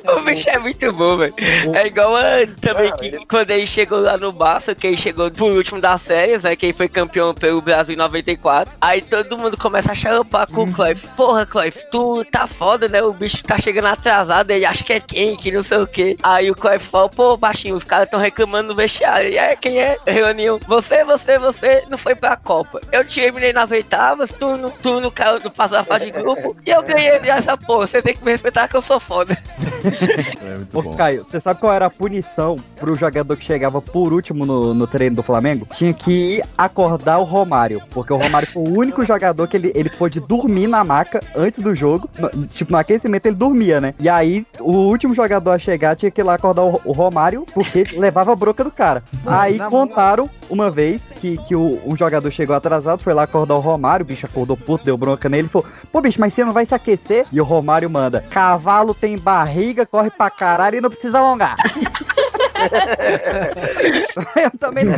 o 0.04 0.20
bicho 0.22 0.48
é 0.50 0.58
muito 0.58 0.92
bom, 0.92 1.16
velho. 1.16 1.34
É 1.74 1.86
igual 1.86 2.16
a, 2.16 2.46
também 2.60 2.92
que 2.96 3.26
quando 3.26 3.50
ele 3.50 3.66
chegou 3.66 4.00
lá 4.00 4.16
no 4.16 4.32
Barça, 4.32 4.74
que 4.74 4.86
ele 4.86 4.96
chegou 4.96 5.30
por 5.30 5.50
último 5.50 5.80
das 5.80 6.02
séries, 6.02 6.42
né, 6.42 6.54
que 6.56 6.66
ele 6.66 6.72
foi 6.72 6.88
campeão 6.88 7.34
pelo 7.34 7.60
Brasil 7.60 7.94
em 7.94 7.98
94. 7.98 8.74
Aí 8.80 9.00
todo 9.02 9.38
mundo 9.38 9.56
começa 9.56 9.92
a 9.92 9.94
xaropar 9.94 10.46
com 10.46 10.64
o 10.64 10.72
Cleif. 10.72 11.06
Porra, 11.16 11.46
Cleif, 11.46 11.76
tu 11.90 12.24
tá 12.24 12.46
foda, 12.46 12.88
né? 12.88 13.02
O 13.02 13.13
bicho 13.14 13.42
tá 13.44 13.58
chegando 13.58 13.86
atrasado, 13.86 14.50
ele 14.50 14.64
acha 14.64 14.82
que 14.84 14.92
é 14.92 15.00
quem, 15.00 15.36
que 15.36 15.50
não 15.50 15.62
sei 15.62 15.78
o 15.78 15.86
que. 15.86 16.16
Aí 16.22 16.50
o 16.50 16.54
Cleif 16.54 16.86
fala, 16.88 17.08
pô, 17.08 17.36
baixinho, 17.36 17.74
os 17.74 17.84
caras 17.84 18.08
tão 18.08 18.18
reclamando 18.20 18.68
no 18.68 18.74
vestiário. 18.74 19.30
E 19.30 19.38
aí, 19.38 19.56
quem 19.56 19.78
é? 19.78 19.96
Reunião. 20.06 20.58
Você, 20.66 21.04
você, 21.04 21.38
você 21.38 21.84
não 21.88 21.96
foi 21.98 22.14
pra 22.14 22.36
Copa. 22.36 22.80
Eu 22.92 23.04
te 23.04 23.20
eliminei 23.20 23.52
nas 23.52 23.70
oitavas, 23.70 24.30
tu 24.30 24.56
não, 24.56 24.70
tu 24.70 25.00
não 25.00 25.10
caiu 25.10 25.40
no 25.42 25.50
passo 25.50 25.72
da 25.72 25.84
fase 25.84 26.06
de 26.06 26.10
grupo. 26.12 26.56
E 26.66 26.70
eu 26.70 26.82
ganhei 26.82 27.08
essa 27.24 27.56
porra. 27.56 27.86
Você 27.86 28.02
tem 28.02 28.14
que 28.14 28.24
me 28.24 28.32
respeitar 28.32 28.68
que 28.68 28.76
eu 28.76 28.82
sou 28.82 28.98
foda. 29.00 29.36
É 30.42 30.56
muito 30.58 30.78
Ô, 30.78 30.82
bom. 30.82 30.94
Caio, 30.94 31.24
você 31.24 31.40
sabe 31.40 31.60
qual 31.60 31.72
era 31.72 31.86
a 31.86 31.90
punição 31.90 32.56
pro 32.76 32.94
jogador 32.94 33.36
que 33.36 33.44
chegava 33.44 33.80
por 33.82 34.12
último 34.12 34.44
no, 34.46 34.74
no 34.74 34.86
treino 34.86 35.16
do 35.16 35.22
Flamengo? 35.22 35.66
Tinha 35.72 35.92
que 35.92 36.36
ir 36.38 36.44
acordar 36.56 37.18
o 37.18 37.24
Romário, 37.24 37.82
porque 37.90 38.12
o 38.12 38.16
Romário 38.16 38.48
foi 38.50 38.62
o 38.62 38.78
único 38.78 39.04
jogador 39.04 39.46
que 39.46 39.56
ele, 39.56 39.72
ele 39.74 39.90
pôde 39.90 40.20
dormir 40.20 40.66
na 40.66 40.82
maca 40.84 41.20
antes 41.36 41.60
do 41.60 41.74
jogo, 41.74 42.08
no- 42.18 42.46
tipo, 42.46 42.72
naquele 42.72 42.98
conhecimento, 43.04 43.26
ele 43.26 43.36
dormia, 43.36 43.80
né? 43.80 43.94
E 43.98 44.08
aí, 44.08 44.46
o 44.60 44.72
último 44.72 45.14
jogador 45.14 45.50
a 45.52 45.58
chegar 45.58 45.96
tinha 45.96 46.10
que 46.10 46.20
ir 46.20 46.24
lá 46.24 46.34
acordar 46.34 46.62
o, 46.62 46.80
o 46.84 46.92
Romário, 46.92 47.46
porque 47.52 47.84
levava 47.96 48.32
a 48.32 48.36
broca 48.36 48.64
do 48.64 48.70
cara. 48.70 49.02
Aí 49.26 49.58
contaram 49.58 50.28
uma 50.48 50.70
vez 50.70 51.02
que, 51.16 51.36
que 51.38 51.54
o, 51.54 51.80
um 51.86 51.96
jogador 51.96 52.30
chegou 52.30 52.56
atrasado, 52.56 53.02
foi 53.02 53.14
lá 53.14 53.24
acordar 53.24 53.54
o 53.54 53.60
Romário, 53.60 54.04
o 54.04 54.06
bicho 54.06 54.26
acordou 54.26 54.56
puto, 54.56 54.84
deu 54.84 54.96
bronca 54.96 55.28
nele, 55.28 55.48
falou, 55.48 55.66
pô 55.92 56.00
bicho, 56.00 56.20
mas 56.20 56.34
você 56.34 56.44
não 56.44 56.52
vai 56.52 56.66
se 56.66 56.74
aquecer? 56.74 57.26
E 57.32 57.40
o 57.40 57.44
Romário 57.44 57.88
manda, 57.88 58.24
cavalo 58.30 58.94
tem 58.94 59.18
barriga, 59.18 59.86
corre 59.86 60.10
pra 60.10 60.30
caralho 60.30 60.78
e 60.78 60.80
não 60.80 60.90
precisa 60.90 61.18
alongar. 61.18 61.56
Eu 64.42 64.58
também 64.58 64.84
não. 64.84 64.94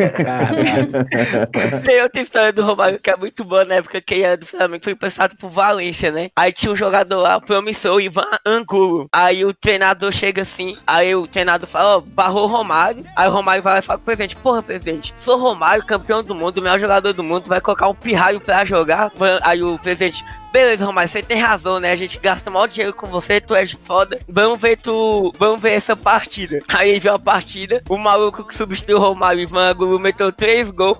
Tem 1.85 2.03
outra 2.03 2.21
história 2.21 2.53
do 2.53 2.65
Romário 2.65 2.99
que 2.99 3.11
é 3.11 3.17
muito 3.17 3.45
boa 3.45 3.65
na 3.65 3.77
época 3.77 4.01
que 4.01 4.15
ele 4.15 4.23
era 4.23 4.37
do 4.37 4.47
Flamengo, 4.47 4.85
foi 4.85 4.95
passado 4.95 5.37
por 5.37 5.51
Valência, 5.51 6.11
né? 6.11 6.31
Aí 6.37 6.53
tinha 6.53 6.73
um 6.73 6.77
jogador 6.77 7.21
lá, 7.21 7.41
promissor, 7.41 7.97
o 7.97 8.01
Ivan 8.01 8.27
Angulo. 8.45 9.09
Aí 9.13 9.45
o 9.45 9.53
treinador 9.53 10.13
chega 10.13 10.43
assim, 10.43 10.77
aí 10.87 11.15
o 11.15 11.27
treinador 11.27 11.69
fala, 11.69 11.99
ó, 11.99 12.01
barrou 12.01 12.45
o 12.45 12.49
Romário. 12.49 13.05
Aí 13.17 13.29
o 13.29 13.33
Romário 13.33 13.63
vai 13.63 13.75
lá 13.75 13.79
e 13.79 13.83
fala 13.83 13.99
pro 13.99 14.07
presidente, 14.07 14.37
porra, 14.37 14.63
presidente, 14.63 15.15
sou 15.17 15.39
Romário, 15.39 15.85
campeão 15.85 16.23
do 16.23 16.35
mundo, 16.35 16.63
melhor 16.63 16.79
jogador 16.79 17.13
do 17.13 17.23
mundo, 17.23 17.49
vai 17.49 17.61
colocar 17.61 17.89
um 17.89 17.95
pirralho 17.95 18.41
pra 18.41 18.65
jogar. 18.65 19.13
Aí 19.43 19.63
o 19.63 19.79
presidente, 19.79 20.25
beleza, 20.57 20.87
Romário, 20.87 21.11
você 21.11 21.23
tem 21.23 21.39
razão, 21.39 21.79
né? 21.79 21.93
A 21.93 21.97
gente 21.97 22.19
gasta 22.19 22.51
mal 22.51 22.67
dinheiro 22.67 22.95
com 22.95 23.07
você, 23.09 23.43
tu 23.43 23.55
és 23.55 23.73
foda. 23.73 24.19
Vamos 24.27 24.59
ver 24.59 24.79
tu. 24.79 25.31
Vamos 25.39 25.61
ver 25.61 25.73
essa 25.73 25.95
partida. 25.95 26.61
Aí 26.69 26.99
viu 26.99 27.13
a 27.13 27.19
partida, 27.19 27.83
o 27.91 27.99
maluco 27.99 28.43
que 28.43 28.55
substituiu 28.55 28.97
o 28.97 29.01
Romário, 29.01 29.43
Ivan 29.43 29.73
Angulo, 29.73 29.99
meteu 29.99 30.33
três 30.33 30.71
gols. 30.71 30.97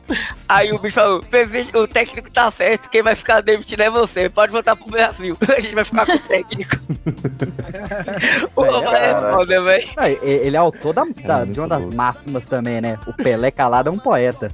Aí 0.47 0.73
o 0.73 0.79
bicho 0.79 0.97
falou: 0.97 1.23
o 1.75 1.89
técnico 1.89 2.31
tá 2.31 2.51
certo, 2.51 2.91
quem 2.91 3.03
vai 3.03 3.15
ficar 3.15 3.41
demitido 3.41 3.81
é 3.81 3.89
você. 3.89 4.29
Pode 4.29 4.53
voltar 4.53 4.77
pro 4.77 4.91
Brasil. 4.91 5.35
A 5.57 5.59
gente 5.59 5.75
vai 5.75 5.85
ficar 5.87 6.05
com 6.05 6.13
o 6.13 6.19
técnico. 6.19 6.77
o 8.55 8.63
Romário 8.63 9.07
é 9.07 9.33
foda, 9.33 9.63
velho. 9.63 9.89
Ele 10.23 10.57
é 10.57 10.59
autor 10.59 10.93
da, 10.93 11.05
da- 11.25 11.45
de 11.47 11.59
uma 11.59 11.69
das 11.69 11.95
máximas 11.95 12.45
também, 12.45 12.83
né? 12.83 12.99
O 13.07 13.13
Pelé 13.15 13.51
calado 13.51 13.89
é 13.89 13.93
um 13.93 13.99
poeta. 13.99 14.51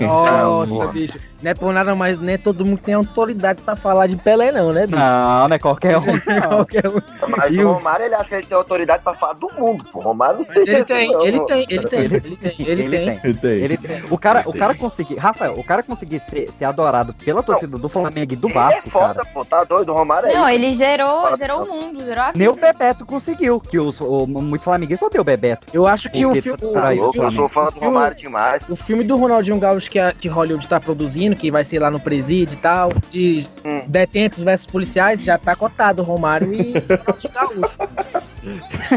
Nossa, 0.00 0.88
bicho. 0.88 1.16
Não 1.42 1.50
é 1.50 1.54
por 1.54 1.72
nada 1.72 1.94
mais, 1.94 2.20
nem 2.20 2.38
todo 2.38 2.64
mundo 2.64 2.78
tem 2.78 2.94
autoridade 2.94 3.60
pra 3.62 3.74
falar 3.74 4.06
de 4.06 4.16
Pelé, 4.16 4.31
não, 4.36 4.72
né, 4.72 4.86
bicho? 4.86 4.98
Não, 4.98 5.48
não 5.48 5.56
é 5.56 5.58
qualquer 5.58 5.98
um. 5.98 6.02
qualquer 6.48 6.88
um. 6.88 7.00
Mas 7.36 7.54
E 7.54 7.64
o 7.64 7.72
Romário, 7.72 8.06
ele 8.06 8.14
acha 8.14 8.24
que 8.24 8.34
ele 8.34 8.46
tem 8.46 8.56
autoridade 8.56 9.02
pra 9.02 9.14
falar 9.14 9.34
do 9.34 9.50
mundo, 9.52 9.84
pô. 9.90 9.98
O 9.98 10.02
Romário 10.02 10.38
não 10.38 10.44
tem 10.44 10.62
ele 10.62 10.84
tem, 10.84 11.10
não, 11.10 11.24
ele 11.24 11.40
tem, 11.40 11.66
ele 11.68 11.88
tem, 11.88 12.00
ele 12.00 12.20
tem, 12.20 12.54
ele 12.60 12.88
tem. 13.36 13.52
Ele 13.62 13.76
tem. 13.76 14.02
O 14.10 14.18
cara, 14.18 14.42
o 14.46 14.52
cara 14.52 14.74
conseguir. 14.74 15.16
Rafael, 15.16 15.54
o 15.54 15.64
cara 15.64 15.82
conseguir 15.82 16.20
ser, 16.20 16.48
ser 16.50 16.64
adorado 16.64 17.14
pela 17.14 17.42
torcida 17.42 17.76
do 17.78 17.88
Flamengo 17.88 18.32
e 18.32 18.36
do 18.36 18.48
Ele 18.48 18.54
Vasco, 18.54 18.88
é 18.88 18.90
foda, 18.90 19.14
cara. 19.14 19.28
pô. 19.32 19.44
Tá 19.44 19.64
doido, 19.64 19.90
o 19.90 19.94
Romário 19.94 20.28
é 20.28 20.34
Não, 20.34 20.48
isso. 20.48 20.54
ele 20.54 20.74
zerou, 20.74 21.36
zerou 21.36 21.64
o 21.64 21.68
mundo, 21.68 22.04
zerou 22.04 22.24
a 22.24 22.26
vida. 22.28 22.38
Nem 22.38 22.48
o 22.48 22.54
Bebeto 22.54 23.04
conseguiu, 23.04 23.60
que 23.60 23.78
os, 23.78 24.00
o, 24.00 24.26
muito 24.26 24.62
flamenguista 24.62 25.06
odeia 25.06 25.20
o 25.20 25.24
Bebeto. 25.24 25.66
Eu 25.72 25.86
acho 25.86 26.10
que 26.10 26.24
o 26.24 26.34
filme. 26.34 26.58
o 26.62 26.78
Eu 26.78 27.32
sou 27.32 27.48
fã 27.48 27.66
do 27.66 27.80
Romário 27.80 28.16
demais. 28.16 28.62
O 28.68 28.76
filme 28.76 29.04
do 29.04 29.16
Ronaldinho 29.16 29.58
Gaúcho 29.58 29.90
que, 29.90 29.98
a, 29.98 30.12
que 30.12 30.28
Hollywood 30.28 30.66
tá 30.68 30.80
produzindo, 30.80 31.36
que 31.36 31.50
vai 31.50 31.64
ser 31.64 31.78
lá 31.78 31.90
no 31.90 32.00
presídio 32.00 32.54
e 32.54 32.58
tal, 32.58 32.90
de 33.10 33.46
Hum. 33.64 33.80
Detentos 34.22 34.40
versus 34.40 34.66
policiais, 34.66 35.22
já 35.22 35.36
tá 35.36 35.56
cotado 35.56 36.02
o 36.02 36.04
Romário 36.04 36.52
e 36.54 36.72
Ronaldinho 36.72 37.32
Gaúcho. 37.34 37.78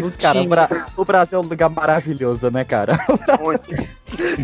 O 0.08 0.12
Cara, 0.22 0.42
o. 0.42 0.48
Bra- 0.48 0.86
o 0.98 1.06
Brasil 1.06 1.40
é 1.40 1.42
um 1.42 1.48
lugar 1.48 1.70
maravilhoso, 1.70 2.50
né, 2.52 2.64
cara? 2.64 2.98
Muito. 3.44 3.88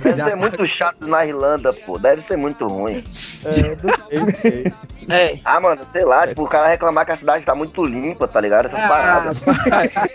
Deve 0.03 0.23
ser 0.23 0.35
muito 0.35 0.65
chato 0.65 1.07
na 1.07 1.25
Irlanda, 1.25 1.71
pô. 1.71 1.97
Deve 1.99 2.21
ser 2.23 2.35
muito 2.37 2.67
ruim. 2.67 3.03
É, 3.45 3.77
não 3.83 4.31
sei, 4.33 4.35
sei. 4.41 4.73
É. 5.09 5.39
Ah, 5.43 5.59
mano, 5.59 5.81
sei 5.91 6.03
lá, 6.05 6.27
tipo, 6.27 6.43
o 6.43 6.47
cara 6.47 6.67
reclamar 6.67 7.05
que 7.05 7.11
a 7.11 7.17
cidade 7.17 7.43
tá 7.45 7.53
muito 7.55 7.83
limpa, 7.83 8.27
tá 8.27 8.39
ligado? 8.39 8.67
Essas 8.67 8.79
Ah, 8.79 8.87
paradas. 8.87 9.37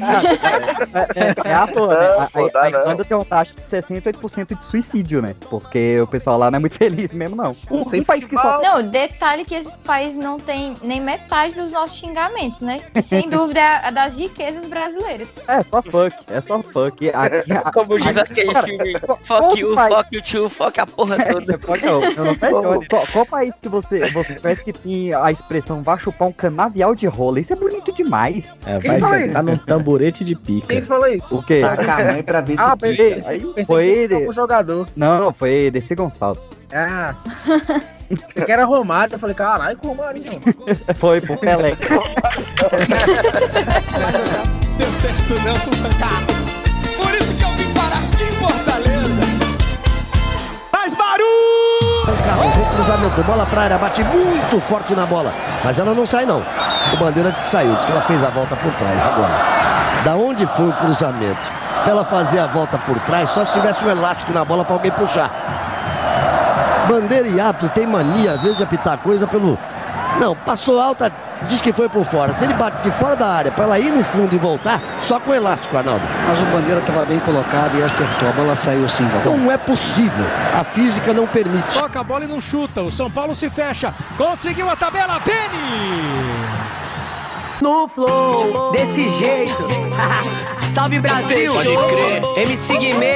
É, 1.14 1.48
é 1.50 1.54
à 1.54 1.66
toa, 1.66 1.98
né? 1.98 2.06
A, 2.24 2.28
pô, 2.32 2.50
não. 2.52 2.66
Irlanda 2.66 3.04
tem 3.04 3.16
uma 3.16 3.24
taxa 3.24 3.54
de 3.54 3.62
68% 3.62 4.56
de 4.58 4.64
suicídio, 4.64 5.20
né? 5.22 5.34
Porque 5.50 6.00
o 6.00 6.06
pessoal 6.06 6.38
lá 6.38 6.50
não 6.50 6.56
é 6.56 6.60
muito 6.60 6.76
feliz 6.78 7.12
mesmo, 7.12 7.36
não. 7.36 7.54
Um, 7.70 7.80
um 7.80 8.04
país 8.04 8.24
que 8.24 8.34
só. 8.36 8.60
Não, 8.62 8.82
detalhe 8.88 9.44
que 9.44 9.54
esse 9.54 9.76
país 9.78 10.14
não 10.14 10.38
tem 10.38 10.74
nem 10.82 11.00
metade 11.00 11.54
dos 11.54 11.72
nossos 11.72 11.96
xingamentos, 11.98 12.60
né? 12.60 12.80
E 12.94 13.02
sem 13.02 13.28
dúvida 13.30 13.60
é 13.60 13.86
a 13.88 13.90
das 13.90 14.14
riquezas 14.14 14.66
brasileiras. 14.66 15.28
É 15.48 15.62
só 15.62 15.82
fuck, 15.82 16.14
é 16.30 16.40
só 16.40 16.62
fuck. 16.62 17.10
Aqui- 17.10 17.52
a- 17.52 17.72
Como 17.72 17.98
diz 17.98 18.16
aqui- 18.16 18.48
aquele 18.48 18.54
filme, 18.62 19.00
fuck 19.42 19.58
you, 19.60 19.74
país- 19.74 19.94
fuck 19.94 20.14
you 20.16 20.22
too, 20.22 20.48
fuck 20.50 20.80
a 20.80 20.86
porra 20.86 21.16
toda. 21.24 21.58
Qual, 22.88 23.06
qual 23.12 23.26
país 23.26 23.54
que 23.60 23.68
você, 23.68 24.10
você 24.12 24.34
conhece 24.34 24.64
que 24.64 24.72
tem 24.72 25.14
a 25.14 25.30
expressão 25.32 25.82
vai 25.82 25.98
chupar 25.98 26.28
um 26.28 26.32
canavial 26.32 26.94
de 26.94 27.06
rola? 27.06 27.40
Isso 27.40 27.52
é 27.52 27.56
bonito 27.56 27.92
demais. 27.92 28.44
É, 28.66 28.78
Quem 28.78 28.98
vai 28.98 29.26
sentar 29.28 29.42
num 29.42 29.56
tamborete 29.56 30.24
de 30.24 30.34
pica. 30.34 30.66
Quem 30.68 30.82
falou 30.82 31.06
isso? 31.08 31.34
O 31.34 31.42
quê? 31.42 31.60
Taca 31.60 31.92
a 31.94 32.04
mãe 32.12 32.22
pra 32.22 32.40
ver 32.40 32.54
se 32.54 32.60
Ah, 32.60 32.70
quica. 32.76 32.86
pensei, 32.88 33.12
Aí 33.26 33.40
pensei 33.40 33.64
foi 33.64 33.86
ele. 33.86 34.24
foi 34.24 34.34
jogador. 34.34 34.86
Não, 34.96 35.32
foi 35.32 35.70
Desi 35.70 35.94
Gonçalves. 35.94 36.48
Ah. 36.72 37.14
Você 38.08 38.44
que 38.44 38.52
era 38.52 38.64
Romário, 38.64 39.14
eu 39.14 39.18
falei, 39.18 39.34
caralho, 39.34 39.76
Romário. 39.84 40.22
Foi 40.98 41.20
pro 41.20 41.36
Pelé. 41.36 41.74
Deu 44.78 44.86
certo 44.92 45.34
não. 45.44 46.35
Bom 52.34 52.64
cruzamento, 52.74 53.22
bola 53.22 53.46
pra 53.46 53.62
área, 53.62 53.78
bate 53.78 54.02
muito 54.04 54.60
forte 54.60 54.94
na 54.94 55.06
bola, 55.06 55.32
mas 55.64 55.78
ela 55.78 55.94
não 55.94 56.04
sai 56.04 56.26
não. 56.26 56.42
O 56.92 56.96
Bandeira 56.96 57.30
disse 57.30 57.44
que 57.44 57.50
saiu, 57.50 57.74
disse 57.74 57.86
que 57.86 57.92
ela 57.92 58.02
fez 58.02 58.24
a 58.24 58.30
volta 58.30 58.56
por 58.56 58.72
trás 58.74 59.02
agora. 59.02 59.32
Da 60.04 60.14
onde 60.14 60.46
foi 60.46 60.68
o 60.68 60.72
cruzamento? 60.72 61.50
Pra 61.82 61.92
ela 61.92 62.04
fazer 62.04 62.38
a 62.38 62.46
volta 62.46 62.78
por 62.78 62.98
trás, 63.00 63.30
só 63.30 63.44
se 63.44 63.52
tivesse 63.52 63.84
um 63.84 63.90
elástico 63.90 64.32
na 64.32 64.44
bola 64.44 64.64
pra 64.64 64.74
alguém 64.74 64.90
puxar. 64.90 65.30
Bandeira 66.88 67.28
e 67.28 67.40
árbitro 67.40 67.68
tem 67.70 67.86
mania, 67.86 68.32
às 68.32 68.42
vezes, 68.42 68.56
de 68.56 68.62
apitar 68.62 68.98
coisa 68.98 69.26
pelo... 69.26 69.58
Não, 70.18 70.34
passou 70.34 70.80
alta, 70.80 71.12
diz 71.42 71.60
que 71.60 71.72
foi 71.72 71.88
por 71.88 72.04
fora. 72.04 72.32
Se 72.32 72.44
ele 72.44 72.54
bate 72.54 72.82
de 72.82 72.90
fora 72.90 73.14
da 73.14 73.26
área 73.26 73.52
pra 73.52 73.64
ela 73.64 73.78
ir 73.78 73.90
no 73.90 74.02
fundo 74.02 74.34
e 74.34 74.38
voltar, 74.38 74.80
só 75.00 75.20
com 75.20 75.34
elástico, 75.34 75.76
Arnaldo. 75.76 76.04
Mas 76.26 76.40
o 76.40 76.44
Bandeira 76.46 76.80
estava 76.80 77.04
bem 77.04 77.18
colocado 77.20 77.76
e 77.78 77.82
acertou. 77.82 78.28
A 78.28 78.32
bola 78.32 78.56
saiu 78.56 78.88
sim, 78.88 79.06
Galvão. 79.08 79.36
Não 79.36 79.52
é 79.52 79.58
possível. 79.58 80.24
A 80.54 80.64
física 80.64 81.12
não 81.12 81.26
permite. 81.26 81.78
Toca 81.78 82.00
a 82.00 82.04
bola 82.04 82.24
e 82.24 82.28
não 82.28 82.40
chuta. 82.40 82.82
O 82.82 82.90
São 82.90 83.10
Paulo 83.10 83.34
se 83.34 83.50
fecha. 83.50 83.94
Conseguiu 84.16 84.68
a 84.70 84.76
tabela. 84.76 85.20
Denis! 85.20 86.96
No 87.60 87.88
flow, 87.88 88.72
desse 88.72 89.08
jeito. 89.18 89.56
Salve 90.74 91.00
Brasil! 91.00 91.54
Pode 91.54 91.74
crer. 91.88 92.22
MC 92.36 92.76
Guimê, 92.76 93.14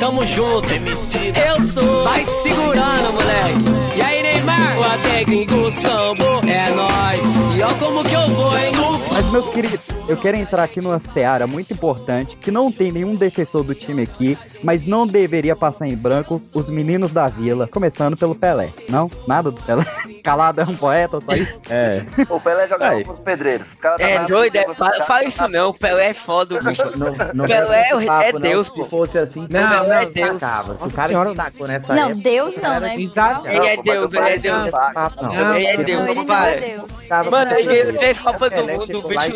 tamo 0.00 0.26
junto. 0.26 0.72
Eu 0.72 1.60
sou. 1.66 2.04
Vai 2.04 2.24
segurando, 2.24 3.12
moleque. 3.12 3.98
E 3.98 4.00
aí, 4.02 4.21
Neymar? 4.46 4.78
O 4.78 4.98
técnico 5.02 5.70
sambo 5.70 6.40
é 6.48 6.70
nóis. 6.70 7.56
E 7.56 7.62
ó 7.62 7.74
como 7.78 8.02
que 8.04 8.14
eu 8.14 8.28
vou, 8.28 8.56
hein? 8.58 8.72
Mas, 9.12 9.30
meus 9.30 9.46
queridos, 9.52 9.80
eu 10.08 10.16
quero 10.16 10.38
entrar 10.38 10.62
aqui 10.64 10.80
numa 10.80 10.98
seara 10.98 11.46
muito 11.46 11.70
importante, 11.72 12.34
que 12.36 12.50
não 12.50 12.72
tem 12.72 12.90
nenhum 12.90 13.14
defensor 13.14 13.62
do 13.62 13.74
time 13.74 14.02
aqui, 14.02 14.38
mas 14.64 14.86
não 14.86 15.06
deveria 15.06 15.54
passar 15.54 15.86
em 15.86 15.94
branco 15.94 16.40
os 16.54 16.70
meninos 16.70 17.10
da 17.12 17.28
vila, 17.28 17.68
começando 17.68 18.16
pelo 18.16 18.34
Pelé. 18.34 18.70
Não? 18.88 19.10
Nada 19.26 19.50
do 19.50 19.62
Pelé? 19.62 19.84
Calado 20.24 20.62
é 20.62 20.64
um 20.64 20.74
poeta, 20.74 21.18
só 21.20 21.36
isso? 21.36 21.60
É. 21.70 22.04
O 22.28 22.40
Pelé 22.40 22.68
jogava 22.68 22.94
Aí. 22.96 23.04
com 23.04 23.12
os 23.12 23.18
pedreiros. 23.20 23.66
O 23.66 24.02
É 24.02 24.18
doido, 24.24 24.56
é, 24.56 24.74
fala, 24.74 25.04
fala 25.04 25.24
isso 25.24 25.48
não, 25.48 25.70
o 25.70 25.74
Pelé 25.74 26.08
é 26.08 26.14
foda, 26.14 26.54
o 26.56 26.64
bicho. 26.64 26.82
Não, 26.96 27.14
não 27.34 27.46
Pelé 27.46 27.88
é 27.90 28.06
papo, 28.06 28.32
não. 28.34 28.40
Deus, 28.40 28.66
Se 28.66 28.72
pô. 28.74 28.84
fosse 28.84 29.18
assim, 29.18 29.46
Não, 29.48 29.60
mundo 29.60 29.88
não, 29.88 30.12
tacava. 30.32 30.64
Se 30.74 30.78
o 30.78 30.84
Nossa 30.84 30.96
cara 30.96 31.08
senhora. 31.08 31.34
tacou 31.34 31.66
nessa 31.68 31.94
Não, 31.94 32.08
época, 32.10 32.22
Deus 32.22 32.56
não, 32.56 32.80
né? 32.80 32.94
Ele 32.94 33.66
é 33.66 33.76
Deus, 33.82 34.12
ele 34.12 34.28
é 34.28 34.31
É 34.34 34.38
Deus, 34.38 34.72
Não, 34.72 35.52
é 35.54 35.76
Deus. 35.76 36.82
tava- 37.08 37.30
Mano, 37.30 37.52
ele 37.54 37.98
fez 37.98 38.18
Copa 38.18 38.50
do 38.50 38.66
Mundo, 38.66 38.98
o 38.98 39.08
bicho. 39.08 39.32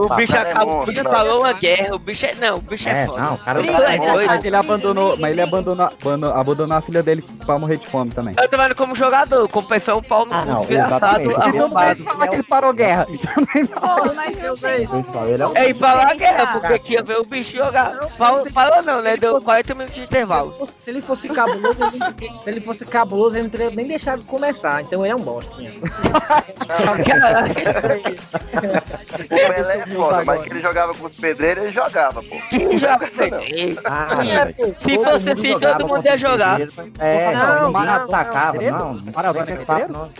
O 0.00 0.14
bicho 0.16 0.36
é 0.36 0.38
acabou, 0.40 0.82
o 0.82 0.86
bicho 0.86 1.02
não. 1.02 1.10
falou 1.10 1.40
uma 1.40 1.52
guerra, 1.52 1.94
o 1.94 1.98
bicho 1.98 2.26
é. 2.26 2.34
Não, 2.36 2.56
o 2.56 2.60
bicho 2.60 2.88
é, 2.88 3.02
É, 3.02 3.06
foda. 3.06 3.20
não, 3.20 3.34
o 3.34 3.38
cara 3.38 3.60
Ele 3.60 3.70
é 3.70 3.98
bom. 3.98 4.12
doido. 4.12 4.26
Mas 4.28 4.44
ele 4.44 4.56
abandonou, 4.56 5.16
mas 5.18 5.30
ele 5.32 5.40
abandonou, 5.42 5.86
abandonou, 5.86 6.34
abandonou 6.36 6.76
a 6.76 6.80
filha 6.80 7.02
dele 7.02 7.22
pra 7.44 7.58
morrer 7.58 7.76
de 7.78 7.86
fome 7.88 8.10
também. 8.10 8.34
Eu 8.40 8.48
tô 8.48 8.56
vendo 8.56 8.74
como 8.74 8.94
jogador, 8.94 9.48
como 9.48 9.68
pessoa 9.68 9.98
um 9.98 10.02
pau 10.02 10.24
no 10.26 10.34
Ah, 10.34 10.42
cu, 10.58 10.66
desgraçado. 10.66 11.22
Então 11.22 11.38
não 11.52 11.60
arrombado. 11.60 12.04
falar 12.04 12.28
que 12.28 12.34
ele 12.36 12.42
parou 12.42 12.72
guerra. 12.72 13.06
Pô, 13.06 14.14
mas 14.14 14.36
não 14.42 14.56
tem 14.56 14.86
como. 14.86 15.04
Pessoal, 15.04 15.28
ele 15.28 15.42
é 15.42 15.46
um 15.46 15.56
É, 15.56 15.68
e 15.70 15.74
parou 15.74 16.02
a 16.02 16.14
guerra, 16.14 16.46
porque 16.52 16.72
aqui 16.72 16.92
ia 16.94 17.02
ver 17.02 17.18
o 17.18 17.24
bicho 17.24 17.56
jogar. 17.56 17.92
Parou, 18.18 18.44
parou 18.52 18.82
não, 18.82 19.02
né? 19.02 19.16
Deu 19.16 19.40
40 19.40 19.74
minutos 19.74 19.94
de 19.94 20.02
intervalo. 20.02 20.54
Se 20.66 20.90
ele 20.90 21.02
fosse 21.02 21.28
cabuloso, 21.28 21.78
ele, 21.82 22.30
se 22.42 22.50
ele 22.50 22.60
fosse 22.60 22.84
cabuloso, 22.84 23.36
ele 23.36 23.44
não 23.44 23.50
teria 23.50 23.65
nem 23.70 23.86
deixaram 23.86 24.20
de 24.20 24.26
começar, 24.26 24.82
então 24.82 25.04
ele 25.04 25.12
é 25.12 25.16
um 25.16 25.20
bostinha. 25.20 25.72
o 29.14 29.28
Pelé 29.28 29.76
é 29.76 29.86
foda, 29.86 30.24
mas 30.24 30.42
que 30.42 30.50
ele 30.50 30.60
jogava 30.60 30.94
com 30.94 31.06
os 31.06 31.16
pedreiros, 31.16 31.64
ele 31.64 31.72
jogava, 31.72 32.22
pô. 32.22 32.36
Quem 32.50 32.78
joga 32.78 33.10
ah, 33.84 34.26
é, 34.26 34.54
Se 34.80 34.98
fosse 34.98 35.30
assim, 35.30 35.58
todo 35.58 35.88
mundo 35.88 36.04
ia 36.04 36.16
jogar. 36.16 36.60
É, 36.98 37.34
não, 37.34 37.72
o 37.72 37.76
atacava, 37.76 38.62
não. 38.62 38.94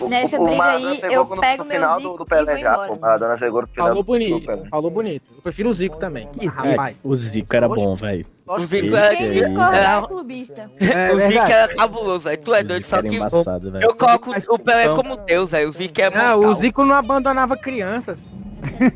Nessa 0.09 0.39
briga 0.39 0.65
aí, 0.65 1.01
eu 1.11 1.27
pego 1.27 1.65
meu 1.65 1.81
final 1.81 2.01
do, 2.01 2.27
Pelé 2.27 2.59
já, 2.59 2.79
pô. 2.87 2.95
O 2.95 3.67
Falou 3.75 4.03
bonito, 4.03 4.69
falou 4.71 4.91
bonito. 4.91 5.25
Eu 5.35 5.43
prefiro 5.43 5.71
o 5.71 5.75
Zico 5.75 5.97
também. 5.97 6.29
Rapaz, 6.47 7.01
o 7.05 7.15
Zico 7.15 7.55
era 7.55 7.69
bom, 7.69 7.97
velho. 7.97 8.36
Lógico 8.47 8.71
que 8.71 8.81
Vitor 8.83 8.99
é, 8.99 9.17
Quem 9.17 9.27
é. 9.27 9.39
é. 9.41 10.07
clubista. 10.07 10.71
É, 10.79 11.11
é 11.11 11.13
o 11.13 11.29
Zico 11.29 11.53
é 11.53 11.75
cabuloso, 11.75 12.29
aí 12.29 12.37
tu 12.37 12.55
é 12.55 12.63
doido, 12.63 12.87
só 12.87 13.03
que 13.03 13.17
eu, 13.17 13.81
eu 13.81 13.95
coloco 13.95 14.31
o 14.51 14.59
Pelé 14.59 14.85
então 14.85 14.97
como 14.97 15.17
Deus, 15.17 15.53
aí 15.53 15.67
o 15.67 15.73
Zico 15.73 16.01
é 16.01 16.13
Ah, 16.15 16.37
o 16.37 16.55
Zico 16.55 16.85
não 16.85 16.95
abandonava 16.95 17.57
crianças 17.57 18.21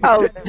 falta. 0.01 0.43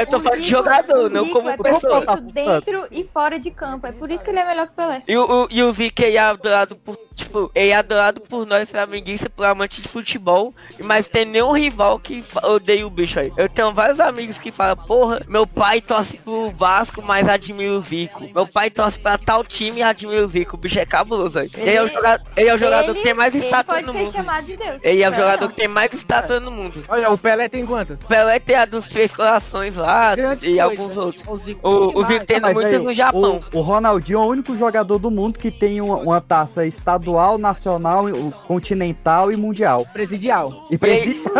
eu 0.00 0.06
tô 0.06 0.20
falando 0.20 0.40
de 0.40 0.48
jogador, 0.48 1.10
não 1.10 1.28
como 1.28 1.50
é 1.50 1.56
pessoa. 1.56 2.00
Perfeito 2.04 2.32
dentro 2.32 2.86
e 2.90 3.04
fora 3.04 3.38
de 3.38 3.50
campo. 3.50 3.86
É 3.86 3.92
por 3.92 4.10
isso 4.10 4.24
que 4.24 4.30
ele 4.30 4.38
é 4.38 4.46
melhor 4.46 4.66
que 4.66 4.72
o 4.72 4.76
Pelé. 4.76 5.02
E 5.06 5.16
o, 5.16 5.48
e 5.50 5.62
o 5.62 5.72
Zico 5.72 6.02
é 6.02 6.18
adorado 6.18 6.76
por, 6.76 6.98
tipo, 7.14 7.50
é 7.54 7.72
adorado 7.72 8.20
por 8.20 8.46
nós 8.46 8.68
flamenguistas, 8.70 9.30
por 9.34 9.44
amantes 9.44 9.82
de 9.82 9.88
futebol, 9.88 10.54
mas 10.82 11.06
tem 11.06 11.24
nenhum 11.24 11.52
rival 11.52 11.98
que 11.98 12.24
odeia 12.42 12.86
o 12.86 12.90
bicho 12.90 13.18
aí. 13.20 13.32
Eu 13.36 13.48
tenho 13.48 13.72
vários 13.72 14.00
amigos 14.00 14.38
que 14.38 14.50
falam, 14.50 14.76
porra, 14.76 15.22
meu 15.28 15.46
pai 15.46 15.80
torce 15.80 16.18
pro 16.18 16.50
Vasco, 16.50 17.02
mas 17.02 17.28
admira 17.28 17.72
o 17.72 17.80
Zico. 17.80 18.28
Meu 18.34 18.46
pai 18.46 18.70
torce 18.70 18.98
pra 18.98 19.18
tal 19.18 19.44
time 19.44 19.78
e 19.78 19.82
admira 19.82 20.24
o 20.24 20.28
Zico. 20.28 20.56
O 20.56 20.58
bicho 20.58 20.78
é 20.78 20.86
cabuloso 20.86 21.38
aí. 21.38 21.50
Ele, 21.54 21.70
é 21.70 21.74
ele, 21.74 21.76
é, 21.76 21.82
o 21.82 21.88
jogador, 21.88 22.26
ele 22.36 22.48
é 22.48 22.54
o 22.54 22.58
jogador 22.58 22.94
que 22.94 23.02
tem 23.02 23.14
mais 23.14 23.34
estátua 23.34 23.80
no 23.80 23.92
mundo. 23.92 23.96
Ele 23.96 24.04
pode 24.04 24.10
ser 24.10 24.16
chamado 24.16 24.46
de 24.46 24.56
Deus. 24.56 24.82
Ele 24.82 25.02
é 25.02 25.10
o 25.10 25.12
jogador 25.12 25.40
não. 25.42 25.48
que 25.48 25.56
tem 25.56 25.68
mais 25.68 25.92
estátua 25.92 26.40
no 26.40 26.50
mundo. 26.50 26.84
Olha, 26.88 27.10
o 27.10 27.18
Pelé 27.18 27.48
tem 27.48 27.66
quantas? 27.66 28.01
Pelé 28.02 28.38
tem 28.38 28.56
a 28.56 28.64
dos 28.64 28.88
Três 28.88 29.12
Corações 29.12 29.76
lá 29.76 30.14
Grande 30.14 30.46
e 30.46 30.48
coisa, 30.50 30.64
alguns 30.64 30.96
outros. 30.96 31.22
O, 31.62 32.04
Vitor 32.04 32.26
tem 32.26 32.40
muitas 32.40 32.82
no 32.82 32.92
Japão. 32.92 33.40
O, 33.52 33.58
o, 33.58 33.62
Ronaldinho 33.62 34.18
é 34.18 34.22
o 34.22 34.26
único 34.26 34.56
jogador 34.56 34.98
do 34.98 35.10
mundo 35.10 35.38
que 35.38 35.50
tem 35.50 35.80
uma, 35.80 35.96
uma 35.96 36.20
taça 36.20 36.66
estadual, 36.66 37.38
nacional, 37.38 38.04
continental 38.46 39.30
e 39.30 39.36
mundial. 39.36 39.86
Presidial. 39.92 40.66
E 40.70 40.78
presidial. 40.78 41.34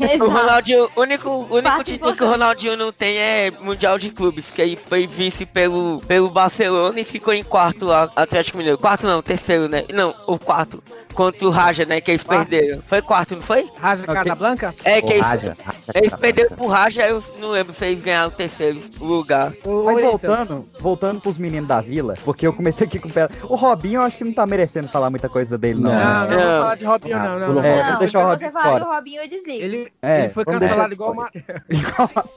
E... 0.00 0.16
o 0.22 0.28
Ronaldinho, 0.28 0.88
o 0.94 1.00
único, 1.00 1.30
único 1.50 1.84
título 1.84 2.14
que 2.14 2.24
o 2.24 2.28
Ronaldinho 2.28 2.76
não 2.76 2.92
tem 2.92 3.16
é 3.18 3.50
Mundial 3.60 3.98
de 3.98 4.10
Clubes, 4.10 4.50
que 4.50 4.62
aí 4.62 4.76
foi 4.76 5.06
vice 5.06 5.46
pelo, 5.46 6.00
pelo 6.06 6.30
Barcelona 6.30 7.00
e 7.00 7.04
ficou 7.04 7.32
em 7.32 7.42
quarto 7.42 7.86
lá, 7.86 8.10
Atlético 8.16 8.58
Mineiro. 8.58 8.78
Quarto 8.78 9.06
não, 9.06 9.22
terceiro, 9.22 9.68
né? 9.68 9.84
Não, 9.92 10.14
o 10.26 10.38
quarto. 10.38 10.82
Contra 11.14 11.46
o 11.46 11.50
Raja, 11.50 11.84
né? 11.84 12.00
Que 12.00 12.12
eles 12.12 12.22
quarto. 12.22 12.48
perderam. 12.48 12.82
Foi 12.86 13.02
quarto, 13.02 13.36
não 13.36 13.42
foi? 13.42 13.68
Raja 13.78 14.02
okay. 14.02 14.14
Casablanca? 14.14 14.74
É, 14.82 15.02
que 15.02 15.12
eles, 15.12 15.51
eles 15.94 16.14
perderam 16.14 16.56
pro 16.56 16.66
racha, 16.66 17.02
eu 17.02 17.22
não 17.38 17.50
lembro 17.50 17.72
se 17.72 17.84
eles 17.84 18.02
ganharam 18.02 18.28
o 18.28 18.32
terceiro 18.32 18.80
lugar. 19.00 19.52
Mas 19.84 20.00
voltando, 20.00 20.66
voltando 20.80 21.20
pros 21.20 21.38
meninos 21.38 21.68
da 21.68 21.80
vila, 21.80 22.14
porque 22.24 22.46
eu 22.46 22.52
comecei 22.52 22.86
aqui 22.86 22.98
com 22.98 23.08
o 23.08 23.12
pé. 23.12 23.28
O 23.44 23.54
Robinho 23.54 24.00
eu 24.00 24.02
acho 24.02 24.16
que 24.16 24.24
não 24.24 24.32
tá 24.32 24.46
merecendo 24.46 24.88
falar 24.88 25.10
muita 25.10 25.28
coisa 25.28 25.56
dele, 25.58 25.80
não. 25.80 25.90
Não, 25.90 26.28
não, 26.28 26.36
não 26.36 26.60
falar 26.62 26.74
de 26.76 26.84
Robinho, 26.84 27.18
não, 27.18 27.38
não. 27.38 27.52
não, 27.54 27.64
é, 27.64 27.92
não 27.92 27.98
deixa 27.98 28.18
o 28.18 28.22
Robinho 28.22 28.38
você 28.38 28.50
vai. 28.50 28.80
do 28.80 28.86
Robinho, 28.86 29.22
eu 29.22 29.28
desligo. 29.28 29.64
Ele, 29.64 29.92
é, 30.02 30.24
ele 30.24 30.28
foi 30.30 30.44
cancelado 30.44 30.92
igual 30.92 31.12
o 31.12 31.16
Mar... 31.16 31.30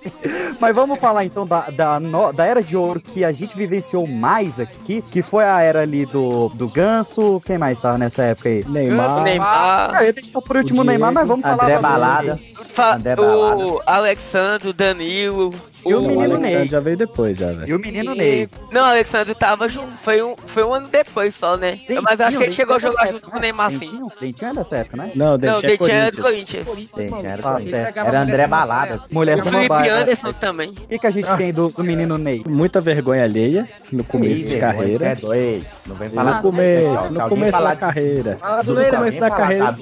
Mas 0.60 0.76
vamos 0.76 1.00
falar 1.00 1.26
então 1.26 1.46
da, 1.46 1.70
da, 1.70 2.00
no... 2.00 2.32
da 2.32 2.46
era 2.46 2.62
de 2.62 2.76
ouro 2.76 3.00
que 3.00 3.24
a 3.24 3.32
gente 3.32 3.56
vivenciou 3.56 4.08
mais 4.08 4.60
aqui, 4.60 5.02
que 5.12 5.22
foi 5.22 5.44
a 5.44 5.62
era 5.62 5.82
ali 5.82 6.06
do, 6.06 6.50
do 6.50 6.68
Ganso. 6.68 7.42
Quem 7.46 7.58
mais 7.58 7.80
tava 7.80 7.98
nessa 7.98 8.24
época 8.24 8.50
aí? 8.50 8.64
Neymar. 8.68 9.08
Ganso, 9.08 9.22
Neymar. 9.22 9.96
Ah, 9.96 10.06
eu 10.06 10.14
deixo 10.14 10.42
por 10.42 10.58
último 10.58 10.82
o 10.82 10.84
Neymar, 10.84 11.14
mas 11.14 11.28
vamos 11.28 11.44
falar 11.44 11.64
André 11.64 11.80
Balada. 11.80 12.40
Fa 12.56 12.98
o 13.20 13.82
Alexandre, 13.86 14.70
o 14.70 14.74
Danilo. 14.74 15.54
E 15.86 15.94
o, 15.94 16.00
o 16.00 16.02
menino 16.02 16.22
Alexandre 16.22 16.58
Ney. 16.58 16.70
já 16.70 16.80
veio 16.80 16.98
depois, 16.98 17.38
já, 17.38 17.52
velho. 17.52 17.70
E 17.70 17.74
o 17.74 17.80
menino 17.80 18.16
e... 18.16 18.18
Ney. 18.18 18.50
Não, 18.72 18.82
o 18.82 18.86
Alexandre 18.86 19.36
tava 19.36 19.70
junto. 19.70 19.98
Foi 20.00 20.22
um, 20.24 20.36
foi 20.48 20.64
um 20.64 20.74
ano 20.74 20.88
depois 20.88 21.36
só, 21.36 21.56
né? 21.56 21.74
Dentinho, 21.74 22.02
Mas 22.02 22.20
acho 22.20 22.38
que 22.38 22.44
ele 22.44 22.52
chegou 22.52 22.76
a 22.76 22.80
jogar 22.80 23.08
junto 23.08 23.26
né? 23.26 23.32
com 23.32 23.38
o 23.38 23.40
né? 23.40 23.42
Neymar 23.42 23.72
sim. 23.72 24.00
Dentinho 24.20 24.50
era 24.50 24.56
dessa 24.56 24.78
época, 24.78 24.98
né? 24.98 25.12
Não, 25.14 25.38
Dentinho, 25.38 25.62
não, 25.62 25.70
Dentinho 25.70 25.92
era 25.92 26.12
do 26.12 26.22
Corinthians. 26.22 26.66
Dentinho 26.66 27.26
era 27.26 27.38
do 27.38 27.44
Corinthians. 27.44 27.96
Era 27.96 28.22
André 28.22 28.48
Balada. 28.48 29.02
Mulher 29.12 29.38
do 29.38 29.44
Felipe 29.44 29.90
Anderson 29.90 30.34
também. 30.34 30.70
O 30.70 30.74
que, 30.74 31.00
que 31.00 31.08
a 31.08 31.12
gente 31.12 31.38
tem 31.38 31.54
do, 31.54 31.70
do 31.70 31.84
menino 31.84 32.18
Ney? 32.18 32.44
Muita 32.48 32.82
vergonha 32.82 33.24
alheia 33.24 33.70
no 33.92 34.04
começo 34.04 34.48
de 34.48 34.58
carreira. 34.58 35.06
É 35.06 35.16
doido. 35.16 35.66
Não 35.86 35.96
vem 35.96 36.10
falar. 36.10 36.36
No 36.38 36.42
começo, 36.42 37.14
no 37.14 37.30
começo 37.30 37.62
da 37.62 37.76
carreira. 37.76 38.38
Fala 38.38 38.64
do 38.64 38.76
mas 39.00 39.16
da 39.18 39.30
carreira. 39.30 39.78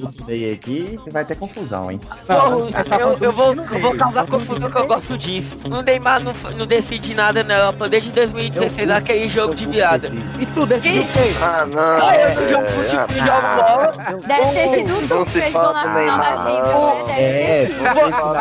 Aqui, 0.54 1.00
vai 1.10 1.24
ter 1.24 1.36
confusão, 1.36 1.92
hein? 1.92 2.00
Não, 2.28 2.70
eu, 3.20 3.32
vou, 3.32 3.54
eu 3.54 3.80
vou 3.80 3.96
causar 3.96 4.26
confusão 4.28 4.70
que 4.70 4.78
eu 4.78 4.88
gosto 4.88 5.18
disso. 5.18 5.56
O 5.70 5.82
Neymar 5.82 6.22
não, 6.22 6.34
não 6.58 6.66
decide 6.66 7.14
nada 7.14 7.44
na 7.44 7.56
Europa 7.56 7.90
desde 7.90 8.12
2016, 8.12 8.90
aquele 8.90 9.30
jogo 9.30 9.56
de 9.56 9.66
viada. 9.66 10.12
E 10.40 10.46
tu 10.46 10.66
decidiu 10.66 11.04
quem? 11.14 11.34
Ah, 11.42 11.66
não. 11.66 12.00
Só 12.00 12.14
eu 12.14 12.36
que 12.36 12.50
jogo 12.50 12.68
futebol, 12.70 13.08
jogo 13.26 13.48
bola. 13.56 13.94
Deve 14.28 14.52
ter 14.52 14.70
sido 14.70 15.08
tu 15.08 15.26
que 15.26 15.32
fez 15.32 15.54
gol 15.54 15.74
na 15.74 15.82
final 15.82 16.18
da 16.18 16.38
Champions, 16.38 17.74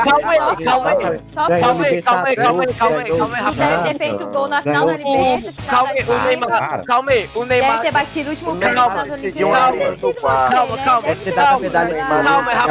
Calma 0.05 0.31
aí, 0.33 0.64
calma 0.64 0.91
sido. 0.91 1.20
Calma 1.35 1.51
aí, 1.51 1.59
calma 1.62 1.83
aí. 1.83 1.83
Calma 1.83 1.85
aí, 1.85 2.03
calma 2.03 2.29
aí, 2.29 2.37
calma 2.37 2.62
aí, 2.62 2.75
calma 2.75 3.03
aí, 3.03 3.09
calma 3.16 3.37
aí. 3.37 3.55
Deve 3.55 3.83
ter 3.89 3.99
feito 3.99 4.27
gol 4.29 4.49
na 4.49 4.62
final 4.62 4.87
da 4.87 4.93
Libertadores. 4.97 5.57
Calma 5.66 5.91
aí, 5.91 6.03
o 6.03 6.27
Neymar, 6.27 6.85
calma 6.85 7.11
aí, 7.12 7.31
o 7.35 7.45
Neymar. 7.45 7.70
Deve 7.73 7.83
ter 7.83 7.93
batido 7.93 8.29
o 8.29 8.33
último 8.33 8.57
pênalti 8.57 8.95
nas 8.95 9.11
Olimpíadas. 9.11 10.01
Né? 10.01 10.12
Calma, 10.20 10.49
calma, 10.51 10.79
calma. 10.79 11.03
Calma, 11.35 11.70
calma, 11.70 11.70
calma. 11.70 12.62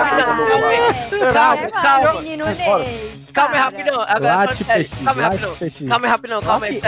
Calma, 1.11 1.33
calma, 1.33 1.71
calma 1.71 1.90
calma. 1.99 2.21
Menino 2.21 2.45
Ney, 2.45 3.11
calma 3.33 3.55
aí, 3.55 3.59
rapidão. 3.61 4.01
Agora, 4.01 4.35
Late, 4.35 4.63
peixe, 4.63 4.95
calma 5.03 5.21
aí, 5.21 5.27
rapidão. 5.29 5.55
Calma 5.87 6.05
aí, 6.05 6.11
rapidão. 6.11 6.41
Calma 6.41 6.65
aí 6.65 6.81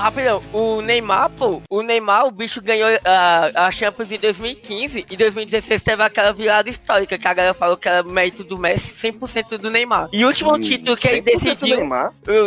rapidão, 0.00 0.42
o 0.52 0.80
Neymar, 0.80 1.30
pô, 1.30 1.62
o 1.68 1.82
Neymar, 1.82 2.26
o 2.26 2.30
bicho 2.30 2.60
ganhou 2.60 2.88
a, 3.04 3.66
a 3.66 3.70
Champions 3.70 4.10
em 4.10 4.18
2015 4.18 5.06
e 5.10 5.16
2016 5.16 5.82
teve 5.82 6.02
aquela 6.02 6.32
virada 6.32 6.68
histórica 6.68 7.18
que 7.18 7.28
a 7.28 7.34
galera 7.34 7.54
falou 7.54 7.76
que 7.76 7.88
era 7.88 8.02
mérito 8.02 8.42
do 8.42 8.58
Messi, 8.58 8.92
100% 8.92 9.58
do 9.58 9.70
Neymar. 9.70 10.08
E 10.12 10.24
o 10.24 10.28
último 10.28 10.58
título 10.58 10.96
que 10.96 11.08
aí 11.08 11.20
decidiu, 11.20 11.78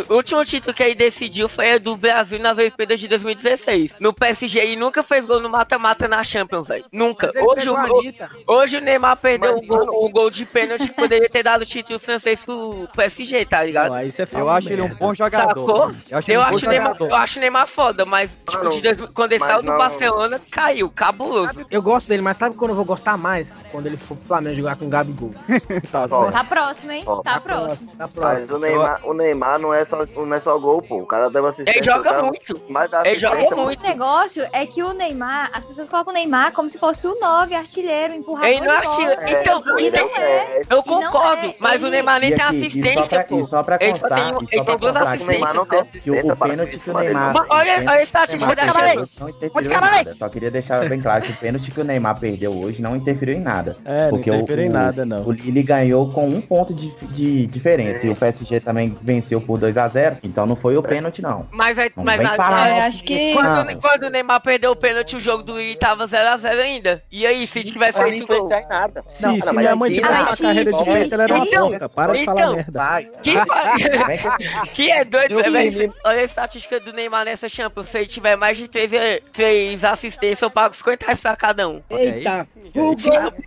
o 0.08 0.14
último 0.14 0.44
título 0.44 0.74
que 0.74 0.82
aí 0.82 0.94
decidiu 0.94 1.48
foi 1.48 1.78
do 1.78 1.96
Brasil 1.96 2.38
nas 2.38 2.58
Olimpíadas 2.58 3.00
de 3.00 3.08
2016. 3.08 3.96
No 4.00 4.12
PSG 4.12 4.58
ele 4.58 4.76
nunca 4.76 5.02
fez 5.02 5.24
gol 5.24 5.40
no 5.40 5.48
mata-mata 5.48 6.08
na 6.08 6.22
Champions, 6.24 6.70
aí. 6.70 6.84
Nunca. 6.92 7.30
Hoje 7.36 7.68
o, 7.68 8.52
hoje 8.52 8.76
o 8.76 8.80
Neymar 8.80 9.16
perdeu 9.16 9.56
o 9.56 9.62
gol, 9.62 10.04
o 10.04 10.08
gol 10.08 10.30
de 10.30 10.44
pênalti 10.44 10.88
que 10.88 10.94
poderia 10.94 11.28
ter 11.28 11.42
dado 11.42 11.62
o 11.62 11.66
título 11.66 11.98
francês 11.98 12.40
pro 12.44 12.88
PSG, 12.94 13.44
tá 13.44 13.62
ligado? 13.62 13.90
Não, 13.90 14.40
eu 14.40 14.48
acho 14.50 14.68
merda. 14.68 14.82
ele 14.84 14.92
um 14.92 14.96
bom 14.96 15.14
jogador. 15.14 15.48
Sacou? 15.48 15.92
Eu 16.10 16.18
acho, 16.18 16.30
eu, 16.30 16.40
um 16.40 16.42
acho 16.42 16.68
Neymar, 16.68 16.96
eu 17.00 17.16
acho 17.16 17.40
Neymar 17.44 17.66
foda, 17.66 18.04
mas 18.04 18.36
ah, 18.46 18.50
tipo, 18.50 18.70
de 18.70 18.80
dois, 18.80 19.12
quando 19.12 19.32
ele 19.32 19.40
mas 19.40 19.52
saiu 19.52 19.62
do. 19.62 19.76
Barcelona, 19.76 20.40
caiu, 20.50 20.90
cabuloso. 20.90 21.64
Eu 21.70 21.82
gosto 21.82 22.08
dele, 22.08 22.22
mas 22.22 22.36
sabe 22.36 22.56
quando 22.56 22.70
eu 22.70 22.76
vou 22.76 22.84
gostar 22.84 23.16
mais? 23.16 23.52
Quando 23.70 23.86
ele 23.86 23.96
for 23.96 24.16
pro 24.16 24.26
Flamengo 24.26 24.56
jogar 24.56 24.76
com 24.76 24.86
o 24.86 24.88
Gabigol. 24.88 25.34
Tá, 25.90 26.08
tá, 26.08 26.30
tá, 26.30 26.44
próximo, 26.44 26.92
hein? 26.92 27.04
Tá, 27.04 27.22
tá, 27.22 27.40
próximo. 27.40 27.92
Tá 27.96 28.08
próximo. 28.08 28.20
Tá 28.20 28.34
mas 28.34 28.50
o 28.50 28.58
Neymar, 28.58 29.00
o 29.04 29.14
Neymar 29.14 29.58
não, 29.58 29.74
é 29.74 29.84
só, 29.84 30.04
não 30.06 30.34
é 30.34 30.40
só 30.40 30.58
gol, 30.58 30.82
pô. 30.82 30.98
O 30.98 31.06
cara 31.06 31.28
deve 31.28 31.46
assistir. 31.48 31.70
Ele 31.76 31.84
joga 31.84 32.02
cara, 32.02 32.22
muito. 32.22 32.60
Mas 32.68 32.90
ele 33.04 33.18
joga 33.18 33.56
muito. 33.56 33.80
O 33.80 33.82
negócio 33.82 34.46
é 34.52 34.66
que 34.66 34.82
o 34.82 34.92
Neymar, 34.92 35.50
as 35.52 35.64
pessoas 35.64 35.88
colocam 35.88 36.12
o 36.12 36.14
Neymar 36.14 36.52
como 36.52 36.68
se 36.68 36.78
fosse 36.78 37.06
o 37.06 37.18
9, 37.18 37.54
artilheiro, 37.54 38.14
empurrador. 38.14 38.48
Ele 38.48 38.60
não 38.60 38.72
é 38.72 38.76
artilheiro. 38.76 39.20
É, 39.20 39.40
então, 39.40 39.60
então 39.78 40.10
é, 40.16 40.62
eu 40.70 40.82
concordo, 40.82 41.46
é, 41.46 41.56
mas 41.58 41.76
ele... 41.76 41.86
o 41.86 41.90
Neymar 41.90 42.20
nem 42.20 42.32
e 42.32 42.34
tem 42.34 42.44
aqui, 42.44 42.58
assistência, 42.58 43.22
só 43.22 43.28
pô. 43.28 43.46
Só 43.46 43.64
ele 43.80 43.98
só 43.98 44.08
tem, 44.08 44.64
tem 44.64 44.78
duas 44.78 44.96
assistências. 44.96 45.22
O 45.22 45.26
Neymar 45.26 45.54
não 45.54 45.66
tem 45.66 45.78
assistência. 45.80 46.32
O 46.32 46.36
pênalti 46.36 46.78
que 46.78 46.90
o 46.90 46.98
Neymar 46.98 47.23
Olha, 47.48 47.90
a 47.90 48.02
estatística 48.02 48.56
tático, 48.56 49.08
onde 49.54 49.68
caralho? 49.68 50.14
Só 50.14 50.28
queria 50.28 50.50
deixar 50.50 50.88
bem 50.88 51.00
claro 51.00 51.22
que 51.22 51.32
o 51.32 51.36
pênalti 51.36 51.70
que 51.70 51.80
o 51.80 51.84
Neymar 51.84 52.18
perdeu 52.18 52.58
hoje 52.58 52.82
não 52.82 52.96
interferiu 52.96 53.34
em 53.34 53.40
nada. 53.40 53.76
É, 53.84 54.08
porque 54.08 54.30
não 54.30 54.38
interferiu 54.38 54.64
o, 54.64 54.68
em 54.68 54.72
nada, 54.72 55.06
não. 55.06 55.26
O 55.26 55.32
Lille 55.32 55.62
ganhou 55.62 56.10
com 56.12 56.28
um 56.28 56.40
ponto 56.40 56.74
de, 56.74 56.90
de 57.08 57.46
diferença. 57.46 58.06
É. 58.06 58.08
E 58.08 58.10
o 58.10 58.16
PSG 58.16 58.60
também 58.60 58.96
venceu 59.02 59.40
por 59.40 59.58
2x0. 59.58 60.18
Então 60.22 60.46
não 60.46 60.56
foi 60.56 60.76
o 60.76 60.82
pênalti, 60.82 61.22
não. 61.22 61.46
Mas, 61.50 61.76
vai, 61.76 61.90
não 61.96 62.04
mas 62.04 62.20
vai 62.20 62.36
parar, 62.36 62.70
eu 62.70 62.82
acho 62.82 63.02
que. 63.02 63.34
Quando, 63.34 63.80
quando, 63.80 64.02
o 64.04 64.10
Neymar 64.10 64.40
perdeu 64.40 64.72
o 64.72 64.76
pênalti, 64.76 65.16
o 65.16 65.20
jogo 65.20 65.42
do 65.42 65.56
Lille 65.56 65.76
tava 65.76 66.04
0x0 66.04 66.60
ainda. 66.60 67.02
E 67.10 67.26
aí, 67.26 67.46
se 67.46 67.62
tivesse 67.64 67.98
feito. 67.98 68.28
Não 68.28 68.36
influenciar 68.36 68.62
em 68.62 68.68
nada. 68.68 69.04
Sim, 69.08 69.26
não, 69.26 69.34
se 69.34 69.46
não, 69.46 69.54
minha 69.54 69.70
é 69.70 69.74
mãe 69.74 69.92
tivesse 69.92 70.22
uma 70.22 70.36
carreira 70.36 70.72
de 70.72 70.84
feita, 70.84 71.14
ela 71.14 71.24
era 71.24 71.34
uma. 71.34 71.46
Então, 71.46 71.88
para 71.88 72.12
de 72.12 72.24
falar 72.24 72.40
então, 72.40 72.56
merda. 72.56 72.84
Que 74.74 74.90
é 74.90 75.04
doido, 75.04 75.36
né, 75.50 75.70
né? 75.70 75.92
Olha 76.04 76.20
a 76.20 76.24
estatística 76.24 76.80
do 76.80 76.92
Neymar 76.92 77.13
chamar 77.14 77.24
nessa 77.24 77.48
Champions. 77.48 77.88
Se 77.88 78.06
tiver 78.06 78.36
mais 78.36 78.58
de 78.58 78.66
três, 78.66 78.92
eh, 78.92 79.20
três 79.32 79.84
assistências, 79.84 80.42
eu 80.42 80.50
pago 80.50 80.74
50 80.74 81.06
reais 81.06 81.20
pra 81.20 81.36
cada 81.36 81.68
um. 81.68 81.80
Eita! 81.90 82.48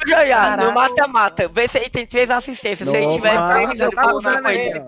Joiado, 0.08 0.66
no 0.66 0.72
mata-mata. 0.72 1.48
Vê 1.50 1.68
se 1.68 1.78
ele 1.78 1.90
tem 1.90 2.08
três 2.08 2.30
assistências. 2.30 2.88
Se 2.88 2.96
ele 2.96 3.08
tiver 3.14 3.36
três, 3.48 3.80
eu 3.80 3.92
pago 3.92 4.22
50. 4.22 4.88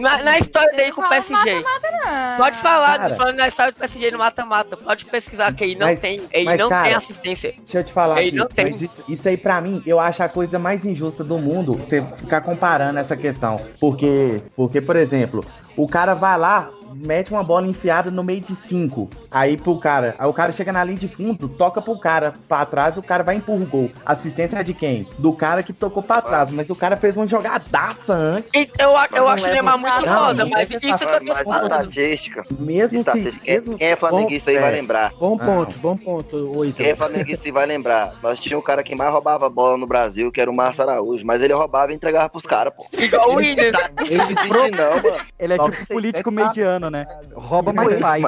Na, 0.00 0.22
na 0.22 0.38
história 0.38 0.74
dele 0.74 0.92
com 0.92 1.02
o 1.02 1.08
PSG. 1.08 1.34
Mata 1.34 1.90
-mata, 1.92 2.36
Pode 2.38 2.56
falar, 2.58 2.98
cara, 2.98 3.16
falando 3.16 3.36
na 3.36 3.48
história 3.48 3.72
do 3.72 3.78
PSG 3.78 4.10
no 4.10 4.18
mata-mata. 4.18 4.76
Pode 4.76 5.04
pesquisar 5.04 5.52
que 5.52 5.64
ele 5.64 5.74
não 5.74 5.88
mas, 5.88 6.00
tem. 6.00 6.20
Ele 6.32 6.44
mas, 6.46 6.58
não 6.58 6.68
cara, 6.68 6.84
tem 6.84 6.94
assistência. 6.94 7.54
Deixa 7.58 7.78
eu 7.78 7.84
te 7.84 7.92
falar. 7.92 8.22
Ele 8.22 8.28
aqui, 8.28 8.36
não 8.36 8.46
tem. 8.46 8.76
Isso, 8.76 9.04
isso 9.08 9.28
aí, 9.28 9.36
pra 9.36 9.60
mim, 9.60 9.82
eu 9.86 10.00
acho 10.00 10.22
a 10.22 10.28
coisa 10.28 10.58
mais 10.58 10.84
injusta 10.84 11.22
do 11.22 11.38
mundo. 11.38 11.74
Você 11.74 12.02
ficar 12.16 12.40
comparando 12.40 12.98
essa 12.98 13.16
questão. 13.16 13.60
Porque, 13.78 14.40
porque 14.56 14.80
por 14.80 14.96
exemplo, 14.96 15.44
o 15.76 15.88
cara 15.88 16.14
vai 16.14 16.38
lá, 16.38 16.70
mete 16.94 17.30
uma 17.32 17.42
bola 17.42 17.66
enfiada 17.66 18.10
no 18.10 18.22
meio 18.22 18.40
de 18.40 18.54
cinco. 18.68 19.08
Aí 19.30 19.56
pro 19.56 19.78
cara. 19.78 20.14
Aí 20.18 20.28
o 20.28 20.32
cara 20.32 20.52
chega 20.52 20.72
na 20.72 20.84
linha 20.84 20.98
de 20.98 21.08
fundo, 21.08 21.48
toca 21.48 21.80
pro 21.82 21.98
cara 21.98 22.34
pra 22.48 22.64
trás, 22.64 22.96
o 22.96 23.02
cara 23.02 23.22
vai 23.22 23.34
e 23.34 23.38
empurra 23.38 23.62
o 23.62 23.66
gol. 23.66 23.90
Assistência 24.04 24.56
é 24.58 24.62
de 24.62 24.74
quem? 24.74 25.08
Do 25.18 25.32
cara 25.32 25.62
que 25.62 25.72
tocou 25.72 26.02
pra 26.02 26.20
trás. 26.22 26.50
Mas 26.50 26.68
o 26.70 26.74
cara 26.76 26.96
fez 26.96 27.16
uma 27.16 27.26
jogadaça 27.26 28.12
antes. 28.14 28.50
Eu, 28.54 28.90
eu 28.90 28.96
Não 29.22 29.28
acho 29.28 29.44
o 29.46 29.50
Neymar 29.50 29.78
muito 29.78 30.08
foda, 30.08 30.46
mas 30.46 30.70
isso 30.70 30.80
que 30.80 30.86
eu 30.86 31.24
tô 31.24 31.34
falando. 31.44 31.64
estatística. 31.64 32.44
Mesmo 32.58 32.98
estatística. 32.98 33.32
se. 33.36 33.40
Quem, 33.40 33.54
mesmo- 33.54 33.78
quem 33.78 33.86
é 33.88 33.96
flamenguista 33.96 34.50
aí 34.50 34.58
vai 34.58 34.72
lembrar. 34.72 35.12
Bom 35.18 35.36
Ah. 35.40 35.44
ponto, 35.44 35.78
bom 35.78 35.96
ponto, 35.96 36.36
oito. 36.58 36.76
Quem 36.76 36.86
é 36.90 36.96
flamenguista 36.96 37.46
aí 37.46 37.52
vai 37.52 37.66
lembrar. 37.66 38.14
Nós 38.22 38.38
tínhamos 38.38 38.62
um 38.62 38.66
cara 38.66 38.82
que 38.82 38.94
mais 38.94 39.10
roubava 39.12 39.48
bola 39.48 39.76
no 39.76 39.86
Brasil, 39.86 40.30
que 40.30 40.40
era 40.40 40.50
o 40.50 40.54
Márcio 40.54 40.82
Araújo. 40.82 41.24
Mas 41.26 41.42
ele 41.42 41.52
roubava 41.52 41.92
e 41.92 41.94
entregava 41.94 42.28
pros 42.28 42.44
caras, 42.46 42.72
pô. 42.74 42.86
Igual 42.96 43.30
o 43.32 43.34
Willian. 43.36 43.64
Ele 43.64 44.16
não 44.16 44.24
existe 44.24 44.70
não, 44.70 45.02
mano. 45.02 45.24
Ele 45.38 45.52
é 45.54 45.58
tipo 45.58 45.86
político 45.86 46.30
mediano, 46.30 46.90
né? 46.90 46.93
Rouba 47.34 47.72
mais 47.72 47.90
Isso, 47.92 48.00
faz. 48.00 48.24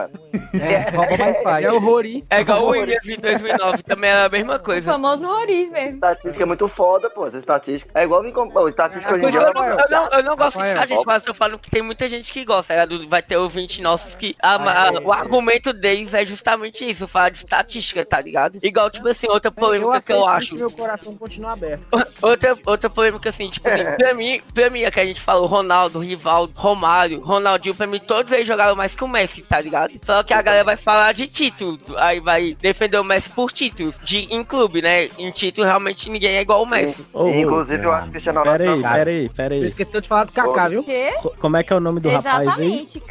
É, 0.54 0.90
rouba 0.90 1.16
mais 1.16 1.42
faz. 1.42 1.64
É 1.64 1.72
horrorista. 1.72 2.34
É 2.34 2.40
igual 2.40 2.64
o 2.64 2.68
William 2.70 2.98
em 3.06 3.16
2009, 3.20 3.82
também 3.82 4.10
é 4.10 4.24
a 4.24 4.28
mesma 4.28 4.56
O 4.56 4.60
coisa. 4.60 4.90
famoso 4.92 5.26
Roriz 5.26 5.70
mesmo. 5.70 5.90
Estatística 5.94 6.42
é 6.42 6.46
muito 6.46 6.68
foda, 6.68 7.08
pô. 7.10 7.26
Essa 7.26 7.38
estatística. 7.38 7.90
É 7.98 8.04
igual. 8.04 8.22
Pô, 8.52 8.68
estatística 8.68 9.14
hoje 9.14 9.24
em 9.24 9.30
dia. 9.30 9.40
Eu 9.40 9.54
não, 9.54 9.64
eu 9.68 9.88
não, 9.90 10.08
eu 10.08 10.22
não 10.24 10.36
gosto 10.36 10.58
de 10.60 10.88
gente, 10.88 11.04
mas 11.06 11.24
eu 11.26 11.34
falo 11.34 11.58
que 11.58 11.70
tem 11.70 11.82
muita 11.82 12.08
gente 12.08 12.32
que 12.32 12.44
gosta. 12.44 12.72
é, 12.74 12.86
do- 12.86 13.08
Vai 13.08 13.22
ter 13.22 13.36
ouvintes 13.36 13.78
nossos 13.78 14.14
que. 14.14 14.34
a- 14.42 14.88
a- 14.88 14.92
o 15.02 15.12
argumento 15.12 15.72
deles 15.72 16.12
é 16.14 16.24
justamente 16.24 16.88
isso, 16.88 17.06
falar 17.06 17.30
de 17.30 17.38
estatística, 17.38 18.04
tá 18.04 18.20
ligado? 18.20 18.58
Igual, 18.62 18.90
tipo 18.90 19.06
assim, 19.08 19.26
outra 19.28 19.50
polêmica 19.50 20.00
que 20.00 20.12
eu 20.12 20.26
acho. 20.26 20.50
que 20.50 20.56
Meu 20.58 20.70
coração 20.70 21.14
continua 21.16 21.52
aberto. 21.52 21.82
Outra, 22.22 22.56
outra 22.66 22.90
polêmica 22.90 23.28
assim, 23.28 23.48
tipo 23.50 23.68
assim, 23.68 23.84
pra 23.98 24.14
mim, 24.14 24.40
pra 24.54 24.70
mim 24.70 24.82
é 24.82 24.90
que 24.90 25.00
a 25.00 25.04
gente 25.06 25.20
falou 25.20 25.46
Ronaldo, 25.46 25.98
Rivaldo, 25.98 26.52
Romário, 26.56 27.20
Ronaldinho, 27.20 27.74
pra 27.74 27.86
mim 27.86 27.98
todos 27.98 28.32
eles 28.32 28.45
jogaram 28.46 28.74
mais 28.76 28.94
que 28.94 29.04
o 29.04 29.08
Messi, 29.08 29.42
tá 29.42 29.60
ligado? 29.60 29.92
Só 30.04 30.22
que 30.22 30.32
a 30.32 30.40
galera 30.42 30.64
vai 30.64 30.76
falar 30.76 31.12
de 31.12 31.26
título, 31.26 31.78
aí 31.96 32.20
vai 32.20 32.56
defender 32.60 32.98
o 32.98 33.04
Messi 33.04 33.28
por 33.30 33.52
título, 33.52 33.92
de, 34.02 34.32
em 34.32 34.42
clube, 34.44 34.80
né? 34.82 35.08
Em 35.18 35.30
título 35.30 35.66
realmente 35.66 36.08
ninguém 36.08 36.36
é 36.36 36.40
igual 36.40 36.62
o 36.62 36.66
Messi. 36.66 36.96
Ô, 37.12 37.28
Inclusive, 37.28 37.84
eu 37.84 37.92
acho 37.92 38.02
que 38.04 38.08
o 38.08 38.12
Cristiano 38.12 38.38
Ronaldo. 38.40 38.58
Pera 38.58 38.72
aí, 38.74 38.82
tá- 38.82 38.92
pera 38.92 39.10
aí, 39.10 39.28
pera 39.28 39.56
Você 39.58 39.66
esqueceu 39.66 40.00
de 40.00 40.08
falar 40.08 40.24
do 40.24 40.32
Kaká, 40.32 40.68
viu? 40.68 40.82
Quê? 40.84 41.14
Co- 41.20 41.34
Como 41.40 41.56
é 41.56 41.62
que 41.62 41.72
é 41.72 41.76
o 41.76 41.80
nome 41.80 42.00
do 42.00 42.08
rapaz 42.08 42.36
aí? 42.36 42.42
Exatamente. 42.42 43.02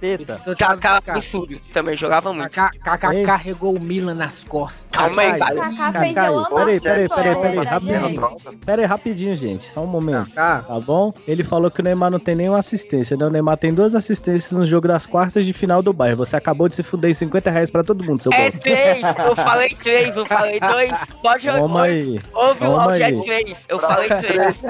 Teta. 0.00 0.40
Kaká 0.58 1.00
absurdo, 1.06 1.58
também 1.72 1.96
jogava 1.96 2.32
muito. 2.32 2.50
Kaká, 2.50 2.98
carregou 3.24 3.74
o 3.76 3.80
Milan 3.80 4.14
nas 4.14 4.44
costas. 4.44 4.86
Calma 4.90 5.22
aí, 5.22 5.38
cara. 5.38 5.54
Kaká 5.54 6.00
fez 6.00 6.16
eu 6.16 6.38
amar 6.38 6.50
peraí, 6.50 6.80
peraí, 6.80 7.08
peraí, 7.08 7.36
peraí, 7.36 7.64
rapidinho. 7.64 8.00
gente? 8.00 8.56
Pera 8.64 8.82
aí, 8.82 8.86
rapidinho, 8.88 9.36
gente. 9.36 9.64
Só 9.70 9.80
um 9.82 9.86
momento. 9.86 10.32
Tá 10.34 10.80
bom? 10.84 11.12
Ele 11.26 11.42
falou 11.44 11.70
que 11.70 11.80
o 11.80 11.84
Neymar 11.84 12.10
não 12.10 12.18
tem 12.18 12.34
nenhuma 12.34 12.58
assistência, 12.58 13.16
né? 13.16 13.24
O 13.26 13.30
Neymar 13.30 13.56
tem 13.56 13.72
duas 13.72 13.94
assistências 13.94 14.33
no 14.52 14.64
jogo 14.66 14.88
das 14.88 15.06
quartas 15.06 15.44
de 15.44 15.52
final 15.52 15.82
do 15.82 15.92
bairro. 15.92 16.16
Você 16.18 16.36
acabou 16.36 16.68
de 16.68 16.74
se 16.74 16.82
fuder 16.82 17.10
em 17.10 17.14
50 17.14 17.50
reais 17.50 17.70
pra 17.70 17.82
todo 17.84 18.02
mundo, 18.04 18.22
seu 18.22 18.32
É 18.32 18.44
bosta. 18.46 18.60
três, 18.60 19.02
eu 19.02 19.36
falei 19.36 19.76
três, 19.82 20.16
eu 20.16 20.26
falei 20.26 20.60
dois. 20.60 20.92
Pode 21.22 21.46
Toma 21.48 21.82
aí. 21.84 22.20
O 22.32 22.54
Toma 22.54 22.82
áudio 22.84 23.02
é 23.02 23.06
aí. 23.06 23.22
três, 23.22 23.58
eu 23.68 23.78
falei 23.80 24.08
três. 24.08 24.64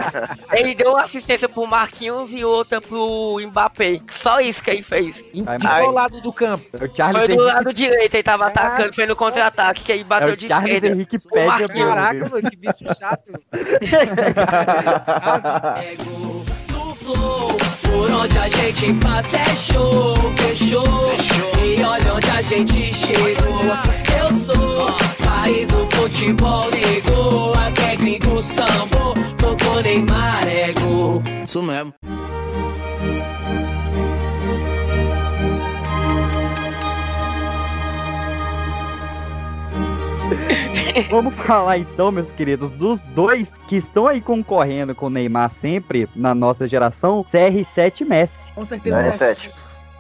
Ele 0.53 0.75
deu 0.75 0.91
uma 0.93 1.03
assistência 1.05 1.49
pro 1.49 1.67
Marquinhos 1.67 2.31
e 2.33 2.45
outra 2.45 2.81
pro 2.81 3.39
Mbappé. 3.49 4.01
Só 4.13 4.41
isso 4.41 4.63
que 4.63 4.71
ele 4.71 4.83
fez. 4.83 5.25
Em 5.33 5.45
ai. 5.65 5.87
lado 5.87 6.21
do 6.21 6.33
campo? 6.33 6.65
O 6.75 6.97
Charles 6.97 7.19
Foi 7.19 7.29
do 7.29 7.35
Henrique, 7.35 7.55
lado 7.55 7.73
direito, 7.73 8.15
ele 8.15 8.23
tava 8.23 8.47
atacando, 8.47 8.93
foi 8.95 9.07
no 9.07 9.17
contra-ataque, 9.17 9.85
que 9.85 9.93
ele 9.93 10.03
é 10.03 10.05
bateu 10.05 10.35
o 10.35 10.37
de 10.37 10.49
Charles 10.49 10.75
esquerda. 10.75 10.97
Henrique 10.97 11.17
O 11.17 11.21
pede. 11.31 11.69
Caraca, 11.69 12.29
mano, 12.29 12.51
que 12.51 12.57
bicho 12.57 12.85
chato. 12.99 13.23
no 16.73 16.95
flow. 17.05 17.74
Por 17.95 18.11
onde 18.11 18.37
a 18.37 18.49
gente 18.49 18.93
passa 18.95 19.37
é 19.37 19.55
show, 19.55 20.15
fechou. 20.37 21.13
E 21.65 21.81
olha 21.81 22.15
onde 22.15 22.31
a 22.31 22.43
gente 22.43 22.93
chegou. 22.93 23.63
Eu 24.21 24.33
sou 24.41 24.87
país 25.25 25.69
do 25.69 25.87
futebol 25.93 26.67
ligou. 26.71 27.55
Até 27.55 27.95
gringo 27.95 28.43
sambo, 28.43 29.15
tocou 29.39 29.81
Neymar 29.81 30.45
gol. 30.83 31.23
Isso 31.47 31.63
mesmo. 31.63 31.95
Vamos 41.11 41.35
falar 41.35 41.79
então, 41.79 42.11
meus 42.11 42.31
queridos, 42.31 42.71
dos 42.71 43.03
dois 43.03 43.53
que 43.69 43.77
estão 43.77 44.07
aí 44.07 44.21
concorrendo 44.21 44.95
com 44.95 45.07
o 45.07 45.11
Neymar 45.11 45.51
sempre 45.51 46.09
na 46.15 46.35
nossa 46.35 46.67
geração, 46.67 47.25
CR7 47.25 48.01
e 48.01 48.05
Messi. 48.05 48.53
Com 48.53 48.65
certeza. 48.65 49.01
É 49.01 49.09
é 49.09 49.13
sete. 49.13 49.51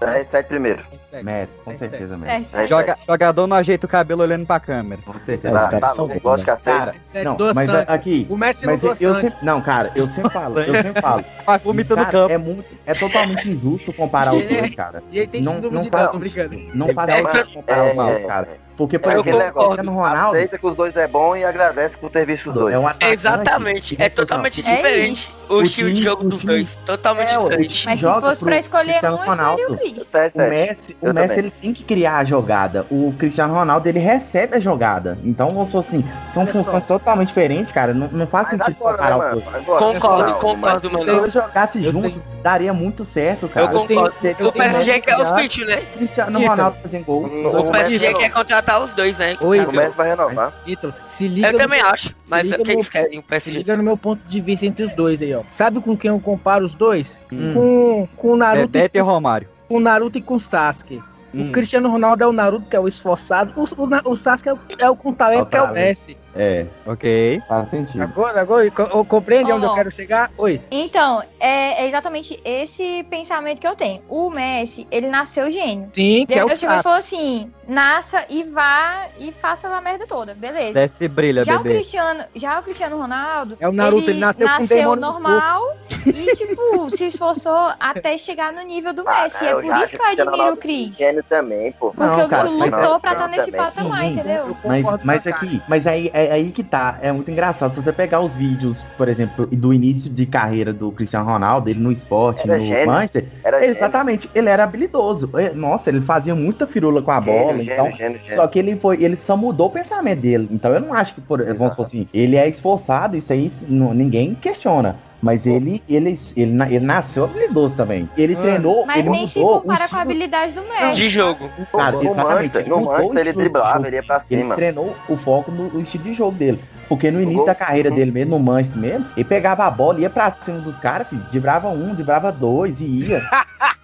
É 0.00 0.22
sete 0.22 0.48
primeiro. 0.48 0.82
Messi, 1.22 1.52
com 1.64 1.70
É 1.70 1.78
certeza, 1.78 2.14
É, 2.14 2.18
Messi. 2.18 2.56
É 2.56 2.66
Joga, 2.66 2.98
jogador 3.06 3.46
não 3.46 3.56
ajeita 3.56 3.86
o 3.86 3.88
cabelo 3.88 4.22
olhando 4.22 4.44
pra 4.44 4.60
câmera. 4.60 5.00
Com 5.02 5.12
certeza. 5.18 5.48
É, 5.48 5.52
os 5.52 5.62
Tá, 5.62 5.68
caras 5.70 5.90
tá 5.90 5.94
são 5.96 6.08
bons, 6.08 6.24
né? 6.42 6.44
Cara, 6.62 6.94
É, 7.14 7.24
não, 7.24 7.36
mas 7.54 7.70
sangue. 7.70 7.84
aqui. 7.88 8.26
O 8.28 8.36
Messi 8.36 8.66
não 8.66 8.72
Mas 8.72 8.82
doa 8.82 8.96
eu, 9.00 9.14
sempre, 9.20 9.34
não, 9.42 9.62
cara, 9.62 9.92
eu 9.94 10.06
sempre 10.08 10.30
falo, 10.30 10.58
eu 10.60 10.82
sempre 10.82 11.00
falo. 11.00 11.24
Faz 11.46 11.62
vomita 11.62 11.94
no 11.96 12.02
Cara, 12.04 12.10
campo. 12.12 12.32
é 12.32 12.38
muito, 12.38 12.66
é 12.84 12.92
totalmente 12.94 13.50
injusto 13.50 13.92
comparar 13.92 14.34
os 14.34 14.42
dois, 14.44 14.74
cara. 14.74 15.02
E 15.10 15.18
ele 15.18 15.26
tem 15.28 15.42
Não, 15.42 15.52
síndrome 15.52 15.76
não 15.76 15.82
de 15.82 15.90
Down, 15.90 16.08
tô 16.08 16.18
brincando. 16.18 16.58
Não 16.74 16.88
faz 16.92 17.08
É, 17.08 17.44
comparar 17.44 17.84
os 17.84 17.92
é, 17.92 17.94
dois, 17.94 18.26
cara. 18.26 18.48
Porque, 18.76 18.98
por 18.98 19.10
É 19.10 19.14
exemplo, 19.14 19.34
o 19.36 19.38
negócio. 19.38 19.68
Cristiano 19.70 19.96
Ronaldo 19.98 20.36
Aceita 20.36 20.58
que 20.58 20.66
os 20.66 20.76
dois 20.76 20.96
é 20.96 21.06
bom 21.06 21.36
e 21.36 21.44
agradece 21.44 21.96
por 21.96 22.10
ter 22.10 22.26
visto 22.26 22.48
os 22.48 22.54
dois. 22.54 22.74
é 22.74 22.78
um 22.78 22.86
atacante. 22.88 23.14
Exatamente, 23.14 23.96
é 24.02 24.08
totalmente 24.08 24.60
É 24.60 24.74
diferente 24.76 25.28
o, 25.48 25.54
O 25.54 25.62
estilo 25.62 25.92
de 25.92 26.02
jogo 26.02 26.24
o 26.24 26.28
dos 26.28 26.40
time- 26.40 26.52
dois. 26.54 26.76
Totalmente 26.84 27.32
É, 27.32 27.38
o 27.38 27.44
diferente. 27.44 27.84
Mas 27.86 28.00
se 28.00 28.04
fosse 28.20 28.44
pra 28.44 28.58
escolher 28.58 28.84
Cristiano 29.00 29.16
um, 29.16 29.18
eu 29.18 29.22
escolheria 29.22 29.44
o 29.44 29.68
Ronaldo. 29.70 29.72
O. 29.72 30.48
Messi, 30.50 30.96
o 31.00 31.06
Eu 31.06 31.14
Messi 31.14 31.38
ele 31.38 31.50
tem 31.50 31.72
que 31.72 31.84
criar 31.84 32.16
a 32.18 32.24
jogada. 32.24 32.86
O 32.90 33.14
Cristiano 33.18 33.54
Ronaldo 33.54 33.88
ele 33.88 33.98
recebe 34.00 34.56
a 34.56 34.60
jogada. 34.60 35.18
Então, 35.24 35.48
vamos 35.52 35.68
supor 35.68 35.80
assim, 35.80 36.04
são 36.32 36.42
Olha 36.42 36.52
só. 36.52 36.62
funções 36.64 36.86
totalmente 36.86 37.28
diferentes, 37.28 37.70
cara. 37.72 37.94
Não, 37.94 38.08
não 38.08 38.26
faz 38.26 38.48
Mas 38.48 38.58
sentido 38.66 38.76
agora, 38.80 38.96
comparar 38.96 39.18
né, 39.18 39.34
os 39.36 39.44
mano? 39.44 39.64
dois. 39.64 39.78
Concordo, 39.78 40.34
concordo, 40.34 40.88
Se 40.88 40.94
mano. 40.94 41.10
eles 41.22 41.32
jogassem 41.32 41.82
juntos, 41.84 42.24
daria 42.42 42.72
muito 42.72 43.04
certo, 43.04 43.48
cara. 43.48 43.66
Eu 43.66 43.70
concordo. 43.70 44.14
O 44.48 44.52
PSG 44.52 45.00
quer 45.00 45.16
os 45.20 45.30
pitch, 45.32 45.58
né? 45.58 45.76
Cristiano. 45.94 46.44
Ronaldo 46.44 46.76
fazendo 46.82 47.04
gol. 47.04 47.22
O 47.24 47.68
o 47.68 47.70
PSG 47.70 47.98
Messi 48.08 48.18
quer 48.18 48.30
contratar 48.30 48.63
os 48.84 48.94
dois, 48.94 49.18
né? 49.18 49.36
Oi, 49.40 49.60
O 49.60 49.72
Messi 49.72 49.96
vai 49.96 50.08
renovar. 50.08 50.52
Ítalo, 50.66 50.94
se 51.06 51.28
liga. 51.28 51.48
Eu 51.48 51.52
no- 51.52 51.58
também 51.58 51.80
acho, 51.80 52.08
se 52.08 52.14
mas 52.30 52.42
liga 52.44 52.56
o 52.62 52.64
que 52.64 52.72
no- 52.72 52.76
eles 52.78 52.88
querem, 52.88 53.18
o 53.18 53.22
Se 53.22 53.28
PSG? 53.28 53.50
liga 53.58 53.76
no 53.76 53.82
meu 53.82 53.96
ponto 53.96 54.26
de 54.26 54.40
vista 54.40 54.66
entre 54.66 54.84
os 54.84 54.92
dois 54.94 55.20
aí, 55.22 55.34
ó. 55.34 55.42
Sabe 55.50 55.80
com 55.80 55.96
quem 55.96 56.08
eu 56.10 56.18
comparo 56.20 56.64
os 56.64 56.74
dois? 56.74 57.20
Hum. 57.32 57.52
Com, 57.54 58.08
com 58.16 58.32
o 58.32 58.36
Naruto 58.36 58.68
Bebeto 58.68 58.96
e 58.98 59.00
com, 59.00 59.06
Romário. 59.06 59.48
com 59.68 59.76
o 59.76 59.80
Naruto 59.80 60.18
e 60.18 60.22
com 60.22 60.34
o 60.34 60.40
Sasuke. 60.40 61.02
Hum. 61.34 61.48
O 61.48 61.52
Cristiano 61.52 61.90
Ronaldo 61.90 62.22
é 62.22 62.26
o 62.26 62.32
Naruto, 62.32 62.68
que 62.68 62.76
é 62.76 62.80
o 62.80 62.86
esforçado. 62.88 63.52
O, 63.56 63.62
o, 63.64 64.10
o 64.12 64.16
Sasuke 64.16 64.48
é 64.48 64.52
o, 64.54 64.58
é 64.78 64.90
o 64.90 64.96
com 64.96 65.12
talento, 65.12 65.46
que 65.46 65.56
é 65.56 65.62
o. 65.62 65.72
Messi. 65.72 66.16
É, 66.36 66.66
Ok. 66.84 67.40
faz 67.48 67.70
sentido. 67.70 68.02
Agora, 68.02 68.40
agora, 68.40 68.70
co- 68.70 68.86
co- 68.88 69.04
compreende 69.04 69.52
Ó. 69.52 69.56
onde 69.56 69.66
eu 69.66 69.74
quero 69.74 69.90
chegar? 69.92 70.30
Oi. 70.36 70.60
Então, 70.70 71.22
é, 71.38 71.84
é 71.84 71.86
exatamente 71.86 72.40
esse 72.44 73.04
pensamento 73.04 73.60
que 73.60 73.66
eu 73.68 73.76
tenho. 73.76 74.02
O 74.08 74.30
Messi, 74.30 74.86
ele 74.90 75.08
nasceu 75.08 75.50
gênio. 75.50 75.88
Sim, 75.92 76.26
que 76.26 76.34
é 76.34 76.44
o 76.44 76.48
Deus 76.48 76.58
chegou 76.58 76.76
e 76.76 76.82
falou 76.82 76.98
assim: 76.98 77.52
nasça 77.68 78.24
e 78.28 78.42
vá 78.44 79.06
e 79.18 79.30
faça 79.32 79.68
a 79.68 79.80
merda 79.80 80.06
toda, 80.06 80.34
beleza. 80.34 80.72
Desce 80.72 81.04
e 81.04 81.08
brilha, 81.08 81.44
Já 81.44 81.54
o, 81.54 81.62
bebê. 81.62 81.76
Cristiano, 81.76 82.24
já 82.34 82.58
o 82.58 82.62
Cristiano 82.62 82.98
Ronaldo, 82.98 83.56
É 83.60 83.68
o 83.68 83.72
Naruto, 83.72 84.10
ele 84.10 84.18
nasceu 84.18 84.48
com 84.48 84.64
demônio 84.66 84.96
no 84.96 85.00
normal 85.12 85.62
e, 86.06 86.34
tipo, 86.34 86.90
se 86.96 87.06
esforçou 87.06 87.72
até 87.78 88.18
chegar 88.18 88.52
no 88.52 88.62
nível 88.62 88.92
do 88.92 89.08
Ah, 89.08 89.22
Messi. 89.22 89.44
não, 89.44 89.50
é 89.50 89.54
por 89.62 89.66
já 89.68 89.76
isso 89.84 89.88
que 89.88 89.96
eu 89.96 90.00
o 90.00 90.04
Cristiano 90.04 90.30
admiro 90.30 90.52
o 90.52 90.56
Cris. 90.56 90.96
Gênio 90.96 91.24
também, 91.28 91.72
pô. 91.72 91.90
Porque 91.92 92.04
Não, 92.04 92.24
o 92.24 92.28
bicho 92.28 92.58
mas- 92.58 92.70
lutou 92.72 93.00
pra 93.00 93.12
estar 93.12 93.28
nesse 93.28 93.50
também. 93.52 93.60
patamar, 93.66 94.00
Sim, 94.00 94.06
entendeu? 94.12 94.46
Eu 94.48 94.56
Mas, 94.64 94.84
mas 95.04 95.26
aqui, 95.26 95.62
mas 95.68 95.86
aí, 95.86 96.10
é 96.12 96.23
aí 96.30 96.50
que 96.50 96.62
tá, 96.62 96.98
é 97.02 97.10
muito 97.12 97.30
engraçado. 97.30 97.74
Se 97.74 97.82
você 97.82 97.92
pegar 97.92 98.20
os 98.20 98.34
vídeos, 98.34 98.82
por 98.96 99.08
exemplo, 99.08 99.46
do 99.46 99.72
início 99.72 100.10
de 100.10 100.26
carreira 100.26 100.72
do 100.72 100.90
Cristiano 100.92 101.26
Ronaldo, 101.26 101.68
ele 101.70 101.80
no 101.80 101.90
esporte, 101.92 102.48
Era 102.48 102.58
no. 102.58 102.86
Manchester, 102.86 103.26
Era 103.42 103.64
exatamente, 103.66 104.30
ele 104.34 104.48
era 104.48 104.64
habilidoso. 104.64 105.30
É, 105.38 105.50
Nossa, 105.52 105.90
ele 105.90 106.00
fazia 106.00 106.34
muita 106.34 106.66
firula 106.66 107.02
com 107.02 107.10
a 107.10 107.20
bola, 107.20 107.62
então. 107.62 107.88
Só 108.34 108.46
que 108.46 108.58
ele 108.58 108.76
foi, 108.76 109.02
ele 109.02 109.16
só 109.16 109.36
mudou 109.36 109.66
o 109.68 109.70
pensamento 109.70 110.20
dele. 110.20 110.48
Então 110.50 110.72
eu 110.72 110.80
não 110.80 110.92
acho 110.92 111.14
que, 111.14 111.20
por, 111.20 111.42
vamos 111.54 111.72
supor 111.72 111.86
assim, 111.86 112.06
ele 112.12 112.36
é 112.36 112.48
esforçado, 112.48 113.16
isso 113.16 113.32
aí 113.32 113.50
não- 113.68 113.94
ninguém 113.94 114.34
questiona. 114.34 114.96
Mas 115.24 115.46
ele, 115.46 115.82
ele, 115.88 116.20
ele, 116.36 116.52
ele 116.74 116.84
nasceu 116.84 117.24
habilidoso 117.24 117.74
também. 117.74 118.06
Ele 118.14 118.34
Ah. 118.36 118.42
treinou, 118.42 118.84
Mas 118.84 118.98
ele 118.98 119.08
nem 119.08 119.26
se 119.26 119.38
mudou 119.38 119.56
o 119.56 119.60
compara 119.62 119.78
com 119.78 119.82
a 119.82 119.86
estilo- 119.86 120.02
habilidade 120.02 120.52
do 120.52 120.62
Messi. 120.64 120.94
De 120.96 121.08
jogo. 121.08 121.48
Cara, 121.72 121.92
No 121.92 122.02
exatamente. 122.02 122.34
Manchester, 122.34 122.68
no 122.68 122.80
Manchester 122.84 123.18
ele 123.20 123.32
driblava, 123.32 123.86
ele 123.86 123.96
ia 123.96 124.02
pra 124.02 124.16
Ele 124.16 124.42
cima. 124.42 124.54
treinou 124.54 124.94
o 125.08 125.16
foco 125.16 125.50
no 125.50 125.68
o 125.74 125.80
estilo 125.80 126.04
de 126.04 126.12
jogo 126.12 126.36
dele. 126.36 126.62
Porque 126.90 127.10
no 127.10 127.22
início 127.22 127.46
da 127.46 127.54
carreira 127.54 127.88
Uhum. 127.88 127.96
dele 127.96 128.10
mesmo, 128.12 128.36
no 128.36 128.44
Manchester 128.44 128.78
mesmo, 128.78 129.06
ele 129.16 129.24
pegava 129.24 129.64
a 129.64 129.70
bola, 129.70 129.98
ia 129.98 130.10
pra 130.10 130.30
cima 130.44 130.58
dos 130.60 130.78
caras, 130.78 131.08
filho, 131.08 131.24
dibrava 131.32 131.68
um, 131.70 131.94
dibrava 131.94 132.30
dois 132.30 132.78
e 132.78 132.84
ia. 132.84 133.22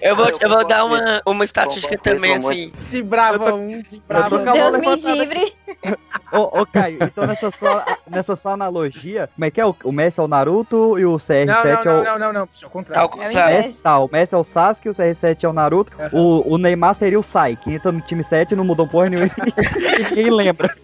Eu 0.00 0.16
vou, 0.16 0.28
Eu 0.28 0.36
eu 0.40 0.48
vou 0.48 0.66
dar 0.66 0.84
uma, 0.84 1.22
uma 1.24 1.44
estatística 1.44 1.96
também, 1.98 2.34
assim. 2.36 2.72
De 2.88 3.02
brava 3.02 3.54
um, 3.54 3.80
de 3.80 3.96
Eu 3.96 4.02
brava 4.06 4.36
um. 4.36 4.52
Deus 4.52 4.76
me 4.78 4.96
livre. 4.96 5.54
Ô, 6.32 6.60
ô, 6.60 6.66
Caio, 6.66 6.98
então 7.00 7.26
nessa 7.26 7.50
sua, 7.52 7.84
nessa 8.10 8.34
sua 8.34 8.52
analogia, 8.52 9.30
como 9.34 9.44
é 9.44 9.50
que 9.50 9.60
é? 9.60 9.64
O, 9.64 9.74
o 9.84 9.92
Messi 9.92 10.18
é 10.18 10.22
o 10.22 10.28
Naruto 10.28 10.98
e 10.98 11.06
o 11.06 11.14
CR7 11.16 11.46
Não, 11.46 11.62
não, 11.64 11.70
é 11.70 11.78
o. 11.78 11.84
não, 11.84 12.04
não, 12.04 12.18
não, 12.18 12.32
não. 12.32 12.48
Ao 12.62 12.70
contrário. 12.70 13.10
O 13.14 13.18
Messi, 13.62 13.82
tá, 13.82 13.98
o 13.98 14.08
Messi 14.10 14.34
é 14.34 14.38
o 14.38 14.42
Sasuke, 14.44 14.88
o 14.88 14.92
CR7 14.92 15.44
é 15.44 15.48
o 15.48 15.52
Naruto, 15.52 15.92
o, 16.12 16.54
o 16.54 16.58
Neymar 16.58 16.94
seria 16.94 17.18
o 17.18 17.22
Sai, 17.22 17.56
que 17.56 17.72
entra 17.72 17.92
no 17.92 18.00
time 18.00 18.24
7 18.24 18.52
e 18.52 18.56
não 18.56 18.64
mudou 18.64 18.88
porra 18.88 19.08
nenhuma 19.10 19.26
e 19.28 20.02
ninguém 20.02 20.30
lembra. 20.30 20.74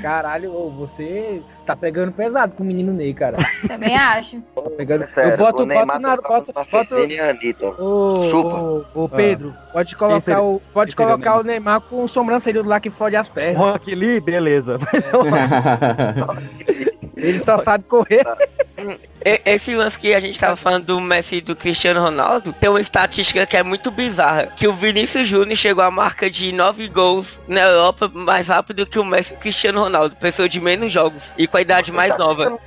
Caralho, 0.00 0.70
você 0.70 1.42
tá 1.68 1.76
pegando 1.76 2.10
pesado 2.12 2.54
com 2.54 2.62
o 2.62 2.66
menino 2.66 2.92
Ney, 2.94 3.12
cara. 3.12 3.36
Também 3.66 3.94
acho. 3.94 4.40
Tá 4.54 4.62
pegando. 4.76 5.06
Sério, 5.14 5.32
eu 5.32 5.36
boto, 5.36 5.62
o 5.62 5.66
Neymar 5.66 5.86
boto 5.86 6.00
na. 6.00 6.16
tá 6.16 6.64
Boto. 6.70 6.94
Ô, 7.78 8.84
ô, 8.94 9.04
ô, 9.04 9.08
Pedro, 9.08 9.54
pode 9.70 9.90
Quem 9.90 9.98
colocar, 9.98 10.20
seria- 10.22 10.42
o, 10.42 10.62
pode 10.72 10.96
colocar 10.96 11.38
o 11.38 11.42
Neymar 11.42 11.82
com 11.82 12.04
o 12.04 12.08
sobrancelhudo 12.08 12.66
lá 12.68 12.80
que 12.80 12.88
fode 12.88 13.16
as 13.16 13.28
pernas. 13.28 13.58
Rock 13.58 13.94
Lee, 13.94 14.18
beleza. 14.18 14.78
Ele 17.18 17.38
só 17.38 17.58
sabe 17.58 17.84
correr. 17.84 18.24
Esse 19.44 19.74
lance 19.74 19.98
que 19.98 20.14
a 20.14 20.20
gente 20.20 20.38
tava 20.38 20.56
falando 20.56 20.86
do 20.86 21.00
Messi 21.00 21.36
e 21.36 21.40
do 21.40 21.56
Cristiano 21.56 22.00
Ronaldo, 22.00 22.52
tem 22.52 22.70
uma 22.70 22.80
estatística 22.80 23.44
que 23.44 23.56
é 23.56 23.62
muito 23.62 23.90
bizarra, 23.90 24.46
que 24.46 24.68
o 24.68 24.74
Vinícius 24.74 25.26
Júnior 25.26 25.56
chegou 25.56 25.82
à 25.82 25.90
marca 25.90 26.30
de 26.30 26.52
9 26.52 26.88
gols 26.88 27.40
na 27.48 27.60
Europa 27.60 28.08
mais 28.08 28.46
rápido 28.48 28.86
que 28.86 28.98
o 28.98 29.04
Messi 29.04 29.32
e 29.32 29.36
o 29.36 29.40
Cristiano 29.40 29.80
Ronaldo, 29.80 30.16
pessoa 30.16 30.48
de 30.48 30.60
menos 30.60 30.92
jogos 30.92 31.34
e 31.36 31.46
com 31.46 31.56
a 31.56 31.60
idade 31.60 31.90
mais 31.90 32.16
nova. 32.16 32.58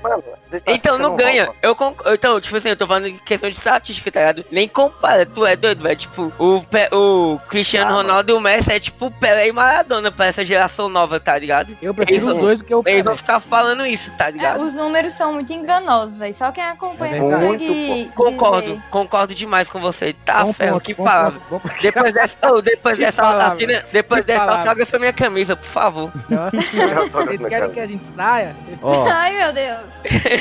Então 0.68 0.98
não 0.98 1.16
ganha. 1.16 1.50
Eu 1.62 1.76
conc- 1.76 2.02
Então, 2.08 2.40
tipo 2.42 2.58
assim, 2.58 2.70
eu 2.70 2.76
tô 2.78 2.86
falando 2.88 3.08
em 3.08 3.18
questão 3.18 3.50
de 3.50 3.58
estatística, 3.58 4.12
tá 4.12 4.20
ligado? 4.20 4.46
Nem 4.52 4.68
compara, 4.68 5.26
tu 5.26 5.46
é 5.46 5.56
doido, 5.56 5.84
velho. 5.84 5.96
Tipo, 5.96 6.32
o, 6.38 6.62
Pe- 6.64 6.90
o 6.94 7.40
Cristiano 7.48 7.94
Ronaldo 7.94 8.32
e 8.32 8.36
o 8.36 8.40
Messi 8.40 8.72
é 8.72 8.80
tipo 8.80 9.12
Pelé 9.12 9.48
e 9.48 9.52
Maradona 9.52 10.12
pra 10.12 10.26
essa 10.28 10.44
geração 10.46 10.90
nova, 10.90 11.20
tá 11.20 11.38
ligado? 11.38 11.78
Eu 11.82 11.94
prefiro 11.94 12.26
Eles 12.26 12.34
os 12.36 12.38
dois 12.38 12.60
do 12.60 12.66
que 12.66 12.74
o 12.76 12.80
Eles 12.80 12.84
Pelé. 12.86 13.04
vão 13.04 13.18
ficar 13.18 13.40
falando 13.40 13.86
isso, 13.86 14.12
tá 14.14 14.28
É, 14.28 14.32
ligado? 14.32 14.62
os 14.64 14.74
números 14.74 15.14
são 15.14 15.34
muito 15.34 15.52
enganosos, 15.54 16.18
velho. 16.18 16.34
Só 16.34 16.52
quem 16.52 16.64
acompanha 16.64 17.18
É 17.18 17.20
consegue. 17.20 18.12
Concordo, 18.16 18.62
dizer. 18.68 18.82
concordo 18.90 19.34
demais 19.36 19.70
com 19.70 19.80
você. 19.80 20.14
Tá, 20.26 20.44
Bom 20.44 20.54
ferro, 20.54 20.74
ponto, 20.74 20.84
que 20.84 20.94
bom 20.94 21.04
palavra. 21.04 21.40
bom 21.50 21.62
Depois 21.82 22.14
dessa, 22.14 22.38
oh, 22.52 22.62
depois 22.62 22.98
Que 22.98 23.06
dessa 23.06 23.22
palavra. 23.22 23.54
assina, 23.54 23.86
depois 23.92 24.22
Que 24.22 24.28
dessa 24.28 24.40
palavra. 24.46 24.62
autógrafa 24.62 25.00
minha 25.00 25.14
camisa, 25.14 25.56
por 25.56 25.68
favor. 25.68 26.12
Nossa 26.30 26.62
senhora, 26.70 27.06
vocês 27.08 27.42
querem 27.46 27.70
que 27.72 27.80
a 27.80 27.86
gente 27.86 28.06
saia? 28.06 28.56
Ó. 28.82 29.06
Ai, 29.08 29.36
meu 29.38 29.54
Deus. 29.54 29.86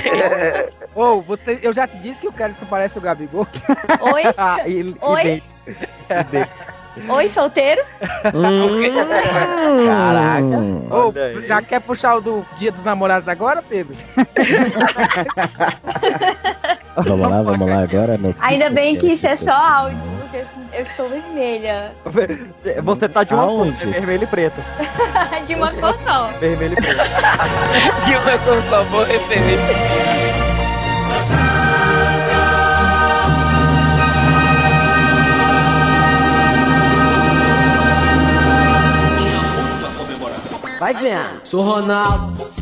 Ô, 0.94 1.20
você, 1.20 1.58
eu 1.62 1.72
já 1.72 1.86
te 1.86 1.96
disse 1.98 2.20
que 2.20 2.28
o 2.28 2.32
Kelly 2.32 2.54
parece 2.68 2.98
o 2.98 3.00
Gabigol. 3.00 3.46
Oi? 4.00 4.22
Ah, 4.36 4.58
e, 4.66 4.94
Oi? 5.00 5.42
Oi, 7.08 7.28
solteiro? 7.28 7.82
Caraca. 9.86 10.46
Ô, 10.90 11.08
Olha 11.08 11.24
aí. 11.26 11.44
já 11.44 11.62
quer 11.62 11.80
puxar 11.80 12.16
o 12.16 12.20
do 12.20 12.44
Dia 12.56 12.72
dos 12.72 12.84
Namorados 12.84 13.28
agora, 13.28 13.62
Pedro? 13.62 13.96
Vamos 16.96 17.28
lá, 17.28 17.42
vamos 17.42 17.68
lá 17.70 17.82
agora. 17.82 18.18
No... 18.18 18.34
Ainda 18.40 18.70
bem 18.70 18.96
que 18.96 19.12
isso 19.12 19.26
é 19.26 19.36
só 19.36 19.52
áudio, 19.52 20.10
porque 20.20 20.44
eu 20.72 20.82
estou 20.82 21.08
vermelha. 21.08 21.92
Você 22.82 23.08
tá 23.08 23.24
de 23.24 23.32
uma 23.34 23.44
cor, 23.44 23.50
Aonde? 23.66 23.82
é 23.84 23.86
vermelho 23.92 24.24
e 24.24 24.26
preto. 24.26 24.56
De 25.46 25.54
uma 25.54 25.72
cor 25.72 25.96
só. 26.04 26.28
Vermelho 26.38 26.74
e 26.74 26.76
preto. 26.76 27.00
De 28.04 28.16
uma 28.16 28.38
por 28.38 28.62
favor, 28.64 29.06
referência. 29.06 30.40
Vai 40.78 40.94
vendo. 40.94 41.40
Sou 41.44 41.62
Ronaldo. 41.62 42.59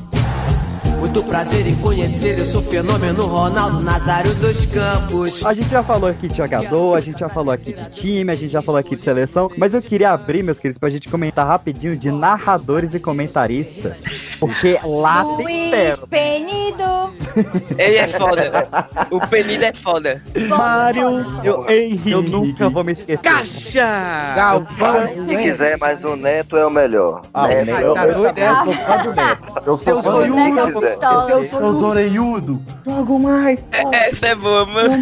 Muito 1.09 1.23
prazer 1.23 1.67
em 1.67 1.75
conhecer, 1.77 2.39
eu 2.39 2.45
sou 2.45 2.61
fenômeno 2.61 3.25
Ronaldo 3.25 3.81
Nazário 3.81 4.35
dos 4.35 4.67
Campos. 4.67 5.43
A 5.43 5.55
gente 5.55 5.71
já 5.71 5.83
falou 5.83 6.11
aqui 6.11 6.29
de 6.29 6.37
jogador, 6.37 6.95
a 6.95 7.01
gente 7.01 7.19
já 7.21 7.31
falou 7.31 7.51
aqui 7.51 7.73
de 7.73 7.91
time, 7.93 8.31
a 8.31 8.35
gente 8.35 8.51
já 8.51 8.61
falou 8.61 8.79
aqui 8.79 8.95
de 8.95 9.03
seleção, 9.03 9.51
mas 9.57 9.73
eu 9.73 9.81
queria 9.81 10.11
abrir, 10.11 10.43
meus 10.43 10.59
queridos, 10.59 10.79
pra 10.79 10.91
gente 10.91 11.09
comentar 11.09 11.47
rapidinho 11.47 11.97
de 11.97 12.11
narradores 12.13 12.93
e 12.93 13.01
comentaristas. 13.01 13.97
Porque 14.39 14.79
lá 14.85 15.25
tem 15.25 15.45
Luiz 15.45 15.71
ferro. 15.71 16.07
Penido. 16.09 17.15
Ele 17.79 17.97
é 17.97 18.07
foda. 18.09 18.69
O 19.11 19.21
Penido 19.29 19.65
é 19.65 19.73
foda. 19.73 20.23
Mário, 20.47 21.25
eu, 21.43 21.65
eu 22.07 22.23
nunca 22.23 22.69
vou 22.69 22.85
me 22.85 22.93
esquecer. 22.93 23.19
Caixa! 23.23 24.35
Galvão. 24.37 25.07
Se 25.27 25.37
quiser, 25.39 25.79
mas 25.79 26.05
o 26.05 26.17
Neto 26.17 26.57
é 26.57 26.67
o 26.67 26.71
melhor. 26.71 27.23
Ah, 27.33 27.49
Neto 27.49 27.65
Neto- 27.65 27.91
é 27.91 27.95
Tá 27.95 28.07
doido, 28.07 28.39
é? 28.39 28.49
Eu 28.51 28.65
sou 28.65 28.75
fã 28.75 28.97
do 29.03 29.15
Neto. 29.15 29.63
Eu 29.67 29.77
sou 29.79 30.03
fã 30.03 30.13
do 30.29 30.35
Neto 30.35 30.98
Neto. 30.99 31.31
é 31.31 31.37
um 31.37 31.41
pistola. 31.41 31.63
Seu 31.63 31.73
zoreiudo. 31.75 32.63
Jogo 32.87 33.19
mais. 33.19 33.65
Essa 33.93 34.27
é 34.29 34.35
boa, 34.35 34.67
mano. 34.67 34.99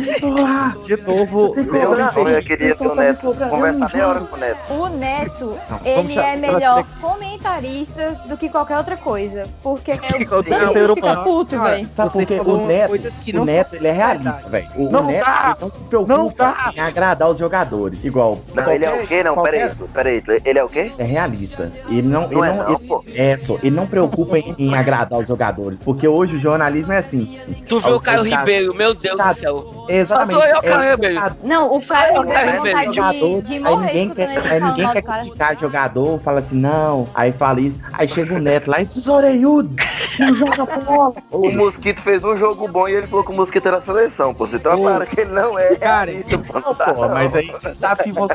De 0.84 0.96
novo, 0.96 1.54
é 1.56 2.42
queria 2.42 2.74
ter 2.74 2.86
o 2.86 2.94
Neto. 2.94 3.26
Eu 3.26 3.48
Conversar 3.48 3.90
meia 3.92 4.08
hora 4.08 4.20
com 4.20 4.36
o 4.36 4.38
Neto. 4.38 4.58
O 4.70 4.88
Neto, 4.88 5.58
ele 5.84 6.18
é 6.18 6.36
melhor 6.36 6.84
comentarista 7.00 8.20
do 8.28 8.36
que 8.36 8.48
qualquer 8.48 8.78
outra 8.78 8.96
coisa. 8.96 9.44
Porque 9.62 9.92
eu 9.92 9.96
Eu 9.96 10.44
tanto 10.44 10.72
que 10.72 10.94
fica 10.94 11.16
puto, 11.16 11.60
velho. 11.60 11.88
Sabe 11.94 12.12
por 12.12 12.26
quê? 12.26 12.40
O 12.40 12.66
Neto, 12.66 12.92
o 13.34 13.44
Neto 13.44 13.76
ele 13.76 13.86
é 13.88 13.92
realista, 13.92 14.48
velho. 14.48 14.68
O, 14.76 15.02
Neto 15.02 15.28
ele 15.28 15.60
não 15.60 15.70
se 15.70 15.84
preocupa 15.84 16.72
em 16.74 16.80
agradar 16.80 17.30
os 17.30 17.38
jogadores. 17.38 18.04
Igual. 18.04 18.38
Não, 18.54 18.70
ele 18.70 18.84
é 18.84 19.02
o 19.02 19.06
quê? 19.06 19.22
Não, 19.22 19.42
peraí, 19.42 19.70
peraí. 19.92 20.22
Ele 20.44 20.58
é 20.58 20.64
o 20.64 20.68
quê? 20.68 20.92
É 20.98 21.04
realista. 21.04 21.70
Ele 21.88 22.02
não, 22.02 22.24
ele 22.24 22.34
Não 22.34 22.44
é 22.44 22.52
não, 22.52 23.02
ele, 23.06 23.20
é, 23.20 23.38
só, 23.38 23.56
ele 23.56 23.70
não 23.70 23.86
preocupa 23.86 24.38
em 24.38 24.74
agradar 24.74 25.18
os 25.18 25.28
jogadores, 25.28 25.75
porque 25.84 26.06
hoje 26.06 26.36
o 26.36 26.38
jornalismo 26.38 26.92
é 26.92 26.98
assim. 26.98 27.40
Tu 27.68 27.80
viu 27.80 27.96
o 27.96 28.00
Caio 28.00 28.22
Ribeiro, 28.22 28.74
meu 28.74 28.94
Deus 28.94 29.16
do 29.16 29.34
céu. 29.34 29.86
Exatamente. 29.88 30.40
Só 30.40 30.40
tu 30.40 30.46
e 30.46 30.58
o 30.58 30.62
Caio 30.62 30.82
é, 30.82 30.90
Ribeiro. 30.92 31.36
Não, 31.44 31.74
o 31.74 31.80
cara 31.80 32.06
cara, 32.24 32.56
vontade 32.56 32.90
de, 32.90 32.96
jogador, 32.96 33.42
de 33.42 33.52
aí 33.52 33.60
morrer 33.60 33.86
ninguém 33.86 34.06
escutando 34.08 34.42
quer, 34.42 34.52
aí 34.52 34.60
ninguém 34.60 34.92
quer 34.92 35.02
criticar 35.02 35.58
jogador, 35.58 36.20
fala 36.20 36.40
assim, 36.40 36.56
não, 36.56 37.08
aí 37.14 37.32
fala 37.32 37.60
isso, 37.60 37.78
aí 37.92 38.08
chega 38.08 38.34
o 38.34 38.38
Neto 38.38 38.70
lá 38.70 38.80
e 38.80 38.84
diz, 38.86 39.06
oreiudo, 39.06 39.74
não 40.18 40.34
joga 40.34 40.76
bola. 40.78 41.14
O 41.30 41.50
Mosquito 41.52 42.00
fez 42.02 42.24
um 42.24 42.36
jogo 42.36 42.68
bom 42.68 42.88
e 42.88 42.92
ele 42.92 43.06
falou 43.06 43.24
que 43.24 43.32
o 43.32 43.34
Mosquito 43.34 43.66
era 43.66 43.78
a 43.78 43.82
seleção, 43.82 44.34
pô. 44.34 44.46
Você 44.46 44.58
tá 44.58 44.76
claro 44.76 45.06
que 45.06 45.20
ele 45.20 45.32
não 45.32 45.58
é. 45.58 45.76
Realista, 45.80 46.38
pô. 46.38 46.60
Não, 46.60 46.74
pô, 46.74 47.08
mas 47.08 47.34
aí 47.34 47.52
sabe 47.78 48.04
que 48.04 48.12
você 48.12 48.34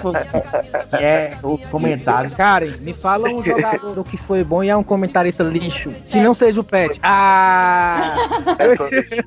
é 0.93 1.37
o 1.43 1.57
comentário. 1.57 2.31
Karen, 2.31 2.73
me 2.79 2.93
fala 2.93 3.29
um 3.29 3.41
jogador 3.41 3.93
do 3.93 4.03
que 4.03 4.17
foi 4.17 4.43
bom 4.43 4.63
e 4.63 4.69
é 4.69 4.75
um 4.75 4.83
comentarista 4.83 5.43
lixo. 5.43 5.89
Que 6.05 6.19
não 6.21 6.33
seja 6.33 6.59
o 6.59 6.63
Pet. 6.63 6.99
Ah! 7.01 7.30
Eu, 8.59 8.75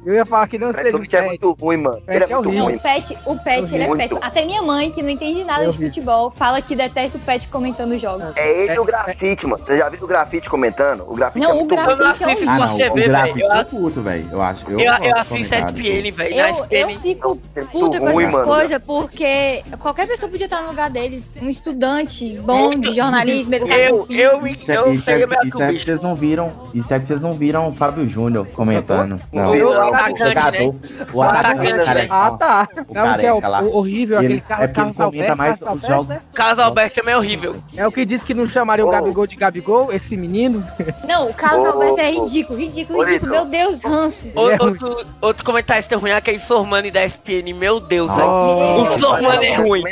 eu 0.07 0.15
ia 0.15 0.25
falar 0.27 0.47
que 0.49 0.59
não 0.59 0.73
seja 0.73 0.97
o 0.97 1.03
é 1.03 1.07
Pet. 1.07 1.27
muito 1.27 1.53
ruim, 1.61 1.77
mano. 1.77 2.01
Pet 2.03 2.15
Ele 2.17 2.25
é 2.25 2.27
é 2.33 2.35
muito 2.41 2.53
Não, 2.53 2.65
ruim. 2.65 2.77
o 2.77 2.81
Pet, 2.81 3.19
o 3.27 3.37
Pet, 3.39 3.75
ele 3.75 3.85
é 3.85 3.87
Muito. 3.87 4.01
péssimo. 4.01 4.21
Até 4.23 4.45
minha 4.45 4.63
mãe, 4.63 4.91
que 4.91 5.03
não 5.03 5.11
entende 5.11 5.45
nada 5.45 5.65
Eu 5.65 5.73
de 5.73 5.79
vi. 5.79 5.87
futebol, 5.87 6.31
fala 6.31 6.61
que 6.63 6.75
detesta 6.77 7.19
o 7.19 7.21
Pet 7.21 7.49
comentando 7.49 7.97
jogos. 7.99 8.25
É 8.37 8.65
ele 8.65 8.75
e 8.75 8.79
o 8.79 8.85
grafite, 8.85 9.47
mano. 9.47 9.63
Você 9.65 9.79
já 9.79 9.89
viu 9.89 10.05
o 10.05 10.07
grafite 10.07 10.49
comentando? 10.49 11.05
O 11.09 11.15
grafite 11.15 11.43
Não, 11.45 11.51
é 11.51 11.55
o 11.55 11.57
muito 11.59 11.75
grafite 11.75 11.95
ruim. 11.95 12.33
é 12.33 12.35
horrível. 12.35 12.53
Ah, 12.55 12.59
não, 12.59 12.69
Você 12.77 12.89
o 12.89 12.95
velho, 12.95 13.41
eu- 13.41 13.55
eu 13.55 13.65
curto, 13.65 14.03
velho, 14.03 14.29
eu 14.33 14.43
acho. 14.43 14.71
Eu, 14.71 14.81
Eu, 14.81 14.93
eu 14.93 15.17
assisto. 15.17 15.55
SPN, 15.55 16.11
velho. 16.13 16.35
Eu, 16.35 16.67
eu 16.71 17.01
fico 17.01 17.39
é 17.57 17.61
puta 17.63 17.99
com 18.01 18.21
essas 18.21 18.43
coisas, 18.45 18.83
porque 18.85 19.63
qualquer 19.79 20.07
pessoa 20.07 20.31
podia 20.31 20.47
estar 20.47 20.63
no 20.63 20.69
lugar 20.69 20.91
deles. 20.91 21.37
Um 21.41 21.49
estudante 21.49 22.39
bom 22.41 22.71
de 22.79 22.93
jornalismo, 22.95 23.55
educação 23.55 23.79
Eu, 23.81 24.07
física. 24.07 24.73
eu, 24.75 24.85
é, 24.85 24.89
eu 24.89 24.93
isso, 24.95 25.05
sei 25.05 25.15
é, 25.23 25.27
o 25.27 25.29
meu 25.29 25.39
isso 25.43 25.63
é 25.63 25.67
que 25.67 25.73
bicho. 25.73 25.85
vocês 25.87 26.03
não 26.03 26.15
viram. 26.15 26.53
Isso 26.75 26.93
é 26.93 26.99
que 27.01 27.07
vocês 27.07 27.21
não 27.21 27.35
viram 27.35 27.73
Fábio 27.95 28.09
Júnior 28.11 28.47
comentando. 28.55 29.21
Não, 29.33 29.51
O 29.53 29.65
o 29.69 29.73
atacante, 29.73 30.35
né? 30.35 30.71
O 31.13 31.23
atacante, 31.23 31.47
atacante, 31.47 31.85
careca, 31.85 31.95
né? 31.95 32.07
Ah, 32.11 32.31
tá. 32.33 32.69
o 32.89 32.95
Não, 32.95 33.19
que 33.19 33.27
é 33.27 33.33
o, 33.33 33.39
o 33.39 33.77
horrível, 33.77 34.19
Ele- 34.23 34.27
aquele 34.27 34.39
é 34.39 34.41
cara, 34.41 34.69
porque 34.69 34.81
ele 34.81 34.95
Carlos 34.95 35.01
Alberto, 35.01 35.37
mais 35.39 35.61
Carlos 35.61 35.63
os 35.63 35.85
Alberto, 35.85 35.95
jogos. 35.95 36.09
né? 36.09 36.21
Carlos 36.35 36.59
Alberto 36.59 36.95
também 36.97 37.15
é 37.15 37.17
horrível. 37.17 37.57
É 37.77 37.87
o 37.87 37.93
que 37.93 38.05
disse 38.05 38.25
que 38.25 38.35
não 38.35 38.49
chamaria 38.49 38.85
o. 38.85 38.91
Gabigol 38.91 39.27
de 39.27 39.37
Gabigol, 39.37 39.93
esse 39.93 40.17
menino. 40.17 40.65
Não, 41.09 41.29
o 41.31 41.35
Carlos 41.35 41.67
Alberto 41.67 42.01
é 42.01 42.11
ridículo, 42.11 42.59
ridículo, 42.59 43.05
ridículo. 43.05 43.31
Meu 43.33 43.45
Deus, 43.45 43.83
ranço. 43.85 44.29
O- 44.35 44.65
Outro, 44.65 45.07
outro 45.21 45.45
comentarista 45.45 45.97
ruim 45.97 46.11
é 46.11 46.17
aquele 46.17 46.39
Sormani 46.39 46.91
da 46.91 47.03
SPN. 47.05 47.53
Meu 47.55 47.81
Deus. 47.81 48.11
Oh. 48.11 48.83
O 48.83 48.99
Sormani 48.99 49.47
é 49.47 49.55
ruim. 49.57 49.83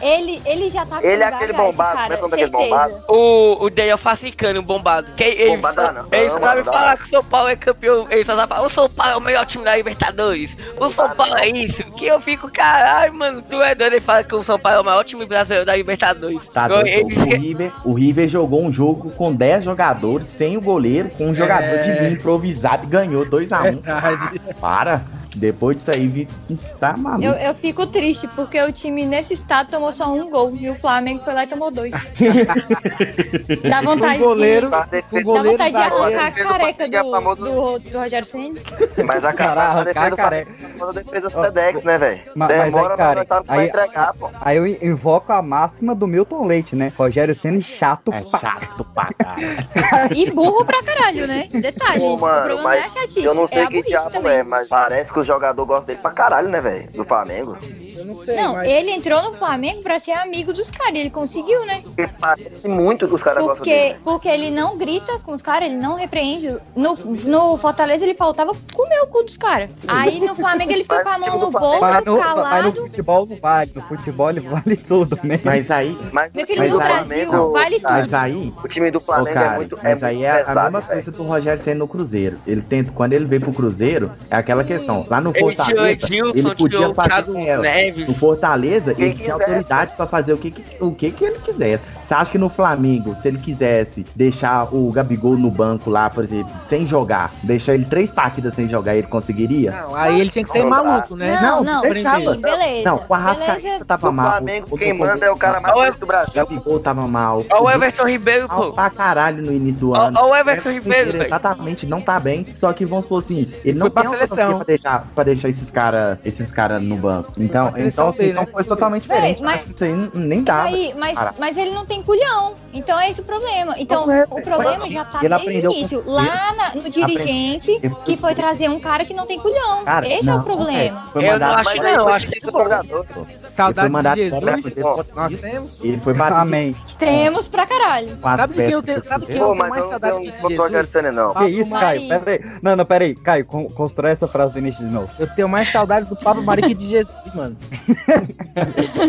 Ele, 0.00 0.40
ele 0.44 0.70
já 0.70 0.84
tá 0.86 1.00
com 1.00 1.06
Ele 1.06 1.22
é 1.22 1.26
aquele 1.26 1.52
cara, 1.52 1.64
bombado, 1.70 1.96
cara, 1.96 2.16
como 2.18 2.34
é 2.34 2.38
que 2.38 2.44
é 2.44 2.46
o 2.46 2.50
bombado? 2.50 2.94
O, 3.08 3.64
o 3.64 3.70
Dale 3.70 3.96
Facicano, 3.96 4.62
bombado. 4.62 5.12
Que 5.16 5.24
ele, 5.24 5.56
Bombado 5.56 5.92
não. 5.92 6.06
ele 6.12 6.30
sabe 6.30 6.64
falar 6.64 6.96
que 6.96 7.04
o 7.04 7.08
São 7.08 7.24
Paulo 7.24 7.48
é 7.52 7.56
campeão. 7.56 8.06
Ele 8.10 8.24
só 8.24 8.34
sabe 8.34 8.48
falar, 8.48 8.66
o 8.66 8.70
São 8.70 8.88
Paulo 8.88 9.12
é 9.12 9.16
o 9.16 9.20
melhor 9.20 9.46
time 9.46 9.64
da 9.64 9.76
Libertadores. 9.76 10.56
O 10.78 10.88
São 10.90 11.10
Paulo 11.10 11.36
é 11.36 11.48
isso. 11.48 11.82
Que 11.92 12.06
eu 12.06 12.20
fico, 12.20 12.50
caralho, 12.50 13.14
mano, 13.14 13.42
tu 13.42 13.60
é 13.62 13.74
doido. 13.74 13.92
Ele 13.92 14.00
fala 14.00 14.24
que 14.24 14.34
o 14.34 14.42
São 14.42 14.58
Paulo 14.58 14.78
é 14.78 14.80
o 14.80 14.84
maior 14.84 15.04
time 15.04 15.24
brasileiro 15.26 15.66
da 15.66 15.76
Libertadores. 15.76 16.48
Tá 16.48 16.68
doido. 16.68 16.86
ele 16.86 17.14
o, 17.14 17.24
River, 17.24 17.72
o 17.84 17.92
River 17.94 18.28
jogou 18.28 18.64
um 18.64 18.72
jogo 18.72 19.10
com 19.10 19.32
10 19.32 19.64
jogadores, 19.64 20.26
sem 20.28 20.56
o 20.56 20.60
goleiro, 20.60 21.10
com 21.10 21.28
um 21.28 21.34
jogador 21.34 21.82
de 21.82 21.92
linha 21.92 22.10
improvisado 22.10 22.84
e 22.84 22.88
ganhou 22.88 23.26
2x1. 23.26 23.80
Verdade. 23.82 24.40
Para. 24.60 25.02
Depois 25.34 25.78
disso 25.78 25.90
aí, 25.90 26.06
Vitinho 26.08 26.58
tá 26.78 26.96
maluco. 26.96 27.24
Eu, 27.24 27.32
eu, 27.34 27.54
fico 27.54 27.86
triste, 27.86 28.28
porque 28.28 28.60
o 28.60 28.72
time 28.72 29.06
nesse 29.06 29.32
estado 29.34 29.70
tomou 29.70 29.92
só 29.92 30.12
um 30.12 30.30
gol 30.30 30.54
e 30.54 30.68
o 30.68 30.74
Flamengo 30.74 31.22
foi 31.24 31.32
lá 31.32 31.44
e 31.44 31.46
tomou 31.46 31.70
dois. 31.70 31.92
Dá 33.62 33.80
vontade 33.80 34.22
o 34.22 34.26
goleiro, 34.26 34.70
de. 34.70 35.18
O 35.18 35.22
goleiro 35.22 35.50
vontade 35.52 35.74
de 35.74 35.80
arrancar 35.80 36.26
a 36.26 36.30
careca 36.32 36.84
é 36.84 36.88
do, 36.88 37.34
do, 37.34 37.78
do, 37.78 37.98
Rogério 37.98 38.26
Ceni. 38.26 38.60
Mas 39.04 39.24
a 39.24 39.32
cara, 39.32 39.80
a 39.80 39.84
careca. 40.16 40.50
É 40.52 40.82
a 40.82 40.92
defesa 40.92 41.30
do 41.30 41.40
Sedex, 41.40 41.82
né, 41.82 41.98
velho? 41.98 42.20
Demora 42.34 42.36
mas, 42.36 42.74
mas 42.74 42.74
aí, 42.74 42.96
cara, 42.96 43.64
entregar, 43.64 44.14
pô. 44.14 44.30
Aí 44.40 44.56
eu 44.56 44.66
invoco 44.66 45.32
a 45.32 45.40
máxima 45.40 45.94
do 45.94 46.06
Milton 46.06 46.46
Leite, 46.46 46.76
né? 46.76 46.92
Rogério 46.96 47.34
Senna 47.34 47.58
é 47.58 47.60
chato 47.62 48.12
é 48.12 48.20
pra 48.20 48.38
chato 48.38 48.84
pra 48.84 49.12
caralho. 49.14 50.12
e 50.14 50.30
burro 50.30 50.64
pra 50.64 50.82
caralho, 50.82 51.26
né? 51.26 51.48
Detalhe. 51.52 52.00
Pô, 52.00 52.18
mano, 52.18 52.38
o 52.38 52.48
problema 52.48 52.76
é 52.76 52.82
a 52.82 52.88
chatice. 52.88 53.24
Eu 53.24 53.34
não 53.34 53.48
sei 53.48 53.62
é 53.62 53.66
que 53.66 53.82
diabo 53.82 54.28
é, 54.28 54.42
mas 54.42 54.68
parece 54.68 55.12
que 55.12 55.21
os 55.22 55.26
jogadores 55.26 55.68
gostam 55.68 55.86
dele 55.86 55.98
pra 56.00 56.10
caralho, 56.10 56.48
né, 56.48 56.60
velho? 56.60 56.92
Do 56.92 57.04
Flamengo. 57.04 57.56
Eu 57.96 58.06
não, 58.06 58.22
sei, 58.22 58.36
não 58.36 58.54
mas... 58.54 58.68
ele 58.68 58.90
entrou 58.90 59.22
no 59.22 59.32
Flamengo 59.34 59.82
pra 59.82 59.98
ser 60.00 60.12
amigo 60.12 60.52
dos 60.52 60.70
caras, 60.70 60.94
ele 60.94 61.10
conseguiu, 61.10 61.64
né? 61.66 61.82
Ele 61.96 62.08
parece 62.20 62.68
muito 62.68 63.06
que 63.06 63.14
os 63.14 63.22
caras 63.22 63.44
gostam 63.44 63.64
dele. 63.64 63.96
Porque 64.02 64.28
ele 64.28 64.50
não 64.50 64.76
grita 64.76 65.18
com 65.20 65.32
os 65.32 65.42
caras, 65.42 65.68
ele 65.68 65.76
não 65.76 65.94
repreende. 65.94 66.56
No, 66.74 66.96
no 66.96 67.56
Fortaleza 67.56 68.04
ele 68.04 68.14
faltava 68.14 68.52
comer 68.74 69.00
o 69.02 69.06
cu 69.06 69.24
dos 69.24 69.36
caras. 69.36 69.70
Aí 69.86 70.20
no 70.20 70.34
Flamengo 70.34 70.72
ele 70.72 70.82
ficou 70.82 71.00
com 71.02 71.08
a 71.08 71.18
mão 71.18 71.38
no 71.38 71.50
bolso, 71.50 72.04
no, 72.04 72.18
calado. 72.18 72.80
no 72.80 72.86
futebol 72.86 73.26
não 73.26 73.36
vale, 73.36 73.72
no 73.74 73.82
futebol 73.82 74.30
ele 74.30 74.40
vale 74.40 74.76
tudo. 74.76 75.18
Né? 75.22 75.40
Mas 75.44 75.70
aí... 75.70 75.96
Mas, 76.10 76.32
Meu 76.32 76.46
filho, 76.46 76.58
mas 76.58 76.72
no 76.72 76.78
Brasil 76.78 77.26
Flamengo, 77.28 77.52
vale 77.52 77.80
tudo. 77.80 77.92
Mas 77.92 78.14
aí... 78.14 78.54
O 78.64 78.68
time 78.68 78.90
do 78.90 79.00
Flamengo 79.00 79.30
é 79.30 79.34
cara, 79.34 79.54
é 79.54 79.56
muito 79.56 79.76
Mas 79.76 79.84
é 79.84 79.88
muito 79.90 80.04
aí 80.04 80.24
é 80.24 80.38
pesado, 80.38 80.58
a 80.58 80.62
mesma 80.64 80.80
véio. 80.80 81.02
coisa 81.02 81.18
do 81.18 81.22
Rogério 81.22 81.62
sendo 81.62 81.78
no 81.78 81.88
Cruzeiro. 81.88 82.38
Ele 82.46 82.62
tenta, 82.62 82.90
quando 82.92 83.12
ele 83.12 83.24
veio 83.24 83.42
pro 83.42 83.52
Cruzeiro, 83.52 84.10
é 84.30 84.36
aquela 84.36 84.62
Sim. 84.62 84.68
questão. 84.68 85.04
Lá 85.12 85.20
no 85.20 85.28
ele 85.28 85.40
Fortaleza, 85.40 86.06
tinha, 86.06 86.24
ele 86.34 86.54
podia 86.54 86.94
fazer 86.94 87.46
ela. 87.46 87.62
Neves. 87.62 88.08
No 88.08 88.14
Fortaleza, 88.14 88.94
ele 88.96 89.12
tinha 89.12 89.34
autoridade 89.34 89.92
para 89.94 90.06
fazer 90.06 90.32
o 90.32 90.38
que, 90.38 90.50
que, 90.50 90.82
o 90.82 90.90
que, 90.90 91.10
que 91.10 91.24
ele 91.26 91.38
quisesse. 91.38 91.84
Você 92.12 92.16
acha 92.16 92.30
que 92.32 92.36
no 92.36 92.50
Flamengo, 92.50 93.16
se 93.22 93.28
ele 93.28 93.38
quisesse 93.38 94.04
deixar 94.14 94.68
o 94.70 94.92
Gabigol 94.92 95.38
no 95.38 95.50
banco 95.50 95.88
lá, 95.88 96.10
por 96.10 96.22
exemplo, 96.22 96.52
sem 96.68 96.86
jogar, 96.86 97.32
deixar 97.42 97.72
ele 97.72 97.86
três 97.86 98.10
partidas 98.10 98.54
sem 98.54 98.68
jogar, 98.68 98.94
ele 98.94 99.06
conseguiria? 99.06 99.70
Não, 99.70 99.96
aí 99.96 100.20
ele 100.20 100.28
tinha 100.28 100.44
que 100.44 100.50
ser 100.50 100.62
maluco, 100.62 101.16
né? 101.16 101.40
Não, 101.40 101.64
não, 101.64 101.82
não 101.82 101.94
sim, 101.94 102.38
beleza. 102.38 102.82
Não, 102.84 103.02
o 103.08 103.14
Arrascaeta 103.14 103.62
beleza. 103.62 103.84
tava 103.86 104.12
mal. 104.12 104.30
Flamengo, 104.32 104.66
o 104.66 104.68
Flamengo, 104.68 104.98
quem 104.98 105.06
manda 105.08 105.24
é 105.24 105.30
o 105.30 105.36
cara 105.36 105.58
mais 105.58 105.72
forte 105.72 106.00
do 106.00 106.06
Brasil. 106.06 106.32
O 106.32 106.34
Gabigol 106.34 106.80
tava 106.80 107.08
mal. 107.08 107.42
Olha 107.50 107.62
o 107.62 107.70
Everton 107.70 108.06
Ribeiro, 108.06 108.46
pô. 108.46 108.72
Pra 108.74 108.90
caralho 108.90 109.42
no 109.42 109.50
início 109.50 109.80
do 109.80 109.94
ano. 109.94 110.18
Olha 110.20 110.32
o 110.32 110.36
Everton 110.36 110.70
Ribeiro, 110.70 111.12
velho. 111.12 111.24
Exatamente, 111.24 111.86
não 111.86 112.02
tá 112.02 112.20
bem. 112.20 112.46
Só 112.56 112.74
que 112.74 112.84
vamos 112.84 113.04
supor 113.04 113.22
assim, 113.22 113.50
ele 113.64 113.78
não 113.78 113.90
foi 113.90 114.02
tem 114.02 114.02
pra 114.02 114.26
seleção. 114.26 114.56
Pra 114.56 114.64
deixar, 114.66 115.06
pra 115.14 115.24
deixar 115.24 115.48
esses 115.48 115.70
caras 115.70 116.18
esses 116.26 116.50
cara 116.50 116.78
no 116.78 116.96
banco. 116.96 117.32
Então, 117.38 117.72
então 117.74 118.10
assim, 118.10 118.34
não 118.34 118.44
foi 118.44 118.64
né? 118.64 118.68
totalmente 118.68 119.02
diferente. 119.04 119.42
Mas, 119.42 119.66
isso 119.66 119.82
aí 119.82 120.10
nem 120.12 120.42
dava. 120.42 120.68
Mas, 120.98 121.18
mas 121.38 121.56
ele 121.56 121.70
não 121.70 121.86
tem 121.86 122.01
culhão. 122.02 122.54
Então 122.72 122.98
é 122.98 123.10
esse 123.10 123.20
o 123.20 123.24
problema. 123.24 123.74
Então 123.78 124.10
é, 124.10 124.24
o 124.30 124.40
problema 124.40 124.88
já 124.88 125.04
tá 125.04 125.20
desde 125.20 125.68
o 125.68 125.72
início. 125.72 126.02
Lá 126.06 126.54
na, 126.54 126.74
no 126.74 126.88
dirigente 126.88 127.80
que 128.04 128.16
foi 128.16 128.34
trazer 128.34 128.68
um 128.70 128.80
cara 128.80 129.04
que 129.04 129.12
não 129.12 129.26
tem 129.26 129.38
culhão. 129.38 129.84
Cara, 129.84 130.08
esse 130.08 130.26
não, 130.26 130.34
é 130.34 130.40
o 130.40 130.42
problema. 130.42 131.04
É. 131.14 131.32
Eu 131.32 131.38
não 131.38 131.54
acho, 131.54 131.76
não. 131.76 131.84
Eu 131.84 132.08
acho 132.08 132.26
que 132.28 132.34
é 132.34 132.38
ele 132.38 132.48
é 132.48 132.62
jogador. 132.62 133.06
Saudade 133.46 133.94
de 133.94 134.14
Jesus. 134.14 134.42
Ó, 134.82 135.04
nós 135.14 135.40
temos. 135.40 135.80
Ele 135.82 136.00
foi 136.00 136.14
batido. 136.14 136.40
Amém. 136.40 136.76
Temos 136.98 137.48
pra 137.48 137.66
caralho. 137.66 138.18
Sabe 138.20 138.52
o 138.52 138.56
que 138.56 138.72
eu 138.72 138.82
tenho, 138.82 139.04
sabe 139.04 139.26
que 139.26 139.32
eu 139.32 139.38
tenho 139.38 139.54
mais 139.54 139.84
saudade 139.84 140.20
que 140.20 140.30
de 140.30 140.48
Jesus? 140.48 141.14
Não. 141.14 141.34
Que 141.34 141.44
isso, 141.48 141.70
Caio? 141.70 142.20
Peraí. 142.20 142.40
Não, 142.62 142.76
não, 142.76 142.84
peraí. 142.84 143.14
Caio, 143.14 143.44
constrói 143.44 144.12
essa 144.12 144.26
frase 144.26 144.54
do 144.54 144.58
início 144.58 144.86
de 144.86 144.92
novo. 144.92 145.10
Eu 145.18 145.26
tenho 145.26 145.48
mais 145.48 145.70
saudade 145.70 146.08
do 146.08 146.16
Pablo 146.16 146.42
Mari 146.42 146.62
que 146.62 146.74
de 146.74 146.88
Jesus, 146.88 147.34
mano. 147.34 147.56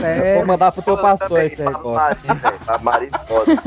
É. 0.03 0.35
Vou 0.35 0.45
mandar 0.45 0.71
pro 0.71 0.81
teu 0.81 0.97
pastor 0.97 1.41
esse 1.41 1.61
aí, 1.61 1.73
Marido 2.83 3.15
é 3.15 3.27
foda. 3.27 3.63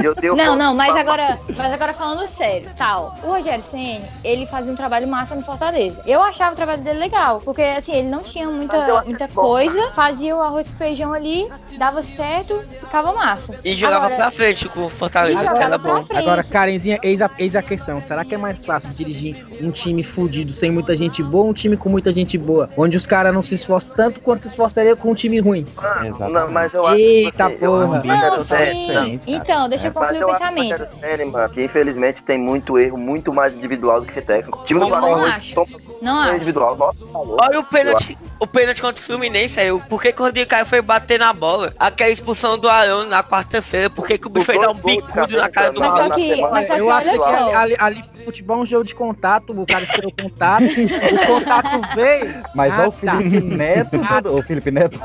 E 0.00 0.04
eu 0.04 0.14
dei 0.14 0.30
não, 0.30 0.54
não, 0.54 0.74
mas 0.74 0.94
agora, 0.94 1.38
mas 1.56 1.72
agora 1.72 1.94
falando 1.94 2.28
sério, 2.28 2.70
tal. 2.76 3.14
O 3.22 3.28
Rogério 3.28 3.62
Senni, 3.62 4.02
ele 4.22 4.46
fazia 4.46 4.72
um 4.72 4.76
trabalho 4.76 5.08
massa 5.08 5.34
no 5.34 5.42
Fortaleza. 5.42 6.02
Eu 6.06 6.22
achava 6.22 6.52
o 6.52 6.56
trabalho 6.56 6.82
dele 6.82 6.98
legal, 6.98 7.40
porque 7.40 7.62
assim, 7.62 7.92
ele 7.92 8.08
não 8.08 8.22
tinha 8.22 8.46
muita, 8.46 9.02
muita 9.02 9.24
é 9.24 9.28
coisa, 9.28 9.90
fazia 9.92 10.36
o 10.36 10.40
arroz 10.40 10.68
com 10.68 10.74
feijão 10.74 11.12
ali, 11.12 11.48
dava 11.78 12.02
certo, 12.02 12.62
ficava 12.80 13.12
massa. 13.12 13.58
E 13.64 13.74
jogava 13.74 14.06
agora, 14.06 14.16
pra 14.16 14.30
frente 14.30 14.68
com 14.68 14.86
o 14.86 14.88
Fortaleza. 14.88 15.48
Agora, 15.48 15.78
bom. 15.78 16.04
agora, 16.14 16.44
Karenzinha, 16.44 16.98
eis 17.02 17.20
a, 17.22 17.30
eis 17.38 17.56
a 17.56 17.62
questão. 17.62 18.00
Será 18.00 18.24
que 18.24 18.34
é 18.34 18.38
mais 18.38 18.64
fácil 18.64 18.90
dirigir 18.90 19.46
um 19.60 19.70
time 19.70 20.02
fudido 20.02 20.52
sem 20.52 20.70
muita 20.70 20.94
gente 20.94 21.22
boa 21.22 21.44
ou 21.44 21.50
um 21.50 21.54
time 21.54 21.76
com 21.76 21.88
muita 21.88 22.12
gente 22.12 22.36
boa? 22.36 22.68
Onde 22.76 22.96
os 22.96 23.06
caras 23.06 23.32
não 23.32 23.42
se 23.42 23.54
esforçam 23.54 23.94
tanto 23.94 24.20
quanto 24.20 24.42
se 24.42 24.48
esforçariam 24.48 24.96
com 24.96 25.10
um 25.10 25.14
time 25.14 25.40
ruim. 25.40 25.66
Ah, 25.78 26.04
não, 26.28 26.50
mas 26.50 26.72
eu 26.74 26.86
acho 26.86 26.98
Eita 26.98 27.48
que 27.48 27.56
você, 27.56 27.66
porra. 27.66 28.02
Eu, 28.04 28.04
não, 28.04 28.36
eu, 28.36 28.44
então, 28.56 29.04
é, 29.04 29.18
então, 29.26 29.68
deixa 29.68 29.86
eu 29.86 29.90
é, 29.90 29.94
concluir 29.94 30.24
o 30.24 30.32
pensamento. 30.32 30.88
Mano, 31.30 31.48
que 31.50 31.64
infelizmente 31.64 32.22
tem 32.22 32.38
muito 32.38 32.78
erro, 32.78 32.98
muito 32.98 33.32
mais 33.32 33.52
individual 33.54 34.00
do 34.00 34.06
que 34.06 34.20
técnico. 34.20 34.64
Tipo, 34.64 34.80
eu 34.84 34.88
não 34.88 35.24
acho. 35.24 35.54
Não 36.00 36.18
acho. 36.18 36.34
Individual. 36.36 36.76
Nossa, 36.76 36.98
tá 36.98 37.18
Olha 37.18 37.60
o 37.60 37.64
pênalti, 37.64 38.18
o 38.38 38.46
pênalti 38.46 38.80
contra 38.80 39.00
o 39.00 39.04
Fluminense 39.04 39.60
aí. 39.60 39.70
Por 39.88 40.00
que, 40.02 40.08
o 40.08 40.24
Rodrigo 40.24 40.48
Caio 40.48 40.66
foi 40.66 40.80
bater 40.80 41.18
na 41.18 41.32
bola? 41.32 41.72
Aquela 41.78 42.10
é 42.10 42.12
expulsão 42.12 42.58
do 42.58 42.68
Arão 42.68 43.06
na 43.06 43.22
quarta-feira. 43.22 43.90
Por 43.90 44.06
que, 44.06 44.14
o 44.26 44.30
bicho 44.30 44.46
foi 44.46 44.58
dar 44.58 44.70
um 44.70 44.74
bicudo 44.74 45.36
na 45.36 45.42
né, 45.44 45.48
cara 45.48 45.70
do 45.70 45.82
Arão? 45.82 45.96
Mas 45.96 46.06
só 46.06 46.14
que, 46.14 46.40
mas 46.40 46.66
que 46.66 46.80
olha 46.80 47.18
só. 47.18 47.56
Ali, 47.56 47.76
ali, 47.78 48.02
futebol 48.24 48.58
é 48.58 48.60
um 48.60 48.66
jogo 48.66 48.84
de 48.84 48.94
contato. 48.94 49.52
O 49.58 49.66
cara 49.66 49.84
esperou 49.84 50.12
contato. 50.12 50.64
o 50.64 51.26
contato 51.26 51.94
veio. 51.94 52.42
Mas 52.54 52.72
ah, 52.72 52.76
tá. 52.76 52.82
ah. 52.84 52.88
o 52.88 52.92
Felipe 52.92 53.40
Neto. 53.40 53.96
O 54.30 54.42
Felipe 54.42 54.70
Neto. 54.70 55.00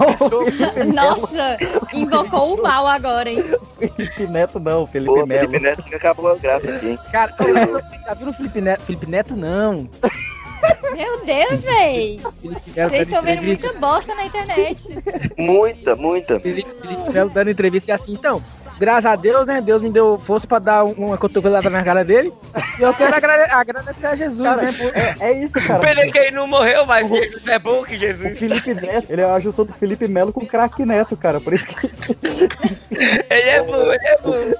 Nossa, 0.94 1.58
invocou 1.94 2.56
o 2.56 2.64
mal 2.64 2.88
agora 2.88 3.25
agora, 3.26 3.32
hein? 3.32 3.44
Felipe 3.96 4.28
Neto 4.28 4.60
não, 4.60 4.88
Felipe 4.88 5.12
Pô, 5.12 5.26
Melo. 5.26 5.48
Felipe 5.48 5.64
Neto 5.64 5.84
que 5.84 5.96
acabou 5.96 6.32
a 6.32 6.36
graça 6.36 6.70
aqui, 6.72 6.90
hein? 6.90 7.00
Cara, 7.12 7.34
é 7.40 8.06
já 8.06 8.14
viram 8.14 8.32
o 8.32 8.34
Felipe 8.34 8.62
Neto? 8.62 8.82
Felipe 8.82 9.06
Neto 9.08 9.36
não. 9.36 9.90
Meu 10.96 11.26
Deus, 11.26 11.64
véi! 11.64 12.20
Vocês 12.20 13.02
estão 13.02 13.22
vendo 13.22 13.44
muita 13.44 13.74
bosta 13.74 14.16
na 14.16 14.26
internet. 14.26 14.88
Muita, 15.38 15.96
muita. 15.96 16.40
Felipe, 16.40 16.70
Felipe 16.82 17.34
dando 17.34 17.50
entrevista 17.50 17.92
e 17.92 17.94
assim, 17.94 18.14
então, 18.14 18.42
graças 18.78 19.06
a 19.06 19.16
Deus, 19.16 19.46
né? 19.46 19.62
Deus 19.62 19.82
me 19.82 19.90
deu 19.90 20.18
força 20.20 20.48
pra 20.48 20.60
dar 20.60 20.84
uma 20.84 21.18
cotovelada 21.18 21.70
na 21.70 21.84
cara 21.84 22.04
dele. 22.04 22.34
E 22.80 22.82
eu 22.82 22.94
quero 22.94 23.16
agradecer 23.16 24.08
a 24.08 24.16
Jesus, 24.16 24.44
cara, 24.44 24.62
né? 24.64 24.72
Por... 24.74 24.96
É, 24.96 25.16
é, 25.20 25.44
isso, 25.44 25.54
cara. 25.54 25.80
O 25.80 25.82
Pelequei 25.82 26.32
não 26.32 26.48
morreu, 26.48 26.86
mas 26.86 27.10
o... 27.10 27.16
Jesus 27.16 27.48
é 27.48 27.60
bom 27.60 27.84
que 27.84 27.98
Jesus. 27.98 28.34
O 28.34 28.36
Felipe 28.36 28.74
Neto, 28.74 29.12
ele 29.12 29.22
é 29.22 29.26
a 29.26 29.40
junção 29.40 29.66
do 29.66 29.74
Felipe 29.74 30.08
Melo 30.08 30.34
com 30.34 30.42
o 30.42 30.48
craque 30.48 30.86
Neto, 30.86 31.16
cara. 31.16 31.40
Por 31.40 31.54
isso 31.54 31.66
que. 31.66 31.88
ele 33.30 33.50
é 33.50 33.64
bom, 33.64 33.92
ele 33.92 34.06
é 34.06 34.18
bom. 34.22 34.56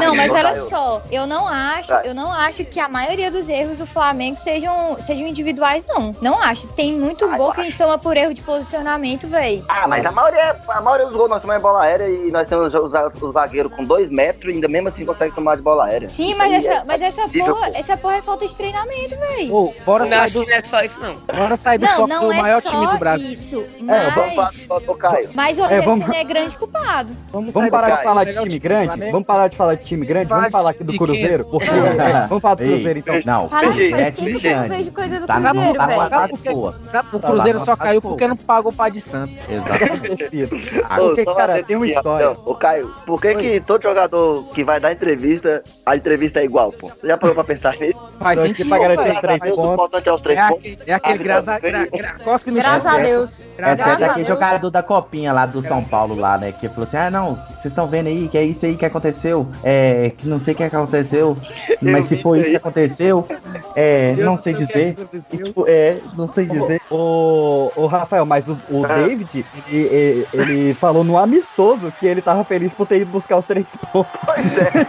Não, 0.00 0.14
mas 0.14 0.32
olha 0.32 0.54
só, 0.54 1.02
eu 1.10 1.26
não 1.26 1.46
acho, 1.46 1.88
tá. 1.88 2.02
eu 2.04 2.14
não 2.14 2.32
acho 2.32 2.64
que 2.64 2.78
a 2.78 2.88
maioria 2.88 3.30
dos 3.30 3.48
erros 3.48 3.78
do 3.78 3.86
Flamengo 3.86 4.36
sejam, 4.36 4.96
sejam 5.00 5.26
individuais, 5.26 5.84
não. 5.86 6.14
Não 6.20 6.40
acho. 6.40 6.68
Tem 6.68 6.96
muito 6.96 7.24
ah, 7.24 7.36
gol 7.36 7.52
que 7.52 7.60
a 7.60 7.64
gente 7.64 7.76
toma 7.76 7.98
por 7.98 8.16
erro 8.16 8.32
de 8.32 8.42
posicionamento, 8.42 9.26
velho. 9.26 9.64
Ah, 9.68 9.86
mas 9.88 10.04
a 10.04 10.12
maioria, 10.12 10.56
a 10.68 10.80
maioria 10.80 11.06
dos 11.06 11.16
gols 11.16 11.30
nós 11.30 11.42
tomamos 11.42 11.60
é 11.60 11.62
bola 11.62 11.82
aérea 11.82 12.08
e 12.08 12.30
nós 12.30 12.48
temos 12.48 12.72
os, 12.72 12.74
os, 12.74 13.22
os 13.22 13.36
zagueiro 13.48 13.70
com 13.70 13.84
dois 13.84 14.10
metros 14.10 14.52
e 14.52 14.56
ainda 14.56 14.68
mesmo 14.68 14.88
assim 14.88 15.04
consegue 15.04 15.34
tomar 15.34 15.56
de 15.56 15.62
bola 15.62 15.86
aérea. 15.86 16.08
Sim, 16.08 16.34
mas, 16.34 16.52
essa, 16.52 16.72
é 16.72 16.84
mas 16.84 17.02
essa, 17.02 17.28
porra, 17.28 17.70
essa 17.74 17.96
porra 17.96 18.16
é 18.16 18.22
falta 18.22 18.46
de 18.46 18.54
treinamento, 18.54 19.16
velho. 19.16 19.54
Oh, 19.54 19.74
bora 19.84 20.06
não, 20.06 20.18
acho 20.18 20.38
do... 20.38 20.46
não 20.46 20.54
é 20.54 20.62
só 20.62 20.82
isso, 20.82 21.00
não. 21.00 21.16
Bora 21.16 21.56
sair 21.56 21.78
do 21.78 21.86
não, 21.86 21.96
foco 21.96 22.08
não 22.08 22.26
do 22.26 22.32
é 22.32 22.42
maior 22.42 22.62
time 22.62 22.86
do 22.86 22.98
Brasil. 22.98 23.32
Isso, 23.32 23.66
é, 23.78 23.82
mas... 23.82 23.96
É, 23.96 24.10
vamos 24.10 24.34
falar 24.34 24.52
só 24.52 24.78
do 24.78 24.94
Caio. 24.94 25.30
Mas 25.34 25.58
o 25.58 25.64
é, 25.64 25.80
vamos... 25.80 26.08
é 26.14 26.24
grande 26.24 26.58
culpado. 26.58 27.12
Vamos, 27.32 27.52
vamos 27.52 27.70
parar 27.70 27.96
de 27.96 28.02
falar 28.02 28.24
de 28.24 28.32
time 28.34 28.58
grande? 28.58 29.10
Vamos 29.10 29.26
parar 29.26 29.48
de 29.48 29.56
falar 29.56 29.74
de 29.74 29.84
time 29.84 30.06
grande? 30.06 30.28
Vamos 30.28 30.50
falar 30.50 30.70
aqui 30.70 30.84
do 30.84 30.96
Cruzeiro? 30.96 31.44
Porque... 31.46 31.70
Vamos 32.28 32.42
falar 32.42 32.54
do 32.54 32.64
Cruzeiro, 32.64 32.98
então. 32.98 33.22
Não, 33.24 33.48
Peixe. 33.48 34.46
Eu 34.46 34.68
vejo 34.68 34.92
coisa 34.92 35.20
do 35.20 35.26
Cruzeiro, 35.26 35.86
velho. 35.86 36.08
Sabe, 36.88 37.08
o 37.12 37.18
tá 37.18 37.28
Cruzeiro 37.28 37.58
só 37.60 37.76
tá 37.76 37.84
caiu 37.84 38.00
porque 38.00 38.26
não 38.26 38.36
pagou 38.36 38.72
o 38.72 38.74
pai 38.74 38.90
de 38.90 39.00
santo. 39.00 39.32
Exatamente. 39.48 40.48
Cara, 41.36 41.62
tem 41.62 41.76
uma 41.76 41.86
história. 41.86 42.36
Ô, 42.44 42.54
Caio, 42.54 42.88
por 43.06 43.20
que 43.20 43.34
que 43.38 43.60
todo 43.60 43.82
jogador 43.82 44.44
que 44.54 44.64
vai 44.64 44.80
dar 44.80 44.92
entrevista, 44.92 45.62
a 45.84 45.96
entrevista 45.96 46.40
é 46.40 46.44
igual, 46.44 46.72
pô. 46.72 46.88
Você 46.88 47.06
já 47.06 47.16
parou 47.16 47.34
pra 47.34 47.44
pensar 47.44 47.76
nisso? 47.76 48.00
Faz 48.18 48.38
sentido. 48.38 48.68
Pra 48.68 48.78
garantir 48.78 49.10
os 49.10 49.20
três 49.20 49.42
é 49.42 49.50
pontos. 49.50 49.94
Aos 49.94 50.06
é 50.06 50.22
três 50.22 50.38
é, 50.38 50.48
pontos. 50.48 50.76
é 50.86 50.92
aquele 50.92 51.18
graças 51.18 51.48
a 51.48 51.58
Deus. 51.58 51.88
Graças 52.58 52.86
a 52.86 52.98
Deus. 52.98 54.00
É 54.00 54.04
aquele 54.04 54.24
jogador 54.24 54.70
da 54.70 54.82
copinha 54.82 55.32
lá 55.32 55.46
do 55.46 55.62
São 55.62 55.82
Paulo 55.84 56.14
lá, 56.14 56.38
né? 56.38 56.52
Que 56.52 56.68
falou 56.68 56.84
assim, 56.84 56.96
ah, 56.96 57.10
não, 57.10 57.34
vocês 57.34 57.66
estão 57.66 57.86
vendo 57.86 58.08
aí 58.08 58.28
que 58.28 58.38
é 58.38 58.44
isso 58.44 58.64
aí 58.64 58.76
que 58.76 58.84
aconteceu. 58.84 59.46
É, 59.62 60.12
que 60.16 60.28
não 60.28 60.38
sei 60.38 60.54
o 60.54 60.62
é 60.62 60.68
que 60.68 60.76
aconteceu. 60.76 61.36
Mas 61.80 62.06
se 62.06 62.16
foi 62.16 62.40
isso 62.40 62.50
que 62.50 62.56
aconteceu, 62.56 63.26
é, 63.74 64.14
não 64.16 64.38
sei 64.38 64.54
dizer. 64.54 64.96
tipo, 65.30 65.64
é, 65.68 65.98
não 66.16 66.28
sei 66.28 66.46
dizer. 66.46 66.80
O, 66.90 67.70
o 67.76 67.86
Rafael, 67.86 68.24
mas 68.24 68.48
o, 68.48 68.56
ah. 68.84 68.94
David, 68.94 69.44
ele, 69.70 70.74
falou 70.74 71.04
no 71.04 71.18
amistoso 71.18 71.92
que 71.98 72.06
ele 72.06 72.22
tava 72.22 72.44
feliz 72.44 72.72
por 72.72 72.86
ter 72.86 73.02
ido 73.02 73.10
buscar 73.10 73.27
os 73.36 73.44
três 73.44 73.66
pontos. 73.92 74.20
Pois 74.24 74.58
é. 74.58 74.86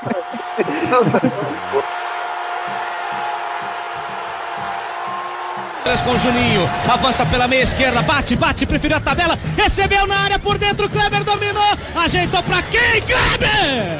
Com 6.05 6.11
o 6.11 6.17
Juninho, 6.17 6.67
avança 6.87 7.25
pela 7.25 7.47
meia 7.47 7.61
esquerda, 7.61 8.01
bate, 8.01 8.35
bate, 8.35 8.65
preferiu 8.65 8.97
a 8.97 8.99
tabela, 8.99 9.37
recebeu 9.57 10.07
na 10.07 10.17
área 10.17 10.39
por 10.39 10.57
dentro, 10.57 10.89
Kleber 10.89 11.23
dominou, 11.23 11.77
ajeitou 11.95 12.41
pra 12.43 12.61
quem, 12.63 13.01
Kleber? 13.01 13.99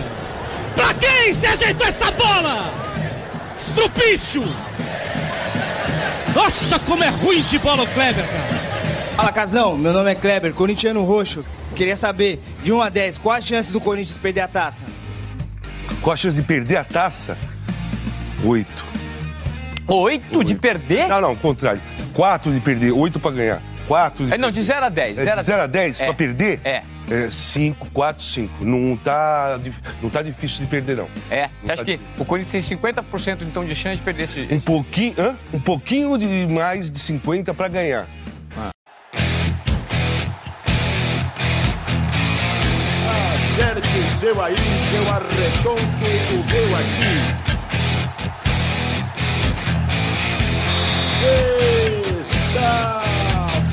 Pra 0.76 0.94
quem 0.94 1.34
se 1.34 1.46
ajeitou 1.46 1.86
essa 1.86 2.10
bola? 2.12 2.72
Estrupício! 3.60 4.48
Nossa, 6.34 6.80
como 6.80 7.04
é 7.04 7.10
ruim 7.10 7.42
de 7.42 7.60
bola 7.60 7.84
o 7.84 7.88
Kleber, 7.88 8.26
cara! 8.26 8.60
Fala, 9.16 9.32
Casão. 9.34 9.78
Meu 9.78 9.92
nome 9.92 10.12
é 10.12 10.16
Kleber, 10.16 10.54
corintiano 10.54 11.04
roxo. 11.04 11.44
Queria 11.80 11.96
saber, 11.96 12.42
de 12.62 12.74
1 12.74 12.82
a 12.82 12.90
10, 12.90 13.18
qual 13.20 13.38
a 13.38 13.40
chance 13.40 13.72
do 13.72 13.80
Corinthians 13.80 14.18
perder 14.18 14.42
a 14.42 14.50
taça? 14.50 14.86
Qual 16.02 16.14
a 16.14 16.18
chance 16.18 16.36
de 16.36 16.42
perder 16.42 16.76
a 16.76 16.84
taça? 16.84 17.38
Oito. 18.44 18.84
Oito 19.88 20.44
de 20.44 20.56
perder? 20.56 21.08
Não, 21.08 21.22
não, 21.22 21.36
contrário. 21.38 21.82
Quatro 22.14 22.52
de 22.52 22.60
perder, 22.60 22.92
oito 22.92 23.18
pra 23.18 23.32
ganhar. 23.32 23.62
Quatro 23.88 24.26
de 24.28 24.34
É, 24.34 24.38
não, 24.38 24.52
de 24.52 24.62
0 24.62 24.88
a 24.88 24.90
10. 24.90 25.20
É, 25.20 25.36
de 25.38 25.42
0 25.44 25.62
a 25.62 25.68
10 25.68 26.02
É. 26.02 26.06
pra 26.06 26.14
perder? 26.14 26.60
É. 26.66 26.84
É 27.10 27.32
5, 27.32 27.88
4, 27.92 28.22
5. 28.24 28.66
Não 28.66 28.98
tá, 28.98 29.58
dif- 29.58 29.82
não 30.04 30.10
tá 30.10 30.22
difícil 30.22 30.66
de 30.66 30.70
perder, 30.70 30.98
não. 30.98 31.08
É. 31.32 31.50
Você 31.64 31.72
acha 31.72 31.86
que 31.86 31.98
o 32.18 32.26
Corinthians 32.26 32.66
tem 32.68 32.78
50% 32.78 33.44
então 33.44 33.64
de 33.66 33.74
chance 33.74 33.96
de 33.96 34.04
perder 34.04 34.24
esse. 34.26 34.48
Um 34.52 34.60
pouquinho, 34.60 35.16
hã? 35.18 35.34
Um 35.54 35.60
pouquinho 35.62 36.18
de 36.18 36.28
mais 36.48 36.92
de 36.92 37.00
50 37.00 37.54
pra 37.54 37.68
ganhar. 37.70 38.06
Acerte 43.62 43.88
o 44.00 44.20
seu 44.20 44.42
aí, 44.42 44.56
que 44.56 44.96
eu 44.96 45.12
arredondo 45.12 45.82
o 45.82 46.46
meu 46.48 46.76
aqui. 46.78 48.50
Está 52.22 53.02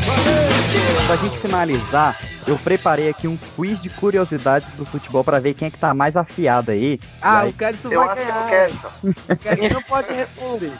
valente! 0.05 1.07
Pra 1.07 1.17
gente 1.17 1.39
finalizar, 1.39 2.17
eu 2.47 2.59
preparei 2.59 3.09
aqui 3.09 3.29
um 3.29 3.37
quiz 3.37 3.81
de 3.81 3.89
curiosidades 3.91 4.69
do 4.75 4.85
futebol 4.85 5.23
pra 5.23 5.39
ver 5.39 5.55
quem 5.55 5.69
é 5.69 5.71
que 5.71 5.79
tá 5.79 5.95
mais 5.95 6.17
afiado 6.17 6.71
aí. 6.73 6.99
Ah, 7.23 7.43
E 7.43 7.45
aí- 7.45 7.51
o 7.51 7.53
Kelson 7.53 7.89
Eu 7.93 8.01
vai 8.05 8.09
acho 8.09 8.21
que 8.21 8.27
ganhar. 8.33 8.45
o 8.45 8.49
Kelson. 8.49 8.91
O 9.31 9.37
Kelson 9.37 9.75
não 9.75 9.83
pode 9.83 10.13
responder. 10.13 10.73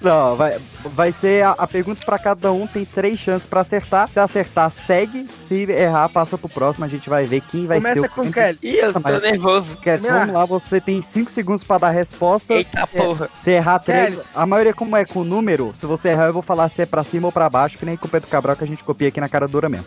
Não, 0.00 0.36
vai, 0.36 0.58
vai 0.94 1.12
ser 1.12 1.44
a, 1.44 1.50
a 1.52 1.66
pergunta 1.66 2.04
pra 2.04 2.18
cada 2.18 2.52
um, 2.52 2.66
tem 2.66 2.84
três 2.84 3.18
chances 3.18 3.46
pra 3.48 3.60
acertar. 3.62 4.08
Se 4.12 4.18
acertar, 4.20 4.70
segue. 4.86 5.26
Se 5.48 5.62
errar, 5.70 6.08
passa 6.08 6.36
pro 6.36 6.48
próximo. 6.48 6.84
A 6.84 6.88
gente 6.88 7.08
vai 7.08 7.24
ver 7.24 7.40
quem 7.42 7.66
vai 7.66 7.78
Começa 7.78 8.00
ser 8.00 8.06
o 8.06 8.10
com 8.10 8.22
o 8.22 8.32
Kelly. 8.32 8.58
Ih, 8.62 8.76
eu 8.78 8.92
tô 8.92 9.00
Mas- 9.00 9.22
nervoso. 9.22 9.76
Kelly, 9.78 10.02
vamos 10.08 10.34
lá, 10.34 10.44
você 10.44 10.80
tem 10.80 11.00
cinco 11.02 11.30
segundos 11.30 11.64
pra 11.64 11.78
dar 11.78 11.88
a 11.88 11.90
resposta. 11.90 12.54
Eita 12.54 12.86
se, 12.86 12.96
porra. 12.96 13.28
Se 13.42 13.50
errar 13.50 13.78
três, 13.78 14.14
Kelly. 14.16 14.26
a 14.34 14.46
maioria 14.46 14.74
como 14.74 14.96
é 14.96 15.04
com 15.04 15.24
número, 15.24 15.72
se 15.74 15.86
você 15.86 16.08
errar 16.10 16.26
eu 16.26 16.32
vou 16.32 16.42
falar 16.42 16.68
se 16.70 16.82
é 16.82 16.86
pra 16.86 17.04
cima 17.04 17.28
ou 17.28 17.32
pra 17.32 17.48
baixo, 17.48 17.78
que 17.78 17.84
nem 17.86 17.96
com 17.96 18.06
o 18.06 18.10
Pedro 18.10 18.28
Cabral 18.28 18.56
que 18.56 18.64
a 18.64 18.66
gente 18.66 18.82
copia 18.84 19.08
aqui 19.08 19.20
na 19.20 19.28
cara 19.28 19.46
dura 19.48 19.68
mesmo. 19.68 19.86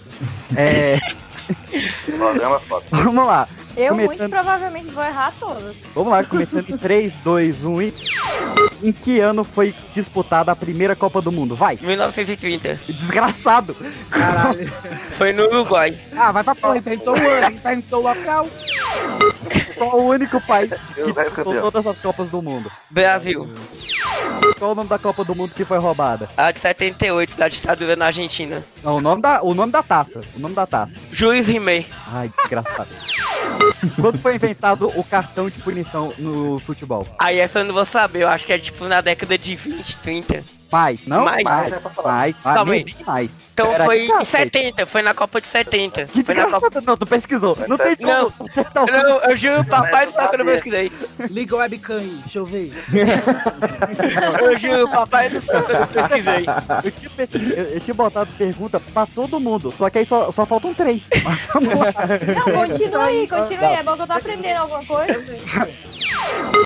É, 0.55 0.97
Programa 2.17 2.59
foda. 2.61 2.85
vamos 2.91 3.25
lá. 3.25 3.47
Eu 3.75 3.93
muito 3.93 4.07
Começando- 4.11 4.31
provavelmente 4.31 4.87
vou 4.89 5.03
errar 5.03 5.33
todos. 5.39 5.77
Vamos 5.93 6.11
lá, 6.11 6.23
começando 6.23 6.69
em 6.69 6.77
3, 6.77 7.13
2, 7.23 7.63
1 7.63 7.81
e. 7.81 7.93
Em 8.83 8.91
que 8.91 9.19
ano 9.19 9.43
foi 9.43 9.73
disputada 9.93 10.51
a 10.51 10.55
primeira 10.55 10.95
Copa 10.95 11.21
do 11.21 11.31
Mundo? 11.31 11.55
Vai! 11.55 11.77
1930. 11.81 12.79
Desgraçado! 12.87 13.75
Caralho. 14.09 14.71
Foi 15.17 15.33
no 15.33 15.45
Uruguai. 15.45 15.97
Ah, 16.15 16.31
vai 16.31 16.43
pra 16.43 16.53
porra, 16.53 16.79
perguntou 16.79 17.15
o 17.15 17.27
ano, 17.27 17.59
perguntou 17.59 17.99
o 17.99 18.03
local. 18.07 18.47
Qual 19.75 19.99
o 19.99 20.07
único 20.09 20.39
país 20.41 20.69
que 20.93 21.11
disputou 21.11 21.59
todas 21.61 21.87
as 21.87 21.97
Copas 21.99 22.29
do 22.29 22.39
Mundo? 22.41 22.71
Brasil. 22.91 23.51
Qual 24.59 24.71
o 24.71 24.75
nome 24.75 24.89
da 24.89 24.99
Copa 24.99 25.23
do 25.23 25.33
Mundo 25.35 25.53
que 25.55 25.65
foi 25.65 25.79
roubada? 25.79 26.29
A 26.37 26.51
de 26.51 26.59
78, 26.59 27.35
da 27.35 27.47
ditadura 27.47 27.95
na 27.95 28.05
Argentina. 28.07 28.63
Não, 28.83 28.97
o 28.97 29.01
nome 29.01 29.21
da, 29.23 29.41
o 29.41 29.53
nome 29.55 29.71
da 29.71 29.81
taça. 29.81 30.21
O 30.35 30.39
nome 30.39 30.53
da 30.53 30.67
taça. 30.67 30.93
Juiz 31.37 31.47
Rimei. 31.47 31.85
Ai, 32.07 32.31
desgraçado. 32.35 32.89
Quando 34.01 34.19
foi 34.19 34.35
inventado 34.35 34.87
o 34.95 35.03
cartão 35.03 35.47
de 35.49 35.59
punição 35.59 36.11
no 36.17 36.57
futebol? 36.59 37.05
Aí 37.19 37.39
essa 37.39 37.59
eu 37.59 37.65
não 37.65 37.73
vou 37.73 37.85
saber, 37.85 38.23
eu 38.23 38.27
acho 38.27 38.45
que 38.45 38.53
é 38.53 38.57
tipo 38.57 38.85
na 38.85 39.01
década 39.01 39.37
de 39.37 39.55
20, 39.55 39.97
30. 39.97 40.43
Mais, 40.71 41.05
não? 41.05 41.25
Mais. 41.25 41.43
mais, 41.43 41.73
mais, 42.43 42.95
mais. 43.05 43.31
Então 43.57 43.71
Pera 43.71 43.85
foi 43.85 44.05
em 44.05 44.07
cacete. 44.09 44.59
70, 44.59 44.85
foi 44.85 45.01
na 45.01 45.15
Copa 45.15 45.41
de 45.41 45.47
70. 45.47 46.05
Que 46.05 46.23
Foi 46.23 46.35
na 46.35 46.45
Copa... 46.45 46.79
Não, 46.79 46.95
tu 46.95 47.07
pesquisou. 47.07 47.57
Não 47.67 47.75
tem 47.75 47.95
como 47.95 48.07
Não. 48.11 48.31
acertar 48.47 48.83
o 48.83 48.85
Não, 48.85 49.19
eu 49.23 49.35
juro, 49.35 49.65
papai 49.65 50.05
do 50.05 50.11
céu 50.11 50.27
que 50.27 50.35
eu 50.35 50.39
não 50.39 50.45
pesquisei. 50.45 50.91
Liga 51.31 51.55
o 51.55 51.57
webcam 51.57 51.97
aí, 51.97 52.19
deixa 52.23 52.37
eu 52.37 52.45
ver. 52.45 52.71
Eu 54.39 54.57
juro, 54.59 54.87
papai 54.91 55.29
do 55.29 55.41
céu 55.41 55.63
que 55.63 55.71
eu 55.71 55.79
não 55.79 55.87
pesquisei. 55.87 56.45
Eu 56.83 56.91
tinha, 56.91 57.09
pesquis- 57.09 57.57
eu- 57.57 57.63
eu 57.65 57.79
tinha 57.79 57.93
botado 57.93 58.29
pergunta 58.37 58.79
pra 58.79 59.05
todo 59.07 59.39
mundo, 59.39 59.73
só 59.75 59.89
que 59.89 59.97
aí 59.99 60.05
só, 60.05 60.31
só 60.31 60.45
faltam 60.45 60.73
três. 60.73 61.07
Não, 61.55 62.67
continua 62.67 63.05
aí, 63.05 63.27
continua 63.27 63.67
aí. 63.69 63.75
É 63.75 63.83
bom 63.83 63.95
que 63.95 64.01
eu 64.03 64.07
tô 64.07 64.13
aprendendo 64.13 64.57
alguma 64.57 64.83
coisa. 64.85 65.25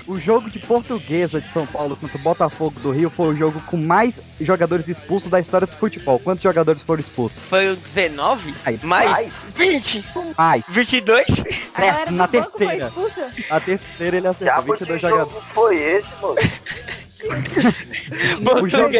O 0.06 0.18
jogo 0.18 0.50
de 0.50 0.58
Portuguesa 0.58 1.40
de 1.40 1.48
São 1.48 1.66
Paulo 1.66 1.96
contra 1.96 2.16
o 2.18 2.20
Botafogo 2.20 2.78
do 2.80 2.90
Rio 2.90 3.08
foi 3.10 3.28
o 3.28 3.36
jogo 3.36 3.60
com 3.66 3.76
mais 3.76 4.20
jogadores 4.40 4.88
expulsos 4.88 5.30
da 5.30 5.40
história 5.40 5.66
do 5.66 5.76
futebol. 5.76 6.18
Quantos 6.18 6.42
jogadores 6.42 6.81
foram 6.82 7.00
expulsos? 7.00 7.38
Foi 7.48 7.72
o 7.72 7.76
19? 7.76 8.54
Aí, 8.64 8.78
Mais 8.82 9.32
20? 9.56 10.04
Mais. 10.36 10.64
22? 10.68 11.26
A 11.74 11.80
galera 11.80 11.96
Certo, 11.96 12.08
do 12.10 12.14
na 12.16 12.28
foi 12.28 12.40
terceira. 12.42 12.86
expulsa? 12.88 13.30
A 13.50 13.60
terceira 13.60 14.16
ele 14.16 14.26
acertou 14.26 14.46
Diabo 14.46 14.72
22 14.72 15.00
de 15.00 15.08
jogadores. 15.08 15.32
jogo 15.32 15.46
foi 15.54 15.76
esse, 15.76 16.08
moço? 16.20 16.36
O 18.60 18.68
jogo, 18.68 18.92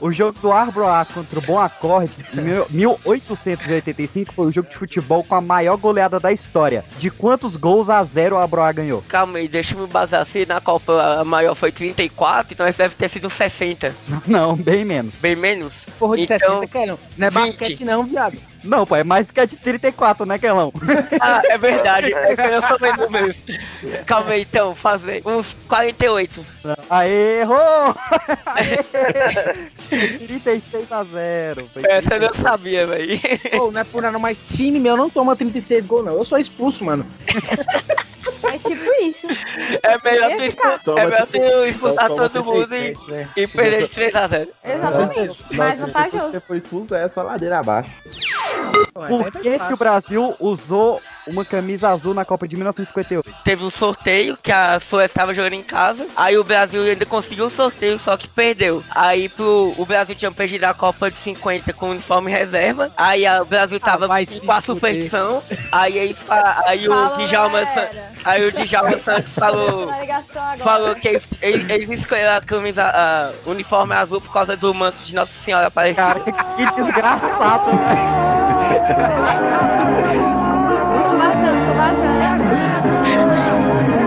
o 0.00 0.12
jogo 0.12 0.38
do 0.40 0.52
Arbroa 0.52 1.04
contra 1.06 1.38
o 1.38 1.42
Bom 1.42 1.58
Acorde 1.58 2.12
em 2.36 2.40
mil- 2.40 2.66
1885 2.70 4.32
foi 4.32 4.46
o 4.46 4.52
jogo 4.52 4.68
de 4.68 4.76
futebol 4.76 5.24
com 5.24 5.34
a 5.34 5.40
maior 5.40 5.76
goleada 5.76 6.20
da 6.20 6.32
história. 6.32 6.84
De 6.98 7.10
quantos 7.10 7.56
gols 7.56 7.88
a 7.88 8.02
zero 8.04 8.36
o 8.36 8.38
Arbroa 8.38 8.72
ganhou? 8.72 9.02
Calma 9.08 9.38
aí, 9.38 9.48
deixa 9.48 9.74
eu 9.74 9.80
me 9.80 9.86
basar 9.86 10.24
se 10.26 10.46
na 10.46 10.60
Copa 10.60 11.20
a 11.20 11.24
maior 11.24 11.54
foi 11.54 11.72
34, 11.72 12.52
então 12.52 12.66
esse 12.68 12.78
deve 12.78 12.94
ter 12.94 13.08
sido 13.08 13.28
60. 13.30 13.94
Não, 14.26 14.54
bem 14.56 14.84
menos. 14.84 15.14
Bem 15.16 15.34
menos? 15.36 15.84
Porra 15.98 16.16
de 16.16 16.22
Então, 16.24 16.38
60, 16.38 16.66
Kelão. 16.68 16.98
Não 17.16 17.26
é 17.26 17.30
20. 17.30 17.34
basquete 17.46 17.84
não, 17.84 18.04
viado. 18.04 18.38
Não, 18.64 18.86
pô, 18.86 18.96
é 18.96 19.04
mais 19.04 19.30
que 19.30 19.40
a 19.40 19.44
de 19.44 19.56
34, 19.56 20.24
né, 20.24 20.38
Kelão? 20.38 20.72
Ah, 21.20 21.42
é 21.44 21.58
verdade, 21.58 22.12
é 22.14 22.34
que 22.34 22.40
eu 22.40 22.62
sou 22.62 22.78
bem 22.78 22.96
números. 22.96 23.42
Calma 24.06 24.32
aí, 24.32 24.42
então, 24.42 24.74
fazer 24.74 25.22
uns 25.24 25.56
48. 25.68 26.44
Aê, 26.88 27.40
errou! 27.40 27.56
Aê! 28.46 28.78
36 30.18 30.92
a 30.92 31.04
0. 31.04 31.68
Foi 31.72 31.82
Essa 31.84 32.14
eu 32.14 32.20
não 32.20 32.34
sabia, 32.34 32.86
velho. 32.86 33.20
Pô, 33.50 33.70
não 33.70 33.80
é 33.80 33.84
por 33.84 34.02
nada, 34.02 34.18
mas 34.18 34.38
time 34.48 34.78
meu 34.78 34.96
não 34.96 35.10
toma 35.10 35.34
36 35.34 35.86
gols, 35.86 36.04
não. 36.04 36.14
Eu 36.14 36.24
sou 36.24 36.38
expulso, 36.38 36.84
mano. 36.84 37.06
É 38.44 38.58
tipo 38.58 38.84
isso. 39.02 39.26
É 39.82 39.98
melhor 40.04 40.30
tu, 40.84 40.98
é 40.98 41.04
melhor 41.04 41.26
tu 41.26 41.64
expulsar 41.66 42.08
Toma 42.08 42.28
todo 42.28 42.44
mundo 42.44 42.74
e, 42.74 42.92
36, 42.92 43.08
né? 43.08 43.28
e 43.36 43.46
perder 43.46 43.82
de 43.84 43.90
3 43.90 44.14
a 44.14 44.28
0. 44.28 44.48
Exatamente. 44.64 45.56
Mais 45.56 45.78
Você 45.80 45.86
vantajoso. 45.86 46.40
foi 46.46 46.58
expulso, 46.58 46.94
é 46.94 47.08
só 47.08 47.22
ladeira 47.22 47.58
abaixo. 47.60 47.90
Por 48.92 49.30
que, 49.30 49.58
que 49.58 49.72
o 49.72 49.76
Brasil 49.76 50.34
usou 50.38 51.00
uma 51.26 51.44
camisa 51.44 51.88
azul 51.90 52.12
na 52.14 52.24
Copa 52.24 52.46
de 52.48 52.56
1958? 52.56 53.32
Teve 53.44 53.64
um 53.64 53.70
sorteio 53.70 54.36
que 54.42 54.50
a 54.50 54.78
Suécia 54.80 55.12
estava 55.12 55.32
jogando 55.34 55.52
em 55.54 55.62
casa. 55.62 56.06
Aí 56.16 56.36
o 56.36 56.44
Brasil 56.44 56.82
ainda 56.82 57.06
conseguiu 57.06 57.46
o 57.46 57.50
sorteio, 57.50 57.98
só 57.98 58.16
que 58.16 58.26
perdeu. 58.28 58.82
Aí 58.90 59.28
pro, 59.28 59.74
o 59.76 59.86
Brasil 59.86 60.14
tinha 60.14 60.30
perdido 60.32 60.64
a 60.64 60.74
Copa 60.74 61.10
de 61.10 61.18
50 61.18 61.72
com 61.72 61.90
uniforme 61.90 62.30
reserva. 62.30 62.90
Aí 62.96 63.24
a- 63.26 63.42
o 63.42 63.44
Brasil 63.44 63.78
tava 63.78 64.06
vai 64.08 64.26
com 64.26 64.50
a 64.52 64.60
superstição. 64.60 65.42
Aí, 65.70 65.96
eles 65.98 66.18
fa- 66.18 66.62
aí 66.66 66.88
o 66.88 67.16
Djalma 67.16 67.60
galera. 67.64 68.12
aí 68.24 68.46
o 68.46 68.52
Djalma 68.52 68.98
Santos 68.98 69.32
falou. 69.32 69.88
Agora. 69.90 70.58
Falou 70.58 70.94
que 70.96 71.08
eles, 71.08 71.22
eles, 71.40 71.70
eles 71.70 71.88
escolheram 72.00 72.36
a 72.36 72.40
camisa, 72.40 72.82
a 72.84 73.30
uniforme 73.48 73.94
azul 73.94 74.20
por 74.20 74.32
causa 74.32 74.56
do 74.56 74.72
manto 74.74 74.98
de 75.04 75.14
Nossa 75.14 75.32
Senhora 75.44 75.66
Aparecida. 75.68 76.02
Cara, 76.02 76.20
que, 76.20 76.32
que 76.32 76.82
desgraçado, 76.82 77.70
velho. 77.70 78.22
Tô 81.22 81.28
vazando, 81.28 81.66
tô 81.66 81.74
vazando. 81.74 82.42
O 83.96 84.01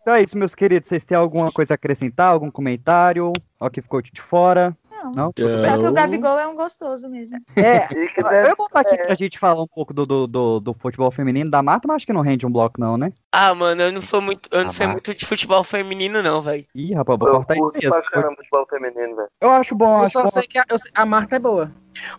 Então 0.00 0.14
é 0.14 0.22
isso, 0.22 0.36
meus 0.36 0.54
queridos. 0.54 0.88
Vocês 0.88 1.04
têm 1.04 1.16
alguma 1.16 1.50
coisa 1.50 1.74
a 1.74 1.76
acrescentar? 1.76 2.32
Algum 2.32 2.50
comentário? 2.50 3.32
Ó, 3.58 3.68
que 3.68 3.80
ficou 3.80 4.02
de 4.02 4.20
fora? 4.20 4.76
Não? 5.14 5.32
Só 5.62 5.78
que 5.78 5.86
o 5.86 5.92
Gabigol 5.92 6.38
é 6.38 6.46
um 6.46 6.54
gostoso 6.54 7.08
mesmo. 7.08 7.38
É, 7.56 7.86
eu 7.90 8.48
ia 8.48 8.54
botar 8.54 8.80
aqui 8.80 8.96
pra 8.98 9.14
gente 9.14 9.38
falar 9.38 9.62
um 9.62 9.66
pouco 9.66 9.94
do, 9.94 10.04
do, 10.04 10.26
do, 10.26 10.60
do 10.60 10.74
futebol 10.74 11.10
feminino 11.10 11.50
da 11.50 11.62
mata, 11.62 11.88
mas 11.88 11.96
acho 11.96 12.06
que 12.06 12.12
não 12.12 12.20
rende 12.20 12.46
um 12.46 12.52
bloco, 12.52 12.78
não, 12.78 12.96
né? 12.96 13.12
Ah, 13.32 13.54
mano, 13.54 13.80
eu 13.82 13.92
não 13.92 14.00
sou 14.00 14.20
muito. 14.20 14.48
Eu 14.52 14.62
não 14.62 14.70
Ah, 14.70 14.72
sei 14.72 14.86
vai. 14.86 14.94
muito 14.94 15.14
de 15.14 15.24
futebol 15.24 15.62
feminino, 15.62 16.20
não, 16.22 16.42
velho. 16.42 16.66
Ih, 16.74 16.94
rapaz, 16.94 17.16
vou 17.18 17.28
Eu 17.28 17.34
cortar 17.36 17.54
isso 17.54 17.62
curto 17.62 17.78
aí. 17.84 17.88
pra 17.90 18.02
caramba 18.10 18.36
futebol 18.36 18.66
feminino, 18.68 19.16
velho. 19.16 19.28
Eu 19.40 19.50
acho 19.50 19.74
bom, 19.76 19.98
Eu 19.98 20.02
acho 20.02 20.12
só 20.14 20.22
bom. 20.24 20.30
sei 20.30 20.42
que 20.48 20.58
a, 20.58 20.64
eu 20.68 20.78
sei- 20.78 20.90
a 20.94 21.06
Marta 21.06 21.36
é 21.36 21.38
boa. 21.38 21.70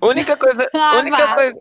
Única 0.01 0.35
coisa. 0.37 0.69
Ah, 0.75 0.97
única 0.99 1.35
coisa. 1.35 1.57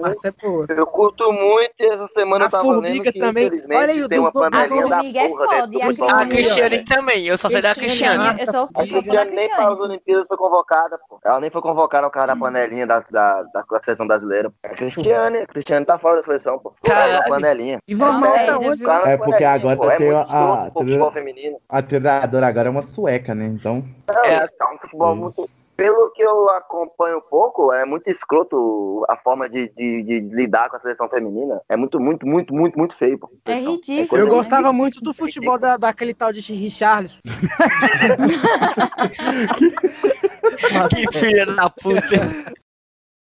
Marta 0.00 0.28
é 0.28 0.30
boa. 0.32 0.66
Eu 0.68 0.86
curto 0.86 1.30
muito 1.32 1.72
e 1.78 1.86
essa 1.86 2.08
semana 2.14 2.44
A 2.44 2.46
eu 2.46 2.50
tava 2.50 2.64
lendo 2.68 2.74
Formiga 2.82 3.12
que 3.12 3.18
também. 3.18 3.46
infelizmente 3.46 3.78
Olha 3.78 3.92
aí, 3.92 4.08
tem 4.08 4.18
uma 4.18 4.30
dos- 4.32 4.42
a 4.42 4.50
panelinha 4.50 4.82
da 4.88 4.96
Formiga 4.96 5.20
é 5.20 5.28
porra 5.28 5.44
foda, 5.46 5.74
e 5.76 5.82
a 5.82 5.86
A 6.20 6.26
Cristiane- 6.26 6.84
também, 6.84 7.26
eu 7.26 7.38
só 7.38 7.48
sei 7.50 7.60
da 7.60 7.74
Cristiane, 7.74 8.18
Cristiane. 8.18 8.40
Eu 8.40 8.46
sou, 8.46 8.60
A 8.74 8.82
eu 8.82 9.02
Cristiane 9.02 9.30
nem 9.32 9.48
para 9.50 9.68
as. 9.72 9.80
Olimpíadas 9.80 10.26
foi 10.28 10.36
convocada, 10.36 10.98
pô. 11.08 11.20
Ela 11.24 11.40
nem 11.40 11.50
foi 11.50 11.60
convocada 11.62 12.06
ao 12.06 12.10
cara 12.10 12.26
da 12.28 12.36
panelinha 12.36 12.86
da, 12.86 13.04
da, 13.10 13.42
da 13.42 13.64
seleção 13.84 14.06
brasileira. 14.06 14.50
A 14.62 14.68
Cristiane, 14.70 15.38
a 15.38 15.46
Cristiane 15.46 15.84
tá 15.86 15.98
fora 15.98 16.16
da 16.16 16.22
seleção, 16.22 16.58
pô. 16.58 16.74
Caralho. 16.82 17.12
Cara, 17.18 17.28
panelinha. 17.28 17.78
E 17.86 17.94
vamos 17.94 18.16
Ah, 18.16 18.20
Marta 18.20 18.58
é, 19.06 19.12
É 19.12 19.16
porque 19.16 19.44
agora 19.44 19.76
pô. 19.76 19.90
É 19.90 19.96
tem 19.96 20.10
a- 20.10 20.20
a- 20.20 20.70
pô, 20.70 20.80
futebol 20.80 21.10
feminino. 21.10 21.56
A 21.68 21.82
treinadora 21.82 22.46
agora 22.46 22.68
é 22.68 22.70
uma 22.70 22.82
sueca, 22.82 23.34
né? 23.34 23.46
Então. 23.46 23.84
É. 24.24 24.34
é 24.36 24.44
um 24.74 24.78
futebol 24.78 25.16
muito. 25.16 25.48
Pelo 25.76 26.10
que 26.10 26.20
eu 26.22 26.50
acompanho 26.50 27.16
um 27.16 27.22
pouco, 27.22 27.72
é 27.72 27.86
muito 27.86 28.06
escroto 28.10 29.02
a 29.08 29.16
forma 29.16 29.48
de, 29.48 29.70
de, 29.74 30.02
de 30.02 30.20
lidar 30.20 30.68
com 30.68 30.76
a 30.76 30.80
seleção 30.80 31.08
feminina. 31.08 31.58
É 31.70 31.74
muito, 31.76 31.98
muito, 31.98 32.26
muito, 32.26 32.52
muito, 32.54 32.78
muito 32.78 32.94
feio, 32.94 33.18
pô. 33.18 33.30
É 33.46 33.52
Seleção. 33.52 33.72
ridículo. 33.76 34.20
Eu 34.20 34.28
gostava 34.28 34.74
muito 34.74 35.00
do 35.00 35.14
futebol 35.14 35.58
da, 35.58 35.78
daquele 35.78 36.12
tal 36.12 36.34
de 36.34 36.40
Richarlison. 36.52 37.20
Que 40.90 41.18
filha 41.18 41.46
da 41.46 41.70
puta. 41.70 42.52